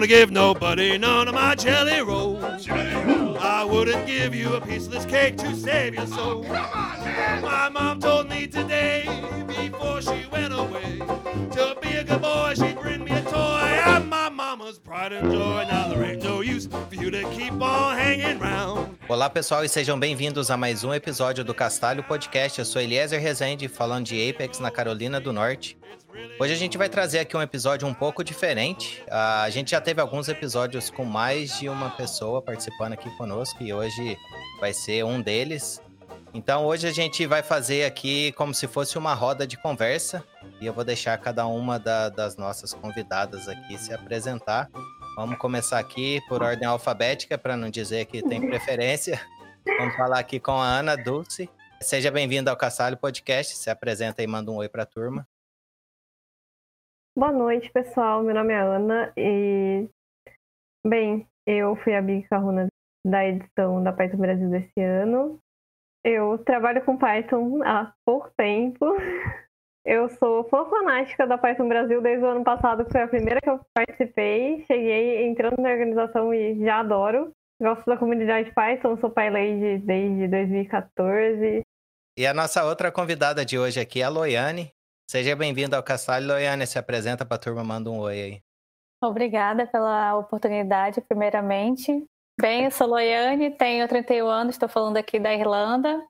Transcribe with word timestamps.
gonna 0.00 0.08
give 0.08 0.30
nobody 0.30 0.96
none 0.96 1.28
of 1.28 1.34
my 1.34 1.54
jelly 1.54 2.00
rolls. 2.00 2.66
I 2.70 3.62
wouldn't 3.70 4.06
give 4.06 4.34
you 4.34 4.54
a 4.54 4.60
piece 4.60 4.86
of 4.86 4.92
this 4.92 5.04
cake 5.04 5.36
to 5.36 5.54
save 5.54 5.94
your 5.94 6.06
soul. 6.06 6.42
My 6.44 7.68
mom 7.70 8.00
told 8.00 8.30
me 8.30 8.46
today, 8.46 9.04
before 9.46 10.00
she 10.00 10.24
went 10.32 10.54
away, 10.54 11.00
to 11.52 11.76
be 11.82 11.88
a 11.96 12.04
good 12.04 12.22
boy, 12.22 12.54
she'd 12.56 12.80
bring 12.80 13.04
me 13.04 13.12
a 13.12 13.20
toy. 13.24 13.82
I'm 13.84 14.08
my 14.08 14.30
mama's 14.30 14.78
pride 14.78 15.12
and 15.12 15.30
joy. 15.30 15.66
Now 15.68 15.90
there 15.90 16.02
ain't 16.02 16.24
no 16.24 16.40
use 16.40 16.66
for 16.66 16.94
you 16.94 17.10
to 17.10 17.22
keep 17.32 17.52
on 17.60 17.94
hanging 17.94 18.38
round. 18.38 18.96
Olá 19.06 19.28
pessoal 19.28 19.62
e 19.64 19.68
sejam 19.68 19.98
bem-vindos 19.98 20.50
a 20.50 20.56
mais 20.56 20.82
um 20.82 20.94
episódio 20.94 21.44
do 21.44 21.52
Castalho 21.52 22.02
Podcast. 22.02 22.58
Eu 22.58 22.64
sou 22.64 22.80
Eliezer 22.80 23.20
Rezende, 23.20 23.68
falando 23.68 24.06
de 24.06 24.30
Apex 24.30 24.60
na 24.60 24.70
Carolina 24.70 25.20
do 25.20 25.30
Norte. 25.30 25.76
Hoje 26.38 26.52
a 26.52 26.56
gente 26.56 26.76
vai 26.76 26.88
trazer 26.88 27.20
aqui 27.20 27.36
um 27.36 27.42
episódio 27.42 27.86
um 27.86 27.94
pouco 27.94 28.24
diferente. 28.24 29.02
Uh, 29.08 29.42
a 29.44 29.50
gente 29.50 29.70
já 29.70 29.80
teve 29.80 30.00
alguns 30.00 30.28
episódios 30.28 30.90
com 30.90 31.04
mais 31.04 31.58
de 31.58 31.68
uma 31.68 31.90
pessoa 31.90 32.42
participando 32.42 32.94
aqui 32.94 33.08
conosco 33.16 33.62
e 33.62 33.72
hoje 33.72 34.16
vai 34.58 34.72
ser 34.72 35.04
um 35.04 35.20
deles. 35.20 35.80
Então 36.32 36.64
hoje 36.64 36.86
a 36.86 36.92
gente 36.92 37.26
vai 37.26 37.42
fazer 37.42 37.84
aqui 37.84 38.32
como 38.32 38.54
se 38.54 38.66
fosse 38.66 38.96
uma 38.96 39.14
roda 39.14 39.46
de 39.46 39.56
conversa 39.56 40.24
e 40.60 40.66
eu 40.66 40.72
vou 40.72 40.84
deixar 40.84 41.16
cada 41.18 41.46
uma 41.46 41.78
da, 41.78 42.08
das 42.08 42.36
nossas 42.36 42.72
convidadas 42.72 43.48
aqui 43.48 43.78
se 43.78 43.92
apresentar. 43.92 44.68
Vamos 45.16 45.38
começar 45.38 45.78
aqui 45.78 46.20
por 46.28 46.42
ordem 46.42 46.66
alfabética 46.66 47.36
para 47.36 47.56
não 47.56 47.70
dizer 47.70 48.06
que 48.06 48.22
tem 48.22 48.40
preferência. 48.48 49.20
Vamos 49.78 49.94
falar 49.94 50.18
aqui 50.18 50.40
com 50.40 50.52
a 50.52 50.66
Ana 50.66 50.96
Dulce. 50.96 51.48
Seja 51.80 52.10
bem-vinda 52.10 52.50
ao 52.50 52.56
Cassalho 52.56 52.96
Podcast. 52.96 53.56
Se 53.56 53.70
apresenta 53.70 54.22
e 54.22 54.26
manda 54.26 54.50
um 54.50 54.56
oi 54.56 54.68
para 54.68 54.84
a 54.84 54.86
turma. 54.86 55.26
Boa 57.18 57.32
noite, 57.32 57.70
pessoal. 57.72 58.22
Meu 58.22 58.34
nome 58.34 58.52
é 58.52 58.60
Ana 58.60 59.12
e, 59.16 59.88
bem, 60.86 61.26
eu 61.44 61.74
fui 61.76 61.94
a 61.94 62.00
Big 62.00 62.26
Carruna 62.28 62.68
da 63.04 63.26
edição 63.26 63.82
da 63.82 63.92
Python 63.92 64.18
Brasil 64.18 64.48
desse 64.48 64.80
ano. 64.80 65.40
Eu 66.04 66.38
trabalho 66.38 66.84
com 66.84 66.96
Python 66.96 67.62
há 67.64 67.92
pouco 68.06 68.30
tempo. 68.36 68.86
Eu 69.82 70.10
sou 70.10 70.46
fã 70.50 70.68
fanática 70.68 71.26
da 71.26 71.38
Python 71.38 71.66
Brasil 71.66 72.02
desde 72.02 72.22
o 72.22 72.28
ano 72.28 72.44
passado, 72.44 72.84
que 72.84 72.92
foi 72.92 73.00
a 73.00 73.08
primeira 73.08 73.40
que 73.40 73.48
eu 73.48 73.58
participei. 73.74 74.62
Cheguei 74.66 75.24
entrando 75.24 75.56
na 75.56 75.70
organização 75.70 76.34
e 76.34 76.62
já 76.62 76.80
adoro. 76.80 77.32
Gosto 77.60 77.86
da 77.86 77.96
comunidade 77.96 78.52
Python, 78.52 78.98
sou 78.98 79.10
PyLady 79.10 79.78
desde 79.78 80.28
2014. 80.28 81.62
E 82.18 82.26
a 82.26 82.34
nossa 82.34 82.62
outra 82.62 82.92
convidada 82.92 83.42
de 83.42 83.58
hoje 83.58 83.80
aqui 83.80 84.02
é 84.02 84.04
a 84.04 84.10
Loiane. 84.10 84.70
Seja 85.10 85.34
bem-vinda 85.34 85.76
ao 85.76 85.82
Castalho, 85.82 86.28
Loiane. 86.28 86.64
Se 86.68 86.78
apresenta 86.78 87.26
para 87.26 87.34
a 87.34 87.40
turma, 87.40 87.64
manda 87.64 87.90
um 87.90 87.98
oi 87.98 88.22
aí. 88.22 88.42
Obrigada 89.02 89.66
pela 89.66 90.16
oportunidade, 90.16 91.00
primeiramente. 91.00 92.04
Bem, 92.40 92.66
eu 92.66 92.70
sou 92.70 92.86
Loiane, 92.86 93.50
tenho 93.50 93.88
31 93.88 94.28
anos, 94.28 94.54
estou 94.54 94.68
falando 94.68 94.98
aqui 94.98 95.18
da 95.18 95.34
Irlanda. 95.34 96.00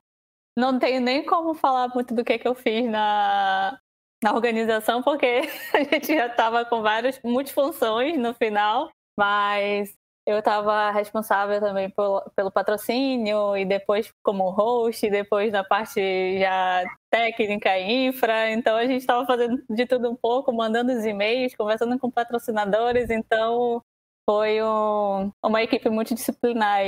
Não 0.55 0.77
tenho 0.77 1.01
nem 1.01 1.25
como 1.25 1.55
falar 1.55 1.87
muito 1.95 2.13
do 2.13 2.23
que, 2.23 2.37
que 2.37 2.47
eu 2.47 2.53
fiz 2.53 2.87
na, 2.91 3.75
na 4.23 4.35
organização, 4.35 5.01
porque 5.01 5.49
a 5.73 5.83
gente 5.83 6.15
já 6.15 6.27
estava 6.27 6.63
com 6.63 6.83
várias 6.83 7.19
multifunções 7.23 8.19
no 8.19 8.35
final, 8.35 8.91
mas 9.17 9.97
eu 10.25 10.39
estava 10.39 10.91
responsável 10.91 11.59
também 11.59 11.89
pelo, 11.89 12.21
pelo, 12.35 12.51
patrocínio 12.51 13.57
e 13.57 13.65
depois 13.65 14.13
como 14.23 14.49
host, 14.51 15.09
depois 15.09 15.51
na 15.51 15.63
parte 15.63 16.39
já 16.39 16.83
técnica 17.09 17.77
e 17.77 18.07
infra. 18.07 18.51
Então 18.51 18.77
a 18.77 18.85
gente 18.85 19.01
estava 19.01 19.25
fazendo 19.25 19.63
de 19.69 19.85
tudo 19.85 20.11
um 20.11 20.15
pouco, 20.15 20.53
mandando 20.53 20.91
os 20.91 21.05
e-mails, 21.05 21.55
conversando 21.55 21.97
com 21.99 22.11
patrocinadores. 22.11 23.09
Então 23.09 23.83
foi 24.29 24.61
um, 24.63 25.31
uma 25.43 25.63
equipe 25.63 25.89
multidisciplinar. 25.89 26.81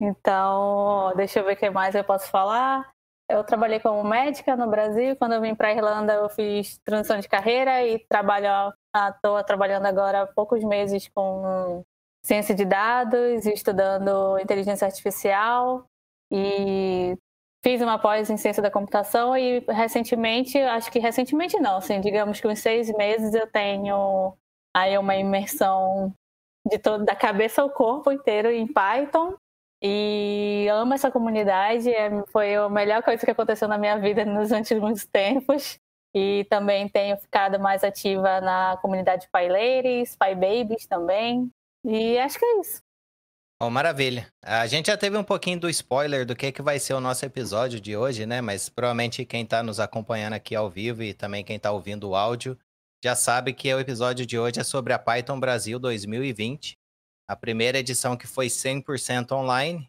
Então, 0.00 1.12
deixa 1.16 1.40
eu 1.40 1.44
ver 1.44 1.54
o 1.54 1.56
que 1.56 1.70
mais 1.70 1.94
eu 1.94 2.04
posso 2.04 2.30
falar. 2.30 2.88
Eu 3.28 3.44
trabalhei 3.44 3.80
como 3.80 4.02
médica 4.04 4.56
no 4.56 4.68
Brasil. 4.70 5.16
Quando 5.16 5.34
eu 5.34 5.40
vim 5.40 5.54
para 5.54 5.68
a 5.68 5.72
Irlanda, 5.72 6.14
eu 6.14 6.28
fiz 6.30 6.78
transição 6.84 7.18
de 7.18 7.28
carreira 7.28 7.84
e 7.86 7.98
trabalho, 8.08 8.72
estou 9.14 9.42
trabalhando 9.44 9.86
agora 9.86 10.22
há 10.22 10.26
poucos 10.28 10.62
meses 10.64 11.08
com 11.14 11.84
ciência 12.28 12.54
de 12.54 12.66
dados, 12.66 13.46
estudando 13.46 14.38
inteligência 14.38 14.86
artificial 14.86 15.86
e 16.30 17.16
fiz 17.64 17.80
uma 17.80 17.98
pós 17.98 18.28
em 18.28 18.36
ciência 18.36 18.62
da 18.62 18.70
computação 18.70 19.34
e 19.34 19.60
recentemente, 19.60 20.58
acho 20.58 20.92
que 20.92 20.98
recentemente 20.98 21.58
não, 21.58 21.78
assim, 21.78 22.02
digamos 22.02 22.38
que 22.38 22.46
uns 22.46 22.58
seis 22.58 22.94
meses 22.94 23.32
eu 23.32 23.46
tenho 23.46 24.36
aí 24.76 24.98
uma 24.98 25.16
imersão 25.16 26.12
de 26.70 26.78
todo, 26.78 27.02
da 27.02 27.16
cabeça 27.16 27.62
ao 27.62 27.70
corpo 27.70 28.12
inteiro 28.12 28.50
em 28.50 28.70
Python 28.70 29.34
e 29.82 30.68
amo 30.70 30.92
essa 30.92 31.10
comunidade, 31.10 31.88
é, 31.88 32.10
foi 32.26 32.56
a 32.56 32.68
melhor 32.68 33.02
coisa 33.02 33.24
que 33.24 33.30
aconteceu 33.30 33.68
na 33.68 33.78
minha 33.78 33.98
vida 33.98 34.22
nos 34.26 34.50
últimos 34.50 35.06
tempos. 35.06 35.78
E 36.14 36.46
também 36.48 36.88
tenho 36.88 37.16
ficado 37.18 37.60
mais 37.60 37.84
ativa 37.84 38.40
na 38.40 38.78
comunidade 38.80 39.28
PyLadies, 39.30 40.16
PyBabies 40.16 40.86
também. 40.86 41.50
E 41.90 42.18
acho 42.18 42.38
que 42.38 42.44
é 42.44 42.60
isso. 42.60 42.82
Oh, 43.58 43.70
maravilha. 43.70 44.30
A 44.44 44.66
gente 44.66 44.88
já 44.88 44.96
teve 44.96 45.16
um 45.16 45.24
pouquinho 45.24 45.58
do 45.58 45.70
spoiler 45.70 46.26
do 46.26 46.36
que, 46.36 46.52
que 46.52 46.60
vai 46.60 46.78
ser 46.78 46.92
o 46.92 47.00
nosso 47.00 47.24
episódio 47.24 47.80
de 47.80 47.96
hoje, 47.96 48.26
né? 48.26 48.42
Mas 48.42 48.68
provavelmente 48.68 49.24
quem 49.24 49.42
está 49.42 49.62
nos 49.62 49.80
acompanhando 49.80 50.34
aqui 50.34 50.54
ao 50.54 50.68
vivo 50.68 51.02
e 51.02 51.14
também 51.14 51.42
quem 51.42 51.56
está 51.56 51.72
ouvindo 51.72 52.10
o 52.10 52.14
áudio 52.14 52.58
já 53.02 53.16
sabe 53.16 53.54
que 53.54 53.72
o 53.72 53.80
episódio 53.80 54.26
de 54.26 54.38
hoje 54.38 54.60
é 54.60 54.64
sobre 54.64 54.92
a 54.92 54.98
Python 54.98 55.40
Brasil 55.40 55.78
2020. 55.78 56.76
A 57.26 57.34
primeira 57.34 57.78
edição 57.78 58.18
que 58.18 58.26
foi 58.26 58.48
100% 58.48 59.32
online. 59.32 59.88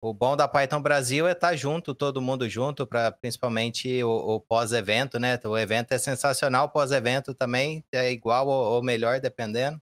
O 0.00 0.14
bom 0.14 0.36
da 0.36 0.46
Python 0.46 0.80
Brasil 0.80 1.26
é 1.26 1.32
estar 1.32 1.48
tá 1.48 1.56
junto, 1.56 1.96
todo 1.96 2.22
mundo 2.22 2.48
junto, 2.48 2.86
para 2.86 3.10
principalmente 3.10 4.02
o, 4.04 4.36
o 4.36 4.40
pós-evento, 4.40 5.18
né? 5.18 5.38
O 5.44 5.58
evento 5.58 5.90
é 5.92 5.98
sensacional, 5.98 6.70
pós-evento 6.70 7.34
também 7.34 7.84
é 7.92 8.12
igual 8.12 8.46
ou, 8.46 8.76
ou 8.76 8.82
melhor, 8.84 9.20
dependendo 9.20 9.80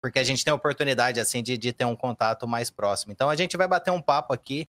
porque 0.00 0.18
a 0.18 0.24
gente 0.24 0.44
tem 0.44 0.52
a 0.52 0.54
oportunidade, 0.54 1.20
assim, 1.20 1.42
de, 1.42 1.56
de 1.58 1.72
ter 1.72 1.84
um 1.84 1.96
contato 1.96 2.46
mais 2.46 2.70
próximo. 2.70 3.12
Então, 3.12 3.30
a 3.30 3.36
gente 3.36 3.56
vai 3.56 3.66
bater 3.66 3.90
um 3.90 4.02
papo 4.02 4.32
aqui, 4.32 4.66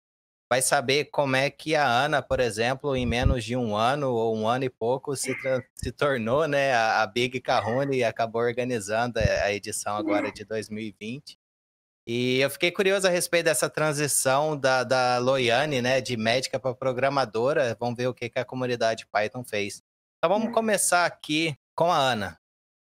vai 0.50 0.62
saber 0.62 1.06
como 1.06 1.36
é 1.36 1.50
que 1.50 1.76
a 1.76 1.88
Ana, 1.88 2.22
por 2.22 2.40
exemplo, 2.40 2.96
em 2.96 3.06
menos 3.06 3.44
de 3.44 3.56
um 3.56 3.76
ano 3.76 4.12
ou 4.12 4.36
um 4.38 4.48
ano 4.48 4.66
e 4.66 4.70
pouco, 4.70 5.16
se, 5.16 5.36
se 5.76 5.92
tornou, 5.92 6.48
né, 6.48 6.74
a, 6.74 7.02
a 7.02 7.08
Big 7.08 7.40
Carrone 7.42 7.98
e 7.98 8.04
acabou 8.04 8.42
organizando 8.42 9.20
a 9.20 9.52
edição 9.52 9.96
agora 9.96 10.32
de 10.32 10.46
2020. 10.46 11.38
E 12.06 12.40
eu 12.40 12.50
fiquei 12.50 12.70
curioso 12.70 13.08
a 13.08 13.10
respeito 13.10 13.46
dessa 13.46 13.70
transição 13.70 14.58
da, 14.58 14.84
da 14.84 15.18
Loiane, 15.20 15.82
né, 15.82 16.02
de 16.02 16.18
médica 16.18 16.60
para 16.60 16.76
programadora. 16.76 17.76
Vamos 17.80 17.96
ver 17.96 18.08
o 18.08 18.14
que, 18.14 18.30
que 18.30 18.40
a 18.40 18.46
comunidade 18.46 19.08
Python 19.08 19.44
fez. 19.44 19.82
Então 20.18 20.30
vamos 20.30 20.50
hum. 20.50 20.52
começar 20.52 21.06
aqui 21.06 21.58
com 21.74 21.92
a 21.92 21.98
Ana. 21.98 22.43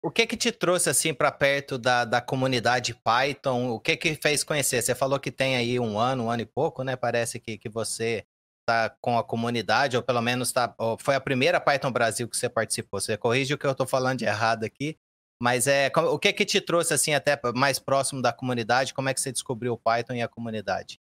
O 0.02 0.10
que 0.10 0.26
que 0.26 0.36
te 0.36 0.50
trouxe 0.50 0.88
assim 0.88 1.12
para 1.12 1.30
perto 1.30 1.76
da, 1.76 2.06
da 2.06 2.22
comunidade 2.22 2.94
Python? 2.94 3.70
O 3.70 3.78
que 3.78 3.96
que 3.98 4.14
fez 4.14 4.42
conhecer? 4.42 4.80
Você 4.80 4.94
falou 4.94 5.20
que 5.20 5.30
tem 5.30 5.56
aí 5.56 5.78
um 5.78 5.98
ano, 5.98 6.24
um 6.24 6.30
ano 6.30 6.42
e 6.42 6.46
pouco, 6.46 6.82
né? 6.82 6.96
Parece 6.96 7.38
que, 7.38 7.58
que 7.58 7.68
você 7.68 8.24
está 8.60 8.96
com 9.00 9.18
a 9.18 9.24
comunidade, 9.24 9.96
ou 9.96 10.02
pelo 10.02 10.22
menos 10.22 10.52
tá, 10.52 10.74
foi 10.98 11.16
a 11.16 11.20
primeira 11.20 11.60
Python 11.60 11.92
Brasil 11.92 12.28
que 12.28 12.36
você 12.36 12.48
participou. 12.48 12.98
Você 12.98 13.16
corrige 13.18 13.52
o 13.52 13.58
que 13.58 13.66
eu 13.66 13.72
estou 13.72 13.86
falando 13.86 14.20
de 14.20 14.24
errado 14.24 14.64
aqui, 14.64 14.96
mas 15.42 15.66
é 15.66 15.90
o 15.94 16.18
que 16.18 16.32
que 16.32 16.46
te 16.46 16.62
trouxe 16.62 16.94
assim 16.94 17.12
até 17.12 17.38
mais 17.54 17.78
próximo 17.78 18.22
da 18.22 18.32
comunidade? 18.32 18.94
Como 18.94 19.08
é 19.08 19.14
que 19.14 19.20
você 19.20 19.30
descobriu 19.30 19.74
o 19.74 19.78
Python 19.78 20.14
e 20.14 20.22
a 20.22 20.28
comunidade? 20.28 20.98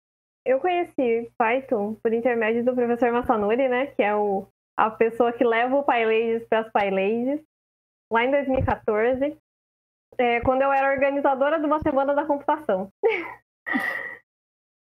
Eu 0.46 0.60
conheci 0.60 1.30
Python 1.38 1.96
por 1.96 2.14
intermédio 2.14 2.64
do 2.64 2.74
professor 2.74 3.12
Massanuri, 3.12 3.68
né? 3.68 3.88
Que 3.88 4.04
é 4.04 4.16
o, 4.16 4.48
a 4.78 4.90
pessoa 4.90 5.34
que 5.34 5.44
leva 5.44 5.76
o 5.76 5.84
PyLadies 5.84 6.48
para 6.48 6.60
as 6.62 6.72
PyLadies 6.72 7.42
lá 8.12 8.24
em 8.24 8.32
2014, 8.32 9.38
é, 10.18 10.42
quando 10.42 10.62
eu 10.62 10.72
era 10.72 10.92
organizadora 10.92 11.60
de 11.60 11.66
uma 11.66 11.80
semana 11.82 12.14
da 12.14 12.26
computação. 12.26 12.90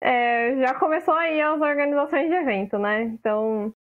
é, 0.01 0.55
já 0.57 0.75
começou 0.75 1.13
aí 1.13 1.41
as 1.41 1.59
organizações 1.59 2.27
de 2.27 2.35
evento, 2.35 2.77
né? 2.77 3.03
Então, 3.03 3.73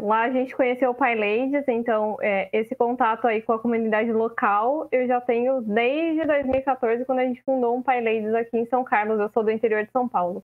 lá 0.00 0.22
a 0.22 0.30
gente 0.30 0.56
conheceu 0.56 0.90
o 0.90 0.94
PyLadies, 0.94 1.66
então 1.68 2.16
é, 2.20 2.48
esse 2.52 2.74
contato 2.74 3.26
aí 3.26 3.42
com 3.42 3.52
a 3.52 3.58
comunidade 3.58 4.12
local 4.12 4.88
eu 4.90 5.06
já 5.06 5.20
tenho 5.20 5.60
desde 5.62 6.24
2014, 6.26 7.04
quando 7.04 7.20
a 7.20 7.24
gente 7.24 7.42
fundou 7.42 7.76
um 7.76 7.82
PyLadies 7.82 8.34
aqui 8.34 8.56
em 8.58 8.66
São 8.66 8.82
Carlos, 8.84 9.20
eu 9.20 9.30
sou 9.30 9.44
do 9.44 9.50
interior 9.50 9.84
de 9.84 9.92
São 9.92 10.08
Paulo. 10.08 10.42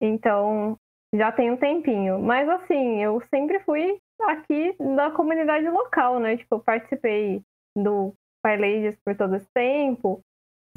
Então, 0.00 0.78
já 1.14 1.30
tem 1.32 1.50
um 1.50 1.56
tempinho. 1.56 2.18
Mas 2.20 2.48
assim, 2.48 3.02
eu 3.02 3.20
sempre 3.28 3.60
fui 3.60 3.98
aqui 4.24 4.74
da 4.96 5.10
comunidade 5.10 5.68
local, 5.68 6.18
né? 6.20 6.36
Tipo, 6.36 6.56
eu 6.56 6.60
participei 6.60 7.42
do 7.76 8.14
PyLadies 8.42 8.98
por 9.04 9.16
todo 9.16 9.36
esse 9.36 9.48
tempo. 9.54 10.20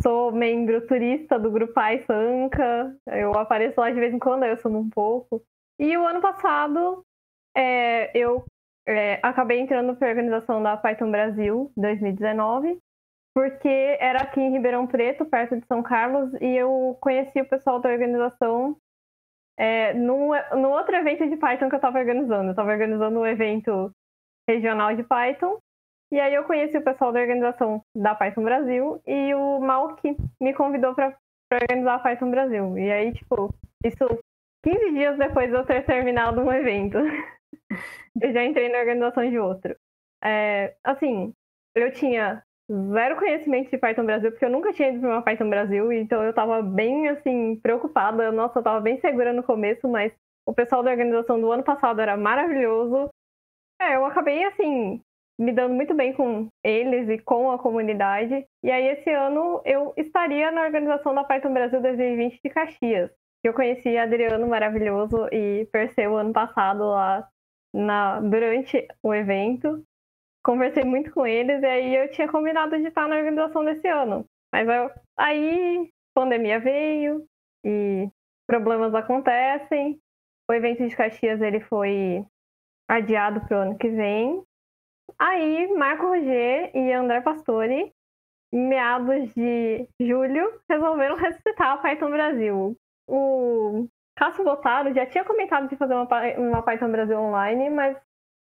Sou 0.01 0.31
membro 0.31 0.86
turista 0.88 1.40
do 1.40 1.51
grupo 1.51 1.74
Pai 1.74 2.00
Sanca. 2.00 2.95
Eu 3.07 3.34
apareço 3.38 3.80
lá 3.80 3.90
de 3.90 4.00
vez 4.00 4.13
em 4.13 4.19
quando, 4.19 4.44
eu 4.44 4.57
sumo 4.57 4.80
um 4.80 4.90
pouco. 4.90 5.42
E 5.80 5.95
o 5.98 6.06
ano 6.06 6.22
passado, 6.22 7.04
é, 7.56 8.16
eu 8.18 8.45
é, 8.88 9.19
acabei 9.24 9.60
entrando 9.60 9.96
para 9.96 10.07
a 10.07 10.12
organização 10.12 10.62
da 10.62 10.78
Python 10.78 11.12
Brasil 11.12 11.72
2019. 11.78 12.80
porque 13.36 13.98
era 14.00 14.22
aqui 14.22 14.39
em 14.39 14.51
Ribeirão 14.51 14.86
Preto, 14.86 15.25
perto 15.25 15.60
de 15.60 15.66
São 15.66 15.81
Carlos, 15.81 16.31
e 16.39 16.56
eu 16.56 16.96
conheci 17.01 17.42
o 17.42 17.50
pessoal 17.50 17.80
da 17.80 17.89
organização 17.89 18.78
é, 19.57 19.94
no, 19.94 20.31
no 20.55 20.69
outro 20.69 20.95
evento 20.95 21.27
de 21.27 21.38
Python 21.38 21.69
que 21.69 21.75
eu 21.75 21.77
estava 21.77 22.00
organizando. 22.00 22.45
Eu 22.45 22.51
estava 22.51 22.71
organizando 22.71 23.19
um 23.19 23.25
evento 23.25 23.91
regional 24.50 24.95
de 24.95 25.03
Python, 25.03 25.57
e 26.11 26.19
aí 26.19 26.33
eu 26.33 26.44
conheci 26.44 26.77
o 26.77 26.83
pessoal 26.83 27.11
da 27.11 27.19
organização 27.19 27.83
da 27.95 28.13
Python 28.13 28.44
Brasil, 28.44 29.01
e 29.05 29.33
o 29.33 29.59
Malk 29.59 30.15
me 30.41 30.53
convidou 30.53 30.94
para 30.94 31.17
organizar 31.51 31.95
a 31.95 32.00
Python 32.00 32.31
Brasil. 32.31 32.77
E 32.77 32.91
aí, 32.91 33.13
tipo, 33.13 33.53
isso 33.83 34.05
15 34.63 34.91
dias 34.91 35.17
depois 35.17 35.50
de 35.50 35.55
eu 35.55 35.65
ter 35.65 35.85
terminado 35.85 36.41
um 36.41 36.51
evento. 36.51 36.97
eu 38.21 38.31
já 38.31 38.44
entrei 38.44 38.69
na 38.69 38.79
organização 38.79 39.29
de 39.29 39.38
outro. 39.38 39.75
É, 40.23 40.75
assim, 40.83 41.33
eu 41.75 41.91
tinha 41.91 42.44
zero 42.92 43.18
conhecimento 43.18 43.70
de 43.70 43.78
Python 43.78 44.06
Brasil, 44.06 44.31
porque 44.31 44.46
eu 44.46 44.50
nunca 44.50 44.74
tinha 44.74 44.90
ido 44.90 45.00
para 45.00 45.10
uma 45.10 45.22
Python 45.22 45.50
Brasil, 45.50 45.92
então 45.92 46.24
eu 46.24 46.34
tava 46.34 46.62
bem, 46.62 47.08
assim, 47.10 47.56
preocupada. 47.58 48.31
Nossa, 48.31 48.60
eu 48.60 48.64
tava 48.64 48.80
bem 48.80 49.00
segura 49.00 49.31
no 49.31 49.44
começo, 49.44 49.88
mas 49.88 50.12
o 50.46 50.54
pessoal 50.54 50.81
da 50.81 50.92
organização 50.92 51.40
do 51.40 51.52
ano 51.52 51.64
passado 51.64 52.02
era 52.02 52.18
maravilhoso. 52.18 53.10
É, 53.80 53.96
eu 53.96 54.06
acabei, 54.06 54.44
assim, 54.46 55.02
me 55.40 55.52
dando 55.52 55.74
muito 55.74 55.94
bem 55.94 56.14
com 56.14 56.48
eles 56.64 57.10
e 57.10 57.20
com 57.20 57.52
a 57.52 57.60
comunidade. 57.60 58.46
E 58.64 58.72
aí, 58.72 58.88
esse 58.88 59.10
ano, 59.12 59.62
eu 59.66 59.94
estaria 59.96 60.52
na 60.52 60.64
organização 60.64 61.14
da 61.14 61.24
Python 61.24 61.54
Brasil 61.54 61.81
2020 61.81 62.40
de 62.44 62.50
Caxias. 62.50 63.12
Eu 63.44 63.54
conheci 63.54 63.98
Adriano 63.98 64.48
maravilhoso 64.48 65.28
e 65.31 65.68
Perseu 65.72 66.16
ano 66.16 66.31
passado 66.31 66.86
lá 66.86 67.28
na, 67.74 68.20
durante 68.22 68.88
o 69.04 69.14
evento 69.14 69.84
conversei 70.44 70.84
muito 70.84 71.12
com 71.12 71.25
eles 71.25 71.62
e 71.62 71.66
aí 71.66 71.95
eu 71.95 72.12
tinha 72.12 72.28
combinado 72.28 72.78
de 72.78 72.88
estar 72.88 73.07
na 73.07 73.16
organização 73.16 73.63
desse 73.63 73.88
ano. 73.88 74.25
Mas 74.51 74.68
eu, 74.68 74.92
aí 75.18 75.90
pandemia 76.13 76.60
veio 76.60 77.25
e 77.66 78.10
problemas 78.48 78.94
acontecem. 78.94 80.00
O 80.50 80.54
evento 80.54 80.86
de 80.88 80.95
Caxias 80.95 81.42
ele 81.42 81.62
foi 81.62 82.25
adiado 82.88 83.42
para 83.42 83.57
o 83.57 83.62
ano 83.62 83.78
que 83.78 83.90
vem. 83.90 84.44
Aí 85.18 85.74
Marco 85.74 86.07
Roger 86.07 86.72
e 86.75 86.92
André 86.92 87.22
Pastore, 87.22 87.94
meados 88.51 89.34
de 89.34 89.88
julho, 90.00 90.60
resolveram 90.69 91.16
ressuscitar 91.18 91.74
a 91.74 91.78
Python 91.78 92.10
Brasil. 92.10 92.78
O 93.07 93.88
Cássio 94.16 94.44
Botaro 94.44 94.94
já 94.94 95.06
tinha 95.06 95.24
comentado 95.24 95.68
de 95.68 95.75
fazer 95.75 95.94
uma, 95.94 96.07
uma 96.38 96.62
Python 96.62 96.92
Brasil 96.92 97.19
online, 97.19 97.69
mas 97.69 97.98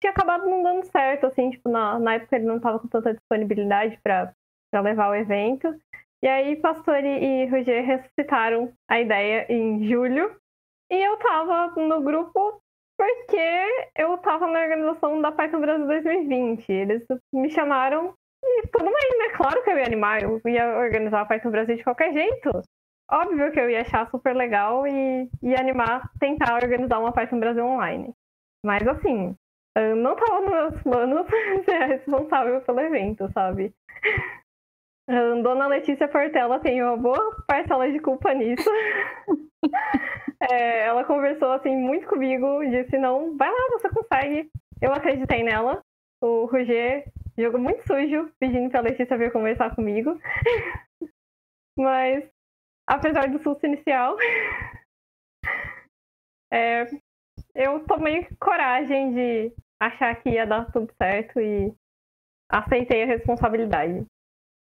tinha 0.00 0.12
acabado 0.12 0.48
não 0.48 0.62
dando 0.62 0.84
certo, 0.84 1.26
assim, 1.26 1.50
tipo, 1.50 1.68
na, 1.68 1.98
na 1.98 2.14
época 2.14 2.36
ele 2.36 2.46
não 2.46 2.56
estava 2.56 2.78
com 2.78 2.88
tanta 2.88 3.14
disponibilidade 3.14 3.98
para 4.02 4.32
levar 4.80 5.10
o 5.10 5.14
evento. 5.14 5.74
E 6.22 6.26
aí 6.26 6.56
Pastore 6.56 7.06
e 7.06 7.46
Roger 7.46 7.84
ressuscitaram 7.84 8.72
a 8.88 9.00
ideia 9.00 9.46
em 9.48 9.88
julho. 9.88 10.36
E 10.90 10.96
eu 10.96 11.16
tava 11.18 11.80
no 11.80 12.02
grupo 12.02 12.60
porque 12.98 13.86
eu 13.96 14.18
tava 14.18 14.48
na 14.48 14.60
organização 14.60 15.20
da 15.20 15.30
Python 15.30 15.60
Brasil 15.60 15.86
2020. 15.86 16.72
Eles 16.72 17.06
me 17.32 17.50
chamaram 17.50 18.14
e 18.44 18.66
tudo 18.68 18.84
bem, 18.84 19.18
né? 19.18 19.28
Claro 19.36 19.62
que 19.62 19.70
eu 19.70 19.78
ia 19.78 19.86
animar, 19.86 20.22
eu 20.22 20.40
ia 20.46 20.76
organizar 20.78 21.20
a 21.20 21.26
Python 21.26 21.50
Brasil 21.50 21.76
de 21.76 21.84
qualquer 21.84 22.12
jeito. 22.12 22.50
Óbvio 23.10 23.52
que 23.52 23.60
eu 23.60 23.70
ia 23.70 23.82
achar 23.82 24.10
super 24.10 24.34
legal 24.34 24.86
e 24.86 25.28
ia 25.42 25.60
animar 25.60 26.10
tentar 26.18 26.54
organizar 26.54 26.98
uma 26.98 27.12
Python 27.12 27.38
Brasil 27.38 27.64
online. 27.64 28.12
Mas 28.64 28.86
assim, 28.86 29.36
não 29.76 30.17
tava 30.17 30.41
nos 30.41 30.50
meus 30.50 30.82
planos 30.82 31.26
ser 31.65 31.87
responsável 31.87 32.61
pelo 32.62 32.81
evento, 32.81 33.31
sabe? 33.32 33.73
Dona 35.43 35.67
Letícia 35.67 36.06
Portela 36.06 36.61
tem 36.61 36.82
uma 36.82 36.97
boa 36.97 37.43
parcela 37.47 37.91
de 37.91 37.99
culpa 37.99 38.35
nisso. 38.35 38.69
é, 40.50 40.87
ela 40.87 41.05
conversou 41.05 41.53
assim 41.53 41.75
muito 41.75 42.06
comigo, 42.06 42.61
disse 42.69 42.99
não, 42.99 43.37
vai 43.37 43.50
lá, 43.50 43.69
você 43.73 43.88
consegue. 43.88 44.50
Eu 44.82 44.93
acreditei 44.93 45.43
nela. 45.43 45.81
O 46.20 46.44
Roger 46.47 47.11
jogou 47.38 47.61
muito 47.61 47.87
sujo, 47.87 48.31
pedindo 48.38 48.70
pra 48.70 48.81
Letícia 48.81 49.17
vir 49.17 49.32
conversar 49.32 49.75
comigo. 49.75 50.19
Mas, 51.79 52.29
apesar 52.87 53.29
do 53.31 53.43
susto 53.43 53.65
inicial, 53.65 54.17
é, 56.53 56.85
eu 57.58 57.84
tomei 57.87 58.25
coragem 58.40 59.12
de 59.12 59.52
achar 59.81 60.14
que 60.22 60.31
ia 60.31 60.46
dar 60.46 60.70
tudo 60.70 60.93
certo 60.96 61.40
e 61.40 61.75
aceitei 62.49 63.02
a 63.02 63.06
responsabilidade. 63.06 64.06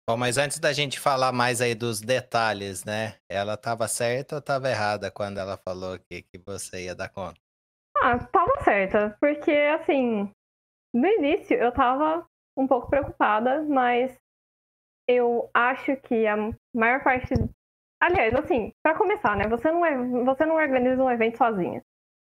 Bom, 0.08 0.16
mas 0.16 0.38
antes 0.38 0.60
da 0.60 0.72
gente 0.72 1.00
falar 1.00 1.32
mais 1.32 1.62
aí 1.62 1.74
dos 1.74 2.00
detalhes, 2.00 2.86
né? 2.86 3.16
Ela 3.28 3.56
estava 3.56 3.88
certa 3.88 4.36
ou 4.36 4.40
estava 4.40 4.70
errada 4.70 5.10
quando 5.10 5.40
ela 5.40 5.58
falou 5.58 5.98
que, 5.98 6.22
que 6.22 6.38
você 6.38 6.86
ia 6.86 6.96
dar 6.96 7.10
conta? 7.10 7.40
Ah, 7.98 8.20
tava 8.20 8.64
certa, 8.64 9.18
porque 9.20 9.52
assim, 9.52 10.30
no 10.94 11.08
início 11.08 11.58
eu 11.58 11.72
tava 11.72 12.24
um 12.56 12.68
pouco 12.68 12.88
preocupada, 12.88 13.64
mas 13.64 14.16
eu 15.10 15.50
acho 15.56 15.98
que 15.98 16.28
a 16.28 16.36
maior 16.74 17.04
parte. 17.04 17.34
Aliás, 18.00 18.36
assim, 18.36 18.72
para 18.84 18.96
começar, 18.96 19.36
né? 19.36 19.48
Você 19.48 19.72
não, 19.72 19.84
é, 19.84 20.24
você 20.24 20.46
não 20.46 20.56
organiza 20.56 21.04
um 21.04 21.10
evento 21.10 21.38
sozinha. 21.38 21.82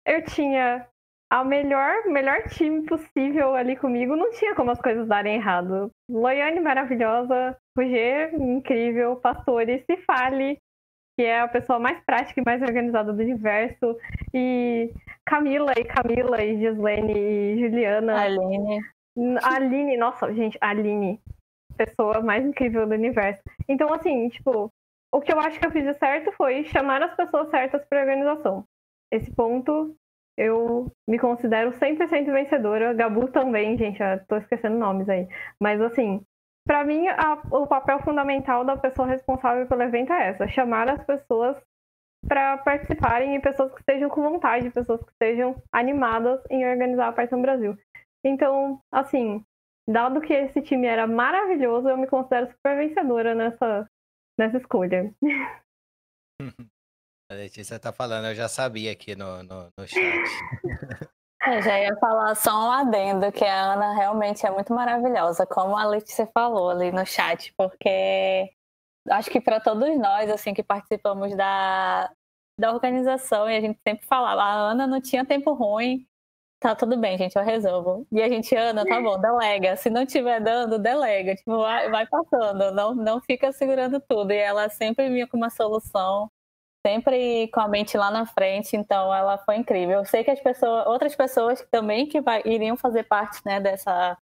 Eu 0.07 0.23
tinha 0.23 0.87
a 1.29 1.45
melhor, 1.45 2.07
melhor 2.07 2.45
time 2.45 2.87
possível 2.87 3.55
ali 3.55 3.77
comigo, 3.77 4.15
não 4.15 4.31
tinha 4.31 4.55
como 4.55 4.71
as 4.71 4.81
coisas 4.81 5.09
darem 5.09 5.35
errado. 5.35 5.91
Loiane 6.09 6.61
maravilhosa, 6.61 7.57
Roger 7.77 8.33
incrível, 8.35 9.17
Pastore, 9.17 9.85
se 9.85 9.97
fale, 9.99 10.59
que 11.19 11.25
é 11.25 11.41
a 11.41 11.49
pessoa 11.49 11.79
mais 11.79 11.99
prática 12.05 12.41
e 12.41 12.45
mais 12.45 12.63
organizada 12.63 13.13
do 13.13 13.21
universo, 13.21 13.99
e 14.33 14.93
Camila 15.25 15.73
e 15.77 15.85
Camila 15.85 16.43
e 16.43 16.59
Gislene 16.59 17.19
e 17.19 17.61
Juliana. 17.61 18.23
Aline. 18.23 18.81
Aline, 19.43 19.97
nossa, 19.97 20.33
gente, 20.33 20.57
Aline, 20.61 21.21
pessoa 21.77 22.21
mais 22.21 22.45
incrível 22.45 22.87
do 22.87 22.95
universo. 22.95 23.43
Então, 23.69 23.93
assim, 23.93 24.29
tipo, 24.29 24.71
o 25.13 25.21
que 25.21 25.33
eu 25.33 25.41
acho 25.41 25.59
que 25.59 25.67
eu 25.67 25.73
fiz 25.73 25.97
certo 25.97 26.31
foi 26.33 26.65
chamar 26.65 27.03
as 27.03 27.17
pessoas 27.17 27.51
certas 27.51 27.85
para 27.87 27.99
a 27.99 28.03
organização. 28.03 28.65
Esse 29.17 29.35
ponto 29.35 29.97
eu 30.37 30.93
me 31.09 31.19
considero 31.19 31.73
100% 31.73 32.31
vencedora. 32.31 32.93
Gabu 32.93 33.29
também, 33.29 33.77
gente, 33.79 34.01
eu 34.03 34.25
tô 34.27 34.37
esquecendo 34.37 34.77
nomes 34.77 35.09
aí. 35.09 35.27
Mas 35.61 35.81
assim, 35.81 36.23
para 36.67 36.85
mim, 36.85 37.07
a, 37.09 37.41
o 37.51 37.67
papel 37.67 38.01
fundamental 38.01 38.65
da 38.65 38.77
pessoa 38.77 39.09
responsável 39.09 39.67
pelo 39.67 39.83
evento 39.83 40.13
é 40.13 40.29
essa: 40.29 40.49
chamar 40.49 40.89
as 40.89 41.03
pessoas 41.05 41.57
para 42.29 42.59
participarem 42.59 43.37
e 43.37 43.41
pessoas 43.41 43.73
que 43.73 43.81
estejam 43.81 44.11
com 44.11 44.23
vontade, 44.23 44.71
pessoas 44.71 45.03
que 45.03 45.11
estejam 45.13 45.63
animadas 45.73 46.43
em 46.51 46.67
organizar 46.67 47.09
a 47.09 47.13
Python 47.13 47.41
Brasil. 47.41 47.77
Então, 48.25 48.81
assim, 48.91 49.45
dado 49.89 50.21
que 50.21 50.33
esse 50.33 50.61
time 50.61 50.87
era 50.87 51.07
maravilhoso, 51.07 51.89
eu 51.89 51.97
me 51.97 52.09
considero 52.09 52.51
super 52.51 52.77
vencedora 52.77 53.35
nessa, 53.35 53.89
nessa 54.39 54.59
escolha. 54.59 55.15
A 57.29 57.35
Letícia 57.35 57.79
tá 57.79 57.93
falando, 57.93 58.27
eu 58.27 58.35
já 58.37 58.49
sabia 58.49 58.93
aqui 58.93 59.17
no, 59.17 59.43
no, 59.43 59.69
no 59.77 59.87
chat. 59.87 60.31
Eu 61.45 61.61
já 61.63 61.81
ia 61.81 61.97
falar 61.97 62.35
só 62.37 62.51
um 62.51 62.71
adendo, 62.71 63.33
que 63.33 63.45
a 63.45 63.73
Ana 63.73 63.95
realmente 63.95 64.47
é 64.47 64.51
muito 64.51 64.73
maravilhosa, 64.73 65.45
como 65.45 65.77
a 65.77 65.85
Letícia 65.85 66.29
falou 66.33 66.71
ali 66.71 66.93
no 66.93 67.05
chat, 67.05 67.53
porque 67.57 68.53
acho 69.11 69.31
que 69.31 69.41
para 69.41 69.61
todos 69.61 69.89
nós, 69.99 70.31
assim, 70.31 70.55
que 70.55 70.63
participamos 70.63 71.37
da, 71.37 72.13
da 72.59 72.73
organização, 72.73 73.51
e 73.51 73.57
a 73.57 73.61
gente 73.61 73.79
sempre 73.87 74.07
falava, 74.07 74.43
a 74.43 74.53
Ana 74.71 74.87
não 74.87 75.01
tinha 75.01 75.25
tempo 75.25 75.53
ruim, 75.53 76.07
tá 76.61 76.75
tudo 76.75 76.97
bem, 76.97 77.19
gente, 77.19 77.37
eu 77.37 77.45
resolvo. 77.45 78.07
E 78.11 78.23
a 78.23 78.29
gente, 78.29 78.55
Ana, 78.55 78.85
tá 78.85 79.01
bom, 79.01 79.21
delega. 79.21 79.77
Se 79.77 79.91
não 79.91 80.07
tiver 80.07 80.41
dando, 80.41 80.79
delega. 80.79 81.35
Tipo, 81.37 81.59
vai, 81.59 81.91
vai 81.91 82.07
passando, 82.07 82.73
não, 82.73 82.95
não 82.95 83.21
fica 83.21 83.53
segurando 83.53 84.01
tudo. 84.01 84.33
E 84.33 84.37
ela 84.37 84.69
sempre 84.69 85.09
vinha 85.09 85.27
com 85.27 85.37
uma 85.37 85.51
solução 85.51 86.31
sempre 86.87 87.49
com 87.49 87.59
a 87.59 87.67
mente 87.67 87.99
lá 87.99 88.13
na 88.13 88.25
frente, 88.25 88.77
então 88.77 89.13
ela 89.13 89.37
foi 89.39 89.57
incrível. 89.57 89.99
Eu 89.99 90.05
sei 90.05 90.23
que 90.23 90.31
as 90.31 90.39
pessoas, 90.39 90.87
outras 90.87 91.17
pessoas 91.17 91.67
também 91.69 92.07
que 92.07 92.21
vai, 92.21 92.41
iriam 92.45 92.77
fazer 92.77 93.03
parte 93.03 93.41
né, 93.45 93.59
dessa, 93.61 94.17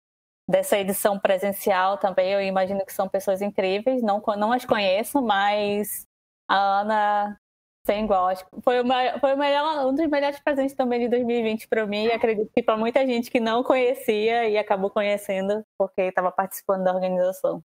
dessa 0.47 0.77
edição 0.77 1.17
presencial 1.17 1.97
também, 1.97 2.31
eu 2.31 2.39
imagino 2.39 2.85
que 2.85 2.93
são 2.93 3.09
pessoas 3.09 3.41
incríveis, 3.41 4.03
não, 4.03 4.21
não 4.37 4.53
as 4.53 4.63
conheço, 4.63 5.19
mas 5.23 6.05
a 6.47 6.81
Ana 6.81 7.39
sem 7.83 8.03
igual. 8.03 8.27
Acho 8.27 8.45
que 8.45 8.61
foi, 8.61 8.79
uma, 8.79 9.19
foi 9.19 9.35
melhor, 9.35 9.87
um 9.87 9.95
dos 9.95 10.07
melhores 10.07 10.39
presentes 10.39 10.75
também 10.75 10.99
de 10.99 11.09
2020 11.09 11.67
para 11.67 11.87
mim, 11.87 12.05
e 12.05 12.11
acredito 12.11 12.51
que 12.55 12.61
para 12.61 12.77
muita 12.77 13.03
gente 13.07 13.31
que 13.31 13.39
não 13.39 13.63
conhecia 13.63 14.47
e 14.47 14.55
acabou 14.55 14.91
conhecendo 14.91 15.63
porque 15.79 16.01
estava 16.03 16.31
participando 16.31 16.83
da 16.83 16.93
organização. 16.93 17.63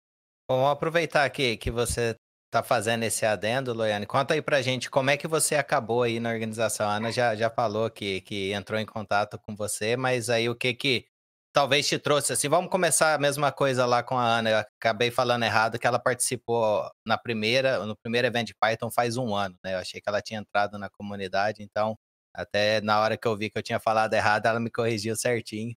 Bom, 0.49 0.67
aproveitar 0.67 1.23
aqui 1.23 1.55
que 1.55 1.71
você 1.71 2.17
tá 2.51 2.61
fazendo 2.61 3.03
esse 3.03 3.25
adendo, 3.25 3.73
Loiane. 3.73 4.05
Conta 4.05 4.33
aí 4.33 4.41
pra 4.41 4.61
gente 4.61 4.89
como 4.89 5.09
é 5.09 5.17
que 5.17 5.27
você 5.27 5.55
acabou 5.55 6.03
aí 6.03 6.19
na 6.19 6.29
organização. 6.29 6.89
A 6.89 6.95
Ana 6.97 7.11
já, 7.11 7.33
já 7.35 7.49
falou 7.49 7.89
que, 7.89 8.21
que 8.21 8.51
entrou 8.53 8.77
em 8.79 8.85
contato 8.85 9.39
com 9.39 9.55
você, 9.55 9.95
mas 9.95 10.29
aí 10.29 10.49
o 10.49 10.55
que 10.55 10.73
que 10.73 11.05
talvez 11.53 11.87
te 11.87 11.97
trouxe 11.97 12.33
assim. 12.33 12.49
Vamos 12.49 12.69
começar 12.69 13.15
a 13.15 13.17
mesma 13.17 13.51
coisa 13.53 13.85
lá 13.85 14.03
com 14.03 14.17
a 14.17 14.25
Ana. 14.39 14.49
Eu 14.49 14.57
acabei 14.59 15.09
falando 15.11 15.43
errado 15.43 15.79
que 15.79 15.87
ela 15.87 15.97
participou 15.99 16.89
na 17.05 17.17
primeira, 17.17 17.85
no 17.85 17.95
primeiro 17.95 18.27
evento 18.27 18.47
de 18.47 18.55
Python 18.55 18.91
faz 18.91 19.15
um 19.17 19.33
ano, 19.35 19.57
né? 19.63 19.75
Eu 19.75 19.79
achei 19.79 20.01
que 20.01 20.09
ela 20.09 20.21
tinha 20.21 20.39
entrado 20.41 20.77
na 20.77 20.89
comunidade, 20.89 21.63
então 21.63 21.97
até 22.33 22.81
na 22.81 22.99
hora 22.99 23.17
que 23.17 23.27
eu 23.27 23.35
vi 23.37 23.49
que 23.49 23.57
eu 23.57 23.63
tinha 23.63 23.79
falado 23.79 24.13
errado, 24.13 24.45
ela 24.45 24.59
me 24.59 24.69
corrigiu 24.69 25.15
certinho. 25.15 25.73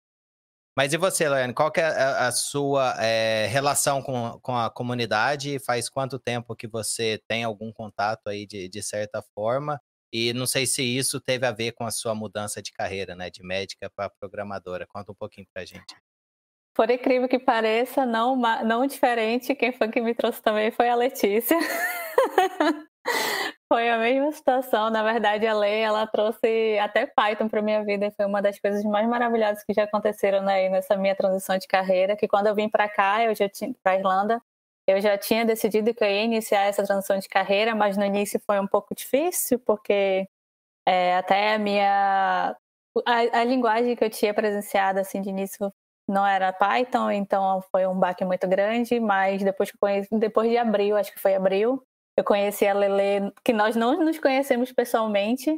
Mas 0.77 0.93
e 0.93 0.97
você, 0.97 1.29
Laiane, 1.29 1.55
qual 1.55 1.71
que 1.71 1.81
é 1.81 1.85
a, 1.85 2.33
sua 2.33 2.97
é, 2.99 3.47
relação 3.47 4.03
com, 4.03 4.39
com 4.43 4.57
a 4.57 4.69
comunidade? 4.69 5.61
Faz 5.61 5.89
quanto 5.89 6.19
tempo 6.19 6.57
que 6.57 6.67
você 6.67 7.23
tem 7.29 7.45
algum 7.45 7.73
contato 7.73 8.29
aí 8.29 8.45
de, 8.45 8.69
de 8.69 8.83
certa 8.83 9.23
forma? 9.35 9.81
E 10.13 10.33
não 10.33 10.47
sei 10.47 10.67
se 10.67 10.83
isso 10.83 11.21
teve 11.21 11.47
a 11.47 11.53
ver 11.53 11.73
com 11.73 11.85
a 11.85 11.91
sua 11.93 12.15
mudança 12.15 12.61
de 12.61 12.73
carreira, 12.73 13.15
né? 13.15 13.31
De 13.31 13.43
médica 13.43 13.89
para 13.89 14.11
programadora. 14.11 14.87
Conta 14.87 15.13
um 15.13 15.15
pouquinho 15.15 15.47
para 15.53 15.63
a 15.63 15.67
gente. 15.67 15.95
Por 16.75 16.91
incrível 16.91 17.29
que 17.29 17.39
pareça, 17.39 18.05
não, 18.05 18.35
não 18.37 18.85
diferente, 18.85 19.55
quem 19.55 19.73
foi 19.73 19.89
que 19.89 20.01
me 20.01 20.13
trouxe 20.13 20.43
também 20.43 20.73
foi 20.73 20.89
a 20.89 20.97
Letícia. 20.97 21.57
foi 23.69 23.91
a 23.91 23.99
mesma 23.99 24.33
situação. 24.33 24.91
Na 24.91 25.03
verdade, 25.03 25.47
a 25.47 25.55
Lei, 25.55 25.81
ela 25.81 26.07
trouxe 26.07 26.79
até 26.79 27.07
Python 27.07 27.49
para 27.49 27.63
minha 27.63 27.85
vida. 27.85 28.11
Foi 28.17 28.27
uma 28.27 28.41
das 28.41 28.59
coisas 28.59 28.85
mais 28.85 29.09
maravilhosas 29.09 29.65
que 29.65 29.75
já 29.75 29.85
aconteceram 29.85 30.43
né, 30.43 30.69
nessa 30.69 30.97
minha 30.97 31.15
transição 31.15 31.59
de 31.59 31.67
carreira. 31.67 32.17
Que 32.17 32.29
quando 32.29 32.47
eu 32.47 32.55
vim 32.55 32.69
para 32.69 32.89
cá, 32.89 33.25
eu 33.25 33.35
já 33.35 33.49
tinha 33.49 33.75
para 33.83 33.97
Irlanda, 33.97 34.41
eu 34.87 35.01
já 35.01 35.17
tinha 35.19 35.45
decidido 35.45 35.95
que 35.95 36.05
eu 36.05 36.09
ia 36.09 36.25
iniciar 36.25 36.63
essa 36.63 36.85
transição 36.85 37.19
de 37.19 37.29
carreira, 37.29 37.75
mas 37.75 37.97
no 37.97 38.05
início 38.05 38.41
foi 38.47 38.61
um 38.61 38.67
pouco 38.67 38.95
difícil, 38.95 39.59
porque 39.59 40.29
é, 40.87 41.17
até 41.17 41.55
a 41.55 41.59
minha. 41.59 42.57
A, 43.07 43.41
a, 43.41 43.45
linguagem 43.45 43.97
que 43.97 44.05
eu 44.05 44.11
tinha 44.11 44.33
presenciado 44.33 45.01
assim, 45.01 45.21
de 45.21 45.29
início 45.31 45.73
não 46.09 46.25
era 46.27 46.53
Python, 46.53 47.11
então 47.11 47.63
foi 47.73 47.87
um 47.87 47.99
baque 47.99 48.25
muito 48.25 48.47
grande, 48.47 49.01
mas 49.01 49.43
depois, 49.43 49.71
que 49.71 49.79
conheci, 49.79 50.09
depois 50.19 50.51
de 50.51 50.59
abril, 50.59 50.97
acho 50.97 51.13
que 51.13 51.19
foi 51.21 51.35
abril, 51.35 51.83
eu 52.17 52.25
conheci 52.25 52.67
a 52.67 52.75
Lele, 52.75 53.33
que 53.45 53.53
nós 53.53 53.77
não 53.77 53.99
nos 54.05 54.19
conhecemos 54.19 54.73
pessoalmente, 54.73 55.51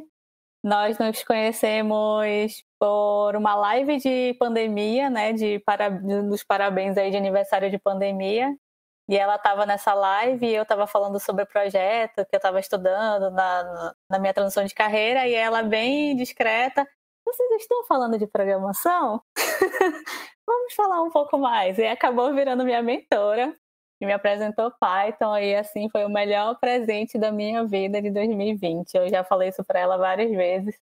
nós 0.63 0.97
nos 0.97 1.23
conhecemos 1.23 2.63
por 2.79 3.35
uma 3.35 3.55
live 3.55 3.97
de 3.97 4.35
pandemia, 4.39 5.09
né, 5.09 5.33
de 5.33 5.59
para, 5.59 5.89
dos 5.89 6.43
parabéns 6.43 6.97
aí 6.97 7.11
de 7.11 7.17
aniversário 7.17 7.69
de 7.69 7.77
pandemia, 7.77 8.55
e 9.09 9.15
ela 9.17 9.35
estava 9.35 9.65
nessa 9.65 9.93
live 9.93 10.45
e 10.45 10.55
eu 10.55 10.63
estava 10.63 10.85
falando 10.85 11.19
sobre 11.19 11.43
o 11.43 11.47
projeto 11.47 12.25
que 12.25 12.35
eu 12.35 12.37
estava 12.37 12.59
estudando 12.59 13.31
na, 13.31 13.95
na 14.09 14.19
minha 14.19 14.33
transição 14.33 14.65
de 14.65 14.73
carreira 14.73 15.27
e 15.27 15.33
ela 15.33 15.63
bem 15.63 16.15
discreta. 16.15 16.85
Vocês 17.25 17.61
estão 17.61 17.85
falando 17.85 18.17
de 18.17 18.27
programação? 18.27 19.21
Vamos 20.45 20.73
falar 20.75 21.01
um 21.03 21.09
pouco 21.09 21.37
mais. 21.37 21.77
E 21.77 21.85
acabou 21.85 22.33
virando 22.33 22.65
minha 22.65 22.81
mentora 22.81 23.55
e 23.99 24.05
me 24.05 24.13
apresentou 24.13 24.71
Python 24.79 25.37
e 25.37 25.55
assim 25.55 25.89
foi 25.89 26.05
o 26.05 26.09
melhor 26.09 26.59
presente 26.59 27.17
da 27.17 27.31
minha 27.31 27.65
vida 27.65 28.01
de 28.01 28.11
2020. 28.11 28.95
Eu 28.95 29.09
já 29.09 29.23
falei 29.23 29.49
isso 29.49 29.63
para 29.63 29.79
ela 29.79 29.97
várias 29.97 30.29
vezes 30.31 30.75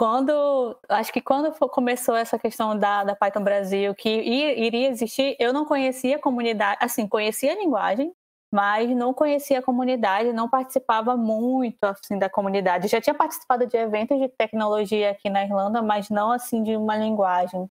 quando 0.00 0.80
acho 0.88 1.12
que 1.12 1.20
quando 1.20 1.52
começou 1.68 2.16
essa 2.16 2.38
questão 2.38 2.74
da, 2.74 3.04
da 3.04 3.14
Python 3.14 3.44
Brasil 3.44 3.94
que 3.94 4.08
iria 4.08 4.88
existir, 4.88 5.36
eu 5.38 5.52
não 5.52 5.66
conhecia 5.66 6.16
a 6.16 6.18
comunidade, 6.18 6.78
assim, 6.80 7.06
conhecia 7.06 7.52
a 7.52 7.56
linguagem, 7.56 8.10
mas 8.50 8.88
não 8.96 9.12
conhecia 9.12 9.58
a 9.58 9.62
comunidade, 9.62 10.32
não 10.32 10.48
participava 10.48 11.18
muito 11.18 11.84
assim 11.84 12.18
da 12.18 12.30
comunidade. 12.30 12.88
Já 12.88 12.98
tinha 12.98 13.12
participado 13.12 13.66
de 13.66 13.76
eventos 13.76 14.18
de 14.18 14.26
tecnologia 14.30 15.10
aqui 15.10 15.28
na 15.28 15.44
Irlanda, 15.44 15.82
mas 15.82 16.08
não 16.08 16.32
assim 16.32 16.62
de 16.62 16.74
uma 16.76 16.96
linguagem. 16.96 17.68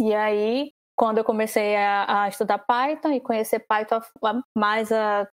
E 0.00 0.14
aí, 0.14 0.72
quando 0.98 1.18
eu 1.18 1.24
comecei 1.24 1.76
a, 1.76 2.24
a 2.24 2.28
estudar 2.28 2.58
Python 2.58 3.12
e 3.12 3.20
conhecer 3.20 3.60
Python 3.60 4.00
mais 4.52 4.90
a, 4.90 5.28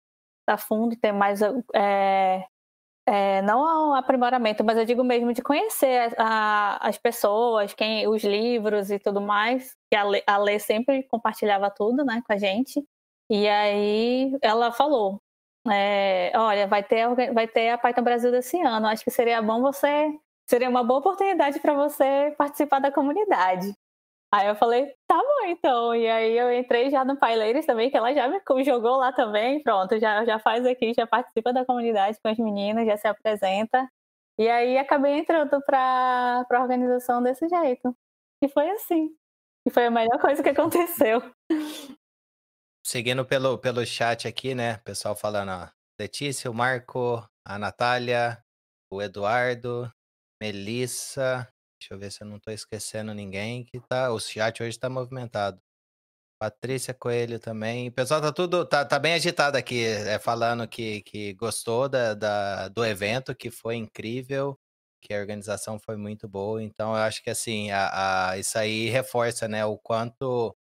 a 0.46 0.58
fundo, 0.58 0.94
ter 0.94 1.10
mais 1.10 1.40
é, 1.74 2.44
é, 3.06 3.40
não 3.42 3.90
o 3.90 3.94
aprimoramento, 3.94 4.62
mas 4.62 4.76
eu 4.76 4.84
digo 4.84 5.02
mesmo 5.02 5.32
de 5.32 5.40
conhecer 5.42 6.14
a, 6.18 6.86
as 6.86 6.98
pessoas, 6.98 7.72
quem, 7.72 8.06
os 8.06 8.22
livros 8.22 8.90
e 8.90 8.98
tudo 8.98 9.22
mais, 9.22 9.74
que 9.90 9.96
a 9.96 10.04
Lê, 10.04 10.22
a 10.26 10.36
Lê 10.36 10.58
sempre 10.58 11.02
compartilhava 11.04 11.70
tudo 11.70 12.04
né, 12.04 12.22
com 12.26 12.32
a 12.34 12.36
gente. 12.36 12.84
E 13.30 13.48
aí 13.48 14.36
ela 14.42 14.70
falou: 14.70 15.18
é, 15.70 16.30
olha, 16.34 16.66
vai 16.66 16.82
ter, 16.82 17.08
vai 17.32 17.48
ter 17.48 17.70
a 17.70 17.78
Python 17.78 18.02
Brasil 18.02 18.30
desse 18.30 18.60
ano. 18.60 18.86
Acho 18.86 19.02
que 19.02 19.10
seria 19.10 19.40
bom 19.40 19.62
você. 19.62 20.12
Seria 20.46 20.68
uma 20.68 20.84
boa 20.84 21.00
oportunidade 21.00 21.58
para 21.58 21.72
você 21.72 22.34
participar 22.36 22.80
da 22.80 22.92
comunidade. 22.92 23.74
Aí 24.34 24.48
eu 24.48 24.56
falei, 24.56 24.92
tá 25.06 25.16
bom 25.16 25.46
então. 25.46 25.94
E 25.94 26.08
aí 26.08 26.36
eu 26.36 26.52
entrei 26.52 26.90
já 26.90 27.04
no 27.04 27.16
Paileiros 27.16 27.64
também, 27.64 27.88
que 27.88 27.96
ela 27.96 28.12
já 28.12 28.26
me 28.26 28.64
jogou 28.64 28.96
lá 28.96 29.12
também. 29.12 29.62
Pronto, 29.62 29.96
já, 30.00 30.24
já 30.24 30.40
faz 30.40 30.66
aqui, 30.66 30.92
já 30.92 31.06
participa 31.06 31.52
da 31.52 31.64
comunidade 31.64 32.18
com 32.20 32.28
as 32.28 32.36
meninas, 32.36 32.84
já 32.84 32.96
se 32.96 33.06
apresenta. 33.06 33.88
E 34.36 34.48
aí 34.48 34.76
acabei 34.76 35.20
entrando 35.20 35.62
para 35.64 36.44
a 36.50 36.60
organização 36.60 37.22
desse 37.22 37.48
jeito. 37.48 37.96
E 38.42 38.48
foi 38.48 38.68
assim. 38.70 39.08
E 39.64 39.70
foi 39.70 39.86
a 39.86 39.90
melhor 39.90 40.20
coisa 40.20 40.42
que 40.42 40.48
aconteceu. 40.48 41.22
Seguindo 42.84 43.24
pelo, 43.24 43.56
pelo 43.56 43.86
chat 43.86 44.26
aqui, 44.26 44.52
né? 44.52 44.78
Pessoal 44.78 45.14
falando, 45.14 45.52
ó. 45.52 45.68
Letícia, 45.96 46.50
o 46.50 46.54
Marco, 46.54 47.24
a 47.46 47.56
Natália, 47.56 48.42
o 48.90 49.00
Eduardo, 49.00 49.88
Melissa, 50.42 51.48
Deixa 51.84 51.94
eu 51.94 51.98
ver 51.98 52.10
se 52.10 52.22
eu 52.22 52.26
não 52.26 52.40
tô 52.40 52.50
esquecendo 52.50 53.12
ninguém 53.12 53.62
que 53.62 53.78
tá. 53.78 54.10
O 54.10 54.18
chat 54.18 54.62
hoje 54.62 54.78
tá 54.78 54.88
movimentado. 54.88 55.60
Patrícia 56.40 56.94
Coelho 56.94 57.38
também. 57.38 57.88
O 57.88 57.92
pessoal 57.92 58.22
tá 58.22 58.32
tudo. 58.32 58.64
Tá, 58.66 58.86
tá 58.86 58.98
bem 58.98 59.12
agitado 59.12 59.58
aqui, 59.58 59.84
é, 59.84 60.18
falando 60.18 60.66
que, 60.66 61.02
que 61.02 61.34
gostou 61.34 61.86
da, 61.86 62.14
da, 62.14 62.68
do 62.68 62.84
evento, 62.86 63.34
que 63.34 63.50
foi 63.50 63.76
incrível, 63.76 64.58
que 65.02 65.12
a 65.12 65.20
organização 65.20 65.78
foi 65.78 65.96
muito 65.96 66.26
boa. 66.26 66.62
Então, 66.62 66.92
eu 66.92 67.02
acho 67.02 67.22
que 67.22 67.28
assim, 67.28 67.70
a, 67.70 68.30
a, 68.30 68.38
isso 68.38 68.58
aí 68.58 68.88
reforça, 68.88 69.46
né, 69.46 69.64
o 69.66 69.76
quanto 69.76 70.56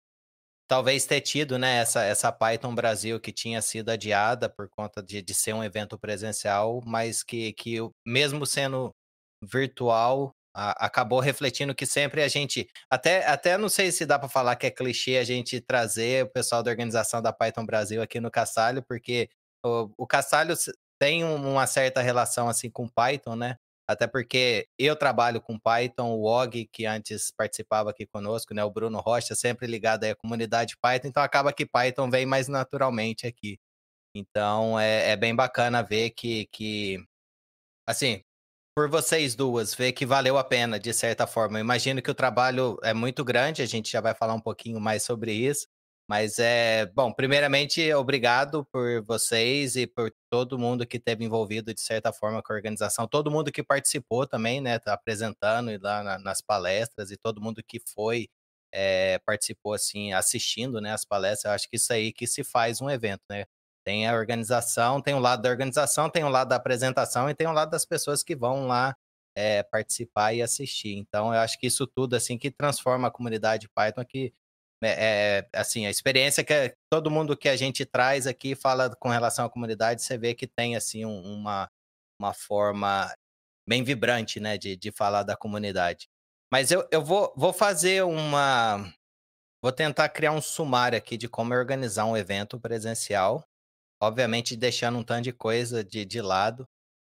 talvez 0.69 1.05
ter 1.07 1.21
tido, 1.23 1.59
né, 1.59 1.79
essa, 1.79 2.05
essa 2.05 2.31
Python 2.31 2.75
Brasil 2.75 3.21
que 3.21 3.33
tinha 3.33 3.61
sido 3.63 3.91
adiada 3.91 4.49
por 4.49 4.69
conta 4.69 5.03
de, 5.03 5.21
de 5.23 5.35
ser 5.35 5.55
um 5.55 5.65
evento 5.65 5.99
presencial, 5.99 6.81
mas 6.87 7.25
que, 7.25 7.53
que 7.55 7.79
mesmo 8.07 8.47
sendo 8.47 8.93
virtual, 9.43 10.33
a, 10.59 10.87
acabou 10.87 11.21
refletindo 11.21 11.73
que 11.75 11.87
sempre 11.87 12.21
a 12.21 12.27
gente, 12.27 12.69
até, 12.91 13.25
até 13.27 13.57
não 13.57 13.69
sei 13.69 13.93
se 13.93 14.05
dá 14.05 14.19
para 14.19 14.29
falar 14.29 14.57
que 14.57 14.67
é 14.67 14.71
clichê 14.71 15.17
a 15.17 15.25
gente 15.25 15.61
trazer 15.61 16.25
o 16.25 16.31
pessoal 16.31 16.65
da 16.65 16.71
organização 16.71 17.23
da 17.23 17.33
Python 17.33 17.65
Brasil 17.65 18.03
aqui 18.03 18.19
no 18.19 18.31
Cassalho, 18.31 18.83
porque 18.83 19.31
o, 19.65 19.89
o 19.97 20.07
tem 20.99 21.25
uma 21.25 21.67
certa 21.67 22.03
relação 22.03 22.49
assim 22.49 22.69
com 22.69 22.89
Python, 22.89 23.37
né? 23.37 23.57
Até 23.87 24.07
porque 24.07 24.69
eu 24.79 24.97
trabalho 24.97 25.41
com 25.41 25.59
Python, 25.59 26.11
o 26.11 26.25
Og, 26.25 26.67
que 26.67 26.85
antes 26.87 27.31
participava 27.31 27.91
aqui 27.91 28.05
conosco, 28.07 28.53
né? 28.53 28.65
O 28.65 28.71
Bruno 28.71 28.99
Rocha, 29.01 29.35
sempre 29.37 29.67
ligado 29.69 30.05
à 30.05 30.15
comunidade 30.17 30.77
Python, 30.83 31.09
então 31.09 31.23
acaba 31.23 31.53
que 31.53 31.65
Python 31.65 32.11
vem 32.11 32.27
mais 32.27 32.49
naturalmente 32.49 33.27
aqui. 33.27 33.59
Então 34.15 34.79
é, 34.79 35.11
é 35.13 35.17
bem 35.17 35.35
bacana 35.37 35.83
ver 35.83 36.11
que, 36.11 36.47
que 36.53 36.99
assim, 37.87 38.23
por 38.79 38.89
vocês 38.89 39.35
duas, 39.35 39.75
ver 39.75 39.91
que 39.91 40.07
valeu 40.07 40.39
a 40.39 40.45
pena, 40.45 40.79
de 40.79 40.95
certa 40.95 41.27
forma. 41.27 41.59
Eu 41.59 41.63
imagino 41.63 42.01
que 42.01 42.13
o 42.13 42.15
trabalho 42.15 42.79
é 42.81 42.95
muito 42.95 43.25
grande, 43.25 43.61
a 43.61 43.67
gente 43.67 43.91
já 43.91 44.01
vai 44.01 44.15
falar 44.15 44.35
um 44.35 44.41
pouquinho 44.41 44.79
mais 44.79 45.03
sobre 45.03 45.33
isso. 45.33 45.67
Mas 46.09 46.39
é, 46.39 46.87
bom, 46.87 47.13
primeiramente, 47.13 47.93
obrigado 47.93 48.65
por 48.67 49.03
vocês 49.05 49.75
e 49.75 49.85
por 49.85 50.13
todo 50.31 50.57
mundo 50.57 50.87
que 50.87 50.97
esteve 50.97 51.25
envolvido 51.25 51.75
de 51.75 51.81
certa 51.81 52.13
forma 52.13 52.41
com 52.41 52.53
a 52.53 52.57
organização, 52.57 53.09
todo 53.09 53.33
mundo 53.33 53.51
que 53.51 53.65
participou 53.65 54.29
também, 54.29 54.61
né, 54.61 54.79
tá 54.79 54.93
apresentando 54.93 55.73
e 55.73 55.79
lá 55.79 56.05
na, 56.05 56.17
nas 56.21 56.41
palestras 56.41 57.11
e 57.11 57.17
todo 57.17 57.43
mundo 57.43 57.61
que 57.67 57.81
foi 57.93 58.29
é, 58.73 59.19
participou 59.27 59.73
assim, 59.73 60.13
assistindo, 60.13 60.81
né, 60.81 60.93
as 60.93 61.05
palestras. 61.05 61.47
Eu 61.47 61.51
acho 61.51 61.69
que 61.69 61.75
isso 61.75 61.93
aí 61.93 62.13
que 62.13 62.29
se 62.29 62.45
faz 62.45 62.81
um 62.81 62.89
evento, 62.89 63.23
né? 63.29 63.45
Tem 63.89 64.07
a 64.07 64.13
organização, 64.13 65.01
tem 65.01 65.15
o 65.15 65.19
lado 65.19 65.41
da 65.41 65.49
organização, 65.49 66.11
tem 66.11 66.23
o 66.23 66.29
lado 66.29 66.49
da 66.49 66.57
apresentação 66.57 67.31
e 67.31 67.35
tem 67.35 67.47
o 67.47 67.53
lado 67.53 67.71
das 67.71 67.87
pessoas 67.87 68.23
que 68.23 68.37
vão 68.37 68.67
lá 68.67 68.95
é, 69.35 69.63
participar 69.63 70.35
e 70.35 70.43
assistir. 70.43 70.95
Então, 70.95 71.33
eu 71.33 71.41
acho 71.41 71.59
que 71.59 71.69
isso 71.69 71.87
tudo, 71.87 72.15
assim, 72.15 72.37
que 72.37 72.51
transforma 72.51 73.09
a 73.09 73.11
comunidade 73.11 73.67
Python 73.75 74.03
aqui. 74.03 74.35
É, 74.85 75.39
é, 75.49 75.59
assim, 75.59 75.87
a 75.87 75.91
experiência 75.91 76.45
que 76.45 76.77
todo 76.93 77.11
mundo 77.11 77.35
que 77.35 77.49
a 77.49 77.57
gente 77.57 77.87
traz 77.87 78.27
aqui 78.27 78.55
fala 78.55 78.95
com 78.95 79.09
relação 79.09 79.47
à 79.47 79.49
comunidade, 79.49 80.03
você 80.03 80.19
vê 80.19 80.35
que 80.35 80.47
tem, 80.47 80.77
assim, 80.77 81.07
um, 81.07 81.23
uma, 81.23 81.67
uma 82.21 82.35
forma 82.35 83.11
bem 83.67 83.83
vibrante, 83.83 84.39
né, 84.39 84.59
de, 84.59 84.77
de 84.77 84.93
falar 84.93 85.23
da 85.23 85.35
comunidade. 85.35 86.11
Mas 86.53 86.71
eu, 86.71 86.87
eu 86.93 87.03
vou, 87.03 87.33
vou 87.35 87.55
fazer 87.55 88.05
uma... 88.05 88.93
Vou 89.63 89.73
tentar 89.73 90.11
criar 90.11 90.33
um 90.33 90.43
sumário 90.43 90.99
aqui 90.99 91.17
de 91.17 91.27
como 91.27 91.55
organizar 91.55 92.05
um 92.05 92.19
evento 92.19 92.61
presencial 92.61 93.49
obviamente 94.01 94.57
deixando 94.57 94.99
um 94.99 95.05
tanto 95.05 95.25
de 95.25 95.33
coisa 95.33 95.85
de, 95.85 96.05
de 96.05 96.21
lado. 96.21 96.67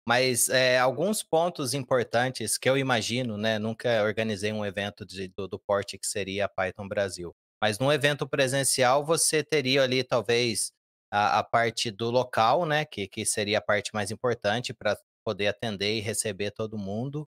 Mas 0.07 0.49
é, 0.49 0.79
alguns 0.79 1.23
pontos 1.23 1.73
importantes 1.73 2.57
que 2.57 2.69
eu 2.69 2.77
imagino, 2.77 3.37
né? 3.37 3.59
Nunca 3.59 4.03
organizei 4.03 4.51
um 4.51 4.65
evento 4.65 5.05
de, 5.05 5.27
do, 5.29 5.47
do 5.47 5.59
porte 5.59 5.97
que 5.97 6.07
seria 6.07 6.45
a 6.45 6.49
Python 6.49 6.87
Brasil. 6.87 7.35
Mas 7.61 7.77
num 7.79 7.91
evento 7.91 8.27
presencial, 8.27 9.05
você 9.05 9.43
teria 9.43 9.83
ali 9.83 10.03
talvez 10.03 10.71
a, 11.11 11.39
a 11.39 11.43
parte 11.43 11.91
do 11.91 12.09
local, 12.09 12.65
né? 12.65 12.85
Que, 12.85 13.07
que 13.07 13.25
seria 13.25 13.59
a 13.59 13.61
parte 13.61 13.93
mais 13.93 14.11
importante 14.11 14.73
para 14.73 14.97
poder 15.23 15.47
atender 15.47 15.97
e 15.97 16.01
receber 16.01 16.51
todo 16.51 16.77
mundo. 16.77 17.27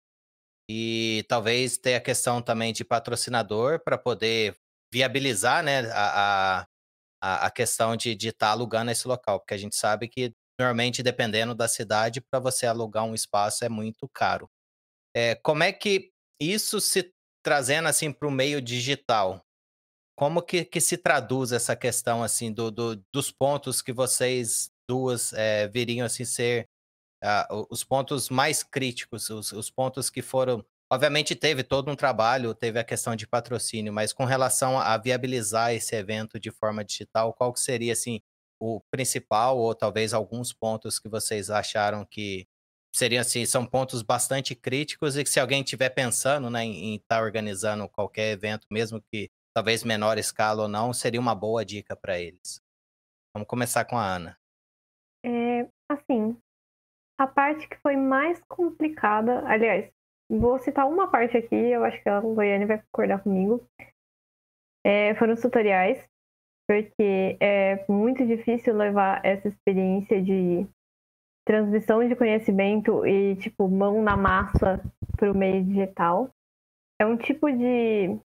E 0.70 1.26
talvez 1.28 1.78
ter 1.78 1.96
a 1.96 2.02
questão 2.02 2.42
também 2.42 2.72
de 2.72 2.86
patrocinador 2.86 3.84
para 3.84 3.98
poder 3.98 4.56
viabilizar 4.92 5.64
né, 5.64 5.82
a, 5.92 6.60
a, 6.62 6.68
a 7.22 7.52
questão 7.52 7.96
de 7.96 8.12
estar 8.12 8.48
tá 8.48 8.52
alugando 8.52 8.92
esse 8.92 9.08
local, 9.08 9.40
porque 9.40 9.54
a 9.54 9.58
gente 9.58 9.76
sabe 9.76 10.08
que 10.08 10.34
normalmente, 10.60 11.04
dependendo 11.04 11.56
da 11.56 11.68
cidade, 11.68 12.22
para 12.22 12.40
você 12.40 12.66
alugar 12.66 13.04
um 13.04 13.16
espaço 13.16 13.64
é 13.64 13.70
muito 13.70 14.08
caro. 14.10 14.50
É, 15.16 15.36
como 15.36 15.64
é 15.64 15.72
que 15.72 16.12
isso 16.40 16.80
se 16.80 17.12
trazendo 17.44 17.88
assim 17.88 18.12
para 18.12 18.28
o 18.28 18.32
meio 18.32 18.62
digital? 18.62 19.44
Como 20.18 20.42
que, 20.42 20.64
que 20.66 20.80
se 20.80 20.98
traduz 20.98 21.52
essa 21.52 21.76
questão 21.76 22.24
assim 22.24 22.52
do, 22.52 22.70
do 22.70 23.04
dos 23.14 23.32
pontos 23.32 23.82
que 23.82 23.92
vocês 23.92 24.72
duas 24.88 25.34
é, 25.34 25.68
viriam 25.68 26.06
assim 26.06 26.26
ser 26.26 26.68
uh, 27.24 27.68
os 27.70 27.84
pontos 27.84 28.30
mais 28.30 28.64
críticos, 28.64 29.30
os, 29.30 29.52
os 29.52 29.70
pontos 29.70 30.10
que 30.10 30.22
foram. 30.22 30.66
Obviamente 30.92 31.36
teve 31.36 31.64
todo 31.64 31.90
um 31.90 31.96
trabalho, 31.96 32.54
teve 32.54 32.78
a 32.78 32.84
questão 32.84 33.16
de 33.16 33.26
patrocínio, 33.26 33.94
mas 33.94 34.12
com 34.12 34.26
relação 34.26 34.78
a 34.78 34.98
viabilizar 34.98 35.74
esse 35.74 35.96
evento 35.96 36.38
de 36.38 36.52
forma 36.52 36.84
digital, 36.84 37.34
qual 37.34 37.54
que 37.54 37.62
seria 37.62 37.94
assim 37.94 38.20
o 38.60 38.82
principal 38.92 39.58
ou 39.58 39.74
talvez 39.74 40.14
alguns 40.14 40.52
pontos 40.52 41.00
que 41.00 41.08
vocês 41.08 41.50
acharam 41.50 42.06
que 42.06 42.46
seriam 42.94 43.22
assim, 43.22 43.46
são 43.46 43.66
pontos 43.66 44.02
bastante 44.02 44.54
críticos 44.54 45.16
e 45.16 45.24
que 45.24 45.30
se 45.30 45.40
alguém 45.40 45.64
estiver 45.64 45.90
pensando 45.92 46.50
né, 46.50 46.66
em 46.66 46.96
estar 46.96 47.20
tá 47.20 47.24
organizando 47.24 47.88
qualquer 47.88 48.34
evento, 48.34 48.68
mesmo 48.70 49.02
que 49.02 49.32
talvez 49.56 49.86
menor 49.86 50.18
escala 50.18 50.64
ou 50.64 50.68
não, 50.68 50.92
seria 50.92 51.22
uma 51.22 51.34
boa 51.34 51.64
dica 51.64 51.96
para 51.96 52.20
eles. 52.20 52.62
Vamos 53.34 53.48
começar 53.48 53.86
com 53.86 53.98
a 53.98 54.06
Ana. 54.06 54.38
É, 55.26 55.70
assim, 55.90 56.38
a 57.18 57.26
parte 57.28 57.70
que 57.70 57.78
foi 57.78 57.96
mais 57.96 58.44
complicada, 58.50 59.48
aliás, 59.48 59.90
vou 60.40 60.60
citar 60.60 60.88
uma 60.88 61.08
parte 61.08 61.38
aqui, 61.38 61.56
eu 61.56 61.84
acho 61.84 62.02
que 62.02 62.10
a 62.10 62.20
Loiane 62.20 62.66
vai 62.66 62.82
concordar 62.84 63.22
comigo. 63.22 63.66
É, 64.84 65.14
foram 65.16 65.34
os 65.34 65.42
tutoriais, 65.42 66.04
porque 66.68 67.38
é 67.40 67.86
muito 67.90 68.26
difícil 68.26 68.76
levar 68.76 69.24
essa 69.26 69.48
experiência 69.48 70.22
de 70.22 70.66
transmissão 71.46 72.08
de 72.08 72.16
conhecimento 72.16 73.06
e, 73.06 73.36
tipo, 73.36 73.68
mão 73.68 74.02
na 74.02 74.16
massa 74.16 74.82
para 75.18 75.32
o 75.32 75.38
meio 75.38 75.64
digital. 75.64 76.30
É 77.00 77.06
um 77.06 77.18
tipo 77.18 77.52
de 77.52 78.18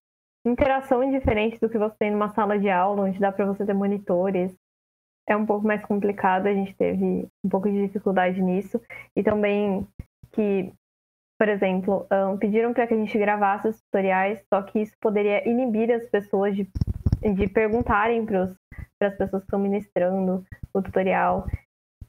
interação 0.45 1.09
diferente 1.11 1.59
do 1.59 1.69
que 1.69 1.77
você 1.77 1.95
tem 1.99 2.11
numa 2.11 2.29
sala 2.29 2.57
de 2.57 2.69
aula, 2.69 3.03
onde 3.03 3.19
dá 3.19 3.31
para 3.31 3.45
você 3.45 3.65
ter 3.65 3.73
monitores, 3.73 4.55
é 5.27 5.35
um 5.35 5.45
pouco 5.45 5.67
mais 5.67 5.83
complicado, 5.85 6.47
a 6.47 6.53
gente 6.53 6.73
teve 6.75 7.27
um 7.43 7.49
pouco 7.49 7.69
de 7.69 7.85
dificuldade 7.85 8.41
nisso. 8.41 8.81
E 9.15 9.21
também 9.21 9.85
que, 10.31 10.71
por 11.39 11.47
exemplo, 11.49 12.07
um, 12.11 12.37
pediram 12.37 12.73
para 12.73 12.87
que 12.87 12.93
a 12.93 12.97
gente 12.97 13.17
gravasse 13.17 13.67
os 13.67 13.79
tutoriais, 13.81 14.43
só 14.51 14.61
que 14.63 14.79
isso 14.79 14.93
poderia 14.99 15.47
inibir 15.47 15.91
as 15.91 16.03
pessoas 16.09 16.55
de, 16.55 16.67
de 17.35 17.47
perguntarem 17.47 18.25
para 18.25 18.43
as 19.01 19.15
pessoas 19.15 19.43
que 19.43 19.47
estão 19.47 19.59
ministrando 19.59 20.43
o 20.73 20.81
tutorial. 20.81 21.45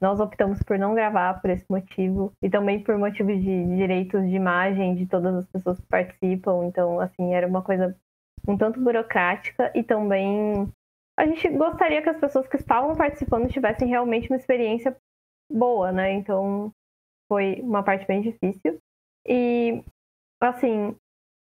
Nós 0.01 0.19
optamos 0.19 0.63
por 0.63 0.79
não 0.79 0.95
gravar 0.95 1.41
por 1.41 1.49
esse 1.49 1.65
motivo 1.69 2.31
e 2.41 2.49
também 2.49 2.81
por 2.81 2.97
motivos 2.97 3.35
de 3.35 3.75
direitos 3.75 4.27
de 4.27 4.35
imagem 4.35 4.95
de 4.95 5.05
todas 5.05 5.35
as 5.35 5.45
pessoas 5.47 5.79
que 5.79 5.87
participam. 5.87 6.65
Então, 6.65 6.99
assim, 6.99 7.33
era 7.33 7.45
uma 7.45 7.61
coisa 7.61 7.95
um 8.47 8.57
tanto 8.57 8.79
burocrática 8.79 9.71
e 9.75 9.83
também 9.83 10.71
a 11.17 11.25
gente 11.25 11.49
gostaria 11.49 12.01
que 12.01 12.09
as 12.09 12.19
pessoas 12.19 12.47
que 12.47 12.55
estavam 12.55 12.95
participando 12.95 13.49
tivessem 13.49 13.89
realmente 13.89 14.29
uma 14.29 14.37
experiência 14.37 14.95
boa, 15.51 15.91
né? 15.91 16.13
Então 16.13 16.71
foi 17.27 17.59
uma 17.61 17.83
parte 17.83 18.07
bem 18.07 18.21
difícil. 18.21 18.79
E, 19.27 19.83
assim, 20.41 20.95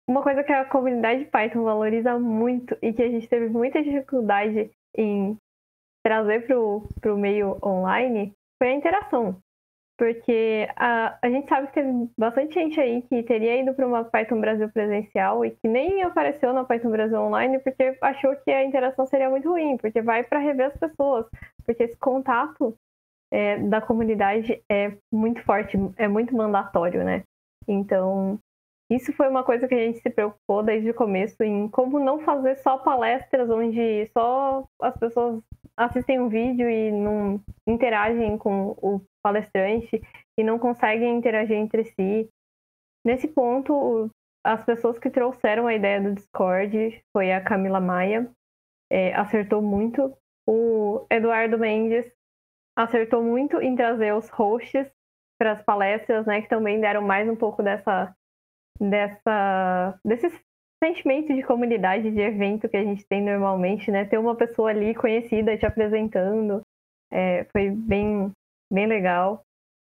uma 0.09 0.23
coisa 0.23 0.45
que 0.45 0.53
a 0.53 0.65
comunidade 0.65 1.25
Python 1.27 1.65
valoriza 1.65 2.19
muito 2.19 2.77
e 2.81 2.93
que 2.93 3.03
a 3.03 3.09
gente 3.09 3.29
teve 3.29 3.49
muita 3.49 3.83
dificuldade 3.83 4.71
em 4.97 5.37
trazer 6.05 6.47
para 6.47 7.15
o 7.15 7.19
meio 7.19 7.59
online 7.65 8.33
foi 8.59 8.69
a 8.69 8.75
interação. 8.75 9.41
Porque 9.99 10.69
a, 10.77 11.19
a 11.23 11.31
gente 11.31 11.49
sabe 11.49 11.69
que 11.69 11.73
tem 11.73 12.11
bastante 12.19 12.55
gente 12.55 12.79
aí 12.79 13.03
que 13.03 13.23
teria 13.23 13.61
ido 13.61 13.75
para 13.75 13.87
uma 13.87 14.05
Python 14.05 14.41
Brasil 14.41 14.71
presencial 14.71 15.45
e 15.45 15.51
que 15.53 15.67
nem 15.67 16.03
apareceu 16.03 16.53
na 16.53 16.65
Python 16.65 16.91
Brasil 16.91 17.19
online 17.19 17.59
porque 17.61 17.97
achou 18.03 18.37
que 18.37 18.51
a 18.51 18.63
interação 18.63 19.07
seria 19.07 19.31
muito 19.31 19.49
ruim, 19.49 19.77
porque 19.79 20.03
vai 20.03 20.23
para 20.23 20.39
rever 20.39 20.67
as 20.67 20.77
pessoas, 20.77 21.27
porque 21.65 21.85
esse 21.85 21.97
contato 21.97 22.77
é, 23.33 23.59
da 23.59 23.81
comunidade 23.81 24.63
é 24.71 24.97
muito 25.13 25.43
forte, 25.43 25.79
é 25.97 26.07
muito 26.07 26.37
mandatório, 26.37 27.03
né? 27.03 27.25
Então, 27.69 28.39
isso 28.91 29.13
foi 29.13 29.29
uma 29.29 29.43
coisa 29.43 29.67
que 29.67 29.75
a 29.75 29.79
gente 29.79 30.01
se 30.01 30.11
preocupou 30.11 30.63
desde 30.63 30.91
o 30.91 30.95
começo 30.95 31.43
em 31.43 31.69
como 31.69 31.99
não 31.99 32.21
fazer 32.21 32.57
só 32.57 32.79
palestras 32.79 33.51
onde 33.51 34.07
só 34.17 34.65
as 34.81 34.97
pessoas 34.97 35.43
assistem 35.77 36.21
um 36.21 36.29
vídeo 36.29 36.71
e 36.71 36.93
não 36.93 37.41
interagem 37.67 38.39
com 38.39 38.71
o 38.81 39.03
palestrante 39.23 40.01
e 40.39 40.45
não 40.45 40.59
conseguem 40.59 41.17
interagir 41.17 41.57
entre 41.57 41.85
si. 41.85 42.31
Nesse 43.05 43.27
ponto, 43.27 44.09
as 44.45 44.65
pessoas 44.65 44.99
que 44.99 45.11
trouxeram 45.11 45.67
a 45.67 45.75
ideia 45.75 46.01
do 46.01 46.15
Discord 46.15 47.03
foi 47.13 47.33
a 47.33 47.41
Camila 47.41 47.81
Maia, 47.81 48.31
é, 48.91 49.13
acertou 49.15 49.61
muito. 49.61 50.17
O 50.49 51.05
Eduardo 51.11 51.59
Mendes 51.59 52.11
acertou 52.77 53.23
muito 53.23 53.61
em 53.61 53.75
trazer 53.75 54.15
os 54.15 54.29
hosts 54.29 54.89
para 55.39 55.53
as 55.53 55.63
palestras, 55.63 56.27
né, 56.27 56.43
que 56.43 56.49
também 56.49 56.81
deram 56.81 57.03
mais 57.03 57.29
um 57.29 57.37
pouco 57.37 57.63
dessa, 57.63 58.15
dessa, 58.81 59.99
desse 60.05 60.29
sentimento 60.83 61.35
de 61.35 61.43
comunidade, 61.43 62.11
de 62.11 62.21
evento 62.21 62.69
que 62.69 62.77
a 62.77 62.85
gente 62.85 63.07
tem 63.07 63.23
normalmente, 63.23 63.91
né, 63.91 64.05
ter 64.05 64.19
uma 64.19 64.35
pessoa 64.35 64.71
ali 64.71 64.95
conhecida 64.95 65.57
te 65.57 65.67
apresentando, 65.67 66.63
é, 67.13 67.45
foi 67.53 67.71
bem, 67.71 68.31
bem 68.73 68.87
legal. 68.87 69.43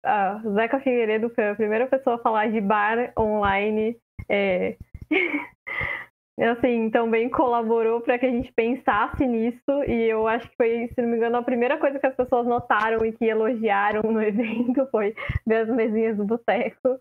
A 0.05 0.39
Zeca 0.53 0.79
Figueiredo 0.79 1.29
foi 1.29 1.49
a 1.49 1.55
primeira 1.55 1.87
pessoa 1.87 2.15
a 2.15 2.19
falar 2.19 2.51
de 2.51 2.61
bar 2.61 3.11
online. 3.17 3.97
É... 4.29 4.77
assim, 6.45 6.89
também 6.91 7.29
colaborou 7.29 8.01
para 8.01 8.19
que 8.19 8.25
a 8.25 8.29
gente 8.29 8.51
pensasse 8.53 9.25
nisso 9.25 9.83
e 9.87 10.03
eu 10.03 10.27
acho 10.27 10.49
que 10.49 10.55
foi, 10.55 10.87
se 10.93 11.01
não 11.01 11.09
me 11.09 11.17
engano, 11.17 11.37
a 11.37 11.43
primeira 11.43 11.77
coisa 11.77 11.99
que 11.99 12.05
as 12.05 12.15
pessoas 12.15 12.45
notaram 12.45 13.03
e 13.05 13.11
que 13.11 13.25
elogiaram 13.25 14.03
no 14.03 14.21
evento 14.21 14.87
foi 14.91 15.15
ver 15.45 15.63
as 15.63 15.69
mesinhas 15.69 16.15
do 16.17 16.25
boteco. 16.25 16.99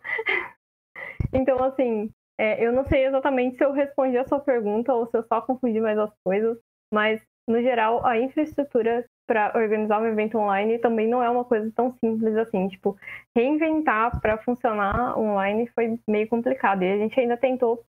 Então, 1.33 1.63
assim, 1.63 2.11
é, 2.39 2.65
eu 2.65 2.73
não 2.73 2.85
sei 2.85 3.07
exatamente 3.07 3.57
se 3.57 3.65
eu 3.65 3.73
respondi 3.73 4.17
a 4.17 4.27
sua 4.27 4.41
pergunta 4.41 4.95
ou 4.95 5.07
se 5.07 5.17
eu 5.17 5.25
só 5.25 5.41
confundi 5.41 5.81
mais 5.81 5.99
as 5.99 6.13
coisas, 6.25 6.59
mas 6.93 7.23
no 7.49 7.61
geral, 7.63 8.05
a 8.05 8.19
infraestrutura 8.19 9.05
para 9.27 9.53
organizar 9.57 10.01
um 10.01 10.07
evento 10.07 10.39
online 10.39 10.79
também 10.79 11.09
não 11.09 11.23
é 11.23 11.29
uma 11.29 11.45
coisa 11.45 11.71
tão 11.75 11.93
simples 12.05 12.37
assim. 12.37 12.69
Tipo, 12.69 12.97
reinventar 13.37 14.21
para 14.21 14.39
funcionar 14.39 15.19
online 15.19 15.69
foi 15.75 15.99
meio 16.09 16.29
complicado. 16.29 16.83
E 16.83 16.93
a 16.93 16.97
gente 16.97 17.19
ainda 17.19 17.37
tentou 17.37 17.85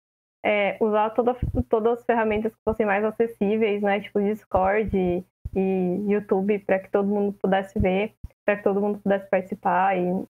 é, 0.47 0.77
usar 0.81 1.11
toda, 1.11 1.37
todas 1.69 1.99
as 1.99 2.05
ferramentas 2.05 2.55
que 2.55 2.63
fossem 2.65 2.87
mais 2.87 3.05
acessíveis, 3.05 3.83
né? 3.83 4.01
Tipo 4.01 4.23
Discord 4.23 4.97
e, 4.97 5.25
e 5.57 6.13
YouTube, 6.13 6.61
para 6.61 6.79
que 6.79 6.89
todo 6.89 7.09
mundo 7.09 7.37
pudesse 7.43 7.77
ver, 7.81 8.15
para 8.45 8.57
que 8.57 8.63
todo 8.63 8.81
mundo 8.81 9.01
pudesse 9.01 9.29
participar. 9.29 9.99
E, 9.99 10.25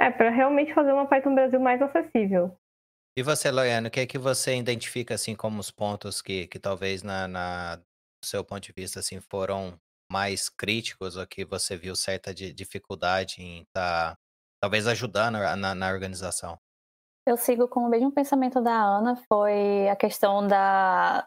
é, 0.00 0.10
para 0.10 0.30
realmente 0.30 0.74
fazer 0.74 0.92
uma 0.92 1.06
Python 1.06 1.36
Brasil 1.36 1.60
mais 1.60 1.80
acessível. 1.80 2.56
E 3.16 3.22
você, 3.22 3.52
Loiane, 3.52 3.86
o 3.86 3.90
que 3.90 4.00
é 4.00 4.06
que 4.06 4.18
você 4.18 4.56
identifica 4.56 5.14
assim 5.14 5.36
como 5.36 5.60
os 5.60 5.70
pontos 5.70 6.20
que, 6.20 6.48
que 6.48 6.58
talvez 6.58 7.04
na, 7.04 7.28
na 7.28 7.80
seu 8.24 8.44
ponto 8.44 8.62
de 8.62 8.72
vista 8.72 8.98
assim 8.98 9.20
foram 9.20 9.78
mais 10.10 10.48
críticos 10.48 11.16
ou 11.16 11.26
que 11.26 11.44
você 11.44 11.76
viu 11.76 11.94
certa 11.94 12.34
dificuldade 12.34 13.40
em 13.40 13.62
estar 13.62 14.16
tá, 14.16 14.18
talvez 14.60 14.88
ajudando 14.88 15.38
na, 15.56 15.74
na 15.74 15.88
organização? 15.88 16.58
Eu 17.26 17.36
sigo 17.36 17.68
com 17.68 17.80
o 17.80 17.88
mesmo 17.88 18.10
pensamento 18.10 18.60
da 18.60 18.72
Ana, 18.72 19.16
foi 19.28 19.88
a 19.88 19.96
questão 19.96 20.46
da, 20.46 21.26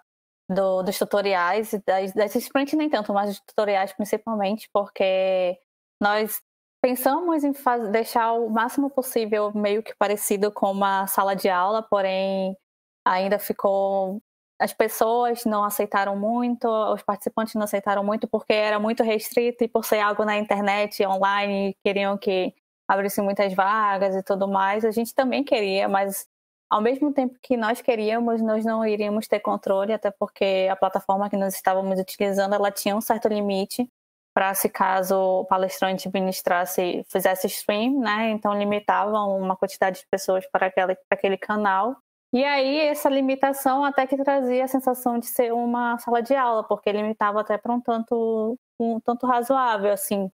do, 0.49 0.83
dos 0.83 0.97
tutoriais, 0.97 1.71
das, 1.85 2.13
das 2.13 2.35
sprint 2.35 2.75
nem 2.75 2.89
tanto, 2.89 3.13
mas 3.13 3.29
dos 3.29 3.39
tutoriais 3.41 3.93
principalmente, 3.93 4.69
porque 4.73 5.57
nós 6.01 6.41
pensamos 6.81 7.43
em 7.43 7.53
faz, 7.53 7.89
deixar 7.89 8.33
o 8.33 8.49
máximo 8.49 8.89
possível 8.89 9.51
meio 9.53 9.81
que 9.81 9.95
parecido 9.95 10.51
com 10.51 10.71
uma 10.71 11.07
sala 11.07 11.35
de 11.35 11.49
aula, 11.49 11.81
porém 11.81 12.57
ainda 13.05 13.39
ficou 13.39 14.21
as 14.59 14.73
pessoas 14.73 15.43
não 15.45 15.63
aceitaram 15.63 16.15
muito, 16.17 16.67
os 16.93 17.01
participantes 17.03 17.55
não 17.55 17.63
aceitaram 17.63 18.03
muito 18.03 18.27
porque 18.27 18.53
era 18.53 18.79
muito 18.79 19.03
restrito 19.03 19.63
e 19.63 19.67
por 19.67 19.83
ser 19.85 19.99
algo 19.99 20.23
na 20.23 20.37
internet, 20.37 21.05
online, 21.05 21.75
queriam 21.83 22.17
que 22.17 22.53
abrissem 22.87 23.23
muitas 23.23 23.53
vagas 23.53 24.15
e 24.15 24.23
tudo 24.23 24.47
mais. 24.47 24.85
A 24.85 24.91
gente 24.91 25.13
também 25.13 25.43
queria, 25.43 25.87
mas 25.87 26.27
ao 26.69 26.81
mesmo 26.81 27.13
tempo 27.13 27.37
que 27.41 27.55
nós 27.55 27.81
queríamos, 27.81 28.41
nós 28.41 28.65
não 28.65 28.85
iríamos 28.85 29.27
ter 29.27 29.39
controle, 29.39 29.93
até 29.93 30.11
porque 30.11 30.67
a 30.69 30.75
plataforma 30.75 31.29
que 31.29 31.37
nós 31.37 31.55
estávamos 31.55 31.99
utilizando, 31.99 32.55
ela 32.55 32.71
tinha 32.71 32.95
um 32.95 33.01
certo 33.01 33.27
limite 33.27 33.89
para 34.33 34.53
se 34.53 34.67
caso 34.67 35.15
o 35.15 35.45
palestrante 35.45 36.09
ministrasse, 36.13 37.05
fizesse 37.09 37.47
stream, 37.47 37.99
né? 38.01 38.31
Então 38.31 38.53
limitavam 38.53 39.37
uma 39.37 39.55
quantidade 39.55 40.01
de 40.01 40.07
pessoas 40.11 40.45
para, 40.51 40.67
aquela, 40.67 40.93
para 40.93 41.17
aquele 41.17 41.37
canal. 41.37 41.95
E 42.33 42.43
aí 42.43 42.79
essa 42.81 43.07
limitação 43.09 43.85
até 43.85 44.05
que 44.05 44.17
trazia 44.17 44.65
a 44.65 44.67
sensação 44.67 45.17
de 45.17 45.27
ser 45.27 45.53
uma 45.53 45.97
sala 45.99 46.21
de 46.21 46.35
aula, 46.35 46.65
porque 46.65 46.91
limitava 46.91 47.39
até 47.39 47.57
para 47.57 47.73
um 47.73 47.79
tanto 47.79 48.57
um 48.77 48.99
tanto 48.99 49.25
razoável 49.25 49.93
assim 49.93 50.29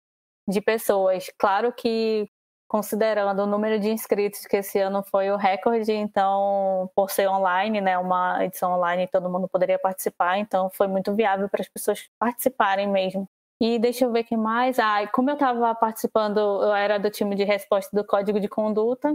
de 0.49 0.61
pessoas. 0.61 1.29
Claro 1.37 1.73
que 1.73 2.29
considerando 2.69 3.41
o 3.43 3.47
número 3.47 3.81
de 3.81 3.91
inscritos 3.91 4.47
que 4.47 4.59
esse 4.59 4.79
ano 4.79 5.03
foi 5.03 5.31
o 5.31 5.37
recorde, 5.37 5.93
então 5.93 6.91
por 6.95 7.11
ser 7.11 7.27
online, 7.29 7.81
né, 7.81 7.99
uma 7.99 8.45
edição 8.45 8.75
online, 8.75 9.09
todo 9.09 9.31
mundo 9.31 9.49
poderia 9.49 9.79
participar, 9.79 10.39
então 10.39 10.71
foi 10.71 10.87
muito 10.87 11.15
viável 11.15 11.49
para 11.49 11.63
as 11.63 11.69
pessoas 11.69 12.09
participarem 12.19 12.87
mesmo. 12.87 13.29
E 13.61 13.79
deixa 13.79 14.05
eu 14.05 14.13
ver 14.13 14.23
que 14.25 14.37
mais. 14.37 14.79
Ah, 14.79 15.05
como 15.09 15.31
eu 15.31 15.35
estava 15.35 15.75
participando, 15.75 16.39
eu 16.39 16.73
era 16.75 16.99
do 16.99 17.11
time 17.11 17.35
de 17.35 17.43
resposta 17.43 17.95
do 17.97 18.05
Código 18.05 18.39
de 18.39 18.49
Conduta. 18.49 19.13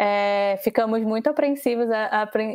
É, 0.00 0.56
ficamos 0.62 1.02
muito 1.02 1.28
apreensivos, 1.28 1.88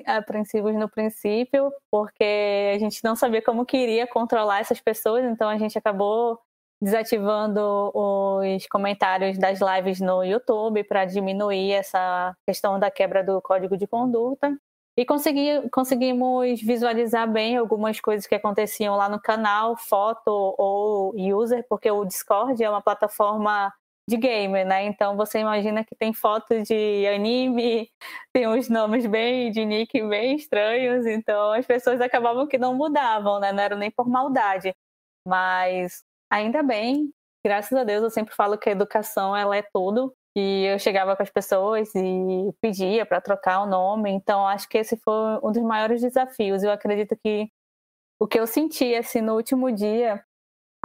apreensivos 0.06 0.73
no 0.76 0.88
princípio, 0.89 1.73
porque 1.91 2.71
a 2.73 2.80
gente 2.80 3.04
não 3.04 3.17
sabia 3.17 3.41
como 3.41 3.65
queria 3.65 4.08
controlar 4.08 4.62
essas 4.62 4.80
pessoas, 4.80 5.26
então 5.26 5.49
a 5.49 5.58
gente 5.58 5.78
acabou 5.78 6.39
desativando 6.84 7.91
os 7.93 8.67
comentários 8.67 9.38
das 9.38 9.60
lives 9.62 10.00
no 10.02 10.24
YouTube 10.24 10.84
para 10.84 11.06
diminuir 11.06 11.72
essa 11.72 12.36
questão 12.46 12.78
da 12.78 12.91
quebra 12.91 13.24
do 13.24 13.41
código 13.41 13.78
de 13.78 13.88
conduta. 13.88 14.56
E 14.96 15.06
consegui, 15.06 15.67
conseguimos 15.72 16.62
visualizar 16.62 17.28
bem 17.32 17.58
algumas 17.58 18.00
coisas 18.00 18.28
que 18.28 18.36
aconteciam 18.36 18.96
lá 18.96 19.10
no 19.10 19.19
canal, 19.19 19.76
foto 19.76 20.30
ou 20.30 21.15
user, 21.15 21.65
porque 21.67 21.89
o 21.89 22.06
Discord 22.06 22.62
é 22.63 22.69
uma 22.69 22.82
plataforma 22.82 23.74
de 24.08 24.17
game, 24.17 24.63
né? 24.65 24.84
Então 24.86 25.15
você 25.15 25.39
imagina 25.39 25.84
que 25.84 25.96
tem 25.96 26.13
fotos 26.13 26.67
de 26.67 27.08
anime, 27.08 27.89
tem 28.34 28.48
uns 28.48 28.69
nomes 28.69 29.06
bem 29.08 29.52
de 29.52 29.65
nick 29.65 30.00
bem 30.04 30.36
estranhos, 30.36 31.06
então 31.06 31.54
as 31.54 31.65
pessoas 31.65 32.02
acabavam 32.02 32.46
que 32.46 32.58
não 32.58 32.76
mudavam, 32.76 33.39
né? 33.39 33.52
Não 33.52 33.63
era 33.63 33.76
nem 33.76 33.89
por 33.89 34.08
maldade. 34.08 34.76
Mas 35.26 36.04
ainda 36.34 36.63
bem, 36.63 37.13
graças 37.46 37.78
a 37.78 37.84
Deus, 37.84 38.04
eu 38.04 38.10
sempre 38.10 38.34
falo 38.34 38.58
que 38.58 38.69
a 38.69 38.72
educação 38.72 39.36
ela 39.36 39.56
é 39.56 39.63
tudo. 39.74 40.13
E 40.36 40.65
eu 40.65 40.80
chegava 40.80 41.15
com 41.15 41.22
as 41.22 41.30
pessoas 41.30 41.93
e 41.96 42.52
pedia 42.60 43.06
para 43.06 43.22
trocar 43.22 43.62
o 43.62 43.67
nome. 43.67 44.10
Então, 44.10 44.48
acho 44.48 44.67
que 44.67 44.80
esse 44.80 44.98
foi 44.98 45.13
um 45.43 45.52
dos 45.52 45.62
maiores 45.62 46.02
desafios. 46.02 46.63
Eu 46.63 46.72
acredito 46.72 47.15
que 47.24 47.50
o 48.19 48.28
que 48.28 48.39
eu 48.39 48.48
senti 48.48 48.96
assim, 48.96 49.22
no 49.22 49.36
último 49.36 49.72
dia, 49.72 50.24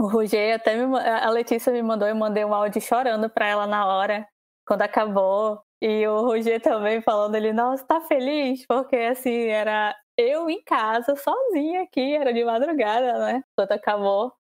o 0.00 0.06
Roger 0.08 0.56
até 0.56 0.76
me, 0.76 0.98
a 0.98 1.30
Letícia 1.30 1.72
me 1.72 1.82
mandou, 1.82 2.08
eu 2.08 2.16
mandei 2.16 2.44
um 2.44 2.54
áudio 2.54 2.80
chorando 2.82 3.30
para 3.30 3.48
ela 3.48 3.66
na 3.66 3.86
hora, 3.86 4.28
quando 4.66 4.82
acabou. 4.82 5.62
E 5.82 6.06
o 6.08 6.22
Roger 6.26 6.60
também 6.60 7.00
falando, 7.02 7.34
ele, 7.36 7.52
nossa, 7.52 7.86
tá 7.86 8.00
feliz? 8.02 8.66
Porque 8.66 8.96
assim, 8.96 9.46
era 9.48 9.96
eu 10.16 10.50
em 10.50 10.62
casa, 10.64 11.16
sozinha 11.16 11.82
aqui, 11.82 12.16
era 12.16 12.32
de 12.34 12.44
madrugada, 12.44 13.18
né? 13.18 13.42
Quando 13.56 13.72
acabou. 13.72 14.37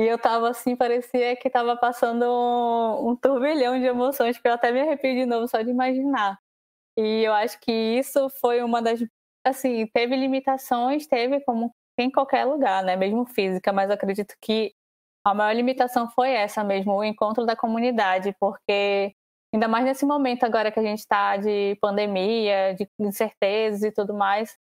E 0.00 0.02
eu 0.02 0.18
tava 0.18 0.48
assim, 0.48 0.74
parecia 0.74 1.36
que 1.36 1.50
tava 1.50 1.76
passando 1.76 2.24
um, 2.24 3.10
um 3.10 3.16
turbilhão 3.16 3.78
de 3.78 3.84
emoções, 3.84 4.38
que 4.38 4.48
eu 4.48 4.54
até 4.54 4.72
me 4.72 4.80
arrepio 4.80 5.14
de 5.14 5.26
novo 5.26 5.46
só 5.46 5.60
de 5.60 5.68
imaginar. 5.70 6.38
E 6.96 7.22
eu 7.24 7.34
acho 7.34 7.60
que 7.60 7.70
isso 7.72 8.30
foi 8.40 8.62
uma 8.62 8.80
das. 8.80 9.00
Assim, 9.44 9.86
teve 9.88 10.16
limitações, 10.16 11.06
teve 11.06 11.40
como 11.42 11.74
em 11.98 12.10
qualquer 12.10 12.46
lugar, 12.46 12.82
né? 12.82 12.96
Mesmo 12.96 13.26
física, 13.26 13.72
mas 13.74 13.90
acredito 13.90 14.34
que 14.40 14.74
a 15.24 15.34
maior 15.34 15.54
limitação 15.54 16.10
foi 16.10 16.30
essa 16.32 16.64
mesmo, 16.64 16.94
o 16.94 17.04
encontro 17.04 17.44
da 17.46 17.56
comunidade, 17.56 18.34
porque 18.40 19.14
ainda 19.54 19.68
mais 19.68 19.84
nesse 19.84 20.06
momento 20.06 20.44
agora 20.44 20.72
que 20.72 20.80
a 20.80 20.82
gente 20.82 21.00
está 21.00 21.36
de 21.36 21.76
pandemia, 21.80 22.74
de 22.74 22.88
incertezas 22.98 23.82
e 23.82 23.92
tudo 23.92 24.14
mais, 24.14 24.56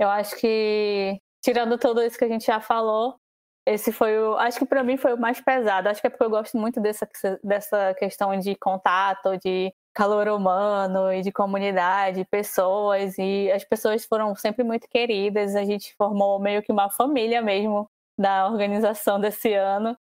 eu 0.00 0.08
acho 0.08 0.36
que, 0.36 1.20
tirando 1.44 1.78
tudo 1.78 2.02
isso 2.02 2.18
que 2.18 2.24
a 2.24 2.28
gente 2.28 2.46
já 2.46 2.60
falou, 2.60 3.18
esse 3.66 3.90
foi 3.92 4.16
o. 4.18 4.36
Acho 4.36 4.58
que 4.60 4.66
para 4.66 4.84
mim 4.84 4.96
foi 4.96 5.12
o 5.12 5.18
mais 5.18 5.40
pesado. 5.40 5.88
Acho 5.88 6.00
que 6.00 6.06
é 6.06 6.10
porque 6.10 6.24
eu 6.24 6.30
gosto 6.30 6.56
muito 6.56 6.80
dessa, 6.80 7.08
dessa 7.42 7.94
questão 7.94 8.38
de 8.38 8.54
contato, 8.54 9.36
de 9.38 9.74
calor 9.92 10.28
humano 10.28 11.12
e 11.12 11.20
de 11.22 11.32
comunidade, 11.32 12.24
pessoas. 12.26 13.18
E 13.18 13.50
as 13.50 13.64
pessoas 13.64 14.04
foram 14.06 14.34
sempre 14.36 14.62
muito 14.64 14.88
queridas. 14.88 15.56
A 15.56 15.64
gente 15.64 15.94
formou 15.96 16.38
meio 16.38 16.62
que 16.62 16.70
uma 16.70 16.88
família 16.90 17.42
mesmo 17.42 17.90
da 18.18 18.48
organização 18.48 19.20
desse 19.20 19.52
ano. 19.52 19.96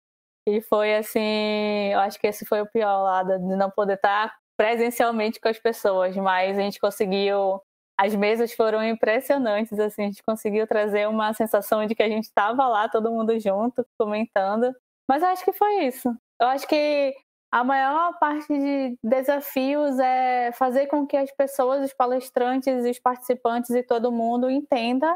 E 0.48 0.62
foi 0.62 0.96
assim. 0.96 1.92
Eu 1.94 2.00
acho 2.00 2.20
que 2.20 2.28
esse 2.28 2.46
foi 2.46 2.62
o 2.62 2.68
pior 2.68 3.04
lado, 3.04 3.38
de 3.38 3.56
não 3.56 3.70
poder 3.70 3.94
estar 3.96 4.36
presencialmente 4.58 5.40
com 5.40 5.50
as 5.50 5.60
pessoas, 5.60 6.16
mas 6.16 6.58
a 6.58 6.62
gente 6.62 6.80
conseguiu 6.80 7.62
as 8.02 8.16
mesas 8.16 8.52
foram 8.54 8.84
impressionantes, 8.84 9.78
assim, 9.80 10.02
a 10.02 10.06
gente 10.08 10.24
conseguiu 10.24 10.66
trazer 10.66 11.08
uma 11.08 11.34
sensação 11.34 11.86
de 11.86 11.94
que 11.94 12.02
a 12.02 12.10
gente 12.10 12.24
estava 12.24 12.68
lá, 12.68 12.90
todo 12.90 13.12
mundo 13.12 13.40
junto, 13.40 13.86
comentando. 13.96 14.76
Mas 15.08 15.22
eu 15.22 15.30
acho 15.30 15.46
que 15.46 15.54
foi 15.54 15.86
isso. 15.86 16.10
Eu 16.40 16.48
acho 16.48 16.68
que 16.68 17.14
a 17.52 17.64
maior 17.64 18.18
parte 18.18 18.48
de 18.48 18.98
desafios 19.04 20.00
é 20.00 20.52
fazer 20.54 20.88
com 20.88 21.06
que 21.06 21.16
as 21.16 21.32
pessoas, 21.32 21.86
os 21.86 21.94
palestrantes, 21.94 22.84
os 22.86 22.98
participantes 22.98 23.70
e 23.70 23.84
todo 23.84 24.12
mundo 24.12 24.50
entenda 24.50 25.16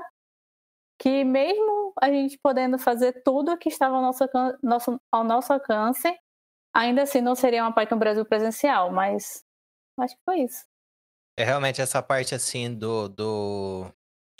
que 0.99 1.23
mesmo 1.23 1.91
a 1.99 2.09
gente 2.11 2.37
podendo 2.37 2.77
fazer 2.77 3.23
tudo 3.23 3.57
que 3.57 3.67
estava 3.67 3.95
ao 3.95 4.01
nosso, 4.03 4.25
nosso, 4.61 5.01
ao 5.11 5.23
nosso 5.23 5.51
alcance, 5.51 6.15
ainda 6.71 7.01
assim 7.01 7.19
não 7.19 7.33
seria 7.33 7.63
uma 7.63 7.73
Python 7.73 7.97
Brasil 7.97 8.25
presencial, 8.25 8.91
mas 8.91 9.43
acho 9.97 10.15
que 10.15 10.21
foi 10.23 10.41
isso. 10.41 10.63
É 11.37 11.43
realmente 11.43 11.81
essa 11.81 12.01
parte 12.01 12.33
assim 12.33 12.73
do, 12.73 13.09
do 13.09 13.91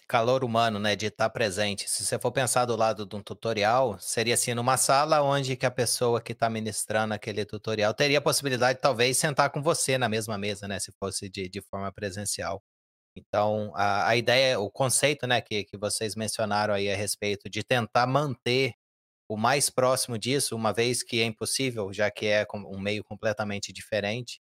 calor 0.07 0.43
humano, 0.45 0.79
né, 0.79 0.95
de 0.95 1.07
estar 1.07 1.29
presente. 1.29 1.89
Se 1.89 2.05
você 2.05 2.19
for 2.19 2.31
pensar 2.31 2.65
do 2.65 2.75
lado 2.75 3.05
de 3.05 3.15
um 3.15 3.21
tutorial, 3.21 3.99
seria 3.99 4.35
assim, 4.35 4.53
numa 4.53 4.77
sala 4.77 5.21
onde 5.21 5.57
que 5.57 5.65
a 5.65 5.71
pessoa 5.71 6.21
que 6.21 6.31
está 6.33 6.49
ministrando 6.49 7.13
aquele 7.13 7.45
tutorial 7.45 7.93
teria 7.93 8.19
a 8.19 8.21
possibilidade, 8.21 8.79
talvez, 8.81 9.17
sentar 9.17 9.49
com 9.51 9.61
você 9.61 9.97
na 9.97 10.07
mesma 10.09 10.37
mesa, 10.37 10.67
né, 10.67 10.79
se 10.79 10.91
fosse 10.99 11.29
de, 11.29 11.49
de 11.49 11.61
forma 11.61 11.91
presencial. 11.91 12.63
Então, 13.15 13.73
a, 13.75 14.09
a 14.09 14.17
ideia, 14.17 14.59
o 14.59 14.71
conceito, 14.71 15.27
né, 15.27 15.41
que, 15.41 15.65
que 15.65 15.77
vocês 15.77 16.15
mencionaram 16.15 16.73
aí 16.73 16.91
a 16.91 16.95
respeito 16.95 17.49
de 17.49 17.63
tentar 17.63 18.07
manter 18.07 18.73
o 19.29 19.37
mais 19.37 19.69
próximo 19.69 20.17
disso, 20.19 20.55
uma 20.55 20.73
vez 20.73 21.03
que 21.03 21.21
é 21.21 21.25
impossível, 21.25 21.93
já 21.93 22.11
que 22.11 22.27
é 22.27 22.45
um 22.53 22.79
meio 22.79 23.03
completamente 23.03 23.73
diferente, 23.73 24.39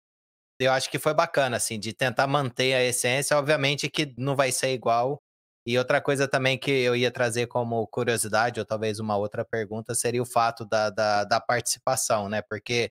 eu 0.59 0.73
acho 0.73 0.91
que 0.91 0.99
foi 0.99 1.15
bacana, 1.15 1.57
assim, 1.57 1.79
de 1.79 1.93
tentar 1.93 2.27
manter 2.27 2.75
a 2.75 2.83
essência. 2.83 3.37
Obviamente 3.37 3.89
que 3.89 4.15
não 4.17 4.35
vai 4.37 4.53
ser 4.53 4.73
igual. 4.73 5.21
E 5.67 5.77
outra 5.79 6.01
coisa 6.01 6.29
também 6.29 6.57
que 6.59 6.71
eu 6.71 6.95
ia 6.95 7.11
trazer 7.11 7.49
como 7.49 7.87
curiosidade, 7.89 8.61
ou 8.61 8.67
talvez 8.67 9.01
uma 9.01 9.17
outra 9.17 9.45
pergunta, 9.45 9.95
seria 9.95 10.23
o 10.23 10.27
fato 10.27 10.65
da, 10.65 10.91
da, 10.91 11.25
da 11.25 11.41
participação, 11.41 12.29
né? 12.29 12.41
Porque 12.43 12.91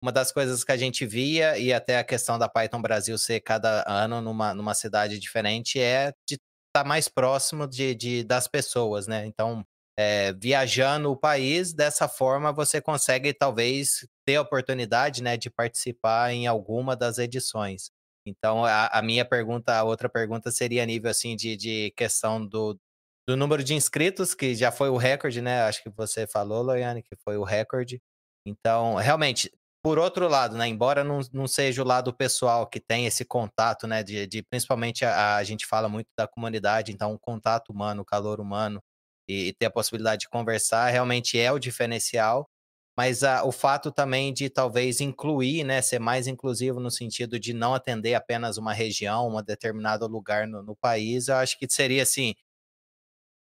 uma 0.00 0.12
das 0.12 0.30
coisas 0.32 0.62
que 0.62 0.72
a 0.72 0.76
gente 0.76 1.04
via, 1.06 1.58
e 1.58 1.72
até 1.72 1.98
a 1.98 2.04
questão 2.04 2.38
da 2.38 2.48
Python 2.48 2.80
Brasil 2.80 3.18
ser 3.18 3.40
cada 3.40 3.84
ano 3.88 4.20
numa, 4.20 4.54
numa 4.54 4.74
cidade 4.74 5.18
diferente, 5.18 5.80
é 5.80 6.12
de 6.28 6.36
estar 6.36 6.84
tá 6.84 6.84
mais 6.84 7.08
próximo 7.08 7.66
de, 7.66 7.94
de, 7.94 8.24
das 8.24 8.46
pessoas, 8.46 9.06
né? 9.08 9.26
Então, 9.26 9.66
é, 9.98 10.32
viajando 10.32 11.10
o 11.10 11.16
país, 11.16 11.72
dessa 11.72 12.08
forma 12.08 12.52
você 12.52 12.80
consegue 12.80 13.32
talvez 13.32 14.06
ter 14.26 14.36
a 14.36 14.42
oportunidade 14.42 15.22
né, 15.22 15.36
de 15.36 15.48
participar 15.48 16.32
em 16.32 16.46
alguma 16.46 16.94
das 16.94 17.18
edições. 17.18 17.90
Então, 18.26 18.64
a, 18.64 18.86
a, 18.88 19.02
minha 19.02 19.24
pergunta, 19.24 19.74
a 19.74 19.84
outra 19.84 20.08
pergunta 20.08 20.50
seria 20.50 20.82
a 20.82 20.86
nível 20.86 21.10
assim 21.10 21.36
de, 21.36 21.56
de 21.56 21.92
questão 21.96 22.44
do, 22.44 22.78
do 23.26 23.36
número 23.36 23.62
de 23.62 23.74
inscritos, 23.74 24.34
que 24.34 24.54
já 24.54 24.72
foi 24.72 24.90
o 24.90 24.96
recorde, 24.96 25.40
né? 25.40 25.62
Acho 25.62 25.82
que 25.82 25.90
você 25.90 26.26
falou, 26.26 26.62
Loiane, 26.62 27.02
que 27.02 27.16
foi 27.24 27.36
o 27.36 27.44
recorde. 27.44 28.02
Então, 28.44 28.96
realmente, 28.96 29.50
por 29.82 29.98
outro 29.98 30.28
lado, 30.28 30.56
né, 30.56 30.66
embora 30.66 31.04
não, 31.04 31.20
não 31.32 31.46
seja 31.46 31.80
o 31.80 31.86
lado 31.86 32.12
pessoal 32.12 32.66
que 32.66 32.80
tem 32.80 33.06
esse 33.06 33.24
contato, 33.24 33.86
né, 33.86 34.02
de, 34.02 34.26
de 34.26 34.42
principalmente 34.42 35.04
a, 35.04 35.36
a, 35.36 35.44
gente 35.44 35.64
fala 35.64 35.88
muito 35.88 36.08
da 36.18 36.26
comunidade, 36.26 36.90
então 36.90 37.14
o 37.14 37.18
contato 37.18 37.70
humano, 37.70 38.02
o 38.02 38.04
calor 38.04 38.40
humano, 38.40 38.82
e, 39.28 39.48
e 39.48 39.52
ter 39.52 39.66
a 39.66 39.70
possibilidade 39.70 40.22
de 40.22 40.28
conversar 40.28 40.88
realmente 40.88 41.38
é 41.38 41.50
o 41.52 41.58
diferencial. 41.58 42.48
Mas 42.96 43.22
a, 43.22 43.44
o 43.44 43.52
fato 43.52 43.92
também 43.92 44.32
de 44.32 44.48
talvez 44.48 45.00
incluir, 45.00 45.64
né, 45.64 45.82
ser 45.82 45.98
mais 45.98 46.26
inclusivo 46.26 46.80
no 46.80 46.90
sentido 46.90 47.38
de 47.38 47.52
não 47.52 47.74
atender 47.74 48.14
apenas 48.14 48.56
uma 48.56 48.72
região, 48.72 49.28
um 49.28 49.42
determinado 49.42 50.06
lugar 50.06 50.46
no, 50.46 50.62
no 50.62 50.74
país, 50.74 51.28
eu 51.28 51.36
acho 51.36 51.58
que 51.58 51.66
seria 51.70 52.02
assim, 52.02 52.34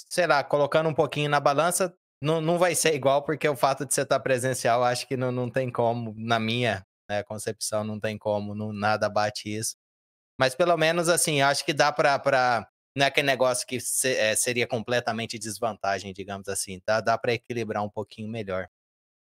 sei 0.09 0.27
lá, 0.27 0.45
colocando 0.45 0.89
um 0.89 0.95
pouquinho 0.95 1.31
na 1.31 1.41
balança, 1.41 1.95
não, 2.23 2.41
não 2.41 2.59
vai 2.59 2.75
ser 2.75 2.95
igual, 2.95 3.23
porque 3.23 3.49
o 3.49 3.57
fato 3.57 3.87
de 3.87 3.95
você 3.95 4.03
estar 4.03 4.21
presencial, 4.21 4.85
acho 4.85 5.07
que 5.07 5.17
não, 5.17 5.33
não 5.33 5.51
tem 5.51 5.71
como, 5.71 6.15
na 6.17 6.39
minha 6.39 6.85
né? 7.09 7.23
Concepção 7.23 7.83
não 7.83 7.99
tem 7.99 8.19
como, 8.19 8.55
não, 8.55 8.73
nada 8.73 9.09
bate 9.09 9.49
isso. 9.49 9.77
Mas 10.39 10.55
pelo 10.55 10.77
menos, 10.77 11.09
assim, 11.09 11.41
acho 11.41 11.65
que 11.65 11.73
dá 11.73 11.91
para. 11.93 12.69
Não 12.99 13.05
é 13.05 13.09
aquele 13.09 13.27
negócio 13.29 13.65
que 13.67 13.79
se, 13.79 14.13
é, 14.17 14.35
seria 14.35 14.67
completamente 14.67 15.39
desvantagem, 15.39 16.13
digamos 16.13 16.49
assim. 16.49 16.83
Dá, 16.85 17.01
dá 17.01 17.17
para 17.17 17.33
equilibrar 17.33 17.85
um 17.85 17.89
pouquinho 17.89 18.29
melhor. 18.29 18.69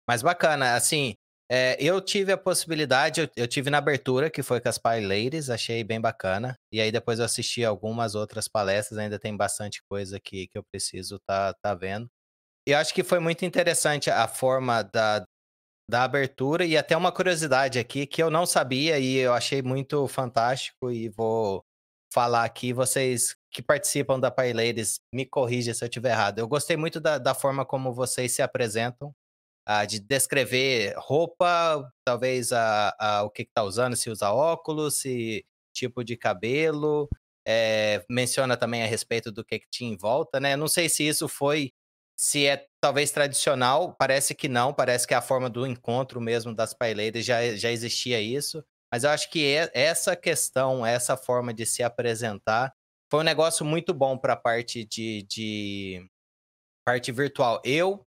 Mas 0.08 0.22
bacana, 0.22 0.76
assim, 0.76 1.16
é, 1.50 1.76
eu 1.80 2.00
tive 2.00 2.30
a 2.30 2.38
possibilidade, 2.38 3.20
eu, 3.20 3.28
eu, 3.36 3.48
tive 3.48 3.70
na 3.70 3.78
abertura, 3.78 4.30
que 4.30 4.42
foi 4.42 4.60
com 4.60 4.68
as 4.68 4.78
Pie 4.78 5.00
Ladies, 5.00 5.50
achei 5.50 5.82
bem 5.82 6.00
bacana. 6.00 6.56
E 6.72 6.80
aí 6.80 6.92
depois 6.92 7.18
eu 7.18 7.24
assisti 7.24 7.64
algumas 7.64 8.14
outras 8.14 8.46
palestras, 8.46 8.96
ainda 8.98 9.18
tem 9.18 9.36
bastante 9.36 9.82
coisa 9.88 10.20
que, 10.20 10.46
que 10.46 10.56
eu 10.56 10.62
preciso 10.62 11.18
tá, 11.26 11.52
tá 11.54 11.74
vendo. 11.74 12.08
E 12.66 12.70
eu 12.72 12.78
acho 12.78 12.94
que 12.94 13.02
foi 13.02 13.18
muito 13.18 13.44
interessante 13.44 14.08
a 14.08 14.28
forma 14.28 14.82
da, 14.84 15.26
da 15.90 16.04
abertura 16.04 16.64
e 16.64 16.76
até 16.76 16.96
uma 16.96 17.12
curiosidade 17.12 17.78
aqui 17.78 18.06
que 18.06 18.22
eu 18.22 18.30
não 18.30 18.46
sabia 18.46 18.98
e 19.00 19.16
eu 19.16 19.34
achei 19.34 19.62
muito 19.62 20.06
fantástico 20.08 20.90
e 20.90 21.08
vou 21.08 21.64
falar 22.12 22.44
aqui. 22.44 22.72
Vocês 22.72 23.34
que 23.54 23.62
participam 23.62 24.18
da 24.18 24.34
Ladies, 24.36 25.00
me 25.12 25.24
corrija 25.24 25.72
se 25.72 25.84
eu 25.84 25.86
estiver 25.86 26.10
errado. 26.10 26.40
Eu 26.40 26.48
gostei 26.48 26.76
muito 26.76 27.00
da, 27.00 27.18
da 27.18 27.32
forma 27.34 27.64
como 27.64 27.94
vocês 27.94 28.32
se 28.32 28.42
apresentam 28.42 29.14
ah, 29.64 29.84
de 29.84 30.00
descrever 30.00 30.92
roupa, 30.98 31.88
talvez 32.04 32.52
a, 32.52 32.94
a, 32.98 33.22
o 33.22 33.30
que 33.30 33.42
está 33.42 33.62
usando, 33.62 33.96
se 33.96 34.10
usa 34.10 34.32
óculos, 34.32 34.96
se 34.96 35.46
tipo 35.72 36.04
de 36.04 36.16
cabelo, 36.16 37.08
é, 37.46 38.04
menciona 38.10 38.56
também 38.56 38.82
a 38.82 38.86
respeito 38.86 39.30
do 39.30 39.44
que, 39.44 39.60
que 39.60 39.68
tinha 39.70 39.92
em 39.92 39.96
volta, 39.96 40.40
né? 40.40 40.56
Não 40.56 40.68
sei 40.68 40.88
se 40.88 41.06
isso 41.06 41.28
foi, 41.28 41.72
se 42.16 42.46
é 42.46 42.66
talvez 42.80 43.12
tradicional, 43.12 43.94
parece 43.96 44.34
que 44.34 44.48
não, 44.48 44.74
parece 44.74 45.06
que 45.06 45.14
é 45.14 45.16
a 45.16 45.22
forma 45.22 45.48
do 45.48 45.66
encontro 45.66 46.20
mesmo 46.20 46.54
das 46.54 46.74
paileiras 46.74 47.24
já, 47.24 47.54
já 47.56 47.70
existia 47.70 48.20
isso, 48.20 48.64
mas 48.92 49.04
eu 49.04 49.10
acho 49.10 49.30
que 49.30 49.54
essa 49.72 50.16
questão, 50.16 50.84
essa 50.84 51.16
forma 51.16 51.54
de 51.54 51.64
se 51.66 51.82
apresentar, 51.82 52.72
foi 53.14 53.20
um 53.20 53.24
negócio 53.24 53.64
muito 53.64 53.94
bom 53.94 54.18
para 54.18 54.32
a 54.32 54.36
parte 54.36 54.84
de, 54.84 55.22
de 55.22 56.04
parte 56.84 57.12
virtual. 57.12 57.62
Eu 57.64 58.04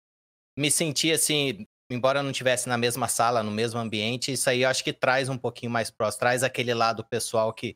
me 0.58 0.72
senti 0.72 1.12
assim, 1.12 1.68
embora 1.92 2.24
não 2.24 2.32
tivesse 2.32 2.70
na 2.70 2.78
mesma 2.78 3.10
sala, 3.10 3.44
no 3.44 3.52
mesmo 3.52 3.82
ambiente, 3.82 4.32
isso 4.32 4.50
aí 4.50 4.62
eu 4.62 4.70
acho 4.70 4.82
que 4.82 4.94
traz 4.94 5.28
um 5.28 5.38
pouquinho 5.38 5.70
mais 5.70 5.92
próximo, 5.92 6.22
traz 6.22 6.42
aquele 6.42 6.74
lado 6.74 7.04
pessoal 7.04 7.52
que, 7.52 7.76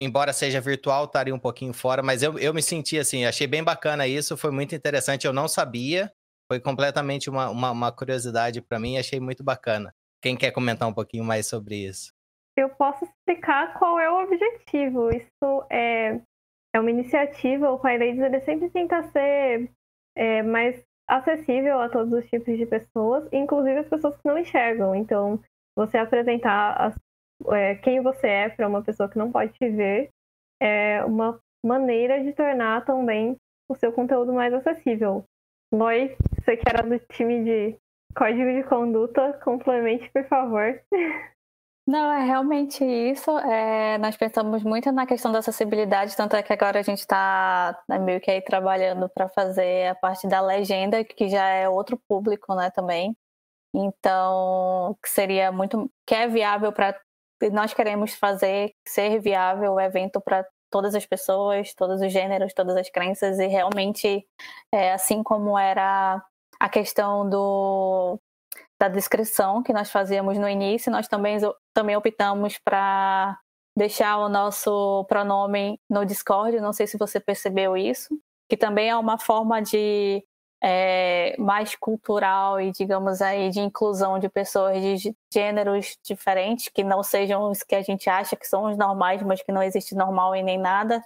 embora 0.00 0.32
seja 0.32 0.62
virtual, 0.62 1.04
estaria 1.04 1.34
um 1.34 1.38
pouquinho 1.38 1.74
fora, 1.74 2.02
mas 2.02 2.22
eu, 2.22 2.38
eu 2.38 2.54
me 2.54 2.62
senti 2.62 2.98
assim, 2.98 3.26
achei 3.26 3.46
bem 3.46 3.62
bacana 3.62 4.06
isso, 4.06 4.34
foi 4.34 4.50
muito 4.50 4.74
interessante, 4.74 5.26
eu 5.26 5.34
não 5.34 5.46
sabia, 5.46 6.10
foi 6.50 6.58
completamente 6.58 7.28
uma, 7.28 7.50
uma, 7.50 7.70
uma 7.70 7.92
curiosidade 7.92 8.62
para 8.62 8.80
mim, 8.80 8.96
achei 8.96 9.20
muito 9.20 9.44
bacana. 9.44 9.94
Quem 10.22 10.38
quer 10.38 10.52
comentar 10.52 10.88
um 10.88 10.94
pouquinho 10.94 11.22
mais 11.22 11.46
sobre 11.46 11.76
isso? 11.76 12.14
Eu 12.56 12.70
posso 12.70 13.04
explicar 13.04 13.78
qual 13.78 13.98
é 13.98 14.10
o 14.10 14.22
objetivo. 14.22 15.10
Isso 15.10 15.66
é, 15.70 16.20
é 16.72 16.80
uma 16.80 16.90
iniciativa, 16.90 17.70
o 17.70 17.78
PyLadies 17.78 18.20
ele 18.20 18.40
sempre 18.40 18.70
tenta 18.70 19.02
ser 19.04 19.70
é, 20.14 20.42
mais 20.42 20.82
acessível 21.08 21.80
a 21.80 21.88
todos 21.88 22.12
os 22.12 22.28
tipos 22.28 22.56
de 22.56 22.66
pessoas, 22.66 23.28
inclusive 23.32 23.78
as 23.78 23.88
pessoas 23.88 24.16
que 24.16 24.28
não 24.28 24.38
enxergam. 24.38 24.94
Então, 24.94 25.40
você 25.76 25.98
apresentar 25.98 26.74
as, 26.74 26.96
é, 27.52 27.74
quem 27.76 28.00
você 28.00 28.28
é 28.28 28.48
para 28.48 28.68
uma 28.68 28.82
pessoa 28.82 29.08
que 29.08 29.18
não 29.18 29.32
pode 29.32 29.52
te 29.54 29.68
ver 29.68 30.10
é 30.60 31.04
uma 31.04 31.40
maneira 31.64 32.22
de 32.22 32.32
tornar 32.32 32.84
também 32.84 33.36
o 33.68 33.74
seu 33.74 33.92
conteúdo 33.92 34.32
mais 34.32 34.52
acessível. 34.52 35.24
Loi, 35.72 36.16
você 36.34 36.56
que 36.56 36.68
era 36.68 36.82
do 36.82 36.98
time 37.12 37.44
de 37.44 37.76
código 38.14 38.52
de 38.52 38.64
conduta, 38.64 39.32
complemente, 39.44 40.10
por 40.10 40.24
favor. 40.24 40.80
Não, 41.86 42.12
é 42.12 42.24
realmente 42.24 42.84
isso. 42.84 43.30
É, 43.38 43.98
nós 43.98 44.16
pensamos 44.16 44.62
muito 44.62 44.92
na 44.92 45.06
questão 45.06 45.32
da 45.32 45.40
acessibilidade, 45.40 46.16
tanto 46.16 46.36
é 46.36 46.42
que 46.42 46.52
agora 46.52 46.78
a 46.78 46.82
gente 46.82 47.00
está 47.00 47.76
né, 47.88 47.98
meio 47.98 48.20
que 48.20 48.30
aí 48.30 48.40
trabalhando 48.42 49.08
para 49.08 49.28
fazer 49.28 49.88
a 49.88 49.94
parte 49.94 50.28
da 50.28 50.40
legenda, 50.40 51.02
que 51.04 51.28
já 51.28 51.48
é 51.48 51.68
outro 51.68 52.00
público, 52.08 52.54
né, 52.54 52.70
também. 52.70 53.16
Então, 53.74 54.96
que 55.02 55.10
seria 55.10 55.52
muito, 55.52 55.90
que 56.06 56.14
é 56.14 56.28
viável 56.28 56.72
para 56.72 56.96
nós 57.52 57.72
queremos 57.74 58.14
fazer 58.14 58.74
ser 58.86 59.18
viável 59.20 59.74
o 59.74 59.80
evento 59.80 60.20
para 60.20 60.44
todas 60.70 60.94
as 60.94 61.06
pessoas, 61.06 61.74
todos 61.74 62.00
os 62.02 62.12
gêneros, 62.12 62.54
todas 62.54 62.76
as 62.76 62.90
crenças 62.90 63.38
e 63.38 63.46
realmente, 63.46 64.24
é, 64.72 64.92
assim 64.92 65.22
como 65.22 65.58
era 65.58 66.22
a 66.60 66.68
questão 66.68 67.28
do 67.28 68.20
da 68.80 68.88
descrição 68.88 69.62
que 69.62 69.74
nós 69.74 69.90
fazíamos 69.90 70.38
no 70.38 70.48
início, 70.48 70.90
nós 70.90 71.06
também, 71.06 71.36
também 71.74 71.96
optamos 71.96 72.56
para 72.64 73.38
deixar 73.76 74.16
o 74.16 74.28
nosso 74.28 75.04
pronome 75.04 75.78
no 75.88 76.06
Discord. 76.06 76.58
Não 76.60 76.72
sei 76.72 76.86
se 76.86 76.96
você 76.96 77.20
percebeu 77.20 77.76
isso, 77.76 78.08
que 78.48 78.56
também 78.56 78.88
é 78.88 78.96
uma 78.96 79.18
forma 79.18 79.60
de 79.60 80.24
é, 80.62 81.36
mais 81.38 81.76
cultural 81.76 82.58
e, 82.58 82.72
digamos 82.72 83.20
aí, 83.20 83.50
de 83.50 83.60
inclusão 83.60 84.18
de 84.18 84.30
pessoas 84.30 84.80
de 84.80 85.14
gêneros 85.30 85.98
diferentes, 86.02 86.70
que 86.70 86.82
não 86.82 87.02
sejam 87.02 87.50
os 87.50 87.62
que 87.62 87.74
a 87.74 87.82
gente 87.82 88.08
acha 88.08 88.34
que 88.34 88.46
são 88.46 88.64
os 88.64 88.78
normais, 88.78 89.22
mas 89.22 89.42
que 89.42 89.52
não 89.52 89.62
existe 89.62 89.94
normal 89.94 90.34
em 90.34 90.42
nem 90.42 90.58
nada. 90.58 91.04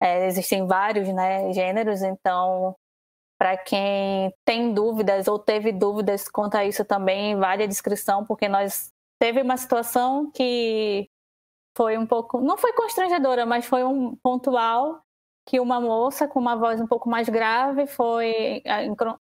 É, 0.00 0.26
existem 0.26 0.64
vários 0.64 1.08
né, 1.08 1.52
gêneros, 1.52 2.02
então 2.02 2.76
para 3.38 3.56
quem 3.56 4.32
tem 4.44 4.72
dúvidas 4.72 5.28
ou 5.28 5.38
teve 5.38 5.72
dúvidas 5.72 6.28
quanto 6.28 6.56
a 6.56 6.64
isso 6.64 6.84
também, 6.84 7.36
vale 7.36 7.64
a 7.64 7.66
descrição, 7.66 8.24
porque 8.24 8.48
nós 8.48 8.90
teve 9.18 9.42
uma 9.42 9.56
situação 9.56 10.30
que 10.30 11.08
foi 11.76 11.98
um 11.98 12.06
pouco, 12.06 12.40
não 12.40 12.56
foi 12.56 12.72
constrangedora, 12.72 13.44
mas 13.44 13.66
foi 13.66 13.84
um 13.84 14.16
pontual 14.16 15.02
que 15.46 15.60
uma 15.60 15.80
moça 15.80 16.26
com 16.26 16.40
uma 16.40 16.56
voz 16.56 16.80
um 16.80 16.86
pouco 16.86 17.08
mais 17.08 17.28
grave 17.28 17.86
foi 17.86 18.62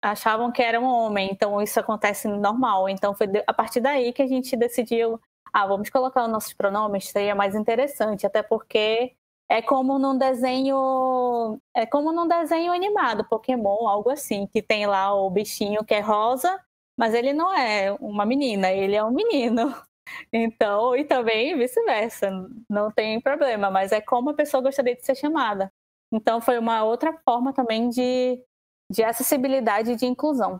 achavam 0.01 0.51
que 0.51 0.61
era 0.61 0.79
um 0.79 0.85
homem, 0.85 1.29
então 1.31 1.61
isso 1.61 1.79
acontece 1.79 2.27
normal. 2.27 2.87
Então 2.89 3.15
foi 3.15 3.27
a 3.47 3.53
partir 3.53 3.81
daí 3.81 4.13
que 4.13 4.21
a 4.21 4.27
gente 4.27 4.55
decidiu, 4.55 5.19
ah, 5.51 5.65
vamos 5.65 5.89
colocar 5.89 6.23
os 6.23 6.29
nossos 6.29 6.53
pronomes, 6.53 7.07
seria 7.09 7.33
mais 7.33 7.55
interessante, 7.55 8.25
até 8.27 8.43
porque 8.43 9.15
é 9.51 9.61
como 9.61 9.99
num 9.99 10.17
desenho, 10.17 11.61
é 11.75 11.85
como 11.85 12.13
num 12.13 12.25
desenho 12.25 12.71
animado, 12.71 13.27
Pokémon, 13.27 13.85
algo 13.85 14.09
assim, 14.09 14.47
que 14.47 14.61
tem 14.61 14.87
lá 14.87 15.13
o 15.13 15.29
bichinho 15.29 15.83
que 15.83 15.93
é 15.93 15.99
rosa, 15.99 16.57
mas 16.97 17.13
ele 17.13 17.33
não 17.33 17.53
é 17.53 17.91
uma 17.99 18.25
menina, 18.25 18.71
ele 18.71 18.95
é 18.95 19.03
um 19.03 19.11
menino. 19.11 19.75
Então, 20.33 20.93
e 20.93 21.05
também 21.05 21.57
vice-versa, 21.57 22.29
não 22.69 22.91
tem 22.91 23.21
problema, 23.21 23.71
mas 23.71 23.93
é 23.93 24.01
como 24.01 24.31
a 24.31 24.33
pessoa 24.33 24.61
gostaria 24.61 24.93
de 24.93 25.05
ser 25.05 25.15
chamada. 25.15 25.71
Então, 26.11 26.41
foi 26.41 26.57
uma 26.57 26.83
outra 26.83 27.17
forma 27.23 27.53
também 27.53 27.87
de, 27.87 28.43
de 28.91 29.03
acessibilidade 29.03 29.91
e 29.91 29.95
de 29.95 30.05
inclusão. 30.05 30.59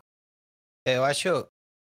É, 0.87 0.95
eu 0.95 1.03
acho, 1.03 1.27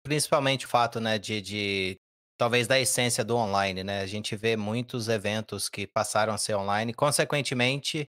principalmente 0.03 0.65
o 0.65 0.67
fato, 0.67 0.99
né, 0.99 1.17
de, 1.17 1.39
de 1.39 1.97
talvez 2.43 2.67
da 2.67 2.77
essência 2.77 3.23
do 3.23 3.37
online, 3.37 3.85
né? 3.85 4.01
A 4.01 4.05
gente 4.05 4.35
vê 4.35 4.57
muitos 4.57 5.07
eventos 5.07 5.69
que 5.69 5.87
passaram 5.87 6.33
a 6.33 6.37
ser 6.37 6.55
online, 6.55 6.93
consequentemente, 6.93 8.09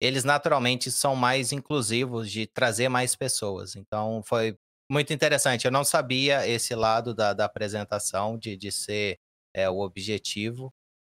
eles 0.00 0.24
naturalmente 0.24 0.90
são 0.90 1.14
mais 1.14 1.52
inclusivos 1.52 2.30
de 2.30 2.46
trazer 2.46 2.88
mais 2.88 3.14
pessoas. 3.14 3.76
Então, 3.76 4.22
foi 4.24 4.58
muito 4.90 5.12
interessante. 5.12 5.66
Eu 5.66 5.70
não 5.70 5.84
sabia 5.84 6.48
esse 6.48 6.74
lado 6.74 7.14
da, 7.14 7.34
da 7.34 7.44
apresentação, 7.44 8.38
de, 8.38 8.56
de 8.56 8.72
ser 8.72 9.18
é, 9.54 9.68
o 9.68 9.80
objetivo. 9.80 10.72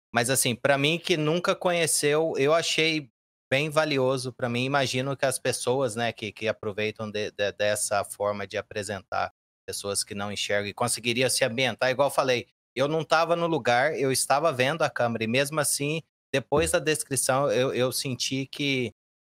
Mas, 0.09 0.29
assim, 0.29 0.55
para 0.55 0.77
mim 0.77 0.97
que 0.97 1.17
nunca 1.17 1.53
conheceu, 1.53 2.33
eu 2.37 2.53
achei 2.53 3.11
bem 3.51 3.69
valioso 3.69 4.31
para 4.31 4.47
mim. 4.47 4.63
Imagino 4.63 5.17
que 5.17 5.25
as 5.25 5.37
pessoas 5.37 5.97
né, 5.97 6.13
que, 6.13 6.31
que 6.31 6.47
aproveitam 6.47 7.11
de, 7.11 7.29
de, 7.29 7.51
dessa 7.51 8.05
forma 8.05 8.47
de 8.47 8.55
apresentar 8.55 9.33
pessoas 9.65 10.03
que 10.03 10.15
não 10.15 10.31
enxergam 10.31 10.69
e 10.69 10.73
conseguiria 10.73 11.29
se 11.29 11.43
ambientar, 11.43 11.89
igual 11.89 12.07
eu 12.07 12.13
falei, 12.13 12.47
eu 12.75 12.87
não 12.87 13.01
estava 13.01 13.35
no 13.35 13.47
lugar, 13.47 13.97
eu 13.97 14.11
estava 14.11 14.51
vendo 14.51 14.81
a 14.81 14.89
câmera, 14.89 15.23
e 15.23 15.27
mesmo 15.27 15.59
assim, 15.59 16.01
depois 16.33 16.71
da 16.71 16.79
descrição, 16.79 17.51
eu, 17.51 17.73
eu 17.73 17.91
senti 17.91 18.47
que 18.47 18.91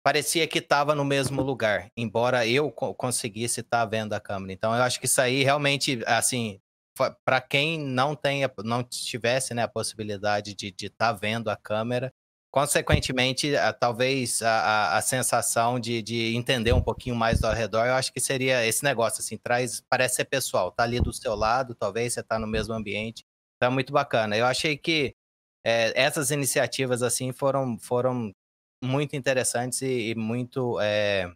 parecia 0.03 0.47
que 0.47 0.59
estava 0.59 0.93
no 0.95 1.03
mesmo 1.03 1.41
lugar, 1.41 1.89
embora 1.97 2.47
eu 2.47 2.71
conseguisse 2.71 3.61
estar 3.61 3.79
tá 3.79 3.85
vendo 3.85 4.13
a 4.13 4.19
câmera. 4.19 4.53
Então, 4.53 4.73
eu 4.73 4.83
acho 4.83 4.99
que 4.99 5.07
isso 5.07 5.19
aí 5.19 5.43
realmente, 5.43 6.01
assim, 6.05 6.59
para 7.25 7.41
quem 7.41 7.79
não 7.79 8.15
tenha, 8.15 8.49
não 8.63 8.83
tivesse 8.83 9.53
né, 9.53 9.63
a 9.63 9.67
possibilidade 9.67 10.53
de 10.53 10.67
estar 10.67 11.11
tá 11.11 11.11
vendo 11.11 11.49
a 11.49 11.57
câmera, 11.57 12.13
consequentemente, 12.55 13.51
talvez 13.81 14.41
a, 14.41 14.95
a, 14.95 15.01
sensação 15.01 15.77
de, 15.77 16.01
de, 16.01 16.33
entender 16.37 16.71
um 16.71 16.81
pouquinho 16.81 17.13
mais 17.13 17.43
ao 17.43 17.53
redor, 17.53 17.85
eu 17.85 17.93
acho 17.95 18.13
que 18.13 18.19
seria 18.21 18.65
esse 18.65 18.81
negócio, 18.81 19.19
assim, 19.19 19.37
traz, 19.37 19.83
parece 19.89 20.15
ser 20.15 20.23
pessoal, 20.23 20.71
tá 20.71 20.83
ali 20.83 21.01
do 21.01 21.11
seu 21.11 21.35
lado, 21.35 21.75
talvez 21.75 22.13
você 22.13 22.23
tá 22.23 22.39
no 22.39 22.47
mesmo 22.47 22.73
ambiente, 22.73 23.25
tá 23.59 23.69
muito 23.69 23.91
bacana. 23.91 24.37
Eu 24.37 24.45
achei 24.45 24.77
que 24.77 25.13
é, 25.65 25.91
essas 26.01 26.31
iniciativas, 26.31 27.03
assim, 27.03 27.33
foram, 27.33 27.77
foram 27.77 28.31
muito 28.81 29.17
interessantes 29.17 29.81
e, 29.81 30.11
e 30.11 30.15
muito, 30.15 30.79
é, 30.79 31.29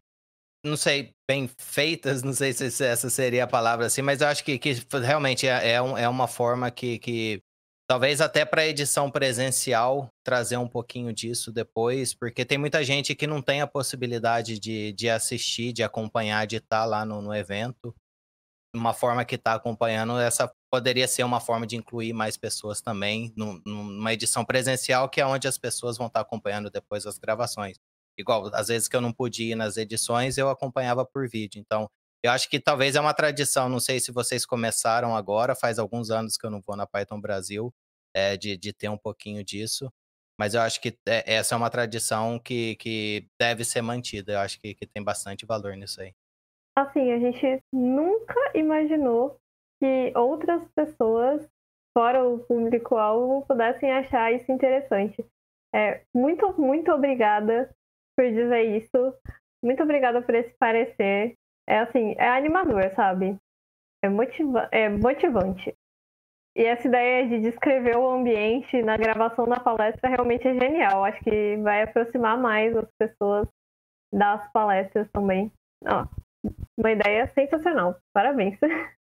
não 0.63 0.77
sei, 0.77 1.13
bem 1.29 1.49
feitas, 1.58 2.23
não 2.23 2.32
sei 2.32 2.53
se 2.53 2.82
essa 2.86 3.10
seria 3.10 3.43
a 3.43 3.47
palavra 3.47 3.88
assim, 3.88 4.01
mas 4.01 4.21
eu 4.21 4.27
acho 4.27 4.41
que, 4.41 4.58
que 4.58 4.71
realmente 5.03 5.45
é, 5.45 5.71
é, 5.71 5.82
um, 5.82 5.97
é 5.97 6.08
uma 6.08 6.29
forma 6.29 6.71
que, 6.71 6.97
que 6.99 7.43
talvez 7.89 8.21
até 8.21 8.45
para 8.45 8.67
edição 8.67 9.10
presencial 9.10 10.13
trazer 10.23 10.58
um 10.58 10.67
pouquinho 10.67 11.12
disso 11.12 11.52
depois, 11.52 12.13
porque 12.13 12.45
tem 12.45 12.56
muita 12.56 12.84
gente 12.84 13.15
que 13.15 13.25
não 13.25 13.41
tem 13.41 13.62
a 13.62 13.67
possibilidade 13.67 14.60
de, 14.60 14.93
de 14.93 15.10
assistir, 15.10 15.73
de 15.73 15.82
acompanhar, 15.82 16.45
de 16.45 16.58
estar 16.58 16.82
tá 16.82 16.86
lá 16.86 17.04
no, 17.04 17.19
no 17.19 17.34
evento. 17.34 17.95
Uma 18.75 18.93
forma 18.93 19.25
que 19.25 19.34
está 19.34 19.56
acompanhando, 19.56 20.19
essa 20.19 20.54
poderia 20.71 21.08
ser 21.08 21.23
uma 21.23 21.39
forma 21.39 21.65
de 21.65 21.78
incluir 21.78 22.13
mais 22.13 22.38
pessoas 22.38 22.80
também 22.80 23.34
numa 23.36 24.13
edição 24.13 24.45
presencial, 24.45 25.10
que 25.10 25.19
é 25.19 25.25
onde 25.25 25.47
as 25.47 25.58
pessoas 25.58 25.97
vão 25.97 26.06
estar 26.06 26.19
tá 26.19 26.28
acompanhando 26.28 26.69
depois 26.69 27.08
as 27.08 27.17
gravações. 27.17 27.80
Igual, 28.15 28.54
às 28.54 28.67
vezes 28.67 28.88
que 28.88 28.95
eu 28.95 29.02
não 29.02 29.12
podia 29.12 29.54
ir 29.54 29.56
nas 29.56 29.78
edições, 29.78 30.38
eu 30.38 30.47
acompanhava 30.47 31.04
por 31.04 31.28
vídeo. 31.28 31.60
Então, 31.60 31.89
eu 32.23 32.32
acho 32.32 32.49
que 32.49 32.60
talvez 32.60 32.95
é 32.95 33.01
uma 33.01 33.13
tradição, 33.13 33.69
não 33.69 33.79
sei 33.79 33.99
se 33.99 34.12
vocês 34.12 34.45
começaram 34.45 35.15
agora, 35.15 35.55
faz 35.55 35.79
alguns 35.79 36.10
anos 36.10 36.38
que 36.38 36.45
eu 36.45 36.49
não 36.49 36.62
vou 36.62 36.75
na 36.75 36.86
Python 36.86 37.19
Brasil, 37.19 37.73
é, 38.13 38.36
de, 38.36 38.58
de 38.58 38.73
ter 38.73 38.89
um 38.89 38.97
pouquinho 38.97 39.43
disso. 39.43 39.91
Mas 40.39 40.53
eu 40.53 40.62
acho 40.62 40.82
que 40.82 40.97
é, 41.05 41.36
essa 41.36 41.53
é 41.53 41.58
uma 41.58 41.69
tradição 41.69 42.39
que, 42.39 42.75
que 42.77 43.27
deve 43.39 43.65
ser 43.65 43.82
mantida. 43.82 44.34
Eu 44.34 44.39
acho 44.39 44.60
que, 44.60 44.73
que 44.73 44.88
tem 44.88 45.03
bastante 45.03 45.45
valor 45.45 45.75
nisso 45.75 46.01
aí. 46.01 46.13
Assim, 46.77 47.12
a 47.12 47.19
gente 47.19 47.62
nunca 47.73 48.39
imaginou 48.55 49.38
que 49.82 50.13
outras 50.15 50.63
pessoas, 50.73 51.45
fora 51.97 52.23
o 52.23 52.39
público-alvo, 52.39 53.45
pudessem 53.45 53.91
achar 53.91 54.34
isso 54.34 54.49
interessante. 54.51 55.25
É, 55.75 56.03
muito, 56.15 56.53
muito 56.60 56.91
obrigada 56.91 57.69
por 58.17 58.29
dizer 58.29 58.77
isso. 58.77 59.13
Muito 59.63 59.84
obrigada 59.84 60.21
por 60.21 60.36
esse 60.36 60.55
parecer. 60.58 61.36
É 61.69 61.79
assim, 61.82 62.15
é 62.17 62.27
animador, 62.29 62.91
sabe? 62.95 63.38
É, 64.03 64.10
motiva 64.10 64.67
é 64.71 64.89
motivante. 64.89 65.75
E 66.58 66.63
essa 66.63 66.88
ideia 66.88 67.27
de 67.27 67.41
descrever 67.41 67.95
o 67.95 68.10
ambiente 68.10 68.82
na 68.82 68.97
gravação 68.97 69.45
da 69.47 69.60
palestra 69.60 70.10
realmente 70.10 70.47
é 70.47 70.53
genial. 70.60 71.05
Acho 71.05 71.23
que 71.23 71.58
vai 71.58 71.84
aproximar 71.84 72.38
mais 72.39 72.75
as 72.75 72.88
pessoas 72.97 73.47
das 74.12 74.51
palestras 74.51 75.08
também. 75.13 75.51
Ó, 75.86 76.08
uma 76.75 76.91
ideia 76.91 77.32
sensacional. 77.36 77.95
Parabéns. 78.13 78.58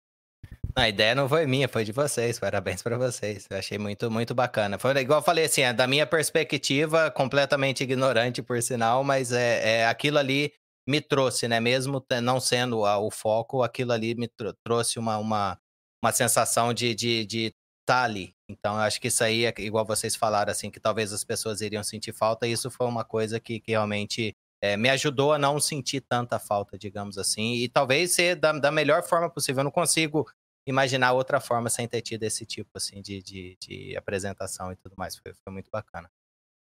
A 0.75 0.89
ideia 0.89 1.15
não 1.15 1.29
foi 1.29 1.45
minha, 1.47 1.69
foi 1.69 1.85
de 1.85 1.93
vocês. 1.93 2.39
Parabéns 2.39 2.83
para 2.83 2.97
vocês. 2.97 3.47
Eu 3.51 3.59
achei 3.59 3.77
muito, 3.77 4.11
muito 4.11 4.35
bacana. 4.35 4.79
Foi 4.79 4.97
igual 4.97 5.19
eu 5.19 5.25
falei 5.25 5.45
assim, 5.45 5.61
é 5.61 5.73
da 5.73 5.87
minha 5.87 6.07
perspectiva, 6.07 7.11
completamente 7.11 7.83
ignorante, 7.83 8.41
por 8.43 8.63
sinal, 8.63 9.05
mas 9.05 9.33
é, 9.33 9.81
é 9.81 9.87
aquilo 9.87 10.17
ali 10.17 10.51
me 10.89 11.01
trouxe, 11.01 11.49
né? 11.49 11.61
Mesmo 11.61 12.05
não 12.23 12.41
sendo 12.41 12.81
o 12.81 13.11
foco, 13.11 13.63
aquilo 13.63 13.93
ali 13.93 14.15
me 14.15 14.29
trouxe 14.65 14.99
uma, 14.99 15.19
uma, 15.19 15.59
uma 16.03 16.13
sensação 16.13 16.75
de 16.75 16.89
estar 16.89 16.99
de, 16.99 17.27
de 17.27 17.55
tá 17.85 18.03
ali. 18.05 18.35
Então, 18.49 18.75
eu 18.75 18.81
acho 18.83 19.01
que 19.01 19.09
isso 19.09 19.25
aí, 19.25 19.45
é 19.45 19.55
igual 19.59 19.85
vocês 19.85 20.15
falaram, 20.17 20.53
assim, 20.53 20.71
que 20.71 20.81
talvez 20.81 21.13
as 21.13 21.25
pessoas 21.25 21.61
iriam 21.61 21.83
sentir 21.83 22.13
falta, 22.13 22.47
e 22.47 22.53
isso 22.53 22.71
foi 22.71 22.87
uma 22.87 23.05
coisa 23.05 23.41
que, 23.41 23.61
que 23.61 23.73
realmente 23.73 24.35
é, 24.63 24.77
me 24.77 24.89
ajudou 24.91 25.33
a 25.33 25.39
não 25.39 25.59
sentir 25.61 26.01
tanta 26.03 26.39
falta, 26.39 26.79
digamos 26.79 27.19
assim, 27.19 27.55
e 27.55 27.69
talvez 27.69 28.15
ser 28.15 28.37
da, 28.37 28.53
da 28.53 28.71
melhor 28.71 29.03
forma 29.03 29.29
possível. 29.29 29.61
Eu 29.61 29.65
não 29.65 29.71
consigo 29.71 30.27
imaginar 30.67 31.13
outra 31.13 31.41
forma 31.41 31.69
sem 31.69 31.89
ter 31.89 32.01
tido 32.03 32.23
esse 32.23 32.47
tipo 32.47 32.71
assim 32.77 33.03
de, 33.03 33.21
de, 33.23 33.57
de 33.61 33.97
apresentação 33.97 34.73
e 34.73 34.77
tudo 34.77 34.95
mais. 34.97 35.17
Foi, 35.17 35.33
foi, 35.35 35.53
muito 35.53 35.71
bacana. 35.71 36.09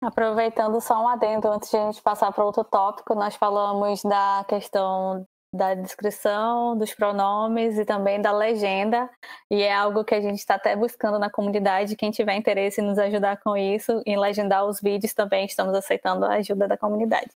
Aproveitando 0.05 0.79
só 0.79 1.03
um 1.03 1.07
adendo 1.07 1.47
antes 1.47 1.71
de 1.71 1.77
a 1.77 1.85
gente 1.85 2.01
passar 2.01 2.31
para 2.31 2.45
outro 2.45 2.63
tópico, 2.63 3.15
nós 3.15 3.35
falamos 3.35 4.03
da 4.03 4.45
questão 4.47 5.25
da 5.51 5.73
descrição, 5.73 6.77
dos 6.77 6.93
pronomes 6.93 7.77
e 7.77 7.85
também 7.85 8.21
da 8.21 8.31
legenda, 8.31 9.09
e 9.49 9.61
é 9.61 9.73
algo 9.73 10.03
que 10.03 10.13
a 10.13 10.21
gente 10.21 10.37
está 10.37 10.55
até 10.55 10.75
buscando 10.75 11.17
na 11.17 11.29
comunidade. 11.29 11.95
Quem 11.95 12.11
tiver 12.11 12.35
interesse 12.35 12.81
em 12.81 12.85
nos 12.85 12.99
ajudar 12.99 13.37
com 13.37 13.57
isso, 13.57 14.03
em 14.05 14.19
legendar 14.19 14.65
os 14.65 14.79
vídeos 14.79 15.13
também, 15.13 15.45
estamos 15.45 15.73
aceitando 15.73 16.25
a 16.25 16.33
ajuda 16.33 16.67
da 16.67 16.77
comunidade. 16.77 17.31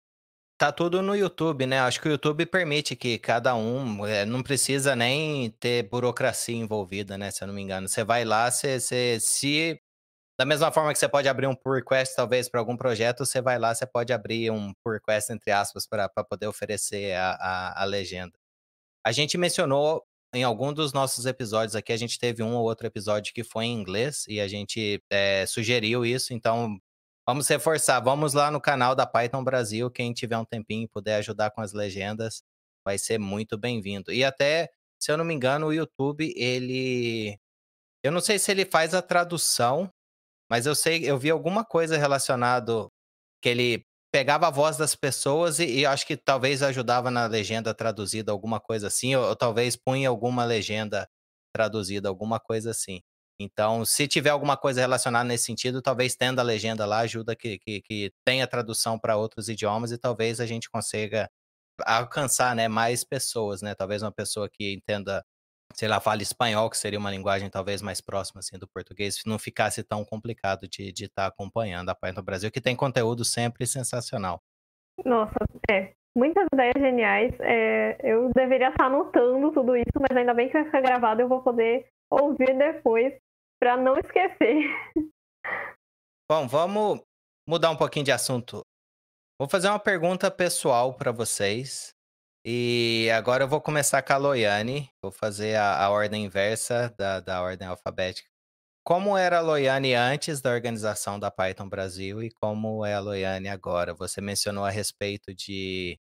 Tá 0.59 0.72
tudo 0.72 1.00
no 1.00 1.14
YouTube, 1.14 1.64
né? 1.66 1.78
Acho 1.78 2.00
que 2.00 2.09
o 2.09 2.11
YouTube 2.11 2.44
permite 2.44 2.96
que 2.96 3.16
cada 3.16 3.54
um 3.54 4.04
é, 4.04 4.26
não 4.26 4.42
precisa 4.42 4.96
nem 4.96 5.50
ter 5.61 5.88
burocracia 5.88 6.57
envolvida, 6.57 7.16
né? 7.16 7.31
Se 7.31 7.44
eu 7.44 7.46
não 7.46 7.54
me 7.54 7.62
engano. 7.62 7.88
Você 7.88 8.02
vai 8.02 8.24
lá, 8.24 8.50
você, 8.50 8.81
você 8.81 9.18
se. 9.20 9.81
Da 10.38 10.44
mesma 10.44 10.70
forma 10.70 10.92
que 10.92 10.98
você 10.98 11.09
pode 11.09 11.29
abrir 11.29 11.46
um 11.46 11.55
pull 11.55 11.74
request, 11.74 12.14
talvez, 12.14 12.48
para 12.48 12.61
algum 12.61 12.77
projeto, 12.77 13.27
você 13.27 13.40
vai 13.40 13.59
lá, 13.59 13.74
você 13.74 13.87
pode 13.87 14.12
abrir 14.12 14.51
um 14.51 14.72
pull 14.85 14.92
request, 14.92 15.33
entre 15.33 15.51
aspas, 15.51 15.87
para 15.87 16.09
poder 16.09 16.46
oferecer 16.46 17.14
a, 17.14 17.33
a, 17.33 17.83
a 17.83 17.85
legenda. 17.85 18.33
A 19.05 19.12
gente 19.12 19.37
mencionou 19.37 20.05
em 20.35 20.44
algum 20.44 20.72
dos 20.72 20.92
nossos 20.92 21.27
episódios 21.27 21.74
aqui, 21.74 21.92
a 21.92 21.96
gente 21.96 22.18
teve 22.18 22.42
um 22.42 22.55
ou 22.55 22.64
outro 22.64 22.87
episódio 22.87 23.35
que 23.35 23.42
foi 23.42 23.64
em 23.64 23.74
inglês 23.74 24.27
e 24.29 24.40
a 24.40 24.46
gente 24.46 25.03
é, 25.11 25.44
sugeriu 25.46 26.05
isso, 26.05 26.33
então 26.35 26.79
Vamos 27.29 27.46
reforçar, 27.46 28.01
vamos 28.01 28.33
lá 28.33 28.51
no 28.51 28.59
canal 28.59 28.94
da 28.94 29.05
Python 29.07 29.44
Brasil. 29.44 29.90
Quem 29.90 30.14
tiver 30.14 30.38
um 30.38 30.46
tempinho 30.46 30.85
e 30.85 30.88
puder 30.88 31.16
ajudar 31.16 31.51
com 31.51 31.61
as 31.61 31.74
legendas, 31.74 32.42
vai 32.83 32.96
ser 32.96 33.18
muito 33.18 33.59
bem-vindo. 33.59 34.11
E 34.11 34.24
até, 34.24 34.70
se 34.98 35.12
eu 35.12 35.18
não 35.18 35.27
me 35.27 35.35
engano, 35.35 35.66
o 35.66 35.72
YouTube, 35.74 36.33
ele. 36.35 37.38
Eu 38.03 38.12
não 38.12 38.22
sei 38.22 38.38
se 38.38 38.51
ele 38.51 38.64
faz 38.64 38.94
a 38.94 39.03
tradução, 39.03 39.92
mas 40.50 40.66
eu 40.66 40.74
sei, 40.74 41.04
eu 41.04 41.18
vi 41.18 41.30
alguma 41.30 41.64
coisa 41.64 41.96
relacionado 41.98 42.90
que 43.42 43.48
ele 43.48 43.84
pegava 44.12 44.48
a 44.48 44.50
voz 44.50 44.76
das 44.76 44.94
pessoas 44.94 45.58
e, 45.58 45.80
e 45.80 45.87
acho 45.87 46.06
que 46.06 46.16
talvez 46.16 46.62
ajudava 46.62 47.11
na 47.11 47.26
legenda 47.26 47.74
traduzida, 47.74 48.32
alguma 48.32 48.61
coisa 48.61 48.87
assim, 48.88 49.14
ou, 49.14 49.28
ou 49.28 49.37
talvez 49.37 49.76
punha 49.76 50.08
alguma 50.08 50.44
legenda 50.44 51.08
traduzida, 51.54 52.08
alguma 52.08 52.40
coisa 52.40 52.70
assim. 52.70 53.00
Então, 53.40 53.84
se 53.84 54.08
tiver 54.08 54.30
alguma 54.30 54.56
coisa 54.56 54.80
relacionada 54.80 55.24
nesse 55.24 55.44
sentido, 55.44 55.80
talvez 55.80 56.16
tendo 56.16 56.40
a 56.40 56.42
legenda 56.42 56.84
lá 56.84 57.00
ajuda 57.00 57.37
que, 57.37 57.58
que, 57.58 57.80
que 57.82 58.12
tenha 58.24 58.46
tradução 58.48 58.98
para 58.98 59.16
outros 59.16 59.48
idiomas 59.48 59.92
e 59.92 59.98
talvez 59.98 60.40
a 60.40 60.46
gente 60.46 60.68
consiga 60.68 61.30
alcançar 61.87 62.56
né, 62.56 62.66
mais 62.68 63.04
pessoas, 63.04 63.62
né? 63.62 63.74
Talvez 63.74 64.02
uma 64.02 64.12
pessoa 64.12 64.48
que 64.52 64.74
entenda, 64.74 65.24
sei 65.74 65.88
lá, 65.88 66.00
fale 66.00 66.22
espanhol, 66.22 66.70
que 66.70 66.78
seria 66.78 66.98
uma 66.98 67.11
linguagem 67.11 67.48
talvez 67.50 67.83
mais 67.83 68.00
próxima 68.00 68.40
assim, 68.40 68.59
do 68.59 68.66
português, 68.66 69.22
não 69.26 69.38
ficasse 69.38 69.83
tão 69.83 70.04
complicado 70.04 70.68
de 70.68 70.90
estar 70.90 71.22
tá 71.22 71.26
acompanhando 71.26 71.88
a 71.90 71.94
Python 71.94 72.22
Brasil, 72.22 72.50
que 72.50 72.61
tem 72.61 72.74
conteúdo 72.74 73.24
sempre 73.24 73.66
sensacional. 73.66 74.40
Nossa, 75.04 75.37
é. 75.70 75.92
Muitas 76.16 76.46
ideias 76.52 76.74
geniais. 76.76 77.33
É, 77.40 77.96
eu 78.02 78.31
deveria 78.35 78.70
estar 78.70 78.87
anotando 78.87 79.52
tudo 79.52 79.76
isso, 79.76 80.00
mas 80.00 80.16
ainda 80.16 80.35
bem 80.35 80.48
que 80.48 80.54
vai 80.54 80.64
ficar 80.64 80.81
gravado, 80.81 81.20
eu 81.20 81.28
vou 81.28 81.42
poder 81.42 81.87
ouvir 82.11 82.57
depois 82.57 83.14
para 83.61 83.76
não 83.76 83.96
esquecer. 83.98 84.64
Bom, 86.31 86.48
vamos 86.48 87.02
mudar 87.48 87.70
um 87.70 87.76
pouquinho 87.76 88.04
de 88.04 88.12
assunto. 88.12 88.62
Vou 89.38 89.48
fazer 89.48 89.68
uma 89.68 89.78
pergunta 89.78 90.31
pessoal 90.31 90.94
para 90.94 91.12
vocês. 91.12 91.94
E 92.44 93.11
agora 93.14 93.44
eu 93.44 93.48
vou 93.48 93.61
começar 93.61 94.03
com 94.03 94.12
a 94.12 94.16
Loiane. 94.16 94.90
Vou 95.03 95.11
fazer 95.12 95.57
a, 95.57 95.85
a 95.85 95.90
ordem 95.90 96.24
inversa 96.24 96.94
da, 96.96 97.20
da 97.20 97.42
ordem 97.42 97.66
alfabética. 97.68 98.29
Como 98.85 99.16
era 99.18 99.38
a 99.38 99.42
Loiane 99.42 99.94
antes 99.94 100.40
da 100.42 100.53
organização 100.53 101.18
da 101.18 101.31
Python 101.31 101.68
Brasil 101.68 102.22
e 102.22 102.31
como 102.33 102.85
é 102.87 102.94
a 102.94 103.01
Loiane 103.01 103.48
agora? 103.48 103.94
Você 103.94 104.20
mencionou 104.20 104.64
a 104.64 104.70
respeito 104.70 105.35
de 105.35 105.98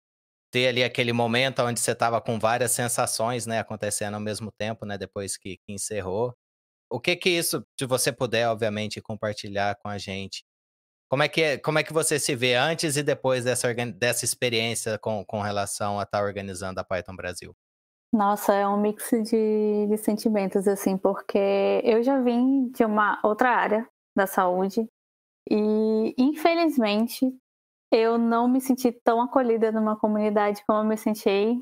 ter 0.52 0.67
ali 0.69 0.84
aquele 0.84 1.13
momento 1.13 1.62
onde 1.63 1.80
você 1.80 1.91
estava 1.93 2.22
com 2.22 2.39
várias 2.39 2.72
sensações, 2.74 3.46
né, 3.48 3.60
acontecendo 3.60 4.15
ao 4.15 4.22
mesmo 4.22 4.52
tempo, 4.52 4.86
né, 4.86 4.98
depois 4.98 5.38
que, 5.38 5.58
que 5.58 5.74
encerrou. 5.74 6.36
O 6.91 7.00
que 7.00 7.15
que 7.15 7.30
isso, 7.30 7.65
se 7.80 7.86
você 7.88 8.12
puder, 8.13 8.48
obviamente, 8.50 9.02
compartilhar 9.02 9.76
com 9.78 9.89
a 9.89 9.98
gente, 9.98 10.43
como 11.10 11.24
é 11.24 11.28
que, 11.28 11.42
é, 11.42 11.58
como 11.58 11.80
é 11.80 11.84
que 11.84 11.94
você 11.94 12.20
se 12.20 12.36
vê 12.36 12.56
antes 12.56 12.98
e 12.98 13.04
depois 13.04 13.44
dessa, 13.44 13.74
dessa 13.74 14.26
experiência 14.26 14.98
com, 14.98 15.24
com 15.26 15.42
relação 15.42 16.00
a 16.00 16.04
estar 16.04 16.20
tá 16.20 16.24
organizando 16.24 16.80
a 16.80 16.84
Python 16.84 17.16
Brasil? 17.16 17.56
Nossa, 18.12 18.54
é 18.54 18.68
um 18.68 18.80
mix 18.80 19.10
de, 19.10 19.88
de 19.88 19.98
sentimentos, 19.98 20.68
assim, 20.68 20.97
porque 20.97 21.82
eu 21.84 22.04
já 22.04 22.22
vim 22.22 22.70
de 22.70 22.86
uma 22.86 23.20
outra 23.24 23.49
área 23.49 23.88
da 24.16 24.28
saúde 24.28 24.88
e, 25.49 26.14
infelizmente, 26.18 27.36
eu 27.91 28.18
não 28.18 28.47
me 28.47 28.62
senti 28.62 28.91
tão 28.91 29.22
acolhida 29.22 29.72
numa 29.72 29.97
comunidade 29.97 30.64
como 30.68 30.80
eu 30.80 30.86
me 30.86 30.97
senti 30.97 31.60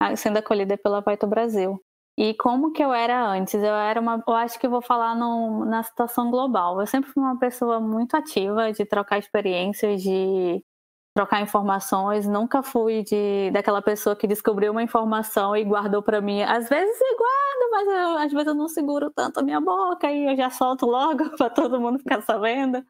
ah, 0.00 0.14
sendo 0.16 0.38
acolhida 0.38 0.76
pela 0.76 1.02
Python 1.02 1.28
Brasil. 1.28 1.80
E 2.16 2.32
como 2.34 2.72
que 2.72 2.82
eu 2.82 2.92
era 2.92 3.26
antes? 3.28 3.54
Eu 3.54 3.74
era 3.74 4.00
uma, 4.00 4.22
eu 4.26 4.34
acho 4.34 4.58
que 4.58 4.68
vou 4.68 4.80
falar 4.80 5.16
no, 5.16 5.64
na 5.64 5.82
situação 5.82 6.30
global. 6.30 6.80
Eu 6.80 6.86
sempre 6.86 7.10
fui 7.10 7.22
uma 7.22 7.38
pessoa 7.38 7.80
muito 7.80 8.16
ativa 8.16 8.72
de 8.72 8.84
trocar 8.86 9.18
experiências, 9.18 10.00
de 10.02 10.64
trocar 11.14 11.42
informações. 11.42 12.26
Nunca 12.28 12.62
fui 12.62 13.02
de 13.04 13.50
daquela 13.52 13.82
pessoa 13.82 14.16
que 14.16 14.26
descobriu 14.28 14.72
uma 14.72 14.82
informação 14.82 15.56
e 15.56 15.64
guardou 15.64 16.02
para 16.02 16.20
mim. 16.20 16.42
Às 16.42 16.68
vezes 16.68 17.00
eu 17.00 17.16
guardo, 17.18 17.70
mas 17.72 17.88
eu, 17.88 18.18
às 18.18 18.32
vezes 18.32 18.46
eu 18.48 18.54
não 18.54 18.68
seguro 18.68 19.10
tanto 19.10 19.40
a 19.40 19.42
minha 19.42 19.60
boca 19.60 20.10
e 20.12 20.26
eu 20.32 20.36
já 20.36 20.50
solto 20.50 20.86
logo 20.86 21.30
para 21.38 21.50
todo 21.50 21.80
mundo 21.80 21.98
ficar 21.98 22.22
sabendo. 22.22 22.84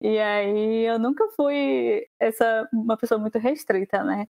E 0.00 0.18
aí 0.18 0.86
eu 0.86 0.98
nunca 0.98 1.28
fui 1.36 2.06
essa 2.20 2.68
uma 2.72 2.96
pessoa 2.96 3.20
muito 3.20 3.38
restrita, 3.38 4.04
né? 4.04 4.26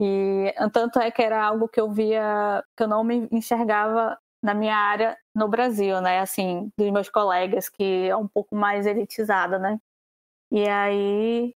E 0.00 0.54
tanto 0.72 0.98
é 0.98 1.10
que 1.10 1.22
era 1.22 1.44
algo 1.44 1.68
que 1.68 1.80
eu 1.80 1.90
via, 1.92 2.64
que 2.76 2.82
eu 2.82 2.88
não 2.88 3.04
me 3.04 3.28
enxergava 3.30 4.18
na 4.42 4.54
minha 4.54 4.76
área 4.76 5.16
no 5.34 5.46
Brasil, 5.48 6.00
né? 6.00 6.20
Assim, 6.20 6.70
dos 6.78 6.90
meus 6.90 7.10
colegas, 7.10 7.68
que 7.68 8.08
é 8.08 8.16
um 8.16 8.26
pouco 8.26 8.56
mais 8.56 8.86
elitizada, 8.86 9.58
né? 9.58 9.78
E 10.52 10.68
aí, 10.68 11.54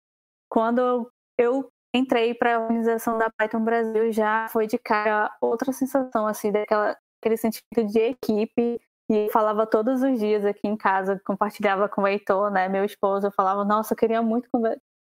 quando 0.49 1.11
eu 1.39 1.71
entrei 1.95 2.35
para 2.35 2.57
a 2.57 2.61
organização 2.61 3.19
da 3.19 3.31
Python 3.31 3.65
Brasil, 3.65 4.13
já 4.13 4.49
foi 4.51 4.67
de 4.67 4.79
cara 4.79 5.35
outra 5.41 5.73
sensação, 5.73 6.27
assim, 6.27 6.53
daquela, 6.53 6.97
aquele 7.21 7.37
sentimento 7.37 7.93
de 7.93 8.01
equipe. 8.01 8.81
E 9.11 9.29
falava 9.31 9.67
todos 9.67 10.03
os 10.03 10.19
dias 10.19 10.45
aqui 10.45 10.67
em 10.67 10.77
casa, 10.77 11.21
compartilhava 11.25 11.89
com 11.89 12.03
o 12.03 12.09
Heitor, 12.09 12.51
né, 12.51 12.69
meu 12.69 12.85
esposo, 12.85 13.27
eu 13.27 13.33
falava, 13.33 13.65
nossa, 13.65 13.93
eu 13.93 13.97
queria 13.99 14.23
muito 14.23 14.49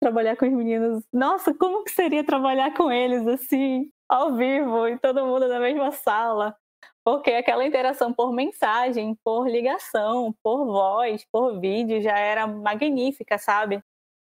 trabalhar 0.02 0.36
com 0.36 0.46
os 0.46 0.52
meninos. 0.52 1.04
Nossa, 1.14 1.54
como 1.54 1.84
que 1.84 1.92
seria 1.92 2.24
trabalhar 2.24 2.74
com 2.74 2.92
eles, 2.92 3.26
assim, 3.28 3.92
ao 4.10 4.34
vivo, 4.36 4.88
e 4.88 4.98
todo 4.98 5.26
mundo 5.26 5.48
na 5.48 5.60
mesma 5.60 5.92
sala? 5.92 6.56
Porque 7.06 7.32
aquela 7.32 7.66
interação 7.66 8.14
por 8.14 8.34
mensagem, 8.34 9.16
por 9.24 9.48
ligação, 9.48 10.36
por 10.44 10.66
voz, 10.66 11.26
por 11.32 11.60
vídeo 11.60 12.02
já 12.02 12.18
era 12.18 12.48
magnífica, 12.48 13.38
sabe? 13.38 13.84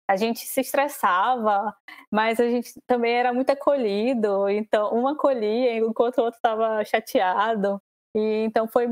A 0.08 0.16
gente 0.16 0.40
se 0.40 0.60
estressava, 0.60 1.74
mas 2.12 2.38
a 2.40 2.48
gente 2.48 2.72
também 2.86 3.12
era 3.14 3.32
muito 3.32 3.50
acolhido. 3.50 4.48
Então, 4.48 4.94
um 4.94 5.08
acolhia 5.08 5.76
enquanto 5.78 6.18
o 6.18 6.22
outro 6.24 6.38
estava 6.38 6.84
chateado. 6.84 7.80
E 8.14 8.44
então 8.44 8.68
foi 8.68 8.86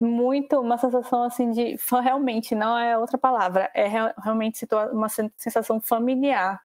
muito 0.00 0.60
uma 0.60 0.78
sensação 0.78 1.24
assim 1.24 1.50
de 1.50 1.76
realmente 2.02 2.54
não 2.54 2.78
é 2.78 2.96
outra 2.98 3.18
palavra, 3.18 3.70
é 3.74 3.86
realmente 4.22 4.66
uma 4.92 5.08
sensação 5.08 5.80
familiar. 5.80 6.62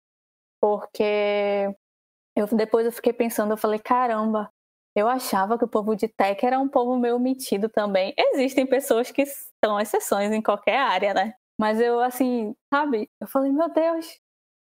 Porque 0.61 1.75
eu 2.36 2.47
depois 2.47 2.86
eu 2.86 2.91
fiquei 2.91 3.13
pensando, 3.13 3.51
eu 3.53 3.57
falei, 3.57 3.79
caramba, 3.79 4.51
eu 4.95 5.07
achava 5.09 5.57
que 5.57 5.65
o 5.65 5.67
povo 5.67 5.95
de 5.95 6.07
tech 6.07 6.45
era 6.45 6.59
um 6.59 6.69
povo 6.69 6.97
meio 6.97 7.19
metido 7.19 7.69
também. 7.69 8.13
Existem 8.17 8.65
pessoas 8.67 9.11
que 9.11 9.25
são 9.63 9.79
exceções 9.79 10.31
em 10.31 10.41
qualquer 10.41 10.77
área, 10.77 11.13
né? 11.13 11.34
Mas 11.59 11.79
eu, 11.81 11.99
assim, 11.99 12.55
sabe? 12.73 13.09
Eu 13.19 13.27
falei, 13.27 13.51
meu 13.51 13.69
Deus, 13.69 14.19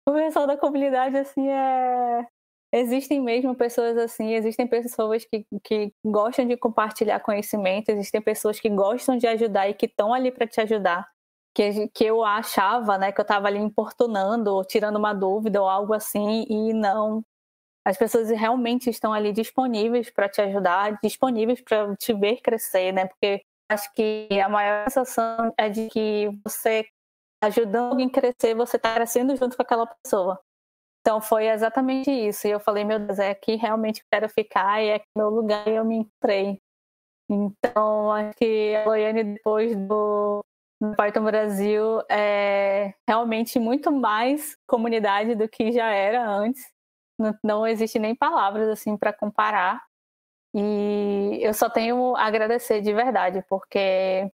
o 0.08 0.12
pessoal 0.12 0.46
da 0.46 0.56
comunidade, 0.56 1.16
assim, 1.16 1.48
é. 1.48 2.26
Existem 2.72 3.20
mesmo 3.20 3.54
pessoas 3.54 3.96
assim, 3.96 4.32
existem 4.34 4.66
pessoas 4.66 5.24
que, 5.24 5.44
que 5.64 5.92
gostam 6.04 6.46
de 6.46 6.56
compartilhar 6.56 7.18
conhecimento, 7.20 7.88
existem 7.90 8.22
pessoas 8.22 8.60
que 8.60 8.68
gostam 8.68 9.16
de 9.16 9.26
ajudar 9.26 9.68
e 9.68 9.74
que 9.74 9.86
estão 9.86 10.14
ali 10.14 10.30
para 10.30 10.46
te 10.46 10.60
ajudar. 10.60 11.08
Que, 11.52 11.88
que 11.88 12.04
eu 12.04 12.24
achava, 12.24 12.96
né, 12.96 13.10
que 13.10 13.20
eu 13.20 13.24
estava 13.24 13.48
ali 13.48 13.58
importunando, 13.58 14.54
ou 14.54 14.64
tirando 14.64 14.96
uma 14.96 15.12
dúvida 15.12 15.60
ou 15.60 15.68
algo 15.68 15.92
assim, 15.92 16.46
e 16.48 16.72
não, 16.72 17.24
as 17.84 17.96
pessoas 17.96 18.30
realmente 18.30 18.90
estão 18.90 19.12
ali 19.12 19.32
disponíveis 19.32 20.10
para 20.10 20.28
te 20.28 20.40
ajudar, 20.42 20.98
disponíveis 21.02 21.60
para 21.60 21.96
te 21.96 22.12
ver 22.14 22.40
crescer, 22.40 22.92
né? 22.92 23.06
Porque 23.06 23.42
acho 23.68 23.92
que 23.94 24.28
a 24.40 24.48
maior 24.48 24.84
sensação 24.90 25.52
é 25.58 25.68
de 25.68 25.88
que 25.88 26.28
você 26.44 26.86
ajudando 27.42 27.92
alguém 27.92 28.08
a 28.08 28.10
crescer, 28.10 28.54
você 28.54 28.76
está 28.76 28.94
crescendo 28.94 29.34
junto 29.36 29.56
com 29.56 29.62
aquela 29.62 29.86
pessoa. 29.86 30.40
Então 31.00 31.20
foi 31.20 31.48
exatamente 31.48 32.10
isso. 32.10 32.46
E 32.46 32.50
eu 32.50 32.60
falei, 32.60 32.84
meu 32.84 32.98
Deus, 32.98 33.18
é 33.18 33.30
aqui 33.30 33.56
realmente 33.56 34.04
quero 34.10 34.28
ficar 34.28 34.82
e 34.82 34.88
é 34.88 34.94
aqui 34.96 35.06
meu 35.16 35.30
lugar 35.30 35.66
e 35.66 35.74
eu 35.74 35.84
me 35.84 35.96
entrei. 35.96 36.60
Então 37.28 38.12
acho 38.12 38.36
que 38.36 38.74
a 38.76 38.84
Loiane 38.86 39.24
depois 39.24 39.76
do, 39.76 40.44
do 40.80 41.22
Brasil 41.22 42.02
é 42.10 42.94
realmente 43.08 43.58
muito 43.58 43.92
mais 43.92 44.56
comunidade 44.66 45.34
do 45.34 45.48
que 45.48 45.72
já 45.72 45.90
era 45.90 46.28
antes 46.28 46.64
não, 47.20 47.38
não 47.44 47.66
existe 47.66 47.98
nem 47.98 48.14
palavras 48.14 48.68
assim 48.68 48.96
para 48.96 49.12
comparar. 49.12 49.82
E 50.54 51.38
eu 51.42 51.54
só 51.54 51.70
tenho 51.70 52.16
a 52.16 52.24
agradecer 52.24 52.80
de 52.80 52.92
verdade, 52.92 53.44
porque 53.48 54.30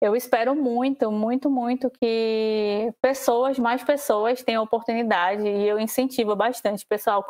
eu 0.00 0.14
espero 0.14 0.54
muito, 0.54 1.10
muito, 1.10 1.50
muito 1.50 1.90
que 1.90 2.92
pessoas, 3.00 3.58
mais 3.58 3.82
pessoas 3.82 4.42
tenham 4.42 4.62
oportunidade 4.62 5.46
e 5.46 5.66
eu 5.68 5.78
incentivo 5.78 6.36
bastante. 6.36 6.84
Pessoal, 6.86 7.24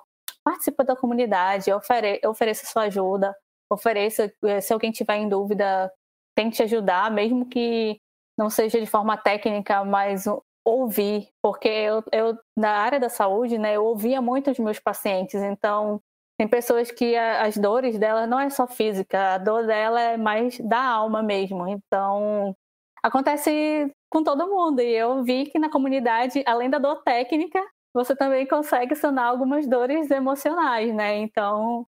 participa 0.45 0.85
da 0.85 0.97
comunidade, 0.97 1.73
ofere 1.73 2.21
ofereça 2.27 2.67
sua 2.67 2.83
ajuda, 2.85 3.37
ofereça, 3.71 4.33
eh, 4.45 4.61
se 4.61 4.73
alguém 4.73 4.93
tiver 4.93 5.17
em 5.17 5.29
dúvida, 5.29 5.93
tente 6.37 6.63
ajudar, 6.63 7.11
mesmo 7.11 7.49
que 7.49 8.01
não 8.39 8.51
seja 8.51 8.81
de 8.81 8.87
forma 8.87 9.17
técnica, 9.17 9.85
mas 9.85 10.25
ouvir, 10.65 11.29
porque 11.43 11.69
eu, 11.69 12.03
eu 12.13 12.39
na 12.57 12.71
área 12.79 12.99
da 12.99 13.09
saúde, 13.09 13.57
né, 13.59 13.77
eu 13.77 13.85
ouvia 13.85 14.21
muito 14.21 14.51
os 14.51 14.59
meus 14.59 14.81
pacientes, 14.81 15.41
então 15.41 16.01
tem 16.39 16.47
pessoas 16.47 16.91
que 16.91 17.17
as 17.17 17.57
dores 17.57 17.99
dela 17.99 18.27
não 18.27 18.39
é 18.39 18.51
só 18.51 18.67
física, 18.67 19.35
a 19.35 19.39
dor 19.39 19.67
dela 19.67 20.01
é 20.01 20.17
mais 20.17 20.59
da 20.61 20.83
alma 20.83 21.23
mesmo. 21.23 21.67
Então, 21.67 22.55
acontece 23.03 23.91
com 24.11 24.23
todo 24.23 24.47
mundo. 24.47 24.81
E 24.81 24.93
eu 24.93 25.25
vi 25.25 25.47
que 25.47 25.59
na 25.59 25.71
comunidade, 25.71 26.43
além 26.47 26.69
da 26.69 26.79
dor 26.79 27.03
técnica, 27.03 27.61
você 27.95 28.15
também 28.15 28.47
consegue 28.47 28.95
sanar 28.95 29.27
algumas 29.27 29.67
dores 29.67 30.11
emocionais, 30.11 30.95
né? 30.95 31.17
Então, 31.17 31.87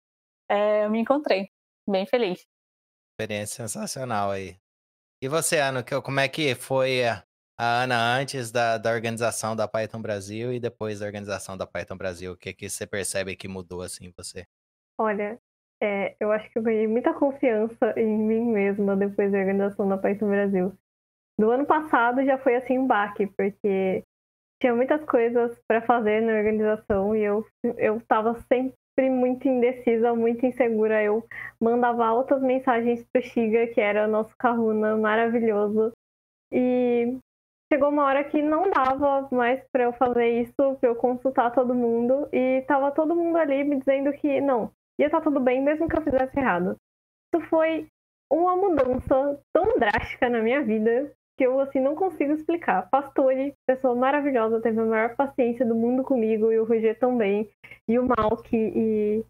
é, 0.49 0.85
eu 0.85 0.91
me 0.91 1.01
encontrei 1.01 1.51
bem 1.89 2.07
feliz. 2.07 2.47
Experiência 3.19 3.67
sensacional 3.67 4.31
aí. 4.31 4.57
E 5.21 5.29
você, 5.29 5.59
Ana, 5.59 5.83
como 5.83 6.21
é 6.21 6.29
que 6.29 6.55
foi 6.55 7.01
Ana 7.59 8.19
antes 8.19 8.53
da, 8.53 8.77
da 8.77 8.93
organização 8.93 9.57
da 9.57 9.67
Python 9.67 10.03
Brasil 10.03 10.53
e 10.53 10.61
depois 10.61 11.01
da 11.01 11.07
organização 11.07 11.57
da 11.57 11.67
Python 11.67 11.97
Brasil? 11.97 12.33
O 12.33 12.37
que, 12.37 12.53
que 12.53 12.69
você 12.69 12.87
percebe 12.87 13.35
que 13.35 13.49
mudou 13.49 13.81
assim 13.81 14.13
você? 14.15 14.47
Olha, 14.99 15.39
é, 15.83 16.15
eu 16.21 16.31
acho 16.33 16.51
que 16.51 16.59
eu 16.59 16.63
ganhei 16.63 16.87
muita 16.87 17.15
confiança 17.15 17.95
em 17.97 18.07
mim 18.07 18.53
mesma 18.53 18.95
depois 18.95 19.33
da 19.33 19.39
organização 19.39 19.89
da 19.89 19.97
Python 19.97 20.29
Brasil. 20.29 20.73
Do 21.39 21.51
ano 21.51 21.67
passado 21.67 22.25
já 22.25 22.39
foi 22.39 22.57
assim 22.57 22.79
um 22.79 22.87
baque, 22.87 23.27
porque 23.27 24.03
tinha 24.61 24.75
muitas 24.75 25.05
coisas 25.05 25.59
para 25.69 25.83
fazer 25.83 26.23
na 26.23 26.33
organização 26.33 27.15
e 27.15 27.23
eu 27.23 27.47
eu 27.77 27.99
estava 27.99 28.35
sempre 28.35 29.11
muito 29.11 29.47
indecisa, 29.47 30.15
muito 30.15 30.45
insegura. 30.47 31.03
Eu 31.03 31.27
mandava 31.61 32.07
altas 32.07 32.43
mensagens 32.43 33.05
pro 33.13 33.23
Shiga, 33.23 33.67
que 33.69 33.81
era 33.81 34.07
nosso 34.07 34.35
Kahuna 34.39 34.97
maravilhoso. 34.97 35.93
E 36.51 37.19
chegou 37.73 37.89
uma 37.89 38.05
hora 38.05 38.25
que 38.25 38.43
não 38.43 38.71
dava 38.71 39.29
mais 39.31 39.63
para 39.73 39.85
eu 39.85 39.93
fazer 39.93 40.43
isso, 40.43 40.77
para 40.81 40.89
eu 40.89 40.97
consultar 40.97 41.51
todo 41.53 41.75
mundo, 41.75 42.29
e 42.33 42.63
tava 42.63 42.91
todo 42.93 43.15
mundo 43.15 43.37
ali 43.37 43.65
me 43.65 43.79
dizendo 43.79 44.13
que 44.13 44.41
não, 44.41 44.71
ia 44.99 45.07
estar 45.07 45.19
tá 45.19 45.25
tudo 45.25 45.41
bem 45.41 45.63
mesmo 45.63 45.89
que 45.89 45.97
eu 45.97 46.03
fizesse 46.03 46.39
errado. 46.39 46.77
Isso 47.35 47.45
foi 47.49 47.89
uma 48.31 48.57
mudança 48.57 49.41
tão 49.53 49.79
drástica 49.79 50.29
na 50.29 50.41
minha 50.41 50.63
vida 50.63 51.13
que 51.39 51.47
eu 51.47 51.61
assim 51.61 51.81
não 51.81 51.95
consigo 51.95 52.33
explicar. 52.33 52.89
Pastore, 52.91 53.55
pessoa 53.67 53.95
maravilhosa, 53.95 54.61
teve 54.61 54.81
a 54.81 54.85
maior 54.85 55.17
paciência 55.17 55.67
do 55.67 55.75
mundo 55.75 56.03
comigo 56.03 56.51
e 56.51 56.59
o 56.59 56.65
Roger 56.65 56.99
também, 56.99 57.51
e 57.89 57.99
o 57.99 58.07
Malk 58.07 58.49
e 58.53 59.25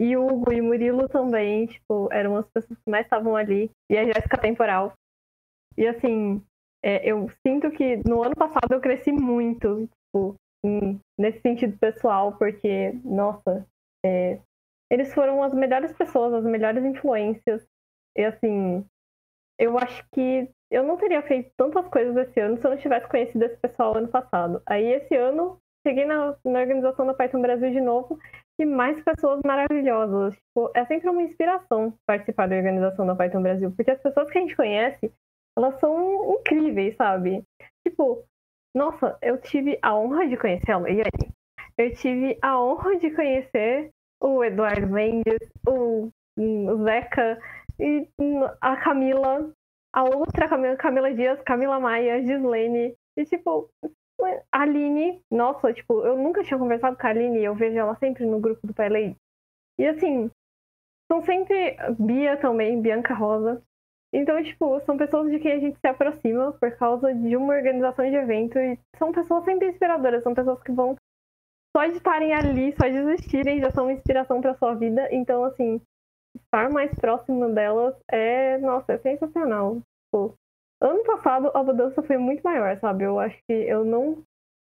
e 0.00 0.16
o 0.16 0.28
Hugo 0.28 0.52
e 0.52 0.60
Murilo 0.60 1.08
também, 1.08 1.66
tipo, 1.66 2.08
eram 2.12 2.36
as 2.36 2.48
pessoas 2.50 2.78
que 2.78 2.88
mais 2.88 3.04
estavam 3.04 3.34
ali. 3.34 3.68
E 3.90 3.98
a 3.98 4.04
Jéssica 4.04 4.38
Temporal. 4.38 4.92
E 5.76 5.88
assim, 5.88 6.40
é, 6.84 7.10
eu 7.10 7.28
sinto 7.46 7.70
que 7.70 7.96
no 8.08 8.22
ano 8.22 8.34
passado 8.36 8.72
eu 8.72 8.80
cresci 8.80 9.10
muito, 9.12 9.88
tipo, 9.88 10.36
nesse 11.18 11.40
sentido 11.40 11.76
pessoal, 11.78 12.36
porque, 12.36 12.92
nossa, 13.04 13.66
é, 14.04 14.38
eles 14.90 15.12
foram 15.12 15.42
as 15.42 15.52
melhores 15.52 15.92
pessoas, 15.92 16.32
as 16.34 16.44
melhores 16.44 16.84
influências. 16.84 17.66
E 18.16 18.24
assim, 18.24 18.84
eu 19.58 19.76
acho 19.78 20.04
que 20.12 20.48
eu 20.70 20.84
não 20.84 20.96
teria 20.96 21.22
feito 21.22 21.50
tantas 21.56 21.86
coisas 21.88 22.16
esse 22.16 22.40
ano 22.40 22.58
se 22.58 22.66
eu 22.66 22.70
não 22.70 22.78
tivesse 22.78 23.08
conhecido 23.08 23.44
esse 23.44 23.56
pessoal 23.56 23.96
ano 23.96 24.08
passado. 24.08 24.62
Aí 24.66 24.86
esse 24.92 25.14
ano 25.16 25.58
cheguei 25.86 26.04
na, 26.04 26.36
na 26.44 26.60
organização 26.60 27.06
da 27.06 27.14
Python 27.14 27.40
Brasil 27.40 27.70
de 27.70 27.80
novo 27.80 28.18
e 28.60 28.64
mais 28.64 29.00
pessoas 29.02 29.40
maravilhosas. 29.44 30.34
Tipo, 30.34 30.70
é 30.74 30.84
sempre 30.86 31.08
uma 31.08 31.22
inspiração 31.22 31.94
participar 32.06 32.48
da 32.48 32.56
organização 32.56 33.06
da 33.06 33.14
Python 33.14 33.42
Brasil, 33.42 33.72
porque 33.72 33.90
as 33.90 34.00
pessoas 34.00 34.30
que 34.30 34.38
a 34.38 34.40
gente 34.40 34.56
conhece 34.56 35.12
elas 35.58 35.78
são 35.80 36.38
incríveis, 36.38 36.94
sabe? 36.96 37.42
Tipo, 37.86 38.24
nossa, 38.72 39.18
eu 39.20 39.40
tive 39.40 39.76
a 39.82 39.96
honra 39.98 40.28
de 40.28 40.36
conhecer 40.36 40.70
a 40.70 40.78
Leiane. 40.78 41.34
Eu 41.76 41.92
tive 41.94 42.38
a 42.40 42.60
honra 42.62 42.96
de 42.96 43.10
conhecer 43.10 43.90
o 44.20 44.44
Eduardo 44.44 44.86
Mendes, 44.86 45.50
o, 45.66 46.10
o 46.38 46.84
Zeca 46.84 47.40
e 47.78 48.08
a 48.60 48.76
Camila, 48.76 49.52
a 49.92 50.04
outra 50.04 50.48
Camila, 50.48 50.76
Camila 50.76 51.12
Dias, 51.12 51.40
Camila 51.42 51.80
Maia, 51.80 52.22
Gislene. 52.22 52.94
E 53.16 53.24
tipo, 53.24 53.68
a 54.52 54.62
Aline, 54.62 55.20
nossa, 55.28 55.72
tipo, 55.72 56.04
eu 56.06 56.16
nunca 56.16 56.44
tinha 56.44 56.58
conversado 56.58 56.96
com 56.96 57.06
a 57.06 57.10
Aline, 57.10 57.42
eu 57.42 57.54
vejo 57.56 57.76
ela 57.76 57.96
sempre 57.96 58.24
no 58.24 58.38
grupo 58.38 58.64
do 58.64 58.72
Pai 58.72 59.16
E 59.76 59.86
assim, 59.86 60.30
são 61.10 61.20
sempre 61.22 61.76
Bia 61.98 62.36
também, 62.36 62.80
Bianca 62.80 63.12
Rosa. 63.12 63.60
Então, 64.12 64.42
tipo, 64.42 64.80
são 64.80 64.96
pessoas 64.96 65.30
de 65.30 65.38
quem 65.38 65.52
a 65.52 65.58
gente 65.58 65.78
se 65.78 65.86
aproxima 65.86 66.52
por 66.52 66.76
causa 66.76 67.14
de 67.14 67.36
uma 67.36 67.54
organização 67.54 68.08
de 68.08 68.16
evento 68.16 68.58
e 68.58 68.78
são 68.96 69.12
pessoas 69.12 69.44
sempre 69.44 69.68
inspiradoras, 69.68 70.22
são 70.22 70.34
pessoas 70.34 70.62
que 70.62 70.72
vão 70.72 70.96
só 71.76 71.84
de 71.86 71.96
estarem 71.96 72.32
ali, 72.32 72.72
só 72.72 72.88
de 72.88 72.96
existirem, 72.96 73.60
já 73.60 73.70
são 73.70 73.84
uma 73.84 73.92
inspiração 73.92 74.40
para 74.40 74.54
sua 74.54 74.74
vida. 74.74 75.08
Então, 75.12 75.44
assim, 75.44 75.80
estar 76.36 76.70
mais 76.70 76.90
próximo 76.94 77.52
delas 77.54 77.94
é, 78.10 78.58
nossa, 78.58 78.94
é 78.94 78.98
sensacional. 78.98 79.80
Pô, 80.10 80.34
ano 80.80 81.04
passado 81.04 81.50
a 81.54 81.62
mudança 81.62 82.02
foi 82.02 82.16
muito 82.16 82.42
maior, 82.42 82.76
sabe? 82.78 83.04
Eu 83.04 83.18
acho 83.18 83.38
que 83.46 83.52
eu 83.52 83.84
não 83.84 84.22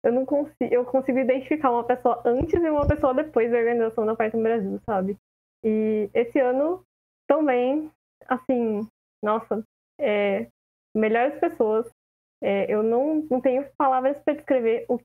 eu 0.03 0.11
não 0.11 0.25
consigo, 0.25 0.73
eu 0.73 0.83
consigo 0.83 1.19
identificar 1.19 1.71
uma 1.71 1.83
pessoa 1.83 2.21
antes 2.25 2.55
e 2.55 2.69
uma 2.69 2.87
pessoa 2.87 3.13
depois 3.13 3.51
da 3.51 3.57
organização 3.57 4.05
da 4.05 4.15
Python 4.15 4.41
Brasil, 4.41 4.79
sabe? 4.83 5.15
E 5.63 6.09
esse 6.13 6.39
ano 6.39 6.83
também, 7.27 7.89
assim, 8.27 8.87
nossa, 9.23 9.63
é, 9.99 10.47
melhores 10.95 11.39
pessoas. 11.39 11.89
É, 12.43 12.71
eu 12.73 12.81
não, 12.81 13.27
não 13.29 13.39
tenho 13.39 13.65
palavras 13.77 14.17
para 14.23 14.33
descrever 14.33 14.85
o, 14.89 14.99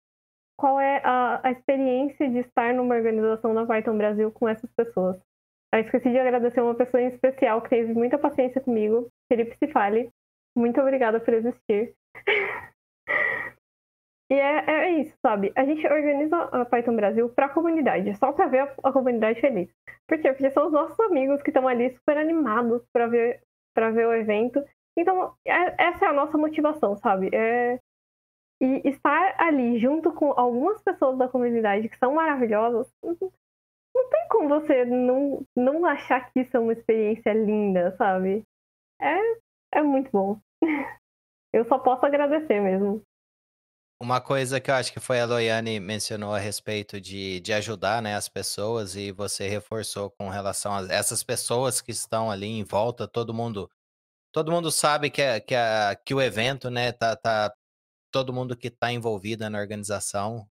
qual 0.58 0.80
é 0.80 1.00
a, 1.04 1.40
a 1.46 1.50
experiência 1.50 2.28
de 2.30 2.38
estar 2.38 2.72
numa 2.72 2.94
organização 2.94 3.54
da 3.54 3.66
Python 3.66 3.98
Brasil 3.98 4.32
com 4.32 4.48
essas 4.48 4.70
pessoas. 4.72 5.20
Eu 5.74 5.80
esqueci 5.80 6.10
de 6.10 6.18
agradecer 6.18 6.60
uma 6.60 6.74
pessoa 6.74 7.02
em 7.02 7.08
especial 7.08 7.60
que 7.60 7.68
teve 7.68 7.92
muita 7.92 8.16
paciência 8.16 8.60
comigo, 8.60 9.08
Felipe 9.30 9.56
Cifali. 9.58 10.08
Muito 10.56 10.80
obrigada 10.80 11.20
por 11.20 11.34
existir. 11.34 11.94
E 14.28 14.34
é, 14.34 14.64
é, 14.66 14.90
isso, 15.02 15.16
sabe? 15.22 15.52
A 15.54 15.64
gente 15.64 15.86
organiza 15.86 16.36
a 16.36 16.64
Python 16.64 16.96
Brasil 16.96 17.28
para 17.28 17.46
a 17.46 17.48
comunidade, 17.48 18.12
só 18.16 18.32
para 18.32 18.48
ver 18.48 18.58
a, 18.58 18.74
a, 18.82 18.92
comunidade 18.92 19.40
feliz. 19.40 19.70
Por 20.08 20.18
quê? 20.18 20.32
Porque 20.32 20.50
são 20.50 20.66
os 20.66 20.72
nossos 20.72 20.98
amigos 20.98 21.40
que 21.42 21.50
estão 21.50 21.68
ali 21.68 21.94
super 21.94 22.18
animados 22.18 22.82
para 22.92 23.06
ver, 23.06 23.40
pra 23.76 23.90
ver 23.90 24.06
o 24.08 24.14
evento. 24.14 24.64
Então, 24.98 25.34
é, 25.46 25.88
essa 25.88 26.06
é 26.06 26.08
a 26.08 26.12
nossa 26.14 26.38
motivação, 26.38 26.96
sabe? 26.96 27.28
É... 27.32 27.78
E 28.58 28.88
estar 28.88 29.38
ali 29.38 29.78
junto 29.78 30.10
com 30.12 30.32
algumas 30.34 30.82
pessoas 30.82 31.18
da 31.18 31.28
comunidade 31.28 31.90
que 31.90 31.98
são 31.98 32.14
maravilhosas, 32.14 32.90
não 33.02 34.10
tem 34.10 34.28
como 34.30 34.48
você 34.48 34.86
não, 34.86 35.44
não 35.54 35.84
achar 35.84 36.32
que 36.32 36.40
isso 36.40 36.56
é 36.56 36.60
uma 36.60 36.72
experiência 36.72 37.34
linda, 37.34 37.94
sabe? 37.98 38.42
É, 38.98 39.78
é 39.78 39.82
muito 39.82 40.10
bom. 40.10 40.38
Eu 41.52 41.66
só 41.66 41.78
posso 41.78 42.06
agradecer 42.06 42.60
mesmo. 42.60 43.02
Uma 43.98 44.20
coisa 44.20 44.60
que 44.60 44.70
eu 44.70 44.74
acho 44.74 44.92
que 44.92 45.00
foi 45.00 45.20
a 45.20 45.24
Loiane 45.24 45.80
mencionou 45.80 46.34
a 46.34 46.38
respeito 46.38 47.00
de, 47.00 47.40
de 47.40 47.52
ajudar 47.54 48.02
né, 48.02 48.14
as 48.14 48.28
pessoas 48.28 48.94
e 48.94 49.10
você 49.10 49.48
reforçou 49.48 50.10
com 50.10 50.28
relação 50.28 50.74
a 50.74 50.82
essas 50.92 51.22
pessoas 51.22 51.80
que 51.80 51.92
estão 51.92 52.30
ali 52.30 52.46
em 52.46 52.62
volta, 52.62 53.08
todo 53.08 53.32
mundo 53.32 53.70
todo 54.32 54.52
mundo 54.52 54.70
sabe 54.70 55.10
que, 55.10 55.22
é, 55.22 55.40
que, 55.40 55.54
a, 55.54 55.96
que 56.04 56.14
o 56.14 56.20
evento, 56.20 56.70
né, 56.70 56.92
tá, 56.92 57.16
tá 57.16 57.54
todo 58.12 58.32
mundo 58.34 58.56
que 58.56 58.68
está 58.68 58.92
envolvido 58.92 59.48
na 59.48 59.58
organização 59.58 60.46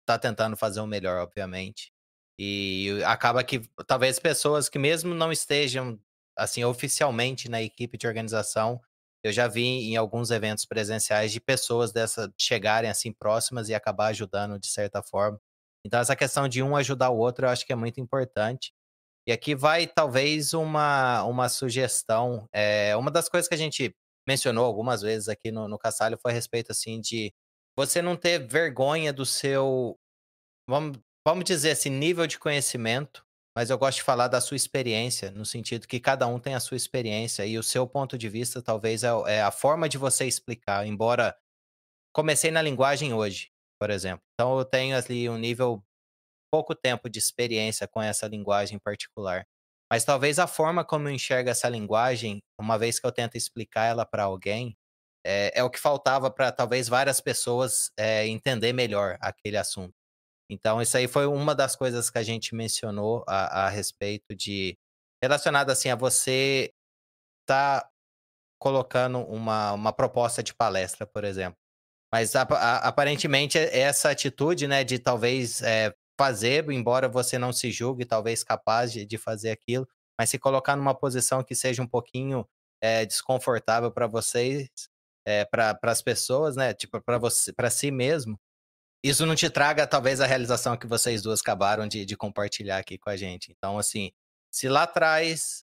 está 0.00 0.18
tentando 0.18 0.56
fazer 0.56 0.80
o 0.80 0.86
melhor, 0.86 1.22
obviamente. 1.22 1.92
E 2.38 3.02
acaba 3.06 3.44
que 3.44 3.60
talvez 3.86 4.18
pessoas 4.18 4.68
que 4.68 4.78
mesmo 4.78 5.14
não 5.14 5.32
estejam 5.32 6.00
assim 6.36 6.64
oficialmente 6.64 7.48
na 7.50 7.62
equipe 7.62 7.98
de 7.98 8.06
organização 8.06 8.80
eu 9.22 9.32
já 9.32 9.48
vi 9.48 9.62
em 9.62 9.96
alguns 9.96 10.30
eventos 10.30 10.64
presenciais 10.64 11.32
de 11.32 11.40
pessoas 11.40 11.92
dessa 11.92 12.32
chegarem 12.38 12.90
assim 12.90 13.12
próximas 13.12 13.68
e 13.68 13.74
acabar 13.74 14.08
ajudando 14.08 14.58
de 14.58 14.68
certa 14.68 15.02
forma. 15.02 15.40
Então 15.84 16.00
essa 16.00 16.16
questão 16.16 16.48
de 16.48 16.62
um 16.62 16.76
ajudar 16.76 17.10
o 17.10 17.18
outro 17.18 17.46
eu 17.46 17.50
acho 17.50 17.66
que 17.66 17.72
é 17.72 17.76
muito 17.76 18.00
importante. 18.00 18.72
E 19.26 19.32
aqui 19.32 19.54
vai 19.54 19.86
talvez 19.86 20.54
uma, 20.54 21.22
uma 21.24 21.48
sugestão. 21.48 22.48
É, 22.52 22.96
uma 22.96 23.10
das 23.10 23.28
coisas 23.28 23.48
que 23.48 23.54
a 23.54 23.58
gente 23.58 23.94
mencionou 24.26 24.64
algumas 24.64 25.02
vezes 25.02 25.28
aqui 25.28 25.50
no, 25.50 25.68
no 25.68 25.78
foi 26.20 26.32
a 26.32 26.34
respeito 26.34 26.72
assim 26.72 27.00
de 27.00 27.32
você 27.76 28.02
não 28.02 28.16
ter 28.16 28.38
vergonha 28.38 29.12
do 29.12 29.24
seu, 29.24 29.98
vamos, 30.68 30.98
vamos 31.26 31.44
dizer 31.44 31.72
assim, 31.72 31.90
nível 31.90 32.26
de 32.26 32.38
conhecimento 32.38 33.24
mas 33.58 33.70
eu 33.70 33.76
gosto 33.76 33.96
de 33.96 34.04
falar 34.04 34.28
da 34.28 34.40
sua 34.40 34.56
experiência, 34.56 35.32
no 35.32 35.44
sentido 35.44 35.88
que 35.88 35.98
cada 35.98 36.28
um 36.28 36.38
tem 36.38 36.54
a 36.54 36.60
sua 36.60 36.76
experiência 36.76 37.44
e 37.44 37.58
o 37.58 37.62
seu 37.64 37.88
ponto 37.88 38.16
de 38.16 38.28
vista 38.28 38.62
talvez 38.62 39.02
é, 39.02 39.08
é 39.26 39.42
a 39.42 39.50
forma 39.50 39.88
de 39.88 39.98
você 39.98 40.26
explicar. 40.26 40.86
Embora 40.86 41.36
comecei 42.14 42.52
na 42.52 42.62
linguagem 42.62 43.12
hoje, 43.12 43.50
por 43.76 43.90
exemplo, 43.90 44.22
então 44.32 44.56
eu 44.56 44.64
tenho 44.64 44.96
ali 44.96 45.28
um 45.28 45.36
nível 45.36 45.84
pouco 46.52 46.72
tempo 46.72 47.10
de 47.10 47.18
experiência 47.18 47.88
com 47.88 48.00
essa 48.00 48.28
linguagem 48.28 48.76
em 48.76 48.78
particular. 48.78 49.44
Mas 49.92 50.04
talvez 50.04 50.38
a 50.38 50.46
forma 50.46 50.84
como 50.84 51.08
eu 51.08 51.12
enxergo 51.12 51.50
essa 51.50 51.68
linguagem, 51.68 52.40
uma 52.60 52.78
vez 52.78 53.00
que 53.00 53.06
eu 53.08 53.10
tento 53.10 53.36
explicar 53.36 53.86
ela 53.86 54.06
para 54.06 54.22
alguém, 54.22 54.76
é, 55.26 55.58
é, 55.58 55.64
o 55.64 55.70
que 55.70 55.80
faltava 55.80 56.30
para 56.30 56.52
talvez 56.52 56.86
várias 56.86 57.20
pessoas 57.20 57.90
é, 57.98 58.24
entender 58.28 58.72
melhor 58.72 59.18
aquele 59.20 59.56
assunto. 59.56 59.97
Então, 60.50 60.80
isso 60.80 60.96
aí 60.96 61.06
foi 61.06 61.26
uma 61.26 61.54
das 61.54 61.76
coisas 61.76 62.10
que 62.10 62.18
a 62.18 62.22
gente 62.22 62.54
mencionou 62.54 63.24
a, 63.26 63.66
a 63.66 63.68
respeito 63.68 64.34
de. 64.34 64.76
relacionado 65.22 65.70
assim 65.70 65.90
a 65.90 65.96
você 65.96 66.72
tá 67.46 67.88
colocando 68.60 69.20
uma, 69.20 69.72
uma 69.72 69.92
proposta 69.92 70.42
de 70.42 70.54
palestra, 70.54 71.06
por 71.06 71.24
exemplo. 71.24 71.58
Mas 72.12 72.34
a, 72.34 72.42
a, 72.42 72.88
aparentemente 72.88 73.58
essa 73.58 74.10
atitude, 74.10 74.66
né, 74.66 74.84
de 74.84 74.98
talvez 74.98 75.62
é, 75.62 75.94
fazer, 76.18 76.68
embora 76.70 77.08
você 77.08 77.38
não 77.38 77.52
se 77.52 77.70
julgue 77.70 78.04
talvez 78.04 78.42
capaz 78.42 78.92
de, 78.92 79.04
de 79.06 79.18
fazer 79.18 79.50
aquilo, 79.50 79.86
mas 80.18 80.30
se 80.30 80.38
colocar 80.38 80.76
numa 80.76 80.94
posição 80.94 81.44
que 81.44 81.54
seja 81.54 81.82
um 81.82 81.86
pouquinho 81.86 82.46
é, 82.82 83.06
desconfortável 83.06 83.92
para 83.92 84.06
vocês, 84.06 84.68
é, 85.26 85.44
para 85.44 85.78
as 85.82 86.02
pessoas, 86.02 86.56
né, 86.56 86.74
tipo 86.74 87.00
para 87.02 87.18
você, 87.18 87.52
para 87.52 87.70
si 87.70 87.90
mesmo, 87.90 88.38
isso 89.02 89.24
não 89.24 89.34
te 89.34 89.48
traga 89.48 89.86
talvez 89.86 90.20
a 90.20 90.26
realização 90.26 90.76
que 90.76 90.86
vocês 90.86 91.22
duas 91.22 91.40
acabaram 91.40 91.86
de, 91.86 92.04
de 92.04 92.16
compartilhar 92.16 92.78
aqui 92.78 92.98
com 92.98 93.10
a 93.10 93.16
gente. 93.16 93.52
Então, 93.56 93.78
assim, 93.78 94.10
se 94.50 94.68
lá 94.68 94.82
atrás 94.84 95.64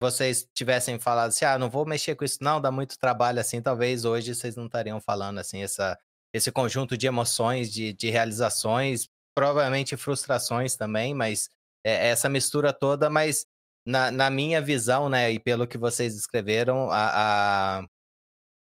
vocês 0.00 0.48
tivessem 0.52 0.98
falado 0.98 1.28
assim, 1.28 1.44
ah, 1.44 1.58
não 1.58 1.70
vou 1.70 1.86
mexer 1.86 2.16
com 2.16 2.24
isso, 2.24 2.38
não, 2.40 2.60
dá 2.60 2.70
muito 2.70 2.98
trabalho 2.98 3.40
assim, 3.40 3.62
talvez 3.62 4.04
hoje 4.04 4.34
vocês 4.34 4.56
não 4.56 4.66
estariam 4.66 5.00
falando 5.00 5.38
assim, 5.38 5.62
essa, 5.62 5.96
esse 6.32 6.50
conjunto 6.50 6.96
de 6.96 7.06
emoções, 7.06 7.72
de, 7.72 7.92
de 7.92 8.10
realizações, 8.10 9.08
provavelmente 9.34 9.96
frustrações 9.96 10.74
também, 10.76 11.14
mas 11.14 11.48
é, 11.84 12.08
essa 12.08 12.28
mistura 12.28 12.72
toda, 12.72 13.08
mas 13.08 13.46
na, 13.86 14.10
na 14.10 14.28
minha 14.30 14.60
visão, 14.60 15.08
né, 15.08 15.30
e 15.30 15.38
pelo 15.38 15.66
que 15.66 15.78
vocês 15.78 16.16
escreveram, 16.16 16.90
a, 16.90 17.78
a 17.80 17.86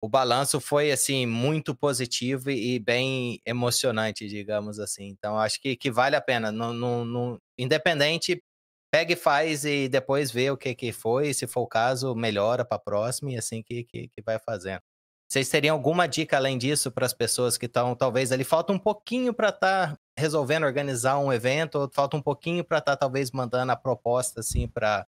o 0.01 0.09
balanço 0.09 0.59
foi 0.59 0.91
assim 0.91 1.27
muito 1.27 1.75
positivo 1.75 2.49
e 2.49 2.79
bem 2.79 3.39
emocionante, 3.45 4.27
digamos 4.27 4.79
assim. 4.79 5.09
Então 5.09 5.37
acho 5.37 5.61
que, 5.61 5.75
que 5.75 5.91
vale 5.91 6.15
a 6.15 6.21
pena. 6.21 6.51
No, 6.51 6.73
no, 6.73 7.05
no, 7.05 7.41
independente, 7.57 8.43
pega 8.91 9.13
e 9.13 9.15
faz 9.15 9.63
e 9.63 9.87
depois 9.87 10.31
vê 10.31 10.49
o 10.49 10.57
que, 10.57 10.73
que 10.73 10.91
foi. 10.91 11.33
Se 11.33 11.45
for 11.45 11.61
o 11.61 11.67
caso, 11.67 12.15
melhora 12.15 12.65
para 12.65 12.77
a 12.77 12.79
próxima 12.79 13.31
e 13.31 13.37
assim 13.37 13.61
que, 13.61 13.83
que, 13.83 14.07
que 14.07 14.21
vai 14.23 14.39
fazendo. 14.39 14.81
Vocês 15.29 15.47
teriam 15.47 15.75
alguma 15.75 16.07
dica 16.07 16.35
além 16.35 16.57
disso 16.57 16.91
para 16.91 17.05
as 17.05 17.13
pessoas 17.13 17.57
que 17.57 17.67
estão, 17.67 17.95
talvez 17.95 18.33
ali 18.33 18.43
falta 18.43 18.73
um 18.73 18.79
pouquinho 18.79 19.33
para 19.33 19.49
estar 19.49 19.91
tá 19.91 19.99
resolvendo 20.17 20.65
organizar 20.65 21.19
um 21.19 21.31
evento, 21.31 21.75
ou 21.75 21.89
falta 21.93 22.17
um 22.17 22.21
pouquinho 22.21 22.65
para 22.65 22.79
estar 22.79 22.93
tá, 22.93 22.97
talvez 22.97 23.31
mandando 23.31 23.71
a 23.71 23.77
proposta 23.77 24.41
assim 24.41 24.67
para 24.67 25.05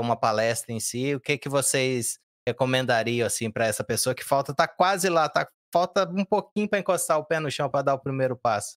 uma 0.00 0.16
palestra 0.16 0.72
em 0.72 0.80
si? 0.80 1.14
O 1.14 1.20
que 1.20 1.36
que 1.36 1.50
vocês 1.50 2.18
recomendaria 2.48 3.26
assim 3.26 3.50
para 3.50 3.66
essa 3.66 3.84
pessoa 3.84 4.14
que 4.14 4.24
falta 4.24 4.54
tá 4.54 4.66
quase 4.66 5.08
lá, 5.08 5.28
tá 5.28 5.46
falta 5.72 6.08
um 6.08 6.24
pouquinho 6.24 6.68
para 6.68 6.78
encostar 6.78 7.18
o 7.18 7.24
pé 7.24 7.38
no 7.38 7.50
chão 7.50 7.70
para 7.70 7.82
dar 7.82 7.94
o 7.94 8.00
primeiro 8.00 8.36
passo? 8.36 8.76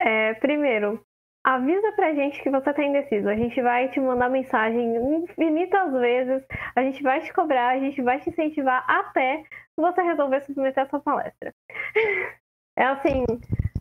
É, 0.00 0.34
primeiro, 0.34 1.04
avisa 1.44 1.92
pra 1.92 2.14
gente 2.14 2.42
que 2.42 2.50
você 2.50 2.72
tá 2.72 2.84
indeciso. 2.84 3.28
A 3.28 3.36
gente 3.36 3.60
vai 3.60 3.88
te 3.90 4.00
mandar 4.00 4.28
mensagem 4.28 4.96
infinitas 5.16 5.92
vezes, 5.92 6.44
a 6.76 6.82
gente 6.82 7.02
vai 7.02 7.20
te 7.20 7.32
cobrar, 7.32 7.70
a 7.70 7.78
gente 7.78 8.00
vai 8.02 8.20
te 8.20 8.30
incentivar 8.30 8.84
até 8.88 9.44
você 9.76 10.02
resolver 10.02 10.40
submeter 10.42 10.84
a 10.84 10.88
sua 10.88 11.00
palestra. 11.00 11.52
É 12.74 12.86
assim, 12.86 13.26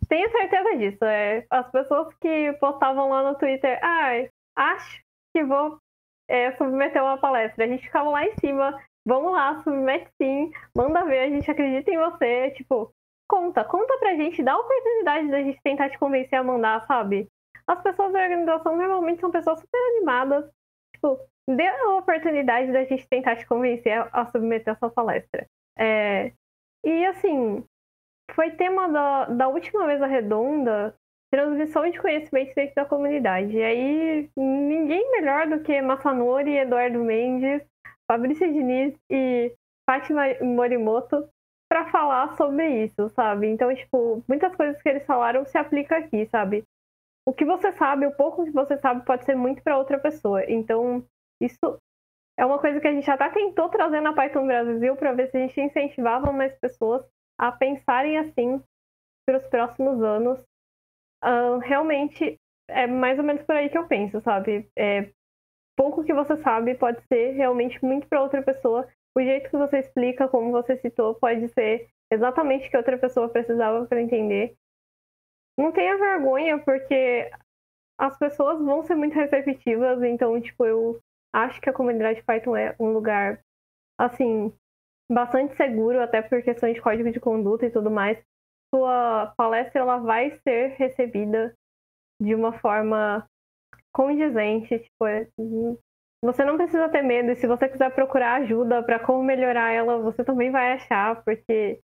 tenho 0.09 0.29
certeza 0.31 0.77
disso. 0.77 1.05
É, 1.05 1.45
as 1.49 1.71
pessoas 1.71 2.13
que 2.15 2.51
postavam 2.59 3.07
lá 3.07 3.23
no 3.23 3.37
Twitter, 3.37 3.79
ah, 3.81 4.11
acho 4.57 5.01
que 5.33 5.45
vou 5.45 5.79
é, 6.27 6.51
submeter 6.57 7.01
uma 7.01 7.17
palestra. 7.17 7.63
A 7.63 7.67
gente 7.69 7.83
ficava 7.83 8.09
lá 8.09 8.25
em 8.25 8.35
cima 8.37 8.77
Vamos 9.05 9.31
lá, 9.31 9.61
submete 9.63 10.09
sim, 10.21 10.51
manda 10.75 11.03
ver, 11.05 11.19
a 11.19 11.29
gente 11.29 11.49
acredita 11.49 11.91
em 11.91 11.97
você. 11.97 12.51
Tipo, 12.51 12.93
conta, 13.27 13.63
conta 13.63 13.97
pra 13.97 14.15
gente, 14.15 14.43
dá 14.43 14.53
a 14.53 14.59
oportunidade 14.59 15.29
da 15.29 15.41
gente 15.41 15.59
tentar 15.63 15.89
te 15.89 15.97
convencer 15.97 16.37
a 16.37 16.43
mandar, 16.43 16.85
sabe? 16.85 17.27
As 17.65 17.81
pessoas 17.81 18.13
da 18.13 18.21
organização 18.21 18.77
normalmente 18.77 19.21
são 19.21 19.31
pessoas 19.31 19.59
super 19.59 19.79
animadas. 19.95 20.49
Tipo, 20.93 21.19
dê 21.49 21.67
a 21.67 21.95
oportunidade 21.97 22.71
da 22.71 22.83
gente 22.83 23.07
tentar 23.07 23.35
te 23.37 23.45
convencer 23.47 23.93
a, 23.93 24.09
a 24.11 24.25
submeter 24.27 24.73
a 24.73 24.77
sua 24.77 24.89
palestra. 24.89 25.47
É, 25.77 26.31
e 26.83 27.05
assim, 27.05 27.63
foi 28.33 28.51
tema 28.51 28.87
da, 28.89 29.25
da 29.25 29.47
última 29.47 29.87
mesa 29.87 30.05
redonda 30.05 30.95
transmissão 31.31 31.89
de 31.89 31.99
conhecimento 31.99 32.53
dentro 32.53 32.75
da 32.75 32.85
comunidade. 32.85 33.55
E 33.55 33.63
aí, 33.63 34.29
ninguém 34.35 35.09
melhor 35.11 35.47
do 35.47 35.61
que 35.61 35.81
Massanori 35.81 36.51
e 36.51 36.57
Eduardo 36.59 36.99
Mendes 36.99 37.63
Fabrício 38.11 38.51
Diniz 38.51 38.93
e 39.09 39.55
Fátima 39.89 40.23
Morimoto 40.41 41.29
para 41.69 41.89
falar 41.89 42.35
sobre 42.35 42.83
isso, 42.83 43.09
sabe? 43.09 43.47
Então, 43.47 43.73
tipo, 43.73 44.23
muitas 44.27 44.55
coisas 44.55 44.81
que 44.81 44.89
eles 44.89 45.05
falaram 45.05 45.45
se 45.45 45.57
aplicam 45.57 45.97
aqui, 45.97 46.25
sabe? 46.25 46.65
o 47.25 47.33
que 47.33 47.45
você 47.45 47.71
sabe, 47.71 48.05
o 48.05 48.15
pouco 48.15 48.43
que 48.43 48.51
você 48.51 48.77
sabe 48.77 49.05
pode 49.05 49.25
ser 49.25 49.35
muito 49.35 49.61
para 49.63 49.77
outra 49.77 49.99
pessoa. 49.99 50.43
Então, 50.49 51.05
isso 51.39 51.79
é 52.37 52.45
uma 52.45 52.59
coisa 52.59 52.79
que 52.79 52.87
a 52.87 52.93
gente 52.93 53.09
até 53.09 53.29
tentou 53.29 53.69
trazer 53.69 54.01
na 54.01 54.13
Python 54.13 54.47
Brasil 54.47 54.95
para 54.95 55.13
ver 55.13 55.29
se 55.29 55.37
a 55.37 55.39
gente 55.41 55.61
incentivava 55.61 56.31
mais 56.31 56.57
pessoas 56.59 57.07
a 57.37 57.51
pensarem 57.51 58.17
assim 58.17 58.61
para 59.25 59.37
os 59.37 59.47
próximos 59.47 60.01
anos. 60.01 60.39
Uh, 61.23 61.59
realmente 61.59 62.39
é 62.67 62.87
mais 62.87 63.19
ou 63.19 63.23
menos 63.23 63.43
por 63.43 63.55
aí 63.55 63.69
que 63.69 63.77
eu 63.77 63.87
penso, 63.87 64.19
sabe? 64.21 64.67
É, 64.75 65.11
pouco 65.75 66.03
que 66.03 66.13
você 66.13 66.37
sabe 66.37 66.75
pode 66.75 67.01
ser 67.07 67.31
realmente 67.31 67.83
muito 67.83 68.07
para 68.07 68.21
outra 68.21 68.41
pessoa. 68.41 68.87
O 69.17 69.21
jeito 69.21 69.49
que 69.49 69.57
você 69.57 69.79
explica, 69.79 70.27
como 70.27 70.51
você 70.51 70.77
citou, 70.77 71.15
pode 71.15 71.47
ser 71.49 71.89
exatamente 72.11 72.67
o 72.67 72.71
que 72.71 72.77
outra 72.77 72.97
pessoa 72.97 73.29
precisava 73.29 73.85
para 73.85 74.01
entender. 74.01 74.55
Não 75.57 75.71
tenha 75.71 75.97
vergonha, 75.97 76.59
porque 76.59 77.29
as 77.97 78.17
pessoas 78.17 78.59
vão 78.59 78.83
ser 78.83 78.95
muito 78.95 79.13
receptivas, 79.13 80.01
então, 80.01 80.39
tipo, 80.41 80.65
eu 80.65 80.99
acho 81.33 81.61
que 81.61 81.69
a 81.69 81.73
comunidade 81.73 82.23
Python 82.23 82.55
é 82.55 82.75
um 82.79 82.91
lugar, 82.93 83.39
assim, 83.97 84.51
bastante 85.11 85.55
seguro, 85.55 86.01
até 86.01 86.21
por 86.21 86.41
questões 86.41 86.75
de 86.75 86.81
código 86.81 87.11
de 87.11 87.19
conduta 87.19 87.65
e 87.65 87.71
tudo 87.71 87.91
mais. 87.91 88.17
Sua 88.73 89.33
palestra, 89.37 89.81
ela 89.81 89.97
vai 89.97 90.31
ser 90.39 90.69
recebida 90.77 91.53
de 92.19 92.33
uma 92.33 92.53
forma 92.59 93.27
condizente, 93.93 94.79
tipo, 94.79 95.05
é, 95.05 95.27
você 96.23 96.45
não 96.45 96.57
precisa 96.57 96.89
ter 96.89 97.01
medo, 97.01 97.31
e 97.31 97.35
se 97.35 97.47
você 97.47 97.67
quiser 97.67 97.93
procurar 97.93 98.41
ajuda 98.41 98.83
para 98.83 98.99
como 98.99 99.23
melhorar 99.23 99.71
ela, 99.71 99.99
você 99.99 100.23
também 100.23 100.51
vai 100.51 100.73
achar, 100.73 101.23
porque 101.23 101.79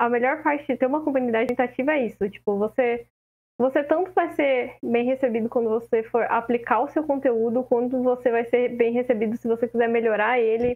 a 0.00 0.08
melhor 0.08 0.42
parte 0.42 0.66
de 0.66 0.76
ter 0.76 0.86
uma 0.86 1.04
comunidade 1.04 1.48
tentativa 1.48 1.92
é 1.92 2.06
isso, 2.06 2.28
tipo, 2.28 2.58
você 2.58 3.06
você 3.58 3.84
tanto 3.84 4.10
vai 4.12 4.34
ser 4.34 4.76
bem 4.82 5.04
recebido 5.04 5.48
quando 5.48 5.68
você 5.68 6.02
for 6.02 6.24
aplicar 6.24 6.80
o 6.80 6.88
seu 6.88 7.04
conteúdo, 7.04 7.62
quanto 7.62 8.02
você 8.02 8.30
vai 8.30 8.44
ser 8.46 8.70
bem 8.70 8.92
recebido 8.92 9.36
se 9.36 9.46
você 9.46 9.68
quiser 9.68 9.88
melhorar 9.88 10.40
ele. 10.40 10.74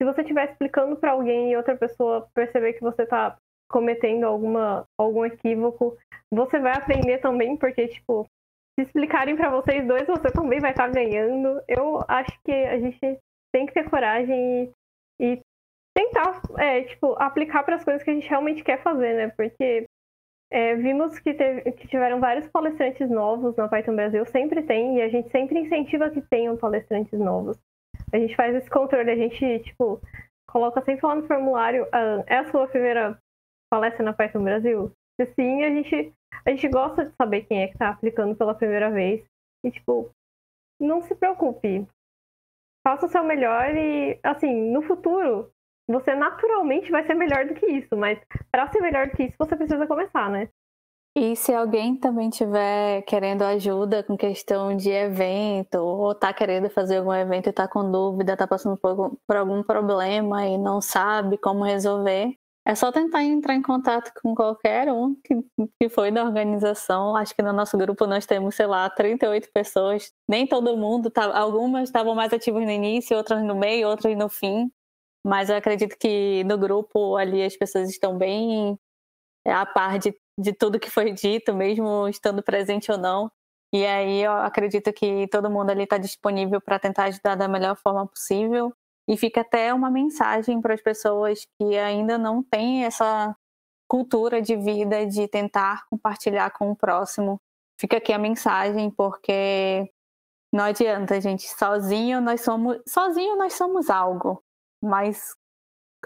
Se 0.00 0.04
você 0.06 0.22
estiver 0.22 0.50
explicando 0.50 0.96
para 0.96 1.12
alguém 1.12 1.52
e 1.52 1.56
outra 1.56 1.76
pessoa 1.76 2.26
perceber 2.32 2.74
que 2.74 2.80
você 2.80 3.02
está 3.02 3.36
cometendo 3.68 4.24
alguma, 4.24 4.86
algum 4.98 5.24
equívoco, 5.24 5.98
você 6.30 6.58
vai 6.58 6.72
aprender 6.72 7.18
também, 7.18 7.56
porque, 7.56 7.88
tipo, 7.88 8.26
se 8.74 8.82
explicarem 8.82 9.36
para 9.36 9.50
vocês 9.50 9.86
dois, 9.86 10.06
você 10.06 10.30
também 10.32 10.60
vai 10.60 10.70
estar 10.70 10.88
tá 10.88 10.92
ganhando. 10.92 11.60
Eu 11.68 12.04
acho 12.08 12.32
que 12.44 12.52
a 12.52 12.78
gente 12.78 13.18
tem 13.52 13.66
que 13.66 13.72
ter 13.72 13.88
coragem 13.88 14.72
e, 15.20 15.24
e 15.24 15.40
tentar, 15.96 16.42
é, 16.58 16.82
tipo, 16.82 17.14
aplicar 17.18 17.62
para 17.62 17.76
as 17.76 17.84
coisas 17.84 18.02
que 18.02 18.10
a 18.10 18.14
gente 18.14 18.28
realmente 18.28 18.64
quer 18.64 18.82
fazer, 18.82 19.14
né? 19.14 19.28
Porque 19.36 19.86
é, 20.50 20.74
vimos 20.74 21.18
que, 21.18 21.34
teve, 21.34 21.70
que 21.72 21.88
tiveram 21.88 22.20
vários 22.20 22.48
palestrantes 22.48 23.08
novos 23.08 23.56
na 23.56 23.68
Python 23.68 23.94
Brasil, 23.94 24.24
sempre 24.26 24.62
tem, 24.62 24.98
e 24.98 25.02
a 25.02 25.08
gente 25.08 25.30
sempre 25.30 25.58
incentiva 25.58 26.10
que 26.10 26.20
tenham 26.22 26.56
palestrantes 26.56 27.18
novos. 27.18 27.56
A 28.12 28.18
gente 28.18 28.36
faz 28.36 28.54
esse 28.54 28.68
controle, 28.68 29.10
a 29.10 29.16
gente, 29.16 29.60
tipo, 29.60 30.00
coloca 30.48 30.80
sempre 30.82 31.06
lá 31.06 31.14
no 31.14 31.26
formulário, 31.26 31.86
ah, 31.92 32.22
é 32.26 32.38
a 32.38 32.50
sua 32.50 32.68
primeira 32.68 33.18
palestra 33.70 34.04
na 34.04 34.12
Python 34.12 34.44
Brasil? 34.44 34.92
Se 35.20 35.26
sim, 35.34 35.62
a 35.64 35.70
gente 35.70 36.12
a 36.44 36.50
gente 36.50 36.68
gosta 36.68 37.06
de 37.06 37.14
saber 37.16 37.42
quem 37.42 37.62
é 37.62 37.66
que 37.68 37.74
está 37.74 37.88
aplicando 37.88 38.36
pela 38.36 38.54
primeira 38.54 38.90
vez. 38.90 39.24
E, 39.64 39.70
tipo, 39.70 40.10
não 40.78 41.02
se 41.02 41.14
preocupe. 41.14 41.86
Faça 42.86 43.06
o 43.06 43.08
seu 43.08 43.24
melhor 43.24 43.74
e, 43.74 44.18
assim, 44.22 44.70
no 44.70 44.82
futuro, 44.82 45.50
você 45.88 46.14
naturalmente 46.14 46.90
vai 46.90 47.06
ser 47.06 47.14
melhor 47.14 47.46
do 47.46 47.54
que 47.54 47.66
isso. 47.66 47.96
Mas 47.96 48.18
para 48.50 48.70
ser 48.70 48.80
melhor 48.80 49.06
do 49.06 49.16
que 49.16 49.24
isso, 49.24 49.36
você 49.38 49.56
precisa 49.56 49.86
começar, 49.86 50.30
né? 50.30 50.48
E 51.16 51.36
se 51.36 51.54
alguém 51.54 51.96
também 51.96 52.28
tiver 52.28 53.02
querendo 53.02 53.42
ajuda 53.42 54.02
com 54.02 54.16
questão 54.16 54.76
de 54.76 54.90
evento, 54.90 55.76
ou 55.76 56.12
tá 56.12 56.34
querendo 56.34 56.68
fazer 56.68 56.96
algum 56.96 57.14
evento 57.14 57.48
e 57.48 57.52
tá 57.52 57.68
com 57.68 57.88
dúvida, 57.88 58.36
tá 58.36 58.48
passando 58.48 58.76
por, 58.76 59.16
por 59.24 59.36
algum 59.36 59.62
problema 59.62 60.44
e 60.44 60.58
não 60.58 60.80
sabe 60.80 61.38
como 61.38 61.62
resolver, 61.62 62.36
é 62.66 62.74
só 62.74 62.90
tentar 62.90 63.22
entrar 63.22 63.54
em 63.54 63.62
contato 63.62 64.10
com 64.22 64.34
qualquer 64.34 64.90
um 64.90 65.14
que, 65.22 65.34
que 65.78 65.88
foi 65.90 66.10
da 66.10 66.24
organização. 66.24 67.14
Acho 67.14 67.34
que 67.34 67.42
no 67.42 67.52
nosso 67.52 67.76
grupo 67.76 68.06
nós 68.06 68.24
temos, 68.24 68.54
sei 68.54 68.66
lá, 68.66 68.88
38 68.88 69.50
pessoas. 69.52 70.12
Nem 70.28 70.46
todo 70.46 70.76
mundo, 70.76 71.10
tá, 71.10 71.36
algumas 71.36 71.84
estavam 71.84 72.14
mais 72.14 72.32
ativas 72.32 72.64
no 72.64 72.70
início, 72.70 73.16
outras 73.16 73.42
no 73.44 73.54
meio, 73.54 73.88
outras 73.88 74.16
no 74.16 74.28
fim. 74.30 74.70
Mas 75.26 75.50
eu 75.50 75.56
acredito 75.56 75.96
que 75.98 76.44
no 76.44 76.58
grupo 76.58 77.16
ali 77.16 77.42
as 77.44 77.56
pessoas 77.56 77.90
estão 77.90 78.16
bem 78.16 78.78
é, 79.46 79.52
a 79.52 79.66
par 79.66 79.98
de, 79.98 80.14
de 80.38 80.52
tudo 80.52 80.80
que 80.80 80.90
foi 80.90 81.12
dito, 81.12 81.54
mesmo 81.54 82.08
estando 82.08 82.42
presente 82.42 82.90
ou 82.92 82.98
não. 82.98 83.30
E 83.72 83.84
aí 83.86 84.22
eu 84.22 84.32
acredito 84.32 84.92
que 84.92 85.28
todo 85.28 85.50
mundo 85.50 85.70
ali 85.70 85.84
está 85.84 85.98
disponível 85.98 86.60
para 86.60 86.78
tentar 86.78 87.04
ajudar 87.04 87.34
da 87.34 87.48
melhor 87.48 87.76
forma 87.76 88.06
possível. 88.06 88.74
E 89.08 89.16
fica 89.16 89.42
até 89.42 89.72
uma 89.72 89.90
mensagem 89.90 90.60
para 90.60 90.74
as 90.74 90.82
pessoas 90.82 91.46
que 91.58 91.76
ainda 91.76 92.16
não 92.16 92.42
têm 92.42 92.84
essa 92.84 93.36
cultura 93.86 94.40
de 94.40 94.56
vida 94.56 95.06
de 95.06 95.28
tentar 95.28 95.84
compartilhar 95.90 96.50
com 96.50 96.70
o 96.70 96.76
próximo. 96.76 97.40
Fica 97.78 97.98
aqui 97.98 98.12
a 98.12 98.18
mensagem 98.18 98.90
porque 98.90 99.90
não 100.52 100.64
adianta, 100.64 101.20
gente, 101.20 101.48
sozinho 101.48 102.20
nós 102.20 102.40
somos, 102.42 102.78
sozinho 102.88 103.36
nós 103.36 103.54
somos 103.54 103.90
algo, 103.90 104.42
mas 104.82 105.34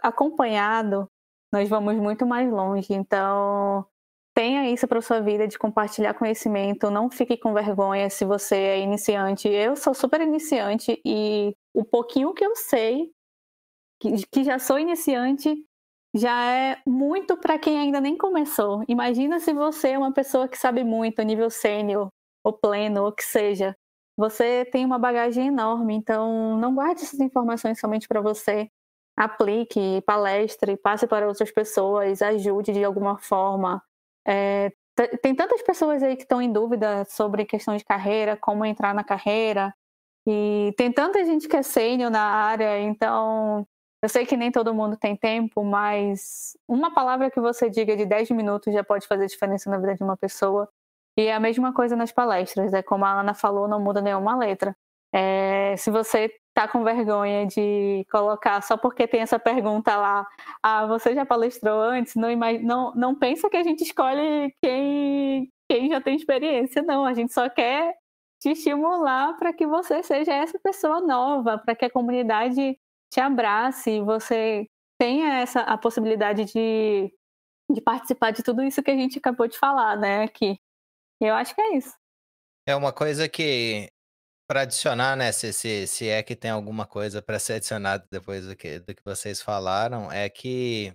acompanhado 0.02 1.08
nós 1.52 1.68
vamos 1.68 1.94
muito 1.96 2.26
mais 2.26 2.50
longe. 2.50 2.92
Então, 2.92 3.86
tenha 4.34 4.70
isso 4.70 4.86
para 4.86 5.00
sua 5.00 5.20
vida 5.20 5.48
de 5.48 5.58
compartilhar 5.58 6.14
conhecimento, 6.14 6.90
não 6.90 7.10
fique 7.10 7.36
com 7.36 7.52
vergonha 7.52 8.08
se 8.08 8.24
você 8.24 8.56
é 8.56 8.80
iniciante. 8.80 9.48
Eu 9.48 9.76
sou 9.76 9.94
super 9.94 10.20
iniciante 10.20 11.00
e 11.04 11.54
o 11.78 11.84
pouquinho 11.84 12.34
que 12.34 12.44
eu 12.44 12.56
sei, 12.56 13.12
que, 14.00 14.26
que 14.32 14.42
já 14.42 14.58
sou 14.58 14.80
iniciante, 14.80 15.54
já 16.12 16.44
é 16.52 16.82
muito 16.84 17.36
para 17.36 17.56
quem 17.56 17.78
ainda 17.78 18.00
nem 18.00 18.16
começou. 18.18 18.82
Imagina 18.88 19.38
se 19.38 19.52
você 19.52 19.90
é 19.90 19.98
uma 19.98 20.12
pessoa 20.12 20.48
que 20.48 20.58
sabe 20.58 20.82
muito, 20.82 21.22
nível 21.22 21.48
sênior, 21.48 22.08
ou 22.42 22.52
pleno, 22.52 23.04
ou 23.04 23.12
que 23.12 23.22
seja. 23.22 23.76
Você 24.16 24.64
tem 24.72 24.84
uma 24.84 24.98
bagagem 24.98 25.46
enorme, 25.46 25.94
então 25.94 26.58
não 26.58 26.74
guarde 26.74 27.02
essas 27.04 27.20
informações 27.20 27.78
somente 27.78 28.08
para 28.08 28.20
você. 28.20 28.68
Aplique, 29.16 30.02
palestre, 30.04 30.76
passe 30.76 31.06
para 31.06 31.28
outras 31.28 31.52
pessoas, 31.52 32.22
ajude 32.22 32.72
de 32.72 32.82
alguma 32.82 33.18
forma. 33.18 33.80
É, 34.26 34.72
tem 35.22 35.32
tantas 35.32 35.62
pessoas 35.62 36.02
aí 36.02 36.16
que 36.16 36.22
estão 36.22 36.42
em 36.42 36.52
dúvida 36.52 37.04
sobre 37.04 37.44
questão 37.44 37.76
de 37.76 37.84
carreira, 37.84 38.36
como 38.36 38.64
entrar 38.64 38.92
na 38.92 39.04
carreira, 39.04 39.72
e 40.30 40.74
tem 40.76 40.92
tanta 40.92 41.24
gente 41.24 41.48
que 41.48 41.56
é 41.56 41.62
sênior 41.62 42.10
na 42.10 42.20
área, 42.20 42.78
então 42.82 43.66
eu 44.02 44.10
sei 44.10 44.26
que 44.26 44.36
nem 44.36 44.52
todo 44.52 44.74
mundo 44.74 44.94
tem 44.94 45.16
tempo, 45.16 45.64
mas 45.64 46.54
uma 46.68 46.92
palavra 46.92 47.30
que 47.30 47.40
você 47.40 47.70
diga 47.70 47.96
de 47.96 48.04
10 48.04 48.32
minutos 48.32 48.74
já 48.74 48.84
pode 48.84 49.06
fazer 49.06 49.26
diferença 49.26 49.70
na 49.70 49.78
vida 49.78 49.94
de 49.94 50.04
uma 50.04 50.18
pessoa. 50.18 50.68
E 51.16 51.22
é 51.22 51.34
a 51.34 51.40
mesma 51.40 51.72
coisa 51.72 51.96
nas 51.96 52.12
palestras, 52.12 52.74
é 52.74 52.82
como 52.82 53.06
a 53.06 53.20
Ana 53.20 53.32
falou, 53.32 53.66
não 53.66 53.80
muda 53.80 54.02
nenhuma 54.02 54.36
letra. 54.36 54.76
É, 55.14 55.74
se 55.78 55.90
você 55.90 56.30
tá 56.54 56.68
com 56.68 56.84
vergonha 56.84 57.46
de 57.46 58.04
colocar 58.10 58.60
só 58.62 58.76
porque 58.76 59.08
tem 59.08 59.22
essa 59.22 59.38
pergunta 59.38 59.96
lá, 59.96 60.26
ah, 60.62 60.86
você 60.86 61.14
já 61.14 61.24
palestrou 61.24 61.80
antes? 61.80 62.14
Não, 62.16 62.28
não, 62.62 62.94
não 62.94 63.14
pensa 63.18 63.48
que 63.48 63.56
a 63.56 63.62
gente 63.62 63.82
escolhe 63.82 64.54
quem, 64.62 65.50
quem 65.70 65.88
já 65.90 66.00
tem 66.02 66.16
experiência, 66.16 66.82
não. 66.82 67.06
A 67.06 67.14
gente 67.14 67.32
só 67.32 67.48
quer 67.48 67.94
te 68.40 68.50
estimular 68.50 69.36
para 69.36 69.52
que 69.52 69.66
você 69.66 70.02
seja 70.02 70.32
essa 70.32 70.58
pessoa 70.58 71.00
nova, 71.00 71.58
para 71.58 71.74
que 71.74 71.84
a 71.84 71.90
comunidade 71.90 72.78
te 73.12 73.20
abrace 73.20 73.90
e 73.90 74.00
você 74.00 74.66
tenha 74.98 75.40
essa 75.40 75.60
a 75.60 75.78
possibilidade 75.78 76.44
de, 76.44 77.12
de 77.70 77.80
participar 77.80 78.30
de 78.32 78.42
tudo 78.42 78.62
isso 78.62 78.82
que 78.82 78.90
a 78.90 78.96
gente 78.96 79.18
acabou 79.18 79.48
de 79.48 79.58
falar, 79.58 79.96
né, 79.96 80.22
aqui. 80.22 80.58
Eu 81.20 81.34
acho 81.34 81.54
que 81.54 81.60
é 81.60 81.76
isso. 81.76 81.94
É 82.66 82.76
uma 82.76 82.92
coisa 82.92 83.28
que 83.28 83.90
para 84.48 84.62
adicionar, 84.62 85.14
né, 85.14 85.30
se, 85.30 85.52
se, 85.52 85.86
se 85.86 86.08
é 86.08 86.22
que 86.22 86.34
tem 86.34 86.50
alguma 86.50 86.86
coisa 86.86 87.20
para 87.20 87.38
ser 87.38 87.54
adicionado 87.54 88.06
depois 88.10 88.46
do 88.46 88.56
que, 88.56 88.78
do 88.78 88.94
que 88.94 89.04
vocês 89.04 89.42
falaram, 89.42 90.10
é 90.10 90.26
que, 90.30 90.94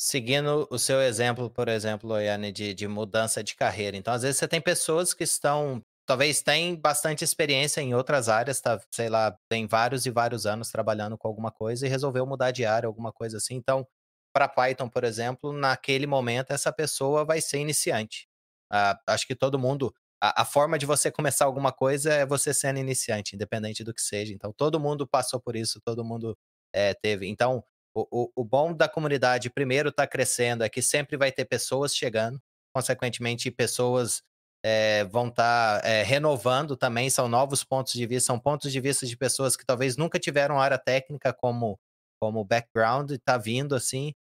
seguindo 0.00 0.66
o 0.68 0.78
seu 0.78 1.00
exemplo, 1.00 1.48
por 1.48 1.68
exemplo, 1.68 2.18
Yane, 2.20 2.50
de, 2.50 2.74
de 2.74 2.88
mudança 2.88 3.42
de 3.42 3.54
carreira. 3.54 3.96
Então, 3.96 4.12
às 4.12 4.22
vezes, 4.22 4.38
você 4.38 4.48
tem 4.48 4.60
pessoas 4.60 5.14
que 5.14 5.22
estão, 5.22 5.80
talvez 6.08 6.40
têm 6.40 6.74
bastante 6.74 7.22
experiência 7.22 7.82
em 7.82 7.94
outras 7.94 8.30
áreas, 8.30 8.58
tá, 8.62 8.80
sei 8.90 9.10
lá, 9.10 9.38
tem 9.46 9.66
vários 9.66 10.06
e 10.06 10.10
vários 10.10 10.46
anos 10.46 10.70
trabalhando 10.70 11.18
com 11.18 11.28
alguma 11.28 11.52
coisa 11.52 11.86
e 11.86 11.90
resolveu 11.90 12.26
mudar 12.26 12.50
de 12.50 12.64
área, 12.64 12.86
alguma 12.86 13.12
coisa 13.12 13.36
assim. 13.36 13.54
Então, 13.54 13.86
para 14.32 14.48
Python, 14.48 14.88
por 14.88 15.04
exemplo, 15.04 15.52
naquele 15.52 16.06
momento, 16.06 16.50
essa 16.50 16.72
pessoa 16.72 17.26
vai 17.26 17.42
ser 17.42 17.58
iniciante. 17.58 18.26
Ah, 18.72 18.98
acho 19.06 19.26
que 19.26 19.34
todo 19.34 19.58
mundo 19.58 19.94
a, 20.18 20.42
a, 20.42 20.44
forma 20.46 20.78
de 20.78 20.86
você 20.86 21.10
começar 21.10 21.44
alguma 21.44 21.72
coisa 21.72 22.10
é 22.10 22.24
você 22.24 22.54
sendo 22.54 22.78
iniciante, 22.78 23.36
independente 23.36 23.84
do 23.84 23.92
que 23.92 24.00
seja. 24.00 24.32
Então, 24.32 24.50
todo 24.50 24.80
mundo 24.80 25.06
passou 25.06 25.38
por 25.38 25.56
isso, 25.56 25.78
todo 25.84 26.02
mundo 26.02 26.34
é, 26.72 26.94
teve. 26.94 27.26
Então, 27.28 27.62
o, 27.94 28.06
o, 28.10 28.32
o, 28.36 28.44
bom 28.44 28.72
da 28.72 28.88
comunidade, 28.88 29.50
primeiro, 29.50 29.90
está 29.90 30.06
crescendo, 30.06 30.64
é 30.64 30.70
que 30.70 30.80
sempre 30.80 31.18
vai 31.18 31.30
ter 31.30 31.44
pessoas 31.44 31.94
chegando, 31.94 32.40
consequentemente, 32.72 33.50
pessoas 33.50 34.22
é, 34.64 35.04
vão 35.04 35.28
estar 35.28 35.80
tá, 35.80 35.88
é, 35.88 36.02
renovando 36.02 36.76
também, 36.76 37.10
são 37.10 37.28
novos 37.28 37.64
pontos 37.64 37.92
de 37.92 38.06
vista, 38.06 38.26
são 38.28 38.38
pontos 38.38 38.72
de 38.72 38.80
vista 38.80 39.06
de 39.06 39.16
pessoas 39.16 39.56
que 39.56 39.64
talvez 39.64 39.96
nunca 39.96 40.18
tiveram 40.18 40.60
área 40.60 40.78
técnica 40.78 41.32
como, 41.32 41.78
como 42.20 42.44
background, 42.44 43.12
está 43.12 43.36
vindo 43.36 43.74
assim. 43.74 44.12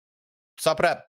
Só 0.61 0.75
para 0.75 1.05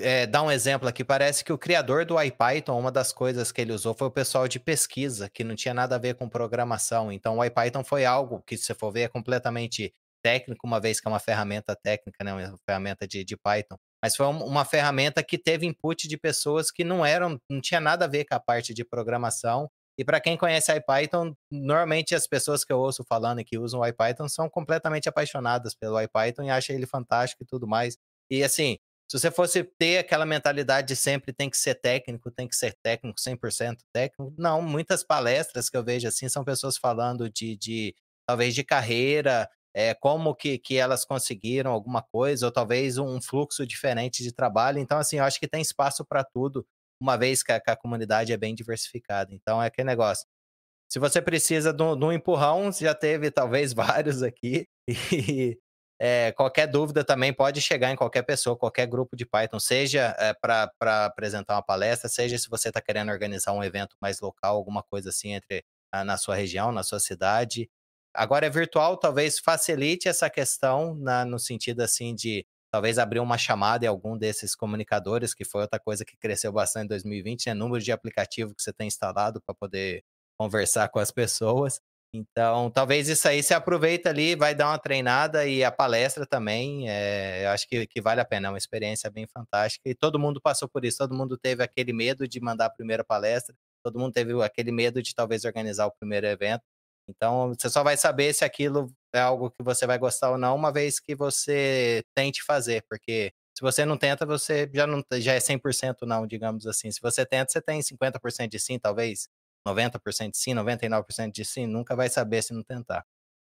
é, 0.00 0.26
dar 0.26 0.42
um 0.42 0.50
exemplo 0.50 0.88
aqui, 0.88 1.04
parece 1.04 1.44
que 1.44 1.52
o 1.52 1.58
criador 1.58 2.04
do 2.04 2.20
IPython, 2.20 2.78
uma 2.78 2.92
das 2.92 3.12
coisas 3.12 3.52
que 3.52 3.60
ele 3.60 3.72
usou 3.72 3.94
foi 3.94 4.08
o 4.08 4.10
pessoal 4.10 4.46
de 4.48 4.60
pesquisa, 4.60 5.28
que 5.28 5.44
não 5.44 5.54
tinha 5.54 5.74
nada 5.74 5.96
a 5.96 5.98
ver 5.98 6.14
com 6.14 6.28
programação. 6.28 7.12
Então, 7.12 7.38
o 7.38 7.44
IPython 7.44 7.84
foi 7.84 8.04
algo 8.04 8.42
que, 8.42 8.56
se 8.56 8.64
você 8.64 8.74
for 8.74 8.92
ver, 8.92 9.02
é 9.02 9.08
completamente 9.08 9.92
técnico, 10.22 10.66
uma 10.66 10.80
vez 10.80 11.00
que 11.00 11.08
é 11.08 11.10
uma 11.10 11.20
ferramenta 11.20 11.76
técnica, 11.76 12.24
né, 12.24 12.32
uma 12.32 12.58
ferramenta 12.66 13.06
de, 13.06 13.24
de 13.24 13.36
Python. 13.36 13.76
Mas 14.02 14.16
foi 14.16 14.26
uma 14.26 14.64
ferramenta 14.64 15.22
que 15.22 15.36
teve 15.36 15.66
input 15.66 16.06
de 16.06 16.16
pessoas 16.16 16.70
que 16.70 16.84
não 16.84 17.04
eram, 17.04 17.40
não 17.50 17.60
tinha 17.60 17.80
nada 17.80 18.04
a 18.04 18.08
ver 18.08 18.24
com 18.24 18.34
a 18.34 18.40
parte 18.40 18.72
de 18.72 18.84
programação. 18.84 19.68
E 19.98 20.04
para 20.04 20.20
quem 20.20 20.36
conhece 20.36 20.72
IPython, 20.72 21.34
normalmente 21.50 22.14
as 22.14 22.26
pessoas 22.26 22.64
que 22.64 22.72
eu 22.72 22.78
ouço 22.78 23.04
falando 23.08 23.40
e 23.40 23.44
que 23.44 23.58
usam 23.58 23.80
o 23.80 23.86
IPython 23.86 24.28
são 24.28 24.48
completamente 24.48 25.08
apaixonadas 25.08 25.74
pelo 25.74 26.00
IPython 26.00 26.44
e 26.44 26.50
acham 26.50 26.76
ele 26.76 26.86
fantástico 26.86 27.42
e 27.42 27.46
tudo 27.46 27.66
mais. 27.66 27.98
E 28.30 28.44
assim, 28.44 28.78
se 29.10 29.18
você 29.18 29.30
fosse 29.30 29.64
ter 29.64 29.98
aquela 29.98 30.26
mentalidade 30.26 30.88
de 30.88 30.94
sempre 30.94 31.32
tem 31.32 31.48
que 31.48 31.56
ser 31.56 31.74
técnico, 31.74 32.30
tem 32.30 32.46
que 32.46 32.54
ser 32.54 32.76
técnico, 32.82 33.18
100% 33.18 33.78
técnico, 33.92 34.34
não, 34.38 34.60
muitas 34.60 35.02
palestras 35.02 35.70
que 35.70 35.76
eu 35.76 35.82
vejo 35.82 36.06
assim 36.06 36.28
são 36.28 36.44
pessoas 36.44 36.76
falando 36.76 37.28
de, 37.28 37.56
de 37.56 37.94
talvez 38.28 38.54
de 38.54 38.62
carreira, 38.62 39.48
é, 39.74 39.94
como 39.94 40.34
que, 40.34 40.58
que 40.58 40.76
elas 40.76 41.04
conseguiram 41.04 41.70
alguma 41.70 42.02
coisa, 42.02 42.46
ou 42.46 42.52
talvez 42.52 42.98
um 42.98 43.20
fluxo 43.20 43.66
diferente 43.66 44.22
de 44.22 44.32
trabalho. 44.32 44.78
Então, 44.78 44.98
assim, 44.98 45.18
eu 45.18 45.24
acho 45.24 45.38
que 45.38 45.48
tem 45.48 45.60
espaço 45.60 46.04
para 46.04 46.24
tudo, 46.24 46.66
uma 47.00 47.16
vez 47.16 47.42
que 47.42 47.52
a, 47.52 47.60
que 47.60 47.70
a, 47.70 47.76
comunidade 47.76 48.32
é 48.32 48.36
bem 48.36 48.54
diversificada. 48.54 49.32
Então, 49.34 49.62
é 49.62 49.66
aquele 49.66 49.86
negócio. 49.86 50.26
Se 50.90 50.98
você 50.98 51.20
precisa 51.20 51.72
de 51.72 51.82
um, 51.82 52.12
empurrão, 52.12 52.72
já 52.72 52.94
teve 52.94 53.30
talvez 53.30 53.72
vários 53.74 54.22
aqui, 54.22 54.66
e 55.12 55.58
é, 56.00 56.32
qualquer 56.32 56.66
dúvida 56.66 57.04
também 57.04 57.32
pode 57.32 57.60
chegar 57.60 57.90
em 57.92 57.96
qualquer 57.96 58.22
pessoa, 58.22 58.56
qualquer 58.56 58.86
grupo 58.86 59.16
de 59.16 59.26
Python, 59.26 59.60
seja 59.60 60.14
é, 60.18 60.32
para 60.34 61.06
apresentar 61.06 61.56
uma 61.56 61.62
palestra, 61.62 62.08
seja 62.08 62.38
se 62.38 62.48
você 62.48 62.68
está 62.68 62.80
querendo 62.80 63.10
organizar 63.10 63.52
um 63.52 63.62
evento 63.62 63.96
mais 64.00 64.20
local, 64.20 64.56
alguma 64.56 64.82
coisa 64.82 65.10
assim 65.10 65.32
entre 65.32 65.64
na 66.04 66.16
sua 66.16 66.34
região, 66.34 66.70
na 66.70 66.82
sua 66.82 67.00
cidade. 67.00 67.68
Agora 68.18 68.46
é 68.46 68.50
virtual, 68.50 68.96
talvez 68.96 69.38
facilite 69.38 70.08
essa 70.08 70.28
questão 70.28 70.92
na, 70.96 71.24
no 71.24 71.38
sentido 71.38 71.82
assim 71.82 72.16
de 72.16 72.44
talvez 72.68 72.98
abrir 72.98 73.20
uma 73.20 73.38
chamada 73.38 73.84
em 73.84 73.88
algum 73.88 74.18
desses 74.18 74.56
comunicadores, 74.56 75.32
que 75.32 75.44
foi 75.44 75.60
outra 75.62 75.78
coisa 75.78 76.04
que 76.04 76.16
cresceu 76.16 76.50
bastante 76.52 76.86
em 76.86 76.88
2020, 76.88 77.46
né? 77.46 77.54
Número 77.54 77.80
de 77.80 77.92
aplicativo 77.92 78.52
que 78.56 78.60
você 78.60 78.72
tem 78.72 78.88
instalado 78.88 79.40
para 79.40 79.54
poder 79.54 80.02
conversar 80.36 80.88
com 80.88 80.98
as 80.98 81.12
pessoas. 81.12 81.80
Então, 82.12 82.72
talvez 82.72 83.08
isso 83.08 83.28
aí 83.28 83.40
se 83.40 83.54
aproveita 83.54 84.08
ali, 84.08 84.34
vai 84.34 84.52
dar 84.52 84.68
uma 84.70 84.78
treinada 84.80 85.46
e 85.46 85.62
a 85.62 85.70
palestra 85.70 86.26
também, 86.26 86.90
é, 86.90 87.44
eu 87.44 87.50
acho 87.50 87.68
que, 87.68 87.86
que 87.86 88.00
vale 88.00 88.20
a 88.20 88.24
pena, 88.24 88.48
é 88.48 88.50
uma 88.50 88.58
experiência 88.58 89.08
bem 89.10 89.28
fantástica 89.28 89.88
e 89.88 89.94
todo 89.94 90.18
mundo 90.18 90.40
passou 90.40 90.68
por 90.68 90.84
isso, 90.84 90.98
todo 90.98 91.14
mundo 91.14 91.38
teve 91.38 91.62
aquele 91.62 91.92
medo 91.92 92.26
de 92.26 92.40
mandar 92.40 92.66
a 92.66 92.70
primeira 92.70 93.04
palestra, 93.04 93.54
todo 93.84 93.98
mundo 93.98 94.12
teve 94.12 94.42
aquele 94.42 94.72
medo 94.72 95.00
de 95.02 95.14
talvez 95.14 95.44
organizar 95.44 95.86
o 95.86 95.92
primeiro 95.92 96.26
evento, 96.26 96.62
então, 97.08 97.54
você 97.54 97.70
só 97.70 97.82
vai 97.82 97.96
saber 97.96 98.34
se 98.34 98.44
aquilo 98.44 98.92
é 99.14 99.20
algo 99.20 99.50
que 99.50 99.62
você 99.62 99.86
vai 99.86 99.98
gostar 99.98 100.30
ou 100.30 100.38
não, 100.38 100.54
uma 100.54 100.72
vez 100.72 101.00
que 101.00 101.14
você 101.14 102.04
tente 102.14 102.42
fazer, 102.42 102.84
porque 102.88 103.32
se 103.56 103.62
você 103.62 103.84
não 103.84 103.96
tenta, 103.96 104.24
você 104.24 104.70
já 104.72 104.86
não 104.86 105.02
já 105.14 105.34
é 105.34 105.40
100% 105.40 106.02
não, 106.02 106.26
digamos 106.26 106.66
assim. 106.66 106.92
Se 106.92 107.00
você 107.00 107.26
tenta, 107.26 107.50
você 107.50 107.60
tem 107.60 107.80
50% 107.80 108.48
de 108.48 108.60
sim, 108.60 108.78
talvez 108.78 109.28
90% 109.66 110.30
de 110.30 110.38
sim, 110.38 110.54
99% 110.54 111.32
de 111.32 111.44
sim, 111.44 111.66
nunca 111.66 111.96
vai 111.96 112.08
saber 112.08 112.42
se 112.42 112.52
não 112.52 112.62
tentar. 112.62 113.04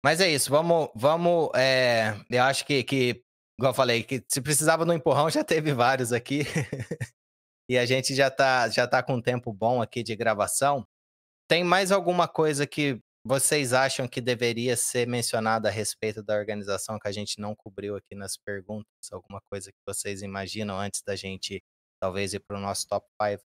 Mas 0.03 0.21
é 0.21 0.29
isso, 0.29 0.49
vamos, 0.49 0.89
vamos, 0.95 1.49
é, 1.53 2.15
eu 2.29 2.43
acho 2.43 2.65
que, 2.65 2.81
que, 2.83 3.21
igual 3.59 3.71
eu 3.71 3.75
falei, 3.75 4.03
que 4.03 4.23
se 4.29 4.41
precisava 4.41 4.85
do 4.85 4.93
empurrão, 4.93 5.29
já 5.29 5.43
teve 5.43 5.73
vários 5.73 6.13
aqui. 6.13 6.43
e 7.69 7.77
a 7.77 7.85
gente 7.85 8.15
já 8.15 8.31
tá, 8.31 8.69
já 8.69 8.87
tá 8.87 9.03
com 9.03 9.15
um 9.15 9.21
tempo 9.21 9.51
bom 9.51 9.81
aqui 9.81 10.01
de 10.01 10.15
gravação. 10.15 10.87
Tem 11.49 11.61
mais 11.61 11.91
alguma 11.91 12.27
coisa 12.27 12.65
que 12.65 13.01
vocês 13.23 13.73
acham 13.73 14.07
que 14.07 14.21
deveria 14.21 14.75
ser 14.75 15.07
mencionado 15.07 15.67
a 15.67 15.71
respeito 15.71 16.23
da 16.23 16.35
organização 16.35 16.97
que 16.97 17.07
a 17.07 17.11
gente 17.11 17.39
não 17.39 17.55
cobriu 17.55 17.95
aqui 17.95 18.15
nas 18.15 18.37
perguntas? 18.37 19.11
Alguma 19.11 19.41
coisa 19.51 19.71
que 19.71 19.79
vocês 19.85 20.21
imaginam 20.21 20.77
antes 20.79 21.01
da 21.01 21.15
gente 21.15 21.61
talvez 22.01 22.33
ir 22.33 22.39
para 22.39 22.57
o 22.57 22.61
nosso 22.61 22.87
top 22.87 23.05
5? 23.21 23.43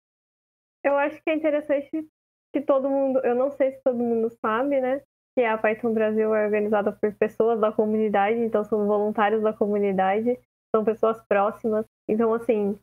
Eu 0.85 0.97
acho 0.97 1.23
que 1.23 1.31
é 1.31 1.35
interessante 1.35 2.09
que 2.53 2.61
todo 2.61 2.91
mundo, 2.91 3.21
eu 3.21 3.35
não 3.35 3.51
sei 3.51 3.73
se 3.73 3.83
todo 3.83 3.99
mundo 3.99 4.31
sabe, 4.41 4.81
né? 4.81 5.03
Que 5.37 5.45
a 5.45 5.57
Python 5.57 5.95
Brasil 5.95 6.35
é 6.35 6.45
organizada 6.45 6.93
por 6.93 7.15
pessoas 7.15 7.61
da 7.61 7.71
comunidade, 7.71 8.39
então 8.39 8.65
são 8.65 8.87
voluntários 8.87 9.43
da 9.43 9.53
comunidade, 9.53 10.39
são 10.75 10.85
pessoas 10.85 11.25
próximas. 11.29 11.87
Então, 12.09 12.35
assim, 12.35 12.79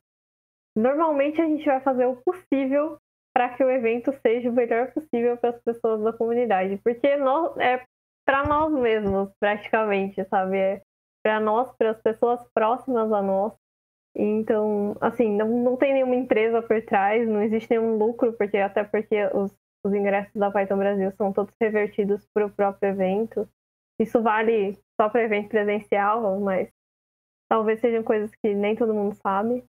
normalmente 0.76 1.42
a 1.42 1.46
gente 1.46 1.66
vai 1.66 1.82
fazer 1.82 2.06
o 2.06 2.16
possível 2.18 2.98
para 3.38 3.50
que 3.50 3.64
o 3.64 3.70
evento 3.70 4.12
seja 4.26 4.50
o 4.50 4.52
melhor 4.52 4.92
possível 4.92 5.38
para 5.38 5.52
as 5.52 5.62
pessoas 5.62 6.02
da 6.02 6.12
comunidade, 6.12 6.82
porque 6.84 7.16
nós, 7.18 7.56
é 7.58 7.86
para 8.26 8.44
nós 8.48 8.74
mesmos, 8.74 9.30
praticamente, 9.40 10.26
sabe? 10.26 10.58
É 10.58 10.82
para 11.24 11.40
nós, 11.40 11.72
para 11.78 11.92
as 11.92 12.02
pessoas 12.02 12.44
próximas 12.52 13.12
a 13.12 13.22
nós. 13.22 13.54
Então, 14.16 14.98
assim, 15.00 15.38
não, 15.38 15.50
não 15.50 15.78
tem 15.78 15.94
nenhuma 15.94 16.16
empresa 16.16 16.64
por 16.64 16.82
trás, 16.82 17.30
não 17.30 17.44
existe 17.44 17.70
nenhum 17.70 17.96
lucro, 18.00 18.34
porque 18.34 18.58
até 18.58 18.84
porque 18.84 19.30
os, 19.32 19.56
os 19.86 19.94
ingressos 19.94 20.34
da 20.34 20.50
Python 20.50 20.78
Brasil 20.80 21.12
são 21.12 21.32
todos 21.32 21.54
revertidos 21.62 22.28
para 22.34 22.48
o 22.48 22.52
próprio 22.52 22.90
evento. 22.90 23.48
Isso 24.02 24.20
vale 24.20 24.80
só 25.00 25.10
para 25.10 25.22
evento 25.22 25.50
presencial, 25.50 26.40
mas 26.40 26.72
talvez 27.48 27.80
sejam 27.82 28.02
coisas 28.02 28.32
que 28.44 28.56
nem 28.56 28.76
todo 28.76 28.96
mundo 28.96 29.14
sabe. 29.14 29.64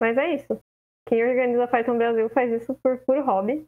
Mas 0.00 0.16
é 0.16 0.32
isso. 0.32 0.60
Quem 1.08 1.24
organiza 1.24 1.64
a 1.64 1.68
Python 1.68 1.98
Brasil 1.98 2.28
faz 2.30 2.50
isso 2.52 2.74
por 2.82 2.98
puro 2.98 3.24
hobby. 3.24 3.66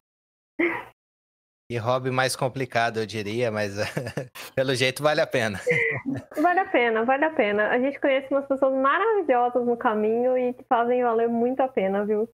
E 1.71 1.79
hobby 1.79 2.11
mais 2.11 2.37
complicado, 2.37 3.01
eu 3.01 3.07
diria, 3.07 3.51
mas 3.51 3.77
pelo 4.55 4.75
jeito 4.75 5.03
vale 5.03 5.21
a 5.21 5.27
pena. 5.27 5.59
Vale 6.43 6.61
a 6.61 6.65
pena, 6.67 7.05
vale 7.05 7.25
a 7.25 7.31
pena. 7.31 7.69
A 7.69 7.79
gente 7.79 8.01
conhece 8.01 8.29
umas 8.31 8.47
pessoas 8.47 8.75
maravilhosas 8.75 9.65
no 9.65 9.77
caminho 9.77 10.37
e 10.37 10.53
que 10.53 10.65
fazem 10.65 11.03
valer 11.03 11.29
muito 11.29 11.61
a 11.61 11.69
pena, 11.69 12.05
viu? 12.05 12.29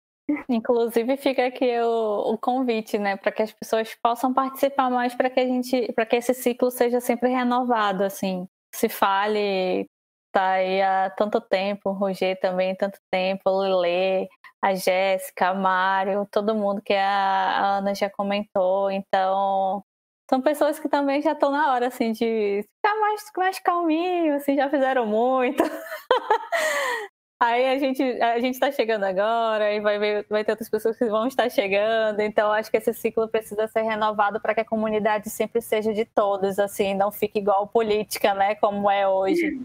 Inclusive 0.48 1.16
fica 1.16 1.46
aqui 1.46 1.78
o, 1.80 2.32
o 2.32 2.38
convite, 2.38 2.98
né, 2.98 3.16
para 3.16 3.32
que 3.32 3.42
as 3.42 3.52
pessoas 3.52 3.94
possam 4.02 4.32
participar 4.32 4.90
mais, 4.90 5.14
para 5.14 5.30
que 5.30 5.40
a 5.40 5.46
gente, 5.46 5.92
para 5.92 6.04
que 6.04 6.16
esse 6.16 6.34
ciclo 6.34 6.70
seja 6.70 7.00
sempre 7.00 7.30
renovado, 7.30 8.04
assim. 8.04 8.46
Se 8.74 8.88
fale, 8.88 9.88
tá 10.32 10.52
aí 10.52 10.82
há 10.82 11.10
tanto 11.10 11.40
tempo, 11.40 11.90
o 11.90 11.92
Roger 11.92 12.38
também 12.40 12.74
tanto 12.74 12.98
tempo, 13.10 13.42
o 13.46 13.58
Lelê, 13.60 14.28
a 14.62 14.74
Jéssica, 14.74 15.48
a 15.48 15.54
Mário, 15.54 16.26
todo 16.30 16.54
mundo 16.54 16.82
que 16.82 16.94
a 16.94 17.78
Ana 17.78 17.94
já 17.94 18.10
comentou. 18.10 18.90
Então, 18.90 19.84
são 20.28 20.40
pessoas 20.42 20.78
que 20.78 20.88
também 20.88 21.22
já 21.22 21.32
estão 21.32 21.50
na 21.50 21.72
hora, 21.72 21.88
assim, 21.88 22.12
de 22.12 22.64
ficar 22.76 23.00
mais, 23.00 23.24
mais 23.36 23.58
calminho, 23.60 24.34
assim, 24.34 24.56
já 24.56 24.68
fizeram 24.68 25.06
muito. 25.06 25.62
Aí 27.40 27.68
a 27.68 27.78
gente 27.78 28.02
a 28.20 28.40
gente 28.40 28.54
está 28.54 28.72
chegando 28.72 29.04
agora 29.04 29.72
e 29.72 29.80
vai 29.80 29.96
ver, 29.96 30.26
vai 30.28 30.44
ter 30.44 30.50
outras 30.50 30.68
pessoas 30.68 30.96
que 30.98 31.04
vão 31.04 31.28
estar 31.28 31.48
chegando. 31.48 32.20
Então 32.20 32.52
acho 32.52 32.68
que 32.68 32.76
esse 32.76 32.92
ciclo 32.92 33.28
precisa 33.28 33.68
ser 33.68 33.82
renovado 33.82 34.40
para 34.40 34.54
que 34.54 34.60
a 34.60 34.64
comunidade 34.64 35.30
sempre 35.30 35.62
seja 35.62 35.94
de 35.94 36.04
todos, 36.04 36.58
assim, 36.58 36.94
não 36.94 37.12
fique 37.12 37.38
igual 37.38 37.68
política, 37.68 38.34
né, 38.34 38.56
como 38.56 38.90
é 38.90 39.06
hoje 39.08 39.64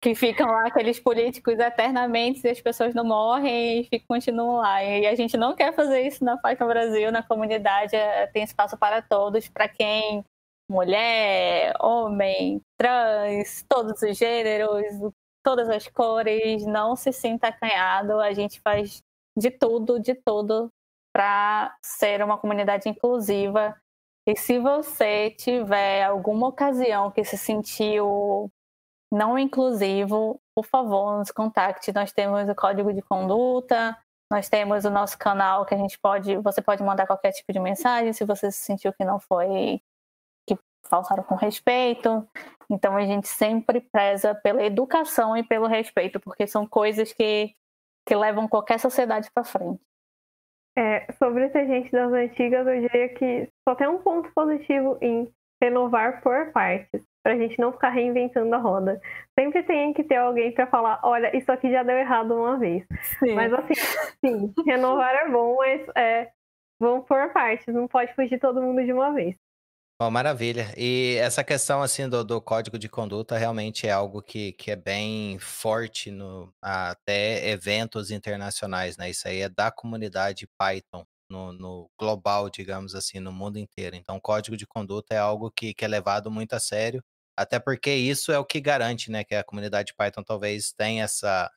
que 0.00 0.14
ficam 0.14 0.46
lá 0.46 0.66
aqueles 0.66 0.98
políticos 0.98 1.58
eternamente 1.58 2.46
e 2.46 2.50
as 2.50 2.60
pessoas 2.60 2.94
não 2.94 3.04
morrem 3.04 3.80
e 3.80 3.84
ficam, 3.84 4.06
continuam 4.08 4.56
lá. 4.56 4.82
E 4.82 5.06
a 5.06 5.14
gente 5.14 5.36
não 5.36 5.54
quer 5.54 5.74
fazer 5.74 6.00
isso 6.06 6.24
na 6.24 6.38
Python 6.38 6.66
Brasil, 6.66 7.12
na 7.12 7.22
comunidade 7.22 7.94
é, 7.94 8.26
tem 8.28 8.42
espaço 8.42 8.78
para 8.78 9.02
todos, 9.02 9.48
para 9.48 9.68
quem 9.68 10.24
mulher, 10.70 11.74
homem, 11.80 12.62
trans, 12.78 13.64
todos 13.68 14.00
os 14.02 14.16
gêneros, 14.16 15.12
todas 15.42 15.68
as 15.68 15.86
cores, 15.88 16.64
não 16.64 16.96
se 16.96 17.12
sinta 17.12 17.48
acanhado, 17.48 18.20
a 18.20 18.32
gente 18.32 18.60
faz 18.60 19.02
de 19.36 19.50
tudo, 19.50 20.00
de 20.00 20.14
tudo 20.14 20.70
para 21.12 21.76
ser 21.82 22.22
uma 22.22 22.38
comunidade 22.38 22.88
inclusiva. 22.88 23.76
E 24.26 24.36
se 24.36 24.58
você 24.58 25.30
tiver 25.30 26.04
alguma 26.04 26.48
ocasião 26.48 27.10
que 27.10 27.24
se 27.24 27.36
sentiu 27.36 28.50
não 29.12 29.38
inclusivo, 29.38 30.40
por 30.54 30.64
favor, 30.66 31.18
nos 31.18 31.30
contacte. 31.30 31.92
Nós 31.92 32.12
temos 32.12 32.48
o 32.48 32.54
código 32.54 32.92
de 32.92 33.02
conduta, 33.02 33.96
nós 34.30 34.48
temos 34.48 34.84
o 34.84 34.90
nosso 34.90 35.18
canal 35.18 35.66
que 35.66 35.74
a 35.74 35.78
gente 35.78 35.98
pode, 35.98 36.36
você 36.36 36.62
pode 36.62 36.82
mandar 36.82 37.06
qualquer 37.06 37.32
tipo 37.32 37.52
de 37.52 37.58
mensagem 37.58 38.12
se 38.12 38.24
você 38.24 38.50
se 38.52 38.58
sentiu 38.58 38.92
que 38.92 39.04
não 39.04 39.18
foi 39.18 39.80
que 40.46 40.56
faltaram 40.88 41.24
com 41.24 41.34
respeito. 41.34 42.26
Então 42.70 42.96
a 42.96 43.04
gente 43.04 43.26
sempre 43.26 43.80
preza 43.80 44.34
pela 44.34 44.62
educação 44.62 45.36
e 45.36 45.42
pelo 45.42 45.66
respeito, 45.66 46.20
porque 46.20 46.46
são 46.46 46.66
coisas 46.66 47.12
que 47.12 47.54
que 48.06 48.16
levam 48.16 48.48
qualquer 48.48 48.80
sociedade 48.80 49.30
para 49.30 49.44
frente. 49.44 49.80
É, 50.76 51.12
sobre 51.12 51.48
ser 51.50 51.66
gente 51.66 51.90
das 51.92 52.12
antigas, 52.12 52.66
eu 52.66 52.80
diria 52.80 53.08
que 53.14 53.48
só 53.68 53.74
tem 53.74 53.86
um 53.86 53.98
ponto 53.98 54.32
positivo 54.32 54.98
em 55.00 55.32
renovar 55.62 56.22
por 56.22 56.50
partes, 56.52 57.04
pra 57.22 57.36
gente 57.36 57.58
não 57.58 57.72
ficar 57.72 57.90
reinventando 57.90 58.54
a 58.54 58.58
roda. 58.58 59.00
Sempre 59.38 59.62
tem 59.62 59.92
que 59.92 60.04
ter 60.04 60.16
alguém 60.16 60.52
para 60.52 60.66
falar, 60.66 61.00
olha, 61.02 61.36
isso 61.36 61.50
aqui 61.50 61.70
já 61.70 61.82
deu 61.82 61.96
errado 61.96 62.34
uma 62.34 62.58
vez. 62.58 62.84
Sim. 63.18 63.34
Mas 63.34 63.52
assim, 63.52 63.74
sim, 64.24 64.54
renovar 64.66 65.14
é 65.14 65.28
bom, 65.28 65.56
mas 65.56 65.86
é, 65.96 66.30
vamos 66.80 67.06
por 67.06 67.32
partes, 67.32 67.74
não 67.74 67.86
pode 67.86 68.14
fugir 68.14 68.38
todo 68.38 68.62
mundo 68.62 68.84
de 68.84 68.92
uma 68.92 69.12
vez. 69.12 69.36
Bom, 70.00 70.10
maravilha. 70.10 70.72
E 70.78 71.16
essa 71.20 71.44
questão 71.44 71.82
assim 71.82 72.08
do, 72.08 72.24
do 72.24 72.40
código 72.40 72.78
de 72.78 72.88
conduta 72.88 73.36
realmente 73.36 73.86
é 73.86 73.90
algo 73.90 74.22
que, 74.22 74.52
que 74.52 74.70
é 74.70 74.76
bem 74.76 75.38
forte 75.38 76.10
no 76.10 76.50
até 76.62 77.50
eventos 77.50 78.10
internacionais, 78.10 78.96
né? 78.96 79.10
Isso 79.10 79.28
aí 79.28 79.42
é 79.42 79.48
da 79.50 79.70
comunidade 79.70 80.48
Python 80.58 81.04
no, 81.30 81.52
no 81.52 81.90
global, 81.98 82.50
digamos 82.50 82.94
assim, 82.94 83.20
no 83.20 83.32
mundo 83.32 83.58
inteiro. 83.58 83.94
Então, 83.94 84.16
o 84.16 84.20
código 84.20 84.56
de 84.56 84.66
conduta 84.66 85.14
é 85.14 85.18
algo 85.18 85.50
que, 85.50 85.72
que 85.72 85.84
é 85.84 85.88
levado 85.88 86.30
muito 86.30 86.54
a 86.54 86.60
sério, 86.60 87.02
até 87.36 87.58
porque 87.60 87.92
isso 87.94 88.32
é 88.32 88.38
o 88.38 88.44
que 88.44 88.60
garante, 88.60 89.10
né, 89.10 89.24
que 89.24 89.34
a 89.34 89.44
comunidade 89.44 89.94
Python 89.94 90.22
talvez 90.22 90.72
tenha 90.72 91.04
essa 91.04 91.50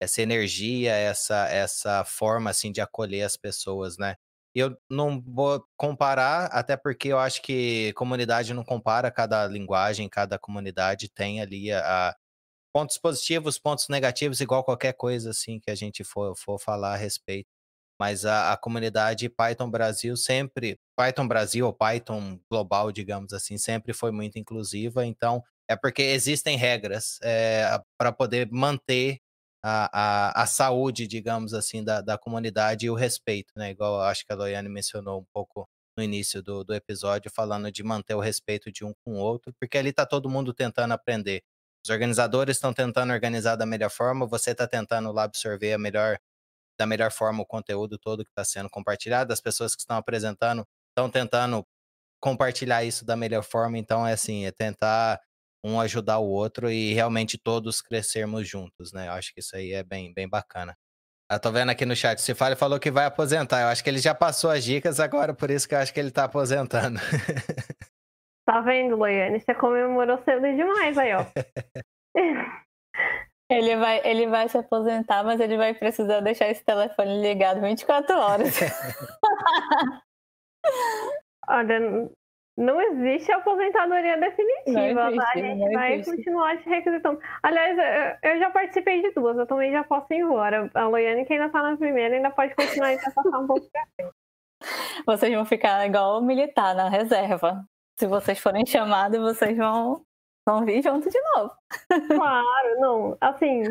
essa 0.00 0.22
energia, 0.22 0.92
essa 0.94 1.48
essa 1.48 2.04
forma 2.04 2.50
assim 2.50 2.72
de 2.72 2.80
acolher 2.80 3.22
as 3.24 3.36
pessoas, 3.36 3.98
né? 3.98 4.16
Eu 4.54 4.76
não 4.90 5.20
vou 5.22 5.64
comparar, 5.76 6.46
até 6.46 6.76
porque 6.76 7.08
eu 7.08 7.18
acho 7.18 7.42
que 7.42 7.92
comunidade 7.94 8.54
não 8.54 8.64
compara 8.64 9.10
cada 9.10 9.46
linguagem, 9.46 10.08
cada 10.08 10.38
comunidade 10.38 11.08
tem 11.10 11.40
ali 11.42 11.72
a, 11.72 12.10
a 12.10 12.16
pontos 12.72 12.98
positivos, 12.98 13.58
pontos 13.58 13.88
negativos, 13.88 14.40
igual 14.40 14.64
qualquer 14.64 14.94
coisa 14.94 15.30
assim 15.30 15.60
que 15.60 15.70
a 15.70 15.74
gente 15.74 16.04
for, 16.04 16.36
for 16.36 16.58
falar 16.60 16.94
a 16.94 16.96
respeito. 16.96 17.48
Mas 17.98 18.24
a, 18.24 18.52
a 18.52 18.56
comunidade 18.56 19.28
Python 19.28 19.70
Brasil 19.70 20.16
sempre, 20.16 20.78
Python 20.96 21.26
Brasil 21.26 21.66
ou 21.66 21.72
Python 21.72 22.38
global, 22.50 22.92
digamos 22.92 23.32
assim, 23.32 23.56
sempre 23.58 23.92
foi 23.92 24.10
muito 24.10 24.38
inclusiva. 24.38 25.04
Então, 25.06 25.42
é 25.68 25.74
porque 25.76 26.02
existem 26.02 26.56
regras 26.56 27.18
é, 27.22 27.62
eh, 27.74 27.80
para 27.98 28.12
poder 28.12 28.48
manter 28.52 29.20
a, 29.62 29.90
a, 30.38 30.42
a 30.42 30.46
saúde, 30.46 31.06
digamos 31.06 31.52
assim, 31.54 31.82
da, 31.82 32.00
da 32.00 32.16
comunidade 32.16 32.86
e 32.86 32.90
o 32.90 32.94
respeito, 32.94 33.52
né? 33.56 33.70
Igual 33.70 34.00
acho 34.02 34.24
que 34.24 34.32
a 34.32 34.36
Loiane 34.36 34.68
mencionou 34.68 35.20
um 35.20 35.24
pouco 35.34 35.68
no 35.96 36.04
início 36.04 36.42
do, 36.42 36.62
do 36.62 36.74
episódio, 36.74 37.30
falando 37.34 37.72
de 37.72 37.82
manter 37.82 38.14
o 38.14 38.20
respeito 38.20 38.70
de 38.70 38.84
um 38.84 38.92
com 39.04 39.14
o 39.14 39.18
outro, 39.18 39.52
porque 39.58 39.78
ali 39.78 39.90
está 39.90 40.04
todo 40.06 40.30
mundo 40.30 40.52
tentando 40.52 40.92
aprender. 40.92 41.42
Os 41.84 41.90
organizadores 41.90 42.56
estão 42.56 42.72
tentando 42.72 43.12
organizar 43.12 43.56
da 43.56 43.66
melhor 43.66 43.90
forma, 43.90 44.26
você 44.26 44.50
está 44.50 44.66
tentando 44.66 45.10
lá 45.12 45.24
absorver 45.24 45.72
a 45.72 45.78
melhor, 45.78 46.18
da 46.78 46.86
melhor 46.86 47.10
forma 47.10 47.42
o 47.42 47.46
conteúdo 47.46 47.98
todo 47.98 48.24
que 48.24 48.30
está 48.30 48.44
sendo 48.44 48.70
compartilhado, 48.70 49.32
as 49.32 49.40
pessoas 49.40 49.74
que 49.74 49.80
estão 49.80 49.96
apresentando 49.96 50.66
estão 50.90 51.10
tentando 51.10 51.66
compartilhar 52.20 52.84
isso 52.84 53.04
da 53.04 53.16
melhor 53.16 53.42
forma, 53.42 53.78
então 53.78 54.06
é 54.06 54.12
assim, 54.12 54.46
é 54.46 54.52
tentar 54.52 55.20
um 55.64 55.80
ajudar 55.80 56.18
o 56.18 56.28
outro 56.28 56.70
e 56.70 56.94
realmente 56.94 57.38
todos 57.38 57.82
crescermos 57.82 58.48
juntos, 58.48 58.92
né? 58.92 59.08
Eu 59.08 59.12
acho 59.12 59.32
que 59.34 59.40
isso 59.40 59.56
aí 59.56 59.72
é 59.72 59.82
bem, 59.82 60.12
bem 60.14 60.28
bacana. 60.28 60.76
Eu 61.30 61.40
tô 61.40 61.50
vendo 61.50 61.70
aqui 61.70 61.84
no 61.84 61.96
chat, 61.96 62.20
se 62.20 62.34
fala 62.34 62.54
falou 62.54 62.78
que 62.78 62.90
vai 62.90 63.04
aposentar. 63.04 63.62
Eu 63.62 63.68
acho 63.68 63.82
que 63.82 63.90
ele 63.90 63.98
já 63.98 64.14
passou 64.14 64.50
as 64.50 64.62
dicas 64.62 65.00
agora, 65.00 65.34
por 65.34 65.50
isso 65.50 65.68
que 65.68 65.74
eu 65.74 65.78
acho 65.78 65.92
que 65.92 65.98
ele 65.98 66.10
tá 66.10 66.24
aposentando. 66.24 66.98
Tá 68.46 68.60
vendo, 68.60 68.94
Loiane? 68.94 69.40
Você 69.40 69.52
comemorou 69.52 70.22
cedo 70.24 70.42
demais 70.42 70.96
aí, 70.96 71.12
ó. 71.14 71.26
Ele 73.48 73.76
vai, 73.76 74.00
ele 74.04 74.26
vai 74.26 74.48
se 74.48 74.58
aposentar, 74.58 75.22
mas 75.22 75.38
ele 75.40 75.56
vai 75.56 75.72
precisar 75.72 76.20
deixar 76.20 76.48
esse 76.48 76.64
telefone 76.64 77.22
ligado 77.22 77.60
24 77.60 78.18
horas. 78.18 78.58
Olha, 81.48 82.10
não 82.56 82.80
existe 82.80 83.30
aposentadoria 83.30 84.18
definitiva, 84.18 85.10
existe, 85.10 85.16
tá? 85.16 85.30
A 85.34 85.38
gente 85.38 85.72
vai 85.74 85.92
existe. 85.94 86.16
continuar 86.16 86.56
te 86.58 86.68
requisitando. 86.68 87.20
Aliás, 87.42 88.18
eu 88.22 88.38
já 88.38 88.50
participei 88.50 89.02
de 89.02 89.12
duas, 89.12 89.36
eu 89.36 89.46
também 89.46 89.70
já 89.70 89.84
posso 89.84 90.12
ir 90.12 90.20
embora. 90.20 90.70
A 90.74 90.88
Loiane, 90.88 91.26
que 91.26 91.34
ainda 91.34 91.50
tá 91.50 91.62
na 91.62 91.76
primeira, 91.76 92.16
ainda 92.16 92.30
pode 92.30 92.54
continuar 92.54 92.94
e 92.94 92.98
passar 92.98 93.38
um 93.38 93.46
pouco 93.46 93.70
pra 93.70 93.86
frente. 93.94 94.14
Vocês 95.04 95.34
vão 95.34 95.44
ficar 95.44 95.86
igual 95.86 96.22
militar 96.22 96.74
na 96.74 96.88
reserva. 96.88 97.62
Se 97.98 98.06
vocês 98.06 98.38
forem 98.38 98.64
chamados, 98.64 99.20
vocês 99.20 99.56
vão, 99.56 100.02
vão 100.46 100.64
vir 100.64 100.82
junto 100.82 101.10
de 101.10 101.20
novo. 101.34 101.52
Claro, 102.08 102.80
não. 102.80 103.18
Assim, 103.20 103.64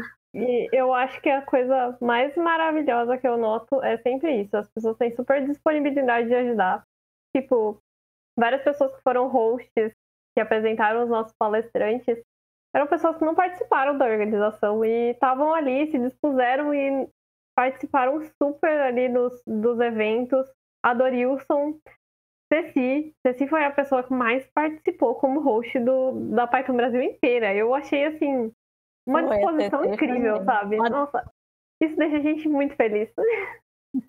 eu 0.73 0.93
acho 0.93 1.21
que 1.21 1.29
a 1.29 1.41
coisa 1.41 1.97
mais 2.01 2.35
maravilhosa 2.35 3.17
que 3.17 3.27
eu 3.27 3.37
noto 3.37 3.81
é 3.81 3.97
sempre 3.97 4.41
isso. 4.41 4.55
As 4.57 4.69
pessoas 4.69 4.97
têm 4.97 5.15
super 5.15 5.45
disponibilidade 5.45 6.27
de 6.27 6.35
ajudar. 6.35 6.83
Tipo, 7.35 7.79
várias 8.37 8.61
pessoas 8.61 8.93
que 8.95 9.01
foram 9.01 9.27
hosts, 9.27 9.93
que 10.33 10.41
apresentaram 10.41 11.03
os 11.03 11.09
nossos 11.09 11.33
palestrantes, 11.39 12.21
eram 12.75 12.87
pessoas 12.87 13.17
que 13.17 13.23
não 13.23 13.33
participaram 13.33 13.97
da 13.97 14.05
organização 14.05 14.83
e 14.83 15.11
estavam 15.11 15.53
ali, 15.53 15.89
se 15.89 15.97
dispuseram 15.97 16.73
e 16.73 17.07
participaram 17.55 18.21
super 18.41 18.81
ali 18.81 19.07
dos, 19.07 19.41
dos 19.47 19.79
eventos. 19.79 20.45
A 20.83 20.93
Dorilson, 20.93 21.79
Ceci, 22.55 23.13
Ceci 23.21 23.47
foi 23.47 23.65
a 23.65 23.71
pessoa 23.71 24.03
que 24.03 24.13
mais 24.13 24.45
participou 24.53 25.15
como 25.15 25.41
host 25.41 25.77
do, 25.79 26.11
da 26.31 26.47
Python 26.47 26.75
Brasil 26.75 27.01
inteira. 27.01 27.53
Eu 27.53 27.73
achei, 27.73 28.05
assim, 28.05 28.51
uma 29.05 29.23
disposição 29.23 29.83
incrível, 29.85 30.43
sabe? 30.45 30.77
Nossa, 30.77 31.29
isso 31.81 31.97
deixa 31.97 32.17
a 32.17 32.21
gente 32.21 32.47
muito 32.47 32.75
feliz. 32.75 33.09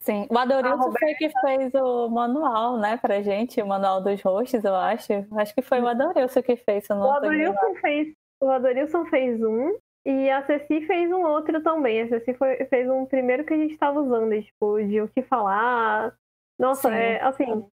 Sim, 0.00 0.26
o 0.30 0.38
Adorilson 0.38 0.92
foi 0.98 1.14
que 1.14 1.30
fez 1.40 1.74
o 1.74 2.08
manual, 2.08 2.78
né, 2.78 2.96
pra 2.96 3.22
gente, 3.22 3.60
o 3.62 3.66
manual 3.66 4.00
dos 4.00 4.20
hosts, 4.22 4.64
eu 4.64 4.74
acho. 4.74 5.12
Acho 5.32 5.54
que 5.54 5.62
foi 5.62 5.80
o 5.80 5.86
Adorilson 5.86 6.42
que 6.42 6.56
fez, 6.56 6.88
o 6.90 7.04
Adorilson 7.04 7.74
fez, 7.76 8.14
o 8.40 8.50
Adorilson 8.50 9.04
fez 9.06 9.40
um 9.42 9.76
e 10.04 10.30
a 10.30 10.44
Ceci 10.44 10.86
fez 10.86 11.10
um 11.10 11.22
outro 11.22 11.62
também. 11.62 12.02
A 12.02 12.08
Ceci 12.08 12.34
foi, 12.34 12.64
fez 12.66 12.88
um 12.88 13.06
primeiro 13.06 13.44
que 13.44 13.54
a 13.54 13.56
gente 13.56 13.74
estava 13.74 14.00
usando, 14.00 14.40
tipo, 14.40 14.82
de 14.84 15.00
o 15.00 15.08
que 15.08 15.22
falar. 15.22 16.14
Nossa, 16.58 16.88
Sim. 16.88 16.94
é 16.94 17.22
assim, 17.22 17.66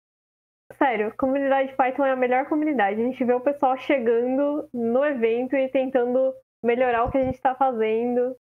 sério, 0.78 1.14
comunidade 1.18 1.76
Python 1.76 2.06
é 2.06 2.12
a 2.12 2.16
melhor 2.16 2.48
comunidade. 2.48 3.02
A 3.02 3.04
gente 3.04 3.24
vê 3.24 3.34
o 3.34 3.42
pessoal 3.42 3.78
chegando 3.78 4.68
no 4.74 5.06
evento 5.06 5.56
e 5.56 5.70
tentando 5.70 6.34
melhorar 6.64 7.04
o 7.04 7.12
que 7.12 7.18
a 7.18 7.24
gente 7.24 7.36
está 7.36 7.56
fazendo. 7.56 8.36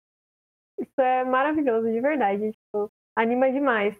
Isso 0.79 1.01
é 1.01 1.25
maravilhoso, 1.25 1.91
de 1.91 2.01
verdade. 2.01 2.53
Tipo, 2.53 2.91
anima 3.17 3.51
demais. 3.51 3.99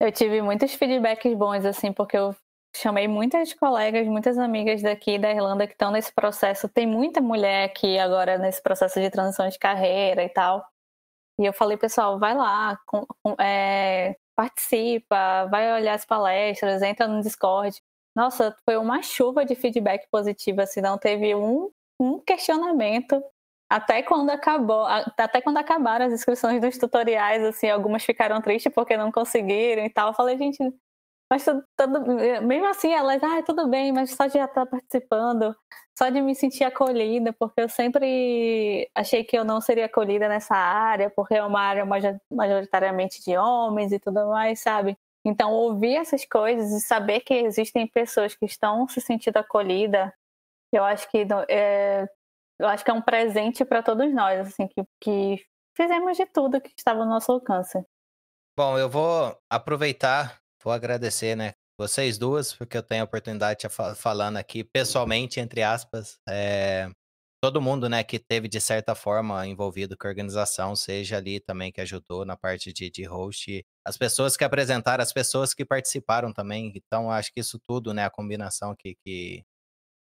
Eu 0.00 0.12
tive 0.12 0.40
muitos 0.42 0.74
feedbacks 0.74 1.34
bons, 1.34 1.64
assim, 1.64 1.92
porque 1.92 2.16
eu 2.16 2.34
chamei 2.76 3.08
muitas 3.08 3.52
colegas, 3.54 4.06
muitas 4.06 4.38
amigas 4.38 4.82
daqui 4.82 5.18
da 5.18 5.30
Irlanda 5.30 5.66
que 5.66 5.72
estão 5.72 5.90
nesse 5.90 6.14
processo. 6.14 6.68
Tem 6.68 6.86
muita 6.86 7.20
mulher 7.20 7.64
aqui 7.64 7.98
agora 7.98 8.38
nesse 8.38 8.62
processo 8.62 9.00
de 9.00 9.10
transição 9.10 9.48
de 9.48 9.58
carreira 9.58 10.22
e 10.22 10.28
tal. 10.28 10.64
E 11.40 11.46
eu 11.46 11.52
falei, 11.52 11.76
pessoal, 11.76 12.18
vai 12.18 12.34
lá, 12.34 12.78
com, 12.86 13.06
com, 13.22 13.36
é, 13.40 14.16
participa, 14.38 15.46
vai 15.46 15.80
olhar 15.80 15.94
as 15.94 16.04
palestras, 16.04 16.80
entra 16.80 17.08
no 17.08 17.20
Discord. 17.20 17.82
Nossa, 18.14 18.54
foi 18.64 18.76
uma 18.76 19.02
chuva 19.02 19.44
de 19.44 19.56
feedback 19.56 20.06
positivo, 20.12 20.60
assim, 20.60 20.80
não 20.80 20.96
teve 20.96 21.34
um, 21.34 21.68
um 21.98 22.20
questionamento 22.20 23.20
até 23.68 24.00
quando 24.00 24.30
acabou, 24.30 24.86
até 24.86 25.40
quando 25.40 25.56
acabaram 25.58 26.06
as 26.06 26.12
inscrições 26.12 26.60
dos 26.60 26.78
tutoriais, 26.78 27.42
assim, 27.42 27.68
algumas 27.68 28.04
ficaram 28.04 28.40
tristes 28.40 28.72
porque 28.72 28.96
não 28.96 29.10
conseguiram 29.10 29.84
e 29.84 29.90
tal. 29.90 30.08
Eu 30.10 30.14
falei, 30.14 30.38
gente, 30.38 30.58
mas 31.30 31.44
tudo, 31.44 31.62
tudo 31.76 32.00
mesmo 32.42 32.66
assim, 32.68 32.92
elas, 32.92 33.22
ah, 33.22 33.42
tudo 33.42 33.68
bem, 33.68 33.92
mas 33.92 34.10
só 34.10 34.26
de 34.26 34.38
estar 34.38 34.66
participando, 34.66 35.54
só 35.98 36.08
de 36.08 36.20
me 36.20 36.34
sentir 36.34 36.64
acolhida, 36.64 37.32
porque 37.32 37.60
eu 37.60 37.68
sempre 37.68 38.88
achei 38.94 39.24
que 39.24 39.36
eu 39.36 39.44
não 39.44 39.60
seria 39.60 39.86
acolhida 39.86 40.28
nessa 40.28 40.54
área, 40.54 41.10
porque 41.10 41.34
é 41.34 41.42
uma 41.42 41.60
área 41.60 41.84
majoritariamente 42.30 43.22
de 43.22 43.36
homens 43.36 43.92
e 43.92 43.98
tudo 43.98 44.28
mais, 44.28 44.60
sabe? 44.60 44.96
Então, 45.24 45.52
ouvir 45.52 45.96
essas 45.96 46.24
coisas 46.24 46.70
e 46.70 46.80
saber 46.80 47.20
que 47.20 47.34
existem 47.34 47.86
pessoas 47.86 48.34
que 48.34 48.46
estão 48.46 48.88
se 48.88 49.00
sentindo 49.00 49.36
acolhida, 49.36 50.14
eu 50.72 50.84
acho 50.84 51.10
que 51.10 51.26
é, 51.48 52.08
eu 52.58 52.66
acho 52.68 52.84
que 52.84 52.90
é 52.90 52.94
um 52.94 53.02
presente 53.02 53.64
para 53.64 53.82
todos 53.82 54.12
nós, 54.14 54.40
assim, 54.48 54.66
que, 54.68 54.82
que 55.00 55.44
fizemos 55.76 56.16
de 56.16 56.26
tudo 56.26 56.60
que 56.60 56.72
estava 56.76 57.04
no 57.04 57.10
nosso 57.10 57.32
alcance. 57.32 57.84
Bom, 58.56 58.78
eu 58.78 58.88
vou 58.88 59.38
aproveitar, 59.50 60.40
vou 60.62 60.72
agradecer, 60.72 61.36
né, 61.36 61.54
vocês 61.78 62.18
duas, 62.18 62.52
porque 62.52 62.76
eu 62.76 62.82
tenho 62.82 63.02
a 63.02 63.04
oportunidade 63.04 63.60
de 63.60 63.68
falando 63.96 64.36
aqui 64.36 64.64
pessoalmente, 64.64 65.40
entre 65.40 65.62
aspas, 65.62 66.18
é, 66.28 66.90
todo 67.42 67.62
mundo, 67.62 67.88
né, 67.88 68.02
que 68.04 68.18
teve 68.18 68.48
de 68.48 68.60
certa 68.60 68.94
forma 68.94 69.46
envolvido 69.46 69.96
com 69.96 70.06
a 70.06 70.10
organização, 70.10 70.74
seja 70.76 71.18
ali 71.18 71.40
também 71.40 71.72
que 71.72 71.80
ajudou 71.80 72.24
na 72.24 72.36
parte 72.36 72.72
de, 72.72 72.90
de 72.90 73.04
host, 73.04 73.64
as 73.84 73.96
pessoas 73.96 74.36
que 74.36 74.44
apresentaram, 74.44 75.02
as 75.02 75.12
pessoas 75.12 75.54
que 75.54 75.64
participaram 75.64 76.32
também, 76.32 76.72
então 76.74 77.10
acho 77.10 77.32
que 77.32 77.40
isso 77.40 77.58
tudo, 77.60 77.94
né, 77.94 78.04
a 78.04 78.10
combinação 78.10 78.74
que, 78.76 78.96
que, 79.04 79.44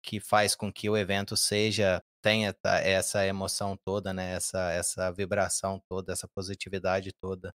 que 0.04 0.20
faz 0.20 0.56
com 0.56 0.72
que 0.72 0.90
o 0.90 0.98
evento 0.98 1.36
seja 1.38 2.02
tenha 2.24 2.56
essa 2.84 3.26
emoção 3.28 3.78
toda, 3.86 4.14
né? 4.14 4.34
Essa, 4.36 4.72
essa 4.72 5.12
vibração 5.12 5.82
toda, 5.90 6.14
essa 6.14 6.28
positividade 6.28 7.12
toda. 7.22 7.54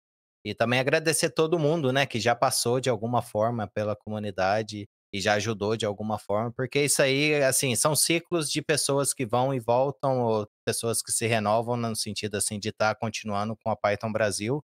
E 0.47 0.55
também 0.55 0.79
agradecer 0.79 1.29
todo 1.29 1.59
mundo, 1.59 1.91
né, 1.91 2.05
que 2.05 2.21
já 2.21 2.33
passou 2.33 2.79
de 2.79 2.89
alguma 2.89 3.21
forma 3.21 3.67
pela 3.67 3.97
comunidade 3.97 4.87
e 5.11 5.19
já 5.19 5.33
ajudou 5.33 5.75
de 5.75 5.85
alguma 5.85 6.17
forma, 6.17 6.53
porque 6.55 6.85
isso 6.85 7.01
aí, 7.01 7.43
assim, 7.43 7.75
são 7.75 7.93
ciclos 7.95 8.49
de 8.49 8.61
pessoas 8.61 9.13
que 9.13 9.25
vão 9.25 9.53
e 9.53 9.59
voltam, 9.59 10.21
ou 10.21 10.47
pessoas 10.65 11.01
que 11.01 11.11
se 11.11 11.27
renovam 11.27 11.75
no 11.75 11.93
sentido, 11.97 12.35
assim, 12.35 12.57
de 12.57 12.69
estar 12.69 12.93
tá 12.93 12.99
continuando 12.99 13.57
com 13.61 13.69
a 13.69 13.75
Python 13.75 14.11
Brasil, 14.11 14.63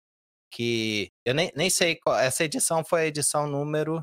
que 0.51 1.11
eu 1.27 1.35
nem, 1.35 1.53
nem 1.55 1.69
sei 1.69 1.97
qual, 1.97 2.19
essa 2.19 2.43
edição 2.43 2.83
foi 2.83 3.03
a 3.03 3.07
edição 3.07 3.47
número... 3.47 4.03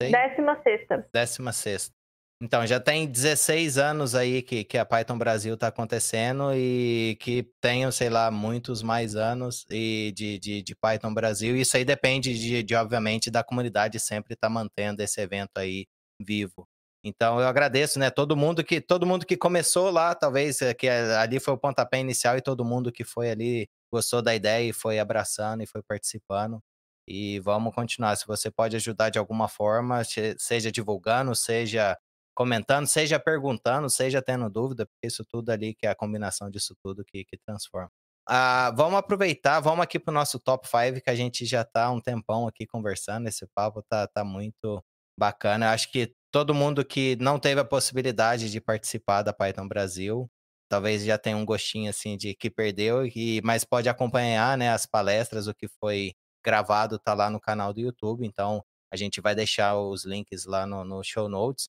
Décima 0.00 0.60
sexta. 0.62 1.08
Décima 1.14 1.52
sexta. 1.52 1.95
Então, 2.40 2.66
já 2.66 2.78
tem 2.78 3.06
16 3.06 3.78
anos 3.78 4.14
aí 4.14 4.42
que, 4.42 4.62
que 4.62 4.76
a 4.76 4.84
Python 4.84 5.16
Brasil 5.16 5.54
está 5.54 5.68
acontecendo 5.68 6.52
e 6.54 7.16
que 7.18 7.42
tenham, 7.62 7.90
sei 7.90 8.10
lá, 8.10 8.30
muitos 8.30 8.82
mais 8.82 9.16
anos 9.16 9.64
e 9.70 10.12
de, 10.14 10.38
de, 10.38 10.62
de 10.62 10.74
Python 10.74 11.14
Brasil. 11.14 11.56
Isso 11.56 11.78
aí 11.78 11.84
depende, 11.84 12.38
de, 12.38 12.62
de 12.62 12.74
obviamente, 12.74 13.30
da 13.30 13.42
comunidade 13.42 13.98
sempre 13.98 14.34
estar 14.34 14.48
tá 14.48 14.52
mantendo 14.52 15.02
esse 15.02 15.18
evento 15.18 15.56
aí 15.56 15.86
vivo. 16.20 16.68
Então, 17.02 17.40
eu 17.40 17.46
agradeço, 17.46 17.98
né, 17.98 18.10
todo 18.10 18.36
mundo 18.36 18.64
que 18.64 18.80
todo 18.80 19.06
mundo 19.06 19.24
que 19.24 19.36
começou 19.36 19.90
lá, 19.90 20.14
talvez 20.14 20.60
eh, 20.60 20.74
que 20.74 20.88
ali 20.88 21.38
foi 21.40 21.54
o 21.54 21.58
pontapé 21.58 22.00
inicial 22.00 22.36
e 22.36 22.42
todo 22.42 22.64
mundo 22.64 22.92
que 22.92 23.04
foi 23.04 23.30
ali 23.30 23.68
gostou 23.92 24.20
da 24.20 24.34
ideia 24.34 24.68
e 24.68 24.72
foi 24.72 24.98
abraçando 24.98 25.62
e 25.62 25.66
foi 25.66 25.82
participando. 25.82 26.60
E 27.08 27.38
vamos 27.40 27.74
continuar. 27.74 28.16
Se 28.16 28.26
você 28.26 28.50
pode 28.50 28.76
ajudar 28.76 29.10
de 29.10 29.18
alguma 29.18 29.48
forma, 29.48 30.02
seja 30.38 30.72
divulgando, 30.72 31.34
seja 31.34 31.96
comentando, 32.36 32.86
seja 32.86 33.18
perguntando, 33.18 33.88
seja 33.88 34.20
tendo 34.20 34.48
dúvida, 34.50 34.84
porque 34.86 35.06
isso 35.06 35.24
tudo 35.24 35.50
ali, 35.50 35.74
que 35.74 35.86
é 35.86 35.90
a 35.90 35.94
combinação 35.94 36.50
disso 36.50 36.76
tudo 36.82 37.04
que, 37.04 37.24
que 37.24 37.38
transforma. 37.38 37.90
Ah, 38.28 38.72
vamos 38.76 38.98
aproveitar, 38.98 39.58
vamos 39.60 39.82
aqui 39.82 39.98
para 39.98 40.12
o 40.12 40.14
nosso 40.14 40.38
top 40.38 40.68
5, 40.68 41.00
que 41.02 41.10
a 41.10 41.14
gente 41.14 41.46
já 41.46 41.62
está 41.62 41.90
um 41.90 42.00
tempão 42.00 42.46
aqui 42.46 42.66
conversando, 42.66 43.26
esse 43.26 43.46
papo 43.54 43.82
tá, 43.82 44.06
tá 44.06 44.22
muito 44.22 44.84
bacana. 45.18 45.66
Eu 45.66 45.70
acho 45.70 45.90
que 45.90 46.12
todo 46.30 46.54
mundo 46.54 46.84
que 46.84 47.16
não 47.16 47.38
teve 47.38 47.60
a 47.60 47.64
possibilidade 47.64 48.50
de 48.50 48.60
participar 48.60 49.22
da 49.22 49.32
Python 49.32 49.66
Brasil, 49.66 50.28
talvez 50.68 51.04
já 51.04 51.16
tenha 51.16 51.36
um 51.36 51.44
gostinho 51.46 51.88
assim 51.88 52.16
de 52.18 52.34
que 52.34 52.50
perdeu, 52.50 53.06
e, 53.06 53.40
mas 53.42 53.64
pode 53.64 53.88
acompanhar 53.88 54.58
né, 54.58 54.70
as 54.70 54.84
palestras, 54.84 55.46
o 55.46 55.54
que 55.54 55.68
foi 55.80 56.12
gravado 56.44 56.98
tá 56.98 57.14
lá 57.14 57.30
no 57.30 57.40
canal 57.40 57.72
do 57.72 57.80
YouTube, 57.80 58.26
então 58.26 58.62
a 58.92 58.96
gente 58.96 59.20
vai 59.20 59.34
deixar 59.34 59.76
os 59.78 60.04
links 60.04 60.44
lá 60.44 60.66
no, 60.66 60.84
no 60.84 61.02
show 61.02 61.28
notes. 61.28 61.68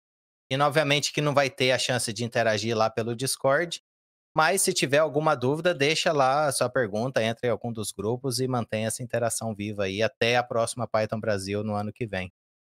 E, 0.51 0.57
obviamente, 0.57 1.11
que 1.11 1.21
não 1.21 1.33
vai 1.33 1.49
ter 1.49 1.71
a 1.71 1.79
chance 1.79 2.11
de 2.13 2.23
interagir 2.23 2.75
lá 2.77 2.89
pelo 2.89 3.15
Discord. 3.15 3.81
Mas 4.35 4.61
se 4.63 4.73
tiver 4.73 4.97
alguma 4.97 5.35
dúvida, 5.35 5.73
deixa 5.73 6.11
lá 6.11 6.47
a 6.47 6.51
sua 6.51 6.69
pergunta, 6.69 7.21
entre 7.21 7.47
em 7.47 7.51
algum 7.51 7.71
dos 7.71 7.91
grupos 7.91 8.39
e 8.39 8.47
mantenha 8.47 8.87
essa 8.87 9.03
interação 9.03 9.53
viva 9.53 9.83
aí 9.83 10.01
até 10.01 10.37
a 10.37 10.43
próxima 10.43 10.87
Python 10.87 11.19
Brasil 11.19 11.63
no 11.63 11.75
ano 11.75 11.93
que 11.93 12.07
vem. 12.07 12.31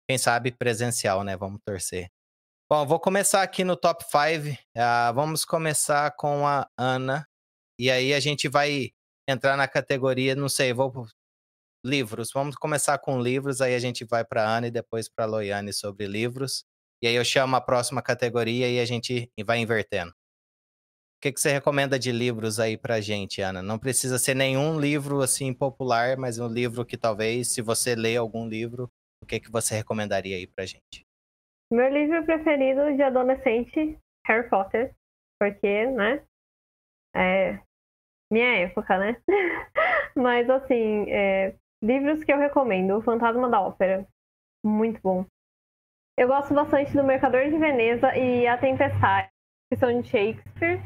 Quem 0.07 0.18
sabe 0.18 0.51
presencial, 0.51 1.24
né? 1.24 1.36
Vamos 1.36 1.59
torcer. 1.65 2.09
Bom, 2.70 2.86
vou 2.86 2.99
começar 2.99 3.41
aqui 3.43 3.63
no 3.63 3.76
top 3.76 4.03
5. 4.03 4.49
Uh, 4.49 4.57
ah, 4.78 5.11
vamos 5.13 5.45
começar 5.45 6.11
com 6.15 6.45
a 6.45 6.70
Ana. 6.78 7.28
E 7.80 7.89
aí 7.89 8.13
a 8.13 8.20
gente 8.20 8.47
vai 8.47 8.91
entrar 9.28 9.57
na 9.57 9.68
categoria, 9.68 10.36
não 10.36 10.49
sei, 10.49 10.74
vou 10.74 11.07
livros. 11.84 12.30
Vamos 12.34 12.55
começar 12.55 12.97
com 12.99 13.22
livros, 13.22 13.61
aí 13.61 13.74
a 13.74 13.80
gente 13.80 14.05
vai 14.05 14.24
para 14.24 14.47
Ana 14.47 14.68
e 14.68 14.72
depois 14.72 15.09
para 15.09 15.26
Loiane 15.26 15.74
sobre 15.74 16.07
livros. 16.07 16.65
E 17.02 17.08
aí 17.08 17.16
eu 17.16 17.24
chamo 17.24 17.56
a 17.56 17.62
próxima 17.62 18.02
categoria 18.02 18.70
e 18.70 18.80
a 18.80 18.86
gente 18.86 19.32
vai 19.45 19.60
invertendo. 19.60 20.12
O 20.12 21.20
que, 21.22 21.32
que 21.32 21.41
você 21.41 21.52
recomenda 21.52 21.98
de 21.98 22.12
livros 22.12 22.60
aí 22.60 22.78
pra 22.78 23.02
gente, 23.02 23.41
Ana? 23.41 23.62
Não 23.62 23.80
precisa 23.80 24.20
ser 24.20 24.36
nenhum 24.36 24.80
livro 24.80 25.22
assim 25.22 25.54
popular, 25.54 26.16
mas 26.16 26.38
um 26.38 26.48
livro 26.48 26.86
que 26.86 26.95
talvez, 26.95 27.54
se 27.54 27.62
você 27.62 27.95
lê 27.95 28.16
algum 28.16 28.48
livro, 28.48 28.89
o 29.24 29.26
que, 29.26 29.39
que 29.39 29.52
você 29.52 29.76
recomendaria 29.76 30.38
aí 30.38 30.45
pra 30.45 30.66
gente? 30.66 31.06
Meu 31.72 31.89
livro 31.89 32.24
preferido 32.24 32.95
de 32.95 33.02
adolescente, 33.02 33.98
Harry 34.26 34.48
Potter, 34.50 34.93
porque, 35.39 35.88
né? 35.88 36.24
É 37.16 37.60
minha 38.32 38.58
época, 38.60 38.98
né? 38.98 39.22
mas 40.16 40.50
assim, 40.50 41.10
é, 41.10 41.56
livros 41.82 42.24
que 42.24 42.32
eu 42.32 42.38
recomendo, 42.38 42.98
O 42.98 43.02
Fantasma 43.02 43.50
da 43.50 43.62
Ópera, 43.62 44.08
muito 44.64 45.02
bom. 45.02 45.26
Eu 46.20 46.28
gosto 46.28 46.51
bastante 46.51 46.93
do 46.93 47.03
Mercador 47.03 47.43
de 47.47 47.59
Veneza 47.59 48.18
e 48.18 48.47
A 48.47 48.57
Tempestade, 48.57 49.30
que 49.72 49.78
são 49.78 50.01
de 50.01 50.07
Shakespeare. 50.07 50.82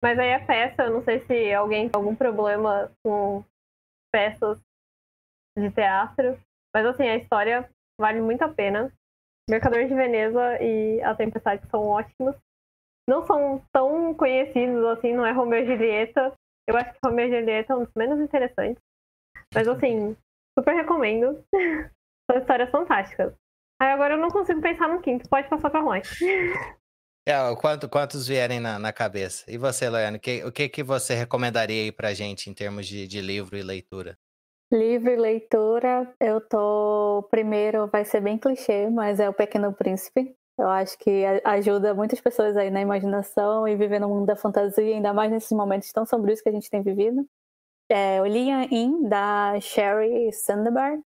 Mas 0.00 0.16
aí 0.16 0.34
a 0.34 0.46
peça, 0.46 0.84
eu 0.84 0.92
não 0.92 1.02
sei 1.02 1.18
se 1.20 1.52
alguém 1.52 1.88
tem 1.88 1.98
algum 2.00 2.14
problema 2.14 2.92
com 3.04 3.44
peças 4.12 4.60
de 5.58 5.68
teatro. 5.72 6.40
Mas 6.72 6.86
assim, 6.86 7.08
a 7.08 7.16
história 7.16 7.68
vale 8.00 8.20
muito 8.20 8.42
a 8.42 8.48
pena. 8.48 8.92
Mercador 9.50 9.84
de 9.84 9.94
Veneza 9.94 10.62
e 10.62 11.02
A 11.02 11.12
Tempestade 11.16 11.66
são 11.68 11.88
ótimos. 11.88 12.36
Não 13.08 13.26
são 13.26 13.60
tão 13.72 14.14
conhecidos 14.14 14.84
assim, 14.84 15.12
não 15.12 15.26
é 15.26 15.32
Romeu 15.32 15.64
e 15.64 15.66
Julieta. 15.66 16.32
Eu 16.68 16.76
acho 16.76 16.92
que 16.92 17.00
Romeu 17.04 17.26
e 17.26 17.30
Julieta 17.40 17.72
é 17.72 17.76
um 17.76 17.84
dos 17.84 17.94
menos 17.96 18.20
interessantes. 18.20 18.80
Mas 19.52 19.66
assim, 19.66 20.16
super 20.56 20.72
recomendo. 20.72 21.44
são 22.30 22.38
histórias 22.38 22.70
fantásticas. 22.70 23.41
Aí 23.82 23.90
agora 23.90 24.14
eu 24.14 24.18
não 24.18 24.28
consigo 24.28 24.60
pensar 24.60 24.88
no 24.88 25.00
quinto. 25.00 25.28
Pode 25.28 25.48
passar 25.48 25.68
pra 25.68 25.82
longe. 25.82 26.08
É, 27.24 27.34
quanto, 27.54 27.88
quantos 27.88 28.26
vierem 28.26 28.58
na, 28.58 28.80
na 28.80 28.92
cabeça? 28.92 29.44
E 29.48 29.56
você, 29.56 29.88
Loiane, 29.88 30.18
que, 30.18 30.42
o 30.44 30.50
que, 30.50 30.68
que 30.68 30.82
você 30.82 31.14
recomendaria 31.14 31.84
aí 31.84 31.92
pra 31.92 32.12
gente 32.12 32.50
em 32.50 32.52
termos 32.52 32.84
de, 32.84 33.06
de 33.06 33.20
livro 33.20 33.56
e 33.56 33.62
leitura? 33.62 34.18
Livro 34.72 35.08
e 35.08 35.14
leitura, 35.14 36.12
eu 36.18 36.40
tô. 36.40 37.24
Primeiro, 37.30 37.86
vai 37.86 38.04
ser 38.04 38.20
bem 38.20 38.36
clichê, 38.36 38.90
mas 38.90 39.20
é 39.20 39.28
O 39.28 39.32
Pequeno 39.32 39.72
Príncipe. 39.72 40.34
Eu 40.58 40.68
acho 40.68 40.98
que 40.98 41.24
ajuda 41.44 41.94
muitas 41.94 42.20
pessoas 42.20 42.56
aí 42.56 42.72
na 42.72 42.80
imaginação 42.80 43.68
e 43.68 43.76
viver 43.76 44.00
no 44.00 44.08
mundo 44.08 44.26
da 44.26 44.34
fantasia, 44.34 44.84
ainda 44.84 45.14
mais 45.14 45.30
nesses 45.30 45.52
momentos 45.52 45.92
tão 45.92 46.04
sombrios 46.04 46.40
que 46.40 46.48
a 46.48 46.52
gente 46.52 46.68
tem 46.68 46.82
vivido. 46.82 47.24
É, 47.88 48.20
o 48.20 48.26
Lian 48.26 48.66
In, 48.68 49.08
da 49.08 49.60
Sherry 49.60 50.32
Sandberg 50.32 51.04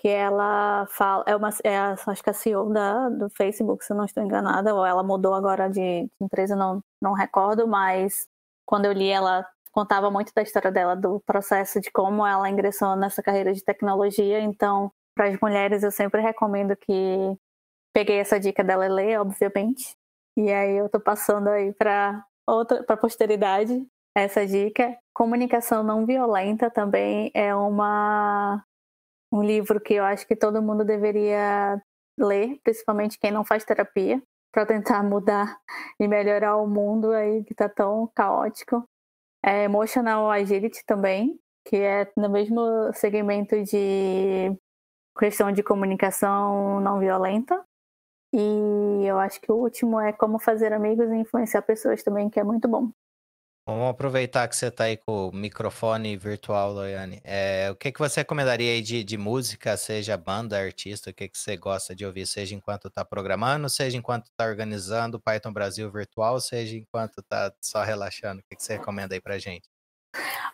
que 0.00 0.08
ela 0.08 0.86
fala, 0.86 1.22
é 1.26 1.36
uma, 1.36 1.50
é 1.62 1.76
a, 1.76 1.92
acho 1.92 2.22
que 2.22 2.30
a 2.30 2.32
CEO 2.32 2.72
da, 2.72 3.10
do 3.10 3.28
Facebook, 3.28 3.84
se 3.84 3.92
eu 3.92 3.96
não 3.98 4.06
estou 4.06 4.22
enganada, 4.24 4.74
ou 4.74 4.84
ela 4.84 5.02
mudou 5.02 5.34
agora 5.34 5.68
de, 5.68 6.04
de 6.04 6.10
empresa, 6.22 6.56
não, 6.56 6.82
não 7.02 7.12
recordo, 7.12 7.68
mas 7.68 8.26
quando 8.64 8.86
eu 8.86 8.92
li 8.92 9.10
ela 9.10 9.46
contava 9.70 10.10
muito 10.10 10.32
da 10.34 10.40
história 10.40 10.72
dela, 10.72 10.96
do 10.96 11.20
processo 11.20 11.80
de 11.82 11.90
como 11.92 12.26
ela 12.26 12.48
ingressou 12.48 12.96
nessa 12.96 13.22
carreira 13.22 13.52
de 13.52 13.62
tecnologia, 13.62 14.40
então 14.40 14.90
para 15.14 15.28
as 15.28 15.38
mulheres 15.38 15.82
eu 15.82 15.90
sempre 15.90 16.22
recomendo 16.22 16.74
que 16.76 17.36
peguei 17.92 18.20
essa 18.20 18.40
dica 18.40 18.64
dela 18.64 18.86
e 18.86 18.88
ler, 18.88 19.20
obviamente, 19.20 19.94
e 20.34 20.50
aí 20.50 20.78
eu 20.78 20.86
estou 20.86 21.00
passando 21.00 21.48
aí 21.48 21.74
para 21.74 22.24
outra 22.46 22.82
para 22.82 22.96
posteridade 22.96 23.86
essa 24.16 24.46
dica. 24.46 24.96
Comunicação 25.12 25.82
não 25.82 26.06
violenta 26.06 26.70
também 26.70 27.30
é 27.34 27.54
uma 27.54 28.64
um 29.32 29.42
livro 29.42 29.80
que 29.80 29.94
eu 29.94 30.04
acho 30.04 30.26
que 30.26 30.36
todo 30.36 30.62
mundo 30.62 30.84
deveria 30.84 31.80
ler, 32.18 32.58
principalmente 32.62 33.18
quem 33.18 33.30
não 33.30 33.44
faz 33.44 33.64
terapia, 33.64 34.22
para 34.52 34.66
tentar 34.66 35.02
mudar 35.02 35.58
e 35.98 36.08
melhorar 36.08 36.56
o 36.56 36.66
mundo 36.66 37.12
aí 37.12 37.44
que 37.44 37.52
está 37.52 37.68
tão 37.68 38.10
caótico. 38.14 38.84
É 39.42 39.64
Emotional 39.64 40.30
Agility 40.30 40.84
também, 40.84 41.38
que 41.64 41.76
é 41.76 42.10
no 42.16 42.28
mesmo 42.28 42.60
segmento 42.92 43.62
de 43.62 44.56
questão 45.18 45.52
de 45.52 45.62
comunicação 45.62 46.80
não 46.80 46.98
violenta. 46.98 47.62
E 48.32 49.04
eu 49.06 49.18
acho 49.18 49.40
que 49.40 49.50
o 49.50 49.56
último 49.56 50.00
é 50.00 50.12
Como 50.12 50.38
Fazer 50.38 50.72
Amigos 50.72 51.10
e 51.10 51.16
Influenciar 51.16 51.62
Pessoas 51.62 52.02
também, 52.02 52.30
que 52.30 52.38
é 52.40 52.44
muito 52.44 52.68
bom. 52.68 52.90
Vamos 53.70 53.88
aproveitar 53.88 54.48
que 54.48 54.56
você 54.56 54.66
está 54.66 54.84
aí 54.84 54.96
com 54.96 55.28
o 55.28 55.32
microfone 55.32 56.16
virtual, 56.16 56.72
Loiane. 56.72 57.20
É, 57.22 57.68
o 57.70 57.76
que, 57.76 57.92
que 57.92 58.00
você 58.00 58.18
recomendaria 58.18 58.72
aí 58.72 58.82
de, 58.82 59.04
de 59.04 59.16
música, 59.16 59.76
seja 59.76 60.16
banda, 60.16 60.58
artista, 60.58 61.10
o 61.10 61.14
que, 61.14 61.28
que 61.28 61.38
você 61.38 61.56
gosta 61.56 61.94
de 61.94 62.04
ouvir, 62.04 62.26
seja 62.26 62.52
enquanto 62.52 62.88
está 62.88 63.04
programando, 63.04 63.68
seja 63.68 63.96
enquanto 63.96 64.24
está 64.26 64.44
organizando 64.46 65.18
o 65.18 65.20
Python 65.20 65.52
Brasil 65.52 65.88
virtual, 65.88 66.40
seja 66.40 66.76
enquanto 66.76 67.20
está 67.20 67.52
só 67.60 67.84
relaxando? 67.84 68.40
O 68.40 68.42
que, 68.42 68.56
que 68.56 68.62
você 68.64 68.76
recomenda 68.76 69.14
aí 69.14 69.20
para 69.20 69.38
gente? 69.38 69.68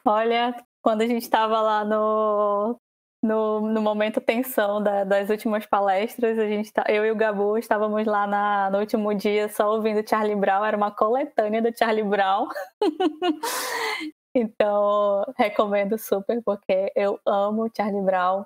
Olha, 0.05 0.55
quando 0.83 1.01
a 1.01 1.07
gente 1.07 1.23
estava 1.23 1.63
lá 1.63 1.87
no, 1.87 2.79
no, 3.27 3.61
no 3.61 3.83
momento 3.83 4.21
tensão 4.21 4.83
da, 4.83 5.05
das 5.05 5.29
últimas 5.29 5.67
palestras, 5.67 6.39
a 6.39 6.47
gente 6.47 6.73
tá, 6.73 6.85
eu 6.89 7.05
e 7.05 7.11
o 7.11 7.17
Gabu 7.17 7.59
estávamos 7.59 8.07
lá 8.07 8.27
na, 8.27 8.71
no 8.71 8.79
último 8.79 9.13
dia 9.15 9.49
só 9.49 9.71
ouvindo 9.75 10.09
Charlie 10.09 10.37
Brown, 10.37 10.65
era 10.65 10.77
uma 10.77 10.91
coletânea 10.91 11.61
do 11.61 11.77
Charlie 11.77 12.05
Brown. 12.05 12.49
então, 14.35 15.25
recomendo 15.37 15.99
super, 15.99 16.43
porque 16.45 16.93
eu 16.95 17.21
amo 17.27 17.71
Charlie 17.77 18.03
Brown. 18.03 18.45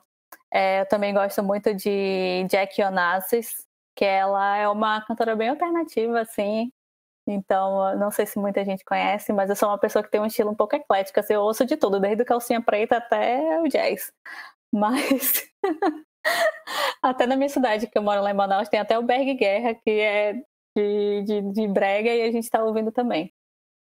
É, 0.53 0.81
eu 0.81 0.87
também 0.87 1.15
gosto 1.15 1.43
muito 1.43 1.75
de 1.75 2.47
Jack 2.49 2.83
Onassis, 2.83 3.67
que 3.95 4.05
ela 4.05 4.57
é 4.57 4.69
uma 4.69 5.01
cantora 5.03 5.37
bem 5.37 5.51
alternativa, 5.51 6.21
assim, 6.21 6.73
Então, 7.27 7.97
não 7.99 8.11
sei 8.11 8.27
se 8.27 8.39
muita 8.39 8.65
gente 8.65 8.85
conhece, 8.85 9.33
mas 9.33 9.51
eu 9.51 9.57
sou 9.57 9.69
uma 9.69 9.79
pessoa 9.79 10.03
que 10.03 10.11
tem 10.11 10.21
um 10.21 10.27
estilo 10.27 10.51
um 10.51 10.55
pouco 10.57 10.77
eclético. 10.77 11.21
Assim, 11.21 11.35
eu 11.35 11.43
ouço 11.43 11.65
de 11.67 11.77
tudo, 11.77 12.01
desde 12.01 12.25
calcinha 12.25 12.63
preta 12.63 12.99
até 12.99 13.61
o 13.63 13.69
jazz. 13.69 14.13
Mas 14.73 15.49
até 17.03 17.27
na 17.27 17.37
minha 17.37 17.49
cidade, 17.49 17.87
que 17.87 17.99
eu 17.99 18.03
moro 18.03 18.23
lá 18.23 18.31
em 18.31 18.35
Manaus, 18.35 18.69
tem 18.69 18.81
até 18.81 18.99
o 18.99 19.03
Berg 19.03 19.35
Guerra, 19.35 19.75
que 19.75 19.91
é 19.91 20.35
de, 20.77 21.23
de, 21.25 21.53
de 21.53 21.69
brega 21.69 22.11
e 22.11 22.23
a 22.23 22.31
gente 22.31 22.45
está 22.45 22.63
ouvindo 22.63 22.93
também. 22.93 23.33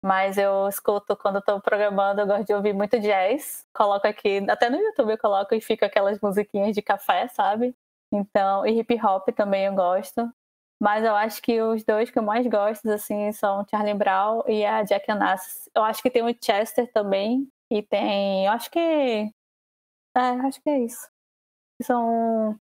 Mas 0.03 0.37
eu 0.37 0.67
escuto 0.67 1.17
quando 1.17 1.39
estou 1.39 1.59
programando, 1.61 2.21
eu 2.21 2.27
gosto 2.27 2.45
de 2.45 2.53
ouvir 2.53 2.73
muito 2.73 2.99
jazz. 2.99 3.65
Coloco 3.73 4.07
aqui, 4.07 4.37
até 4.49 4.69
no 4.69 4.77
YouTube 4.77 5.11
eu 5.11 5.17
coloco 5.17 5.55
e 5.55 5.61
fica 5.61 5.87
aquelas 5.87 6.19
musiquinhas 6.21 6.75
de 6.75 6.81
café, 6.81 7.27
sabe? 7.29 7.75
Então, 8.11 8.65
e 8.65 8.79
hip 8.79 8.99
hop 9.03 9.27
também 9.35 9.65
eu 9.65 9.73
gosto. 9.73 10.31
Mas 10.79 11.03
eu 11.03 11.15
acho 11.15 11.41
que 11.41 11.59
os 11.61 11.83
dois 11.83 12.11
que 12.11 12.19
eu 12.19 12.23
mais 12.23 12.45
gosto, 12.47 12.89
assim, 12.91 13.31
são 13.31 13.65
Charlie 13.69 13.95
Brown 13.95 14.43
e 14.47 14.63
a 14.65 14.83
Jack 14.83 15.11
Onassis. 15.11 15.67
Eu 15.75 15.83
acho 15.83 16.01
que 16.03 16.11
tem 16.11 16.23
o 16.23 16.35
Chester 16.39 16.91
também. 16.93 17.47
E 17.71 17.81
tem. 17.81 18.45
Eu 18.45 18.51
acho 18.51 18.69
que. 18.71 19.31
É, 20.17 20.21
acho 20.47 20.61
que 20.61 20.69
é 20.69 20.79
isso. 20.79 21.07
São. 21.83 22.59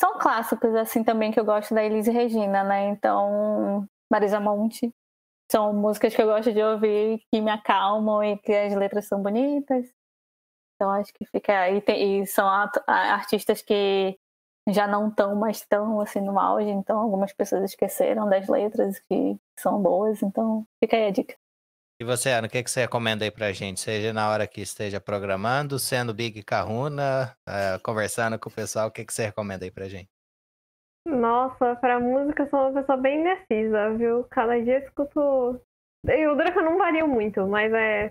São 0.00 0.18
clássicos, 0.18 0.74
assim, 0.76 1.04
também 1.04 1.32
que 1.32 1.40
eu 1.40 1.44
gosto 1.44 1.74
da 1.74 1.84
Elise 1.84 2.10
Regina, 2.10 2.64
né? 2.64 2.88
Então, 2.88 3.86
Marisa 4.10 4.40
Monte. 4.40 4.92
São 5.52 5.74
músicas 5.74 6.14
que 6.14 6.22
eu 6.22 6.26
gosto 6.26 6.52
de 6.52 6.62
ouvir, 6.62 7.22
que 7.32 7.40
me 7.40 7.50
acalmam 7.50 8.24
e 8.24 8.38
que 8.38 8.52
as 8.52 8.74
letras 8.74 9.06
são 9.08 9.22
bonitas. 9.22 9.88
Então, 10.76 10.90
acho 10.92 11.12
que 11.14 11.26
fica 11.26 11.58
aí. 11.60 11.82
E 11.88 12.26
são 12.26 12.46
artistas 12.88 13.62
que 13.62 14.18
já 14.68 14.86
não 14.88 15.08
estão 15.08 15.36
mais 15.36 15.66
tão 15.66 16.00
assim 16.00 16.20
no 16.20 16.38
auge, 16.38 16.70
então 16.70 16.98
algumas 17.00 17.32
pessoas 17.32 17.64
esqueceram 17.64 18.28
das 18.28 18.48
letras 18.48 19.00
que 19.00 19.36
são 19.58 19.82
boas, 19.82 20.22
então 20.22 20.66
fica 20.82 20.96
aí 20.96 21.08
a 21.08 21.10
dica. 21.10 21.39
E 22.00 22.04
você, 22.04 22.30
Ana, 22.30 22.46
o 22.46 22.50
que, 22.50 22.62
que 22.62 22.70
você 22.70 22.80
recomenda 22.80 23.26
aí 23.26 23.30
pra 23.30 23.52
gente? 23.52 23.78
Seja 23.78 24.10
na 24.10 24.30
hora 24.30 24.48
que 24.48 24.62
esteja 24.62 24.98
programando, 24.98 25.78
sendo 25.78 26.14
Big 26.14 26.42
Kahuna, 26.42 27.36
uh, 27.46 27.82
conversando 27.84 28.38
com 28.38 28.48
o 28.48 28.52
pessoal, 28.52 28.88
o 28.88 28.90
que, 28.90 29.04
que 29.04 29.12
você 29.12 29.26
recomenda 29.26 29.66
aí 29.66 29.70
pra 29.70 29.86
gente? 29.86 30.08
Nossa, 31.06 31.76
pra 31.76 32.00
música 32.00 32.44
eu 32.44 32.48
sou 32.48 32.60
uma 32.60 32.80
pessoa 32.80 32.96
bem 32.96 33.20
indecisa, 33.20 33.94
viu? 33.98 34.24
Cada 34.30 34.58
dia 34.62 34.78
eu 34.78 34.86
escuto. 34.86 35.20
Eu 36.06 36.40
eu 36.40 36.62
não 36.62 36.78
vario 36.78 37.06
muito, 37.06 37.46
mas 37.46 37.70
é. 37.70 38.10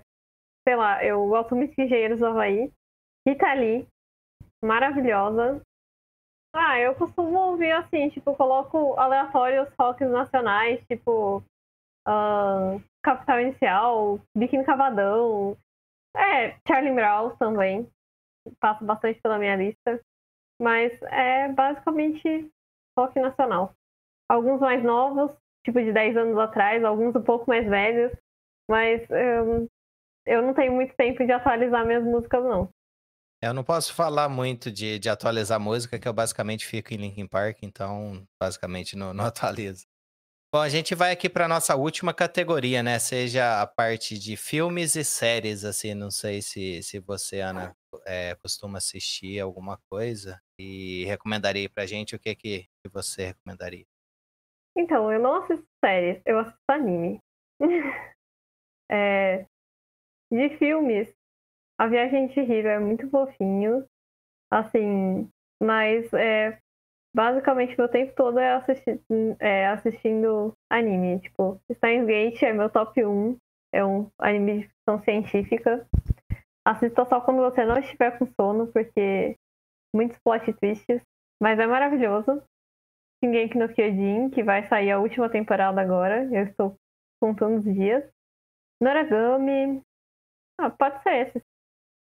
Sei 0.62 0.76
lá, 0.76 1.04
eu 1.04 1.26
gosto 1.26 1.56
muito 1.56 1.74
de 1.74 1.82
Engenheiros 1.82 2.20
do 2.20 2.26
Havaí. 2.26 2.72
Rita 3.26 3.52
Lee, 3.54 3.88
maravilhosa. 4.64 5.60
Ah, 6.54 6.78
eu 6.78 6.94
costumo 6.94 7.36
ouvir 7.36 7.72
assim, 7.72 8.08
tipo, 8.10 8.36
coloco 8.36 8.94
aleatórios 9.00 9.68
rocks 9.76 10.08
nacionais, 10.08 10.80
tipo 10.86 11.42
uh, 12.06 12.80
Capital 13.02 13.40
Inicial, 13.40 14.20
Biquíni 14.36 14.64
Cavadão, 14.64 15.56
é, 16.16 16.56
Charlie 16.66 16.94
Brown 16.94 17.36
também, 17.36 17.88
passo 18.60 18.84
bastante 18.84 19.20
pela 19.20 19.38
minha 19.38 19.56
lista, 19.56 20.00
mas 20.60 20.92
é 21.04 21.48
basicamente 21.48 22.50
rock 22.98 23.18
nacional. 23.18 23.74
Alguns 24.28 24.60
mais 24.60 24.82
novos, 24.82 25.32
tipo 25.64 25.80
de 25.80 25.92
10 25.92 26.16
anos 26.16 26.38
atrás, 26.38 26.82
alguns 26.84 27.14
um 27.14 27.22
pouco 27.22 27.46
mais 27.48 27.66
velhos, 27.68 28.12
mas 28.68 29.02
um, 29.10 29.66
eu 30.26 30.42
não 30.42 30.54
tenho 30.54 30.72
muito 30.72 30.94
tempo 30.96 31.24
de 31.24 31.32
atualizar 31.32 31.84
minhas 31.86 32.04
músicas, 32.04 32.42
não. 32.44 32.68
Eu 33.42 33.54
não 33.54 33.64
posso 33.64 33.94
falar 33.94 34.28
muito 34.28 34.70
de, 34.70 34.98
de 34.98 35.08
atualizar 35.08 35.58
música, 35.58 35.98
que 35.98 36.06
eu 36.06 36.12
basicamente 36.12 36.66
fico 36.66 36.92
em 36.92 36.98
Linkin 36.98 37.26
Park, 37.26 37.62
então 37.62 38.22
basicamente 38.40 38.96
não, 38.96 39.14
não 39.14 39.24
atualizo. 39.26 39.86
Bom, 40.52 40.58
a 40.60 40.68
gente 40.68 40.96
vai 40.96 41.12
aqui 41.12 41.28
para 41.28 41.46
nossa 41.46 41.76
última 41.76 42.12
categoria, 42.12 42.82
né? 42.82 42.98
Seja 42.98 43.62
a 43.62 43.68
parte 43.68 44.18
de 44.18 44.36
filmes 44.36 44.96
e 44.96 45.04
séries, 45.04 45.64
assim. 45.64 45.94
Não 45.94 46.10
sei 46.10 46.42
se, 46.42 46.82
se 46.82 46.98
você, 46.98 47.38
Ana, 47.38 47.72
é, 48.04 48.34
costuma 48.34 48.78
assistir 48.78 49.38
alguma 49.38 49.78
coisa 49.88 50.42
e 50.58 51.04
recomendaria 51.04 51.70
pra 51.70 51.86
gente 51.86 52.16
o 52.16 52.18
que, 52.18 52.34
que 52.34 52.68
você 52.92 53.26
recomendaria. 53.26 53.86
Então, 54.76 55.12
eu 55.12 55.20
não 55.20 55.36
assisto 55.36 55.64
séries, 55.84 56.20
eu 56.26 56.40
assisto 56.40 56.58
anime. 56.68 57.20
é, 58.90 59.46
de 60.32 60.58
filmes, 60.58 61.14
a 61.78 61.86
Viagem 61.86 62.26
de 62.26 62.40
Hiro 62.40 62.66
é 62.66 62.80
muito 62.80 63.08
fofinho, 63.08 63.86
assim, 64.50 65.30
mas 65.62 66.12
é, 66.12 66.60
basicamente 67.14 67.76
meu 67.76 67.88
tempo 67.88 68.14
todo 68.14 68.38
é, 68.38 68.52
assisti 68.52 69.00
é 69.38 69.66
assistindo 69.68 70.52
anime. 70.70 71.20
Tipo, 71.20 71.60
Steins 71.72 72.06
Gate 72.06 72.42
é 72.42 72.52
meu 72.52 72.70
top 72.70 73.04
1, 73.04 73.36
é 73.72 73.84
um 73.84 74.10
anime 74.18 74.62
de 74.62 74.68
ficção 74.68 75.02
científica. 75.02 75.86
Assista 76.66 77.04
só 77.06 77.20
quando 77.20 77.38
você 77.38 77.64
não 77.64 77.78
estiver 77.78 78.18
com 78.18 78.26
sono, 78.26 78.66
porque 78.68 79.36
muitos 79.94 80.18
plot 80.18 80.52
twists, 80.54 81.02
mas 81.42 81.58
é 81.58 81.66
maravilhoso. 81.66 82.42
Shingeki 83.22 83.58
no 83.58 83.68
Kyojin, 83.68 84.30
que 84.30 84.42
vai 84.42 84.66
sair 84.68 84.90
a 84.90 84.98
última 84.98 85.28
temporada 85.28 85.80
agora, 85.80 86.24
eu 86.32 86.44
estou 86.44 86.76
contando 87.20 87.58
os 87.58 87.64
dias. 87.64 88.04
Noragami, 88.82 89.82
ah, 90.58 90.70
pode 90.70 91.02
ser 91.02 91.26
esse. 91.26 91.42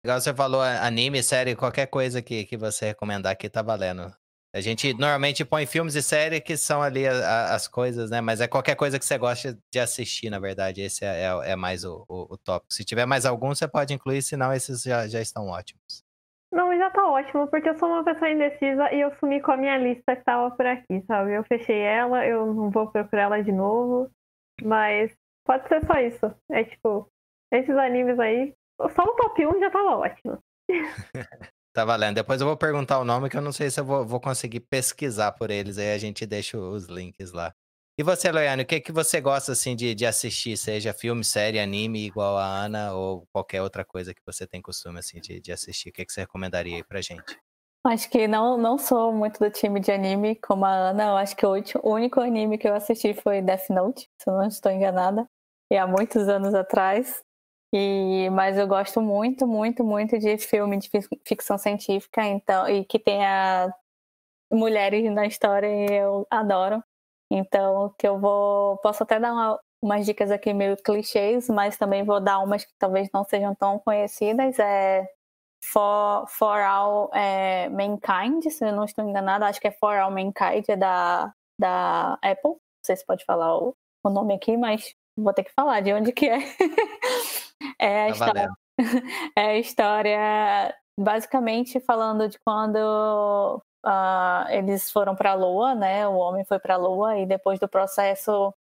Igual 0.04 0.20
você 0.20 0.34
falou, 0.34 0.60
anime, 0.62 1.22
série, 1.22 1.56
qualquer 1.56 1.86
coisa 1.86 2.22
que, 2.22 2.44
que 2.44 2.56
você 2.56 2.86
recomendar 2.86 3.32
aqui 3.32 3.48
tá 3.48 3.62
valendo. 3.62 4.14
A 4.54 4.60
gente 4.60 4.94
normalmente 4.94 5.44
põe 5.44 5.66
filmes 5.66 5.96
e 5.96 6.02
séries 6.02 6.38
que 6.38 6.56
são 6.56 6.80
ali 6.80 7.08
a, 7.08 7.12
a, 7.12 7.54
as 7.56 7.66
coisas, 7.66 8.08
né? 8.08 8.20
Mas 8.20 8.40
é 8.40 8.46
qualquer 8.46 8.76
coisa 8.76 9.00
que 9.00 9.04
você 9.04 9.18
gosta 9.18 9.58
de 9.72 9.80
assistir, 9.80 10.30
na 10.30 10.38
verdade. 10.38 10.80
Esse 10.80 11.04
é, 11.04 11.24
é, 11.24 11.52
é 11.52 11.56
mais 11.56 11.84
o, 11.84 12.04
o, 12.08 12.34
o, 12.34 12.38
tópico. 12.38 12.72
Se 12.72 12.84
tiver 12.84 13.04
mais 13.04 13.26
algum, 13.26 13.48
você 13.48 13.66
pode 13.66 13.92
incluir, 13.92 14.22
senão 14.22 14.52
esses 14.52 14.82
já, 14.82 15.08
já 15.08 15.20
estão 15.20 15.48
ótimos. 15.48 16.04
Não, 16.52 16.76
já 16.78 16.88
tá 16.90 17.04
ótimo, 17.04 17.48
porque 17.48 17.68
eu 17.68 17.76
sou 17.78 17.88
uma 17.88 18.04
pessoa 18.04 18.30
indecisa 18.30 18.92
e 18.92 19.00
eu 19.00 19.12
sumi 19.18 19.40
com 19.42 19.50
a 19.50 19.56
minha 19.56 19.76
lista 19.76 20.14
que 20.14 20.22
tava 20.22 20.54
por 20.54 20.64
aqui, 20.64 21.02
sabe? 21.04 21.34
Eu 21.34 21.42
fechei 21.42 21.80
ela, 21.80 22.24
eu 22.24 22.54
não 22.54 22.70
vou 22.70 22.88
procurar 22.92 23.22
ela 23.22 23.42
de 23.42 23.50
novo, 23.50 24.08
mas 24.62 25.12
pode 25.44 25.66
ser 25.66 25.84
só 25.84 25.94
isso. 25.94 26.32
É 26.52 26.62
tipo, 26.62 27.10
esses 27.52 27.76
animes 27.76 28.20
aí 28.20 28.54
só 28.80 29.02
o 29.02 29.16
top 29.16 29.46
1 29.46 29.60
já 29.60 29.70
tava 29.70 29.96
ótimo. 29.96 30.38
tá 31.74 31.84
valendo. 31.84 32.14
Depois 32.14 32.40
eu 32.40 32.46
vou 32.46 32.56
perguntar 32.56 33.00
o 33.00 33.04
nome, 33.04 33.28
que 33.28 33.36
eu 33.36 33.42
não 33.42 33.52
sei 33.52 33.68
se 33.68 33.80
eu 33.80 33.84
vou, 33.84 34.06
vou 34.06 34.20
conseguir 34.20 34.60
pesquisar 34.60 35.32
por 35.32 35.50
eles. 35.50 35.76
Aí 35.76 35.92
a 35.92 35.98
gente 35.98 36.24
deixa 36.24 36.56
os 36.56 36.86
links 36.86 37.32
lá. 37.32 37.52
E 37.98 38.02
você, 38.02 38.30
Loiane, 38.32 38.62
o 38.62 38.66
que, 38.66 38.80
que 38.80 38.90
você 38.90 39.20
gosta 39.20 39.52
assim 39.52 39.76
de, 39.76 39.94
de 39.94 40.06
assistir? 40.06 40.56
Seja 40.56 40.92
filme, 40.92 41.24
série, 41.24 41.60
anime, 41.60 42.06
igual 42.06 42.36
a 42.36 42.44
Ana, 42.44 42.92
ou 42.92 43.26
qualquer 43.32 43.62
outra 43.62 43.84
coisa 43.84 44.14
que 44.14 44.22
você 44.24 44.46
tem 44.46 44.62
costume 44.62 44.98
assim, 44.98 45.20
de, 45.20 45.40
de 45.40 45.52
assistir? 45.52 45.90
O 45.90 45.92
que, 45.92 46.04
que 46.04 46.12
você 46.12 46.22
recomendaria 46.22 46.76
aí 46.76 46.84
pra 46.84 47.00
gente? 47.00 47.38
Acho 47.86 48.08
que 48.08 48.26
não, 48.26 48.56
não 48.56 48.78
sou 48.78 49.12
muito 49.12 49.38
do 49.38 49.50
time 49.50 49.78
de 49.78 49.92
anime 49.92 50.36
como 50.36 50.64
a 50.64 50.70
Ana. 50.70 51.04
Eu 51.04 51.16
acho 51.16 51.36
que 51.36 51.46
o, 51.46 51.54
único 51.84 52.20
anime 52.20 52.56
que 52.56 52.66
eu 52.66 52.74
assisti 52.74 53.14
foi 53.14 53.42
Death 53.42 53.68
Note, 53.70 54.08
se 54.20 54.28
eu 54.28 54.34
não 54.34 54.46
estou 54.46 54.72
enganada. 54.72 55.26
E 55.70 55.76
há 55.76 55.86
muitos 55.86 56.28
anos 56.28 56.54
atrás. 56.54 57.22
E, 57.76 58.30
mas 58.30 58.56
eu 58.56 58.68
gosto 58.68 59.02
muito, 59.02 59.48
muito, 59.48 59.82
muito 59.82 60.16
de 60.16 60.38
filme 60.38 60.78
de 60.78 60.88
ficção 61.26 61.58
científica, 61.58 62.24
então, 62.24 62.68
e 62.68 62.84
que 62.84 63.00
tenha 63.00 63.74
mulheres 64.52 65.12
na 65.12 65.26
história 65.26 65.66
e 65.66 65.92
eu 65.92 66.24
adoro. 66.30 66.84
Então, 67.28 67.92
que 67.98 68.06
eu 68.06 68.18
vou. 68.20 68.78
Posso 68.78 69.02
até 69.02 69.18
dar 69.18 69.32
uma, 69.32 69.60
umas 69.82 70.06
dicas 70.06 70.30
aqui 70.30 70.52
meio 70.54 70.76
clichês, 70.76 71.48
mas 71.48 71.76
também 71.76 72.04
vou 72.04 72.20
dar 72.20 72.38
umas 72.40 72.64
que 72.64 72.72
talvez 72.78 73.08
não 73.12 73.24
sejam 73.24 73.54
tão 73.56 73.78
conhecidas. 73.80 74.56
É 74.60 75.08
For, 75.64 76.26
For 76.28 76.60
All 76.60 77.10
é, 77.12 77.68
Mankind, 77.70 78.44
se 78.50 78.64
eu 78.64 78.72
não 78.72 78.84
estou 78.84 79.04
enganada, 79.08 79.46
acho 79.46 79.60
que 79.60 79.68
é 79.68 79.72
For 79.72 79.96
All 79.96 80.12
Mankind, 80.12 80.68
é 80.68 80.76
da, 80.76 81.34
da 81.58 82.14
Apple. 82.22 82.52
Não 82.52 82.60
sei 82.86 82.96
se 82.96 83.06
pode 83.06 83.24
falar 83.24 83.56
o, 83.58 83.74
o 84.04 84.10
nome 84.10 84.34
aqui, 84.34 84.56
mas 84.56 84.94
vou 85.16 85.32
ter 85.34 85.44
que 85.44 85.52
falar 85.52 85.80
de 85.80 85.92
onde 85.92 86.12
que 86.12 86.28
é. 86.28 86.38
é, 87.78 88.04
a 88.04 88.06
tá 88.06 88.10
história, 88.10 88.48
é 89.36 89.40
a 89.40 89.58
história, 89.58 90.76
basicamente 90.98 91.80
falando 91.80 92.28
de 92.28 92.38
quando 92.40 93.62
uh, 93.84 94.48
eles 94.50 94.90
foram 94.90 95.14
para 95.14 95.32
a 95.32 95.34
Lua, 95.34 95.74
né? 95.74 96.06
O 96.08 96.14
homem 96.14 96.44
foi 96.44 96.58
para 96.58 96.74
a 96.74 96.78
Lua 96.78 97.18
e 97.18 97.26
depois 97.26 97.58
do 97.58 97.68
processo 97.68 98.52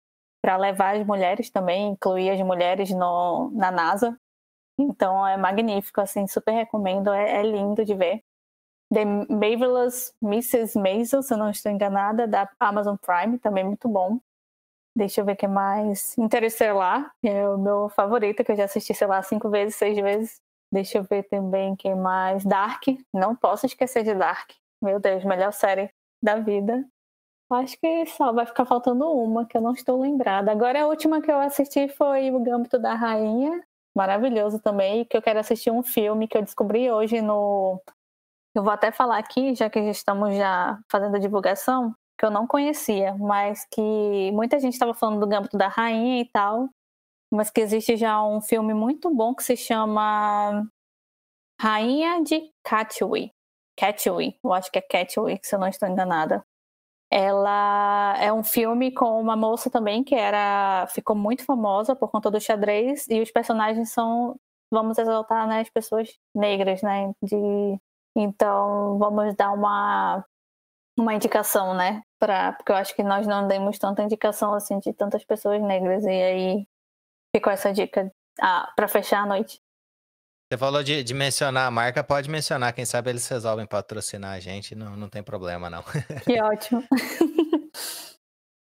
para 0.42 0.58
levar 0.58 0.98
as 0.98 1.06
mulheres 1.06 1.50
também, 1.50 1.92
incluir 1.92 2.30
as 2.30 2.42
mulheres 2.42 2.90
no, 2.92 3.50
na 3.52 3.72
NASA. 3.72 4.18
Então 4.78 5.26
é 5.26 5.38
magnífico, 5.38 6.02
assim, 6.02 6.28
super 6.28 6.52
recomendo, 6.52 7.14
é, 7.14 7.40
é 7.40 7.44
lindo 7.44 7.86
de 7.86 7.94
ver. 7.94 8.24
The 8.92 9.06
Marvelous 9.06 10.14
Mrs. 10.22 10.78
Maisel, 10.78 11.24
se 11.24 11.34
eu 11.34 11.38
não 11.38 11.50
estou 11.50 11.72
enganada, 11.72 12.28
da 12.28 12.50
Amazon 12.60 12.96
Prime, 12.98 13.40
também 13.40 13.64
muito 13.64 13.88
bom. 13.88 14.20
Deixa 14.96 15.22
eu 15.22 15.26
ver 15.26 15.34
o 15.34 15.38
que 15.38 15.48
mais. 15.48 16.16
Interestelar, 16.18 17.12
é 17.24 17.48
o 17.50 17.58
meu 17.58 17.90
favorito, 17.90 18.44
que 18.44 18.52
eu 18.52 18.56
já 18.56 18.66
assisti, 18.66 18.94
sei 18.94 19.08
lá, 19.08 19.22
cinco 19.24 19.50
vezes, 19.50 19.76
seis 19.76 19.98
vezes. 19.98 20.40
Deixa 20.72 21.00
eu 21.00 21.04
ver 21.04 21.24
também 21.24 21.74
o 21.74 21.78
que 21.78 21.94
mais. 21.96 22.44
Dark, 22.46 22.84
não 23.14 23.36
posso 23.36 23.66
esquecer 23.66 24.04
de 24.04 24.14
Dark. 24.14 24.52
Meu 24.82 25.00
Deus, 25.00 25.24
melhor 25.24 25.52
série 25.54 25.90
da 26.22 26.36
vida. 26.36 26.86
Acho 27.52 27.78
que 27.80 28.06
só 28.08 28.34
vai 28.34 28.46
ficar 28.46 28.66
faltando 28.66 29.06
uma, 29.12 29.46
que 29.46 29.56
eu 29.56 29.62
não 29.62 29.74
estou 29.74 30.00
lembrada. 30.02 30.52
Agora 30.52 30.82
a 30.82 30.88
última 30.88 31.22
que 31.22 31.32
eu 31.32 31.40
assisti 31.40 31.88
foi 31.88 32.32
O 32.32 32.40
Gâmbito 32.40 32.80
da 32.80 32.96
Rainha. 32.96 33.64
Maravilhoso 33.96 34.60
também. 34.60 35.06
Que 35.06 35.18
eu 35.18 35.22
quero 35.22 35.40
assistir 35.40 35.72
um 35.72 35.84
filme 35.84 36.28
que 36.28 36.38
eu 36.38 36.42
descobri 36.42 36.92
hoje 36.92 37.22
no. 37.22 37.80
Eu 38.56 38.64
vou 38.64 38.72
até 38.72 38.92
falar 38.92 39.18
aqui, 39.20 39.56
já 39.56 39.70
que 39.70 39.80
estamos 39.80 40.36
já 40.36 40.80
fazendo 40.90 41.16
a 41.16 41.20
divulgação, 41.20 41.96
que 42.18 42.26
eu 42.26 42.32
não 42.32 42.48
conhecia, 42.48 43.16
mas 43.16 43.66
que 43.72 44.32
muita 44.32 44.60
gente 44.60 44.74
estava 44.74 44.94
falando 44.94 45.20
do 45.20 45.28
Gâmbito 45.28 45.58
da 45.58 45.68
Rainha 45.68 46.22
e 46.22 46.26
tal. 46.32 46.70
Mas 47.32 47.50
que 47.50 47.62
existe 47.62 47.98
já 47.98 48.24
um 48.24 48.42
filme 48.42 48.74
muito 48.74 49.10
bom 49.14 49.34
que 49.36 49.44
se 49.44 49.58
chama 49.58 50.66
Rainha 51.60 52.24
de 52.24 52.52
Catwee. 52.64 53.32
Catwee, 53.78 54.38
eu 54.44 54.54
acho 54.54 54.72
que 54.72 54.80
é 54.80 54.82
Catwee, 54.82 55.40
se 55.44 55.56
eu 55.56 55.60
não 55.60 55.68
estou 55.68 55.90
enganada. 55.90 56.44
Ela 57.12 58.16
é 58.20 58.34
um 58.34 58.44
filme 58.44 58.92
com 58.92 59.20
uma 59.22 59.36
moça 59.36 59.70
também 59.70 60.04
que 60.04 60.16
era 60.16 60.88
ficou 60.90 61.16
muito 61.16 61.46
famosa 61.46 61.96
por 61.96 62.10
conta 62.10 62.32
do 62.32 62.40
xadrez 62.42 63.08
e 63.10 63.22
os 63.22 63.32
personagens 63.32 63.92
são, 63.92 64.36
vamos 64.72 64.98
exaltar, 64.98 65.48
né, 65.48 65.62
as 65.62 65.70
pessoas 65.70 66.10
negras, 66.36 66.82
né, 66.82 67.14
de 67.24 67.80
então 68.16 68.98
vamos 69.00 69.36
dar 69.36 69.52
uma 69.54 70.26
uma 70.98 71.14
indicação, 71.14 71.74
né, 71.74 72.02
para 72.20 72.54
porque 72.54 72.72
eu 72.72 72.76
acho 72.76 72.96
que 72.96 73.04
nós 73.04 73.26
não 73.26 73.48
demos 73.48 73.80
tanta 73.80 74.04
indicação 74.04 74.54
assim 74.54 74.80
de 74.80 74.94
tantas 74.94 75.26
pessoas 75.26 75.62
negras 75.62 76.04
e 76.04 76.10
aí 76.10 76.68
ficou 77.36 77.52
essa 77.52 77.74
dica 77.74 78.12
ah, 78.40 78.72
para 78.76 78.88
fechar 78.88 79.24
a 79.24 79.26
noite. 79.26 79.60
Você 80.52 80.58
falou 80.58 80.84
de, 80.84 81.04
de, 81.04 81.14
mencionar 81.16 81.68
a 81.68 81.72
marca, 81.72 82.04
pode 82.04 82.30
mencionar. 82.30 82.74
Quem 82.74 82.86
sabe 82.86 83.10
eles 83.10 83.28
resolvem 83.28 83.66
patrocinar 83.66 84.34
a 84.34 84.40
gente, 84.40 84.76
não, 84.76 84.96
não 84.96 85.10
tem 85.10 85.24
problema, 85.24 85.68
não. 85.68 85.84
Que 86.26 86.40
ótimo. 86.40 86.84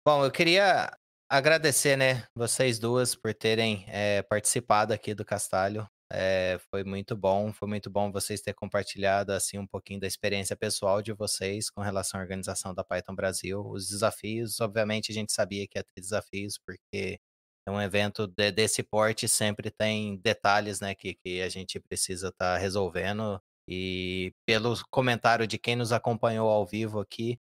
Bom, 0.08 0.26
eu 0.26 0.32
queria 0.32 0.92
agradecer, 1.30 1.96
né, 1.96 2.24
vocês 2.36 2.80
duas 2.80 3.16
por 3.16 3.34
terem 3.34 3.86
é, 3.88 4.24
participado 4.24 4.94
aqui 4.94 5.14
do 5.14 5.26
Castalho. 5.26 5.88
É, 6.12 6.60
foi 6.70 6.84
muito 6.84 7.16
bom, 7.16 7.52
foi 7.52 7.68
muito 7.68 7.90
bom 7.90 8.12
vocês 8.12 8.40
terem 8.40 8.56
compartilhado 8.56 9.32
assim 9.34 9.58
um 9.58 9.66
pouquinho 9.66 10.00
da 10.00 10.06
experiência 10.08 10.56
pessoal 10.56 11.02
de 11.02 11.12
vocês 11.14 11.70
com 11.70 11.82
relação 11.82 12.20
à 12.20 12.24
organização 12.24 12.74
da 12.74 12.84
Python 12.84 13.16
Brasil. 13.16 13.66
Os 13.68 13.88
desafios, 13.90 14.60
obviamente, 14.62 15.12
a 15.12 15.16
gente 15.16 15.34
sabia 15.34 15.68
que 15.68 15.80
ia 15.80 15.84
ter 15.84 16.02
desafios, 16.02 16.60
porque 16.60 17.20
um 17.68 17.82
evento 17.82 18.28
de, 18.28 18.52
desse 18.52 18.84
porte 18.84 19.28
sempre 19.28 19.72
tem 19.72 20.18
detalhes, 20.18 20.80
né, 20.80 20.94
que, 20.96 21.16
que 21.16 21.42
a 21.42 21.50
gente 21.50 21.80
precisa 21.80 22.30
estar 22.30 22.54
tá 22.56 22.58
resolvendo. 22.58 23.42
E 23.68 24.32
pelo 24.46 24.76
comentário 24.92 25.48
de 25.48 25.58
quem 25.58 25.76
nos 25.76 25.92
acompanhou 25.92 26.48
ao 26.50 26.66
vivo 26.66 27.00
aqui, 27.00 27.40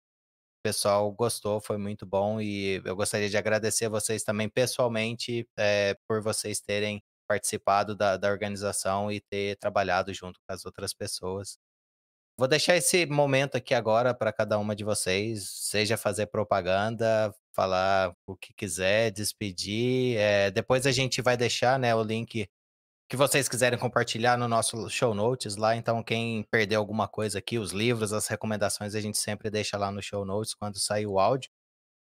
o 0.61 0.63
pessoal 0.65 1.13
gostou, 1.13 1.61
foi 1.61 1.77
muito 1.79 2.07
bom. 2.07 2.41
E 2.41 2.81
eu 2.85 2.97
gostaria 2.97 3.29
de 3.29 3.37
agradecer 3.37 3.87
a 3.87 3.91
vocês 3.91 4.25
também 4.25 4.49
pessoalmente 4.49 5.47
é, 5.59 5.97
por 6.09 6.23
vocês 6.23 6.61
terem 6.61 7.03
participado 7.27 7.95
da, 7.95 8.17
da 8.17 8.31
organização 8.31 9.11
e 9.11 9.21
ter 9.21 9.57
trabalhado 9.57 10.13
junto 10.13 10.41
com 10.47 10.53
as 10.53 10.65
outras 10.65 10.93
pessoas. 10.95 11.59
Vou 12.37 12.49
deixar 12.49 12.77
esse 12.77 13.07
momento 13.07 13.57
aqui 13.57 13.75
agora 13.75 14.13
para 14.13 14.33
cada 14.33 14.59
uma 14.59 14.75
de 14.75 14.83
vocês, 14.83 15.49
seja 15.49 15.97
fazer 15.97 16.27
propaganda, 16.27 17.33
falar 17.53 18.13
o 18.27 18.37
que 18.37 18.53
quiser, 18.55 19.13
despedir. 19.13 20.17
É, 20.19 20.51
depois 20.51 20.85
a 20.87 20.91
gente 20.93 21.23
vai 21.23 21.37
deixar 21.37 21.79
né, 21.79 21.95
o 21.95 22.03
link 22.03 22.49
que 23.09 23.17
vocês 23.17 23.49
quiserem 23.49 23.79
compartilhar 23.79 24.37
no 24.37 24.49
nosso 24.49 24.89
show 24.91 25.15
notes 25.15 25.57
lá. 25.57 25.77
Então, 25.77 26.03
quem 26.03 26.43
perdeu 26.51 26.81
alguma 26.81 27.07
coisa 27.07 27.39
aqui, 27.39 27.59
os 27.59 27.71
livros, 27.71 28.13
as 28.13 28.27
recomendações, 28.27 28.95
a 28.97 29.01
gente 29.01 29.19
sempre 29.19 29.49
deixa 29.51 29.79
lá 29.79 29.93
no 29.93 30.03
show 30.03 30.25
notes 30.25 30.55
quando 30.55 30.79
sair 30.81 31.07
o 31.07 31.21
áudio. 31.21 31.51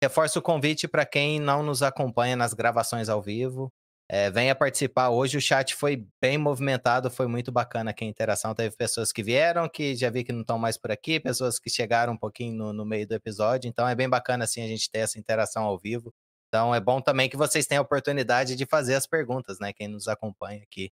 Reforço 0.02 0.40
o 0.40 0.42
convite 0.42 0.88
para 0.88 1.06
quem 1.06 1.40
não 1.40 1.62
nos 1.62 1.84
acompanha 1.84 2.36
nas 2.36 2.54
gravações 2.54 3.08
ao 3.08 3.22
vivo. 3.22 3.72
É, 4.16 4.30
venha 4.30 4.54
participar. 4.54 5.10
Hoje 5.10 5.40
o 5.40 5.42
chat 5.42 5.74
foi 5.74 6.08
bem 6.22 6.38
movimentado, 6.38 7.10
foi 7.10 7.26
muito 7.26 7.52
bacana 7.52 7.90
aqui 7.90 8.06
a 8.06 8.08
interação. 8.08 8.54
Teve 8.54 8.76
pessoas 8.76 9.12
que 9.12 9.24
vieram, 9.24 9.68
que 9.68 9.96
já 9.96 10.08
vi 10.12 10.24
que 10.24 10.32
não 10.32 10.42
estão 10.42 10.60
mais 10.60 10.78
por 10.78 10.92
aqui, 10.92 11.20
pessoas 11.20 11.58
que 11.58 11.68
chegaram 11.68 12.14
um 12.14 12.18
pouquinho 12.18 12.56
no, 12.56 12.72
no, 12.72 12.86
meio 12.86 13.08
do 13.08 13.16
episódio. 13.16 13.68
Então 13.68 13.90
é 13.90 13.96
bem 13.96 14.08
bacana 14.08 14.44
assim 14.44 14.62
a 14.62 14.68
gente 14.68 14.88
ter 14.92 15.00
essa 15.00 15.18
interação 15.18 15.64
ao 15.64 15.80
vivo. 15.80 16.14
Então 16.48 16.76
é 16.76 16.80
bom 16.80 17.02
também 17.02 17.28
que 17.28 17.36
vocês 17.36 17.66
tenham 17.66 17.82
a 17.82 17.86
oportunidade 17.86 18.56
de 18.56 18.68
fazer 18.68 18.94
as 18.94 19.08
perguntas, 19.08 19.58
né? 19.60 19.74
Quem 19.74 19.88
nos 19.88 20.08
acompanha 20.08 20.62
aqui. 20.62 20.92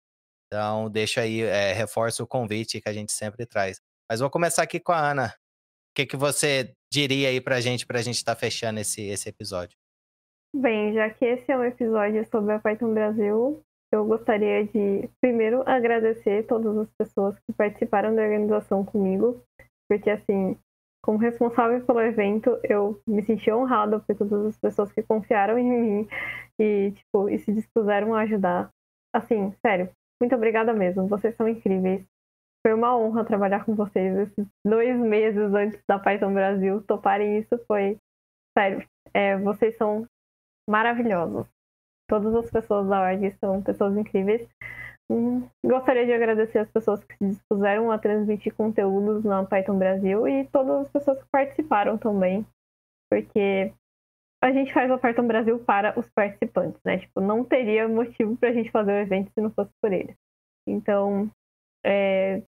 Então 0.47 0.89
deixa 0.89 1.19
aí, 1.19 1.41
é, 1.41 1.73
reforça 1.73 2.23
o 2.23 2.27
convite 2.27 2.79
que 2.79 2.87
a 2.87 2.93
gente 2.93 3.11
sempre 3.11 3.45
traz. 3.45 3.81
Mas 4.09 4.21
vou 4.21 4.29
começar 4.29 4.63
aqui 4.63 4.79
com 4.79 4.93
a 4.93 5.11
Ana. 5.11 5.35
O 5.91 5.93
que, 5.93 6.05
que 6.05 6.15
você 6.15 6.73
diria 6.89 7.27
aí 7.29 7.41
pra 7.41 7.59
gente, 7.59 7.85
pra 7.85 8.01
gente 8.01 8.15
estar 8.15 8.35
tá 8.35 8.39
fechando 8.39 8.79
esse, 8.79 9.01
esse 9.01 9.27
episódio? 9.27 9.78
Bem, 10.55 10.93
já 10.93 11.09
que 11.11 11.25
esse 11.25 11.51
é 11.51 11.57
um 11.57 11.63
episódio 11.63 12.25
sobre 12.25 12.53
a 12.53 12.59
Python 12.59 12.91
Brasil, 12.91 13.63
eu 13.91 14.05
gostaria 14.05 14.65
de 14.65 15.07
primeiro 15.21 15.61
agradecer 15.63 16.47
todas 16.47 16.75
as 16.75 16.89
pessoas 16.97 17.37
que 17.39 17.53
participaram 17.53 18.15
da 18.15 18.23
organização 18.23 18.83
comigo, 18.83 19.43
porque 19.87 20.09
assim, 20.09 20.57
como 21.03 21.19
responsável 21.19 21.85
pelo 21.85 22.01
evento, 22.01 22.59
eu 22.63 22.99
me 23.07 23.21
senti 23.21 23.51
honrada 23.51 23.99
por 23.99 24.15
todas 24.15 24.47
as 24.47 24.57
pessoas 24.57 24.91
que 24.91 25.03
confiaram 25.03 25.57
em 25.59 25.69
mim 25.69 26.07
e, 26.59 26.93
tipo, 26.93 27.29
e 27.29 27.37
se 27.37 27.53
dispuseram 27.53 28.15
a 28.15 28.21
ajudar. 28.21 28.71
Assim, 29.13 29.53
sério, 29.63 29.91
muito 30.19 30.35
obrigada 30.35 30.73
mesmo, 30.73 31.07
vocês 31.07 31.35
são 31.35 31.47
incríveis. 31.47 32.03
Foi 32.65 32.73
uma 32.73 32.97
honra 32.97 33.23
trabalhar 33.23 33.63
com 33.65 33.75
vocês 33.75 34.17
esses 34.17 34.47
dois 34.65 34.97
meses 34.97 35.53
antes 35.53 35.79
da 35.87 35.99
Python 35.99 36.33
Brasil. 36.33 36.81
Toparem 36.81 37.37
isso 37.37 37.57
foi. 37.67 37.97
Sério, 38.57 38.85
é, 39.13 39.37
vocês 39.37 39.77
são 39.77 40.05
maravilhosos. 40.69 41.47
Todas 42.07 42.33
as 42.35 42.49
pessoas 42.49 42.87
da 42.87 43.01
org 43.01 43.31
são 43.39 43.61
pessoas 43.61 43.97
incríveis. 43.97 44.47
Gostaria 45.65 46.05
de 46.05 46.13
agradecer 46.13 46.59
as 46.59 46.69
pessoas 46.69 47.03
que 47.03 47.17
se 47.17 47.25
dispuseram 47.29 47.91
a 47.91 47.97
transmitir 47.97 48.53
conteúdos 48.53 49.23
na 49.23 49.43
Python 49.43 49.77
Brasil 49.77 50.27
e 50.27 50.47
todas 50.47 50.81
as 50.81 50.91
pessoas 50.91 51.19
que 51.19 51.29
participaram 51.31 51.97
também, 51.97 52.45
porque 53.11 53.73
a 54.41 54.51
gente 54.51 54.71
faz 54.71 54.89
o 54.91 54.99
Python 54.99 55.25
Brasil 55.25 55.59
para 55.59 55.99
os 55.99 56.07
participantes, 56.11 56.79
né? 56.85 56.99
Tipo, 56.99 57.19
não 57.21 57.43
teria 57.43 57.87
motivo 57.87 58.37
para 58.37 58.49
a 58.49 58.53
gente 58.53 58.71
fazer 58.71 58.91
o 58.91 59.01
evento 59.01 59.31
se 59.33 59.41
não 59.41 59.49
fosse 59.49 59.71
por 59.81 59.91
eles. 59.91 60.15
Então, 60.67 61.29
é 61.83 62.43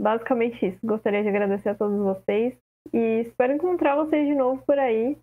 basicamente 0.00 0.66
isso. 0.66 0.78
Gostaria 0.84 1.22
de 1.22 1.28
agradecer 1.28 1.68
a 1.68 1.74
todos 1.74 1.98
vocês 1.98 2.58
e 2.92 3.20
espero 3.20 3.52
encontrar 3.52 3.94
vocês 3.94 4.26
de 4.26 4.34
novo 4.34 4.62
por 4.66 4.78
aí 4.78 5.16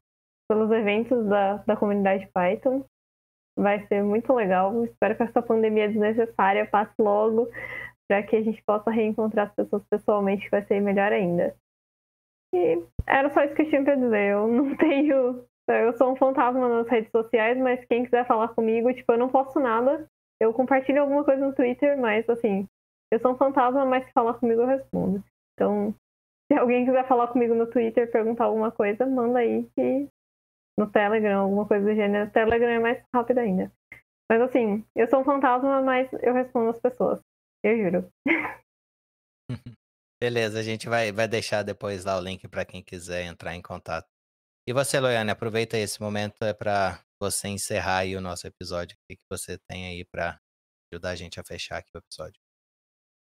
pelos 0.48 0.72
eventos 0.72 1.26
da, 1.28 1.58
da 1.58 1.76
comunidade 1.76 2.30
Python. 2.34 2.86
Vai 3.58 3.86
ser 3.88 4.04
muito 4.04 4.32
legal. 4.34 4.86
Espero 4.86 5.16
que 5.16 5.24
essa 5.24 5.42
pandemia 5.42 5.88
desnecessária 5.88 6.66
passe 6.66 6.94
logo 7.00 7.50
para 8.08 8.24
que 8.24 8.36
a 8.36 8.42
gente 8.42 8.64
possa 8.64 8.90
reencontrar 8.90 9.48
as 9.48 9.56
pessoas 9.56 9.84
pessoalmente, 9.90 10.46
que 10.46 10.52
vai 10.52 10.64
ser 10.64 10.80
melhor 10.80 11.12
ainda. 11.12 11.56
E 12.54 12.82
era 13.06 13.30
só 13.30 13.44
isso 13.44 13.54
que 13.54 13.64
eu 13.64 13.70
tinha 13.70 13.84
para 13.84 13.96
dizer. 13.96 14.32
Eu 14.32 14.48
não 14.48 14.76
tenho. 14.78 15.46
Eu 15.70 15.98
sou 15.98 16.14
um 16.14 16.16
fantasma 16.16 16.70
nas 16.70 16.88
redes 16.88 17.12
sociais, 17.12 17.58
mas 17.58 17.84
quem 17.86 18.06
quiser 18.06 18.26
falar 18.26 18.50
comigo, 18.50 18.94
tipo, 18.94 19.12
eu 19.12 19.18
não 19.18 19.28
posto 19.28 19.60
nada. 19.60 20.08
Eu 20.40 20.54
compartilho 20.54 21.02
alguma 21.02 21.26
coisa 21.26 21.46
no 21.46 21.54
Twitter, 21.54 22.00
mas 22.00 22.30
assim, 22.30 22.66
eu 23.12 23.20
sou 23.20 23.32
um 23.34 23.38
fantasma, 23.38 23.86
mas 23.86 24.06
se 24.06 24.14
falar 24.14 24.36
comigo 24.36 24.62
eu 24.62 24.68
respondo. 24.68 25.22
Então, 25.54 25.94
se 26.50 26.58
alguém 26.58 26.86
quiser 26.86 27.06
falar 27.06 27.28
comigo 27.28 27.54
no 27.54 27.68
Twitter, 27.68 28.10
perguntar 28.10 28.46
alguma 28.46 28.72
coisa, 28.72 29.06
manda 29.06 29.40
aí 29.40 29.68
que 29.76 30.08
no 30.78 30.90
Telegram, 30.90 31.42
alguma 31.42 31.68
coisa 31.68 31.86
do 31.86 31.96
gênero. 31.96 32.28
O 32.28 32.32
Telegram 32.32 32.70
é 32.70 32.80
mais 32.80 33.04
rápido 33.14 33.40
ainda. 33.40 33.72
Mas 34.30 34.42
assim, 34.42 34.86
eu 34.96 35.08
sou 35.08 35.22
um 35.22 35.24
fantasma, 35.24 35.82
mas 35.82 36.12
eu 36.22 36.34
respondo 36.34 36.70
as 36.70 36.80
pessoas. 36.80 37.20
Eu 37.64 37.78
juro. 37.78 38.10
Beleza, 40.22 40.60
a 40.60 40.64
gente 40.64 40.90
vai, 40.90 41.12
vai 41.12 41.28
deixar 41.28 41.64
depois 41.64 42.04
lá 42.04 42.18
o 42.18 42.22
link 42.22 42.48
para 42.48 42.66
quem 42.66 42.84
quiser 42.84 43.24
entrar 43.24 43.56
em 43.56 43.62
contato. 43.62 44.08
E 44.68 44.74
você, 44.74 45.00
Loiane, 45.00 45.32
aproveita 45.32 45.78
esse 45.78 46.02
momento 46.02 46.44
é 46.44 46.54
para 46.54 47.00
você 47.22 47.48
encerrar 47.48 48.00
aí 48.00 48.16
o 48.16 48.22
nosso 48.22 48.46
episódio. 48.46 48.98
O 48.98 49.00
que, 49.08 49.16
que 49.16 49.26
você 49.30 49.58
tem 49.70 49.88
aí 49.88 50.04
para 50.04 50.38
ajudar 50.92 51.12
a 51.12 51.16
gente 51.16 51.40
a 51.40 51.44
fechar 51.44 51.78
aqui 51.78 51.90
o 51.96 52.00
episódio? 52.00 52.40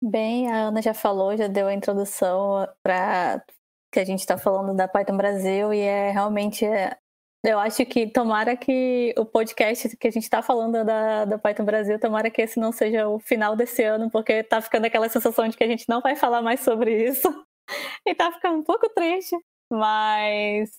Bem, 0.02 0.52
a 0.52 0.68
Ana 0.68 0.82
já 0.82 0.92
falou, 0.92 1.36
já 1.36 1.48
deu 1.48 1.66
a 1.66 1.74
introdução 1.74 2.68
para 2.82 3.44
que 3.90 3.98
a 3.98 4.04
gente 4.04 4.20
está 4.20 4.36
falando 4.36 4.76
da 4.76 4.86
Python 4.86 5.16
Brasil 5.16 5.72
e 5.72 5.80
é 5.80 6.10
realmente 6.10 6.64
é, 6.64 6.98
eu 7.44 7.58
acho 7.58 7.84
que 7.84 8.06
tomara 8.06 8.56
que 8.56 9.14
o 9.18 9.26
podcast 9.26 9.94
que 9.96 10.08
a 10.08 10.10
gente 10.10 10.22
está 10.24 10.42
falando 10.42 10.82
da, 10.84 11.26
da 11.26 11.38
Python 11.38 11.64
Brasil, 11.64 12.00
tomara 12.00 12.30
que 12.30 12.40
esse 12.40 12.58
não 12.58 12.72
seja 12.72 13.06
o 13.06 13.18
final 13.18 13.54
desse 13.54 13.82
ano, 13.82 14.10
porque 14.10 14.42
tá 14.42 14.62
ficando 14.62 14.86
aquela 14.86 15.08
sensação 15.10 15.46
de 15.46 15.56
que 15.56 15.62
a 15.62 15.68
gente 15.68 15.86
não 15.88 16.00
vai 16.00 16.16
falar 16.16 16.40
mais 16.40 16.60
sobre 16.60 17.06
isso. 17.06 17.28
e 18.06 18.14
tá 18.14 18.32
ficando 18.32 18.58
um 18.58 18.64
pouco 18.64 18.88
triste. 18.88 19.36
Mas 19.70 20.70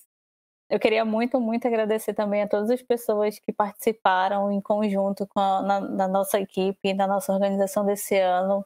eu 0.68 0.80
queria 0.80 1.04
muito, 1.04 1.40
muito 1.40 1.68
agradecer 1.68 2.14
também 2.14 2.42
a 2.42 2.48
todas 2.48 2.70
as 2.70 2.82
pessoas 2.82 3.38
que 3.38 3.52
participaram 3.52 4.50
em 4.50 4.60
conjunto 4.60 5.26
com 5.28 5.40
a, 5.40 5.62
na, 5.62 5.80
na 5.80 6.08
nossa 6.08 6.40
equipe, 6.40 6.94
na 6.94 7.06
nossa 7.06 7.32
organização 7.32 7.86
desse 7.86 8.18
ano. 8.18 8.64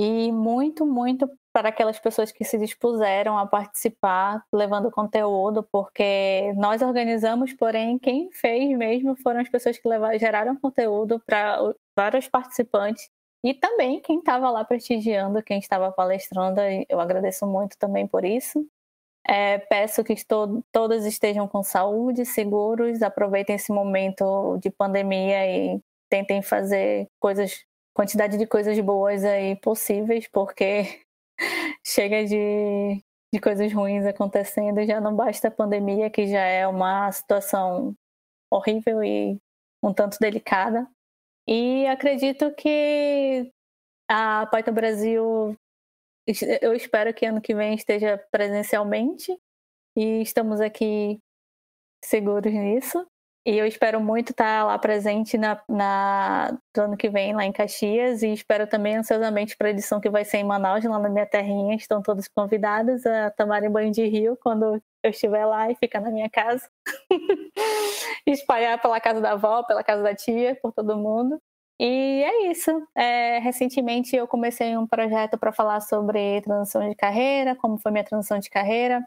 E 0.00 0.30
muito, 0.30 0.86
muito 0.86 1.28
para 1.52 1.70
aquelas 1.70 1.98
pessoas 1.98 2.30
que 2.30 2.44
se 2.44 2.56
dispuseram 2.56 3.36
a 3.36 3.44
participar, 3.44 4.44
levando 4.54 4.92
conteúdo, 4.92 5.66
porque 5.72 6.52
nós 6.56 6.82
organizamos, 6.82 7.52
porém, 7.52 7.98
quem 7.98 8.30
fez 8.30 8.78
mesmo 8.78 9.16
foram 9.16 9.40
as 9.40 9.48
pessoas 9.48 9.76
que 9.76 9.88
levaram, 9.88 10.16
geraram 10.16 10.54
conteúdo 10.54 11.20
para 11.26 11.58
vários 11.96 12.28
participantes 12.28 13.10
e 13.42 13.52
também 13.54 14.00
quem 14.00 14.20
estava 14.20 14.48
lá 14.50 14.64
prestigiando, 14.64 15.42
quem 15.42 15.58
estava 15.58 15.90
palestrando. 15.90 16.60
Eu 16.88 17.00
agradeço 17.00 17.44
muito 17.44 17.76
também 17.76 18.06
por 18.06 18.24
isso. 18.24 18.64
É, 19.26 19.58
peço 19.58 20.04
que 20.04 20.12
estou, 20.12 20.62
estejam 21.06 21.48
com 21.48 21.62
saúde, 21.64 22.24
seguros, 22.24 23.02
aproveitem 23.02 23.56
esse 23.56 23.72
momento 23.72 24.58
de 24.62 24.70
pandemia 24.70 25.44
e 25.46 25.80
tentem 26.08 26.40
fazer 26.40 27.08
coisas, 27.20 27.64
quantidade 27.98 28.38
de 28.38 28.46
coisas 28.46 28.78
boas 28.78 29.24
aí 29.24 29.56
possíveis, 29.56 30.28
porque 30.28 31.02
chega 31.84 32.24
de, 32.24 33.02
de 33.34 33.40
coisas 33.40 33.72
ruins 33.72 34.06
acontecendo, 34.06 34.86
já 34.86 35.00
não 35.00 35.16
basta 35.16 35.48
a 35.48 35.50
pandemia, 35.50 36.08
que 36.08 36.28
já 36.28 36.38
é 36.38 36.64
uma 36.64 37.10
situação 37.10 37.96
horrível 38.52 39.02
e 39.02 39.36
um 39.82 39.92
tanto 39.92 40.16
delicada. 40.20 40.88
E 41.44 41.88
acredito 41.88 42.54
que 42.54 43.50
a 44.08 44.46
Python 44.46 44.72
Brasil, 44.72 45.56
eu 46.62 46.74
espero 46.74 47.12
que 47.12 47.26
ano 47.26 47.40
que 47.40 47.52
vem 47.52 47.74
esteja 47.74 48.16
presencialmente 48.30 49.36
e 49.96 50.22
estamos 50.22 50.60
aqui 50.60 51.18
seguros 52.04 52.52
nisso. 52.52 53.04
E 53.46 53.56
eu 53.56 53.66
espero 53.66 54.00
muito 54.00 54.30
estar 54.32 54.64
lá 54.64 54.78
presente 54.78 55.38
na, 55.38 55.60
na, 55.68 56.50
do 56.74 56.82
ano 56.82 56.96
que 56.96 57.08
vem, 57.08 57.34
lá 57.34 57.44
em 57.44 57.52
Caxias, 57.52 58.22
e 58.22 58.32
espero 58.32 58.66
também 58.66 58.96
ansiosamente 58.96 59.56
para 59.56 59.68
a 59.68 59.70
edição 59.70 60.00
que 60.00 60.10
vai 60.10 60.24
ser 60.24 60.38
em 60.38 60.44
Manaus, 60.44 60.84
lá 60.84 60.98
na 60.98 61.08
minha 61.08 61.26
terrinha. 61.26 61.74
Estão 61.74 62.02
todos 62.02 62.28
convidados 62.28 63.06
a 63.06 63.30
tomarem 63.30 63.70
banho 63.70 63.90
de 63.90 64.04
rio 64.06 64.36
quando 64.42 64.82
eu 65.02 65.10
estiver 65.10 65.46
lá 65.46 65.70
e 65.70 65.76
ficar 65.76 66.00
na 66.00 66.10
minha 66.10 66.28
casa. 66.28 66.68
Espalhar 68.26 68.80
pela 68.82 69.00
casa 69.00 69.20
da 69.20 69.32
avó, 69.32 69.62
pela 69.62 69.82
casa 69.82 70.02
da 70.02 70.14
tia, 70.14 70.54
por 70.60 70.72
todo 70.72 70.96
mundo. 70.96 71.40
E 71.80 72.22
é 72.24 72.50
isso. 72.50 72.70
É, 72.94 73.38
recentemente 73.38 74.14
eu 74.16 74.26
comecei 74.28 74.76
um 74.76 74.86
projeto 74.86 75.38
para 75.38 75.52
falar 75.52 75.80
sobre 75.80 76.42
transição 76.42 76.88
de 76.88 76.94
carreira, 76.94 77.56
como 77.56 77.78
foi 77.78 77.92
minha 77.92 78.04
transição 78.04 78.38
de 78.38 78.50
carreira. 78.50 79.02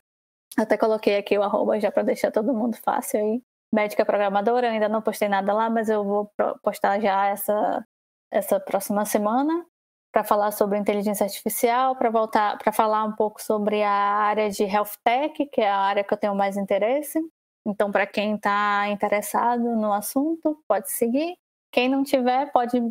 Até 0.58 0.78
coloquei 0.78 1.18
aqui 1.18 1.38
o 1.38 1.44
arroba 1.44 1.80
já 1.80 1.91
para 1.91 2.03
deixar 2.03 2.32
todo 2.32 2.53
mundo 2.53 2.78
fácil 2.78 3.20
aí 3.20 3.44
médica 3.72 4.06
programadora, 4.06 4.69
ainda 4.69 4.89
não 4.89 5.02
postei 5.02 5.30
nada 5.30 5.53
lá, 5.53 5.69
mas 5.69 5.89
eu 5.89 6.03
vou 6.03 6.31
postar 6.64 6.99
já 6.99 7.27
essa, 7.27 7.85
essa 8.31 8.60
próxima 8.60 9.06
semana 9.06 9.65
para 10.11 10.23
falar 10.23 10.52
sobre 10.52 10.77
inteligência 10.77 11.23
artificial, 11.23 11.95
para 11.95 12.10
voltar 12.10 12.57
para 12.57 12.72
falar 12.72 13.03
um 13.06 13.14
pouco 13.14 13.41
sobre 13.41 13.81
a 13.81 13.91
área 13.91 14.49
de 14.49 14.64
health 14.64 14.91
tech, 15.03 15.45
que 15.48 15.61
é 15.61 15.69
a 15.69 15.77
área 15.77 16.03
que 16.03 16.14
eu 16.14 16.18
tenho 16.18 16.35
mais 16.35 16.57
interesse. 16.57 17.19
Então, 17.65 17.91
para 17.91 18.07
quem 18.07 18.35
está 18.35 18.88
interessado 18.89 19.64
no 19.76 19.93
assunto, 19.93 20.61
pode 20.68 20.91
seguir. 20.91 21.35
Quem 21.72 21.88
não 21.89 22.03
tiver, 22.03 22.52
pode 22.52 22.81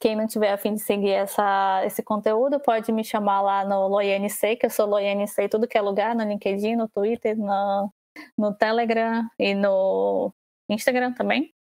quem 0.00 0.16
não 0.16 0.26
tiver 0.26 0.52
a 0.52 0.56
fim 0.56 0.74
de 0.74 0.80
seguir 0.80 1.10
essa, 1.10 1.82
esse 1.84 2.02
conteúdo, 2.02 2.58
pode 2.60 2.90
me 2.90 3.04
chamar 3.04 3.42
lá 3.42 3.64
no 3.66 3.86
LoiNC, 3.88 4.56
que 4.56 4.66
eu 4.66 4.70
sou 4.70 4.86
LoiNC 4.86 5.42
em 5.42 5.48
tudo 5.48 5.68
que 5.68 5.76
é 5.76 5.80
lugar, 5.82 6.14
no 6.14 6.24
LinkedIn, 6.24 6.76
no 6.76 6.88
Twitter, 6.88 7.36
no, 7.36 7.92
no 8.36 8.54
Telegram 8.54 9.28
e 9.38 9.54
no 9.54 10.32
Instagram 10.68 11.12
também. 11.12 11.52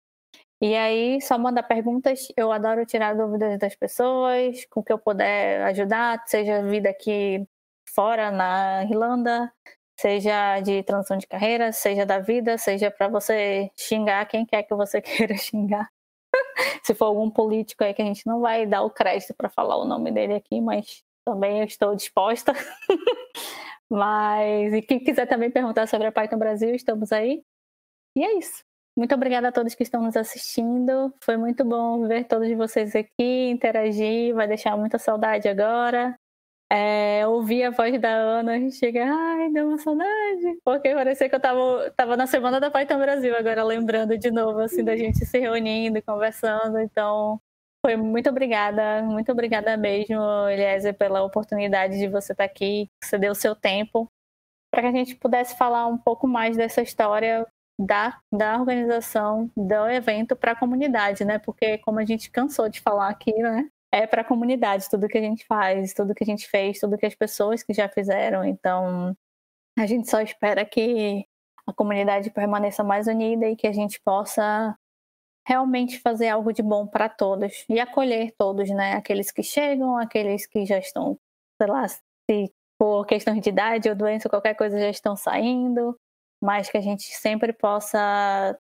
E 0.61 0.75
aí, 0.75 1.21
só 1.21 1.39
mandar 1.39 1.63
perguntas. 1.63 2.29
Eu 2.37 2.51
adoro 2.53 2.85
tirar 2.85 3.15
dúvidas 3.17 3.59
das 3.59 3.77
pessoas, 3.77 4.65
com 4.67 4.81
o 4.81 4.83
que 4.85 4.93
eu 4.93 4.99
puder 4.99 5.63
ajudar, 5.67 6.23
seja 6.27 6.63
vida 6.63 6.91
aqui 6.91 7.47
fora, 7.95 8.31
na 8.31 8.85
Irlanda, 8.85 9.53
seja 9.99 10.61
de 10.61 10.83
transição 10.83 11.17
de 11.17 11.27
carreira, 11.27 11.73
seja 11.73 12.05
da 12.07 12.19
vida, 12.19 12.59
seja 12.59 12.91
para 12.91 13.09
você 13.09 13.71
xingar 13.77 14.27
quem 14.27 14.45
quer 14.47 14.63
que 14.65 14.75
você 14.75 15.01
queira 15.03 15.37
xingar. 15.37 15.89
Se 16.85 16.95
for 16.95 17.07
algum 17.07 17.31
político 17.31 17.85
aí 17.85 17.95
que 17.95 18.03
a 18.03 18.05
gente 18.05 18.27
não 18.27 18.41
vai 18.41 18.67
dar 18.67 18.83
o 18.83 18.91
crédito 18.91 19.35
para 19.35 19.49
falar 19.49 19.77
o 19.77 19.85
nome 19.85 20.11
dele 20.13 20.35
aqui, 20.35 20.61
mas 20.61 21.05
também 21.29 21.63
estou 21.65 21.95
disposta. 21.95 22.53
Mas, 23.91 24.73
e 24.73 24.83
quem 24.83 24.99
quiser 24.99 25.27
também 25.27 25.51
perguntar 25.51 25.87
sobre 25.87 26.07
a 26.07 26.13
Python 26.13 26.39
Brasil, 26.39 26.75
estamos 26.75 27.13
aí. 27.13 27.43
E 28.17 28.25
é 28.25 28.39
isso. 28.39 28.65
Muito 28.97 29.15
obrigada 29.15 29.49
a 29.49 29.53
todos 29.53 29.75
que 29.75 29.83
estão 29.83 30.03
nos 30.03 30.17
assistindo. 30.17 31.15
Foi 31.23 31.37
muito 31.37 31.65
bom 31.65 32.07
ver 32.07 32.25
todos 32.25 32.51
vocês 32.57 32.97
aqui, 32.97 33.49
interagir, 33.51 34.35
vai 34.35 34.49
deixar 34.49 34.77
muita 34.77 34.99
saudade 34.99 35.49
agora. 35.49 36.17
É, 36.71 37.27
ouvir 37.27 37.65
a 37.65 37.71
voz 37.71 37.99
da 38.01 38.11
Ana 38.11 38.59
e 38.59 38.71
chega, 38.73 39.05
ai, 39.05 39.51
deu 39.51 39.69
uma 39.69 39.79
saudade. 39.79 40.59
Porque 40.65 40.95
parecia 40.95 41.29
que 41.29 41.35
eu 41.35 41.41
tava, 41.41 41.91
tava 41.97 42.17
na 42.17 42.27
semana 42.27 42.61
da 42.61 42.71
Python 42.71 42.99
Brasil, 42.99 43.35
agora 43.37 43.65
lembrando 43.65 44.19
de 44.19 44.31
novo, 44.31 44.61
assim, 44.61 44.85
da 44.85 44.97
gente 44.97 45.25
se 45.25 45.39
reunindo, 45.39 46.03
conversando. 46.03 46.79
Então, 46.79 47.41
foi 47.85 47.97
muito 47.97 48.29
obrigada, 48.29 49.03
muito 49.03 49.31
obrigada 49.31 49.77
mesmo, 49.77 50.21
Eliezer, 50.49 50.97
pela 50.97 51.23
oportunidade 51.23 51.99
de 51.99 52.09
você 52.09 52.33
estar 52.33 52.45
aqui, 52.45 52.89
que 53.01 53.09
você 53.09 53.19
deu 53.19 53.33
o 53.33 53.37
seu 53.37 53.55
tempo, 53.55 54.11
para 54.71 54.83
que 54.83 54.89
a 54.89 54.93
gente 54.93 55.15
pudesse 55.17 55.57
falar 55.57 55.87
um 55.87 55.97
pouco 55.97 56.27
mais 56.27 56.57
dessa 56.57 56.83
história 56.83 57.47
da, 57.81 58.19
da 58.33 58.59
organização 58.59 59.51
do 59.57 59.89
evento 59.89 60.35
para 60.35 60.53
a 60.53 60.57
comunidade, 60.57 61.25
né? 61.25 61.39
Porque 61.39 61.79
como 61.79 62.01
a 62.01 62.05
gente 62.05 62.31
cansou 62.31 62.69
de 62.69 62.81
falar 62.81 63.09
aqui, 63.09 63.33
né? 63.35 63.69
É 63.93 64.07
para 64.07 64.23
a 64.23 64.25
comunidade 64.25 64.91
tudo 64.91 65.09
que 65.09 65.17
a 65.17 65.23
gente 65.23 65.47
faz, 65.47 65.95
tudo 65.95 66.15
que 66.15 66.25
a 66.25 66.27
gente 66.27 66.49
fez, 66.49 66.79
tudo 66.81 66.99
que 66.99 67.07
as 67.07 67.15
pessoas 67.15 67.63
que 67.63 67.73
já 67.73 67.89
fizeram. 67.89 68.45
Então, 68.45 69.17
a 69.79 69.87
gente 69.87 70.11
só 70.11 70.21
espera 70.21 70.65
que 70.65 71.25
a 71.67 71.73
comunidade 71.73 72.31
permaneça 72.31 72.83
mais 72.83 73.07
unida 73.07 73.47
e 73.49 73.57
que 73.57 73.67
a 73.67 73.73
gente 73.73 74.01
possa 74.05 74.77
realmente 75.49 75.99
fazer 76.01 76.29
algo 76.29 76.53
de 76.53 76.63
bom 76.63 76.87
para 76.87 77.09
todos 77.09 77.65
e 77.71 77.81
acolher 77.81 78.35
todos, 78.37 78.69
né? 78.69 78.93
Aqueles 78.93 79.33
que 79.33 79.43
chegam, 79.43 79.97
aqueles 79.97 80.47
que 80.47 80.67
já 80.67 80.79
estão, 80.79 81.19
sei 81.61 81.71
lá, 81.71 81.89
se 81.89 82.53
por 82.79 83.07
questão 83.07 83.35
de 83.35 83.49
idade 83.49 83.89
ou 83.89 83.95
doença, 83.95 84.29
qualquer 84.29 84.55
coisa 84.55 84.79
já 84.79 84.91
estão 84.91 85.17
saindo, 85.17 85.99
mas 86.41 86.71
que 86.71 86.77
a 86.77 86.83
gente 86.83 87.05
sempre 87.05 87.53
possa 87.53 87.99
estar 87.99 88.59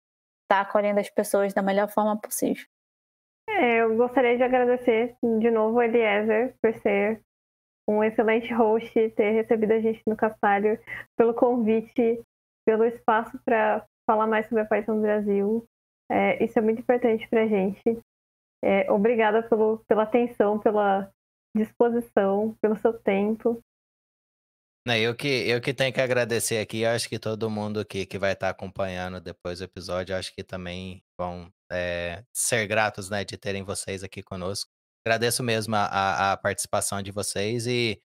tá 0.47 0.61
acolhendo 0.61 1.01
as 1.01 1.09
pessoas 1.09 1.53
da 1.53 1.61
melhor 1.61 1.89
forma 1.89 2.19
possível. 2.19 2.65
É, 3.49 3.81
eu 3.81 3.97
gostaria 3.97 4.37
de 4.37 4.43
agradecer 4.43 5.15
de 5.21 5.51
novo 5.51 5.79
a 5.79 5.85
Eliezer 5.85 6.55
por 6.61 6.73
ser 6.75 7.21
um 7.87 8.01
excelente 8.03 8.53
host, 8.53 9.09
ter 9.11 9.31
recebido 9.31 9.73
a 9.73 9.79
gente 9.79 10.01
no 10.07 10.15
Castalho, 10.15 10.79
pelo 11.17 11.33
convite, 11.33 12.21
pelo 12.65 12.85
espaço 12.85 13.37
para 13.45 13.85
falar 14.09 14.25
mais 14.25 14.47
sobre 14.47 14.63
a 14.63 14.65
Python 14.65 15.01
Brasil. 15.01 15.65
É, 16.09 16.43
isso 16.43 16.57
é 16.57 16.61
muito 16.61 16.81
importante 16.81 17.27
para 17.29 17.43
a 17.43 17.47
gente. 17.47 17.99
É, 18.63 18.91
obrigada 18.91 19.43
pelo, 19.43 19.79
pela 19.87 20.03
atenção, 20.03 20.59
pela 20.59 21.11
disposição, 21.55 22.55
pelo 22.61 22.75
seu 22.77 22.93
tempo. 22.93 23.61
Eu 24.89 25.13
que, 25.13 25.27
eu 25.27 25.59
que 25.59 25.73
tenho 25.73 25.91
que 25.91 25.99
agradecer 25.99 26.59
aqui, 26.59 26.85
acho 26.85 27.09
que 27.09 27.19
todo 27.19 27.49
mundo 27.49 27.85
que, 27.85 28.05
que 28.05 28.17
vai 28.17 28.31
estar 28.31 28.49
acompanhando 28.49 29.19
depois 29.19 29.59
do 29.59 29.65
episódio, 29.65 30.15
acho 30.15 30.33
que 30.33 30.41
também 30.43 31.03
vão 31.19 31.51
é, 31.69 32.23
ser 32.33 32.65
gratos 32.67 33.09
né, 33.09 33.25
de 33.25 33.37
terem 33.37 33.63
vocês 33.63 34.01
aqui 34.01 34.23
conosco. 34.23 34.71
Agradeço 35.05 35.43
mesmo 35.43 35.75
a, 35.75 36.31
a 36.31 36.37
participação 36.37 37.01
de 37.01 37.11
vocês 37.11 37.67
e 37.67 38.01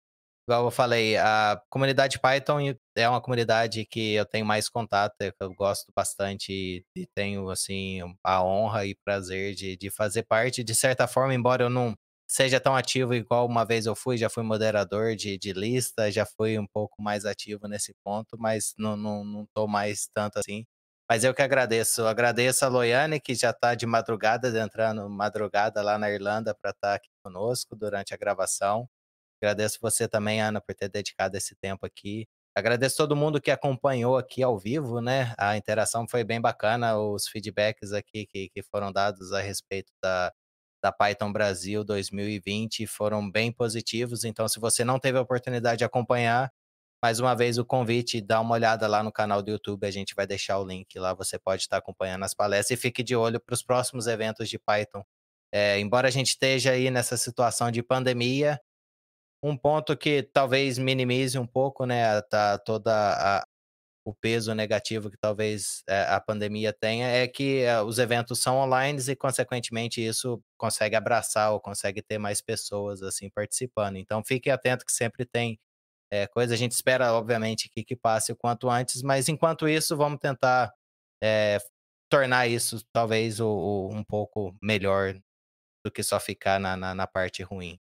igual 0.51 0.65
eu 0.65 0.71
falei, 0.71 1.15
a 1.15 1.61
comunidade 1.69 2.19
Python 2.19 2.75
é 2.95 3.07
uma 3.07 3.21
comunidade 3.21 3.85
que 3.85 4.15
eu 4.15 4.25
tenho 4.25 4.45
mais 4.45 4.67
contato, 4.67 5.15
que 5.17 5.33
eu 5.39 5.53
gosto 5.53 5.91
bastante 5.95 6.85
e 6.93 7.07
tenho, 7.15 7.49
assim, 7.49 8.01
a 8.21 8.43
honra 8.43 8.85
e 8.85 8.93
prazer 9.05 9.55
de, 9.55 9.77
de 9.77 9.89
fazer 9.89 10.23
parte, 10.23 10.61
de 10.61 10.75
certa 10.75 11.07
forma, 11.07 11.33
embora 11.33 11.63
eu 11.63 11.69
não 11.69 11.95
seja 12.29 12.59
tão 12.59 12.75
ativo 12.75 13.13
igual 13.13 13.45
uma 13.47 13.65
vez 13.65 13.85
eu 13.85 13.95
fui, 13.95 14.17
já 14.17 14.29
fui 14.29 14.43
moderador 14.43 15.15
de, 15.15 15.37
de 15.37 15.53
lista, 15.53 16.11
já 16.11 16.25
fui 16.25 16.59
um 16.59 16.67
pouco 16.67 17.01
mais 17.01 17.25
ativo 17.25 17.67
nesse 17.67 17.93
ponto, 18.03 18.37
mas 18.37 18.73
não, 18.77 18.97
não, 18.97 19.23
não 19.23 19.47
tô 19.53 19.67
mais 19.67 20.09
tanto 20.13 20.37
assim. 20.39 20.65
Mas 21.09 21.23
eu 21.25 21.33
que 21.33 21.41
agradeço. 21.41 22.05
Agradeço 22.05 22.63
a 22.65 22.69
Loiane, 22.69 23.19
que 23.19 23.35
já 23.35 23.49
está 23.51 23.75
de 23.75 23.85
madrugada, 23.85 24.47
entrando 24.57 25.09
madrugada 25.09 25.81
lá 25.81 25.97
na 25.97 26.09
Irlanda 26.09 26.55
para 26.55 26.71
estar 26.71 26.89
tá 26.89 26.95
aqui 26.95 27.09
conosco 27.23 27.75
durante 27.75 28.13
a 28.13 28.17
gravação. 28.17 28.87
Agradeço 29.41 29.79
você 29.81 30.07
também, 30.07 30.39
Ana, 30.39 30.61
por 30.61 30.75
ter 30.75 30.87
dedicado 30.87 31.35
esse 31.35 31.55
tempo 31.55 31.85
aqui. 31.85 32.27
Agradeço 32.55 32.97
todo 32.97 33.15
mundo 33.15 33.41
que 33.41 33.49
acompanhou 33.49 34.17
aqui 34.17 34.43
ao 34.43 34.57
vivo, 34.59 35.01
né? 35.01 35.33
A 35.37 35.57
interação 35.57 36.05
foi 36.07 36.23
bem 36.23 36.39
bacana, 36.39 36.97
os 36.97 37.27
feedbacks 37.27 37.91
aqui 37.93 38.25
que, 38.27 38.49
que 38.49 38.61
foram 38.61 38.91
dados 38.91 39.31
a 39.33 39.41
respeito 39.41 39.91
da, 40.03 40.31
da 40.83 40.91
Python 40.91 41.31
Brasil 41.31 41.83
2020 41.83 42.85
foram 42.87 43.29
bem 43.29 43.51
positivos. 43.51 44.23
Então, 44.25 44.47
se 44.47 44.59
você 44.59 44.83
não 44.83 44.99
teve 44.99 45.17
a 45.17 45.21
oportunidade 45.21 45.79
de 45.79 45.85
acompanhar, 45.85 46.51
mais 47.01 47.19
uma 47.19 47.35
vez 47.35 47.57
o 47.57 47.65
convite, 47.65 48.21
dá 48.21 48.39
uma 48.39 48.53
olhada 48.53 48.87
lá 48.87 49.01
no 49.01 49.11
canal 49.11 49.41
do 49.41 49.49
YouTube, 49.49 49.87
a 49.87 49.91
gente 49.91 50.13
vai 50.13 50.27
deixar 50.27 50.59
o 50.59 50.65
link 50.65 50.99
lá, 50.99 51.13
você 51.15 51.39
pode 51.39 51.63
estar 51.63 51.77
acompanhando 51.77 52.23
as 52.25 52.33
palestras 52.33 52.77
e 52.77 52.81
fique 52.81 53.01
de 53.01 53.15
olho 53.15 53.39
para 53.39 53.53
os 53.53 53.63
próximos 53.63 54.07
eventos 54.07 54.49
de 54.49 54.59
Python. 54.59 55.03
É, 55.51 55.79
embora 55.79 56.07
a 56.07 56.11
gente 56.11 56.27
esteja 56.27 56.71
aí 56.71 56.91
nessa 56.91 57.17
situação 57.17 57.71
de 57.71 57.81
pandemia, 57.81 58.59
um 59.43 59.57
ponto 59.57 59.97
que 59.97 60.23
talvez 60.23 60.77
minimize 60.77 61.37
um 61.39 61.47
pouco, 61.47 61.85
né, 61.85 62.21
tá, 62.23 62.57
toda 62.59 62.91
a, 63.39 63.43
o 64.05 64.13
peso 64.13 64.53
negativo 64.55 65.09
que 65.11 65.17
talvez 65.17 65.83
é, 65.87 66.03
a 66.03 66.19
pandemia 66.19 66.73
tenha 66.73 67.07
é 67.07 67.27
que 67.27 67.61
é, 67.61 67.81
os 67.81 67.99
eventos 67.99 68.39
são 68.39 68.57
online 68.57 68.99
e 69.07 69.15
consequentemente 69.15 70.01
isso 70.05 70.43
consegue 70.57 70.95
abraçar 70.95 71.51
ou 71.53 71.59
consegue 71.59 72.01
ter 72.01 72.17
mais 72.17 72.41
pessoas 72.41 73.01
assim 73.03 73.29
participando. 73.29 73.97
Então 73.97 74.23
fique 74.23 74.49
atento 74.49 74.85
que 74.85 74.91
sempre 74.91 75.25
tem 75.25 75.59
é, 76.11 76.27
coisa. 76.27 76.53
A 76.55 76.57
gente 76.57 76.73
espera 76.73 77.13
obviamente 77.13 77.69
que, 77.69 77.83
que 77.83 77.95
passe 77.95 78.31
o 78.31 78.35
quanto 78.35 78.69
antes, 78.69 79.01
mas 79.03 79.29
enquanto 79.29 79.67
isso 79.67 79.95
vamos 79.97 80.19
tentar 80.19 80.73
é, 81.23 81.59
tornar 82.09 82.47
isso 82.47 82.83
talvez 82.93 83.39
o, 83.39 83.47
o, 83.47 83.93
um 83.93 84.03
pouco 84.03 84.55
melhor 84.61 85.15
do 85.85 85.91
que 85.91 86.03
só 86.03 86.19
ficar 86.19 86.59
na, 86.59 86.77
na, 86.77 86.95
na 86.95 87.07
parte 87.07 87.43
ruim. 87.43 87.79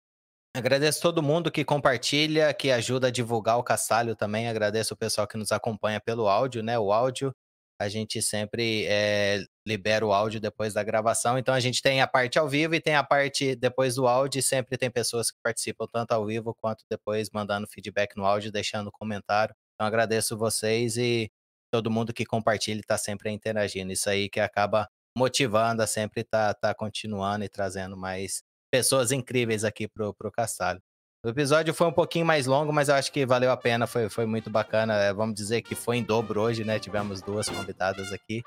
Agradeço 0.57 1.03
todo 1.03 1.23
mundo 1.23 1.51
que 1.53 1.67
compartilha, 1.67 2.55
que 2.55 2.71
ajuda 2.71 3.09
a 3.09 3.11
divulgar 3.11 3.59
o 3.59 3.63
Castalho 3.63 4.17
também. 4.17 4.49
Agradeço 4.49 4.95
o 4.95 4.97
pessoal 4.97 5.27
que 5.27 5.37
nos 5.37 5.53
acompanha 5.53 6.01
pelo 6.01 6.29
áudio, 6.29 6.63
né? 6.63 6.79
O 6.79 6.95
áudio, 6.95 7.31
a 7.79 7.91
gente 7.91 8.23
sempre 8.23 8.87
é, 8.87 9.45
libera 9.67 10.07
o 10.07 10.15
áudio 10.15 10.41
depois 10.41 10.73
da 10.73 10.83
gravação. 10.83 11.37
Então 11.37 11.53
a 11.55 11.61
gente 11.61 11.83
tem 11.83 12.01
a 12.01 12.07
parte 12.07 12.39
ao 12.39 12.49
vivo 12.49 12.75
e 12.75 12.81
tem 12.81 12.95
a 12.95 13.05
parte 13.05 13.55
depois 13.55 13.97
do 13.97 14.07
áudio. 14.09 14.39
E 14.39 14.43
sempre 14.43 14.79
tem 14.79 14.91
pessoas 14.91 15.31
que 15.31 15.37
participam 15.45 15.87
tanto 15.93 16.13
ao 16.13 16.25
vivo 16.25 16.55
quanto 16.55 16.87
depois 16.91 17.29
mandando 17.31 17.67
feedback 17.67 18.17
no 18.17 18.25
áudio, 18.25 18.51
deixando 18.51 18.91
comentário. 18.91 19.55
Então 19.75 19.87
agradeço 19.87 20.39
vocês 20.39 20.97
e 20.97 21.31
todo 21.71 21.91
mundo 21.91 22.15
que 22.15 22.25
compartilha 22.25 22.81
está 22.81 22.97
sempre 22.97 23.31
interagindo. 23.31 23.93
Isso 23.93 24.09
aí 24.09 24.31
que 24.31 24.41
acaba 24.41 24.89
motivando 25.15 25.83
a 25.83 25.87
sempre 25.87 26.23
estar 26.23 26.55
tá, 26.55 26.69
tá 26.69 26.75
continuando 26.75 27.45
e 27.45 27.49
trazendo 27.51 27.95
mais 27.95 28.43
pessoas 28.77 29.11
incríveis 29.11 29.65
aqui 29.65 29.89
pro, 29.89 30.13
pro 30.13 30.31
Castalho. 30.31 30.81
O 31.25 31.29
episódio 31.29 31.73
foi 31.75 31.87
um 31.87 31.93
pouquinho 31.93 32.27
mais 32.27 32.47
longo, 32.47 32.73
mas 32.73 32.89
eu 32.89 32.95
acho 32.95 33.11
que 33.11 33.27
valeu 33.27 33.51
a 33.51 33.57
pena, 33.57 33.87
foi, 33.87 34.09
foi 34.09 34.27
muito 34.27 34.51
bacana. 34.51 34.95
É, 34.95 35.13
vamos 35.13 35.35
dizer 35.35 35.63
que 35.63 35.75
foi 35.75 35.97
em 35.97 36.03
dobro 36.03 36.41
hoje, 36.41 36.63
né? 36.63 36.79
Tivemos 36.79 37.21
duas 37.21 37.49
convidadas 37.49 38.13
aqui. 38.13 38.43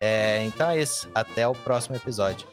É, 0.00 0.44
então 0.44 0.70
é 0.70 0.80
isso. 0.80 1.08
Até 1.14 1.48
o 1.48 1.52
próximo 1.52 1.96
episódio. 1.96 2.46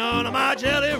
Nobody 0.00 0.16
none 0.16 0.26
of 0.26 0.32
my 0.32 0.54
jelly 0.54 0.92
roll. 0.92 0.99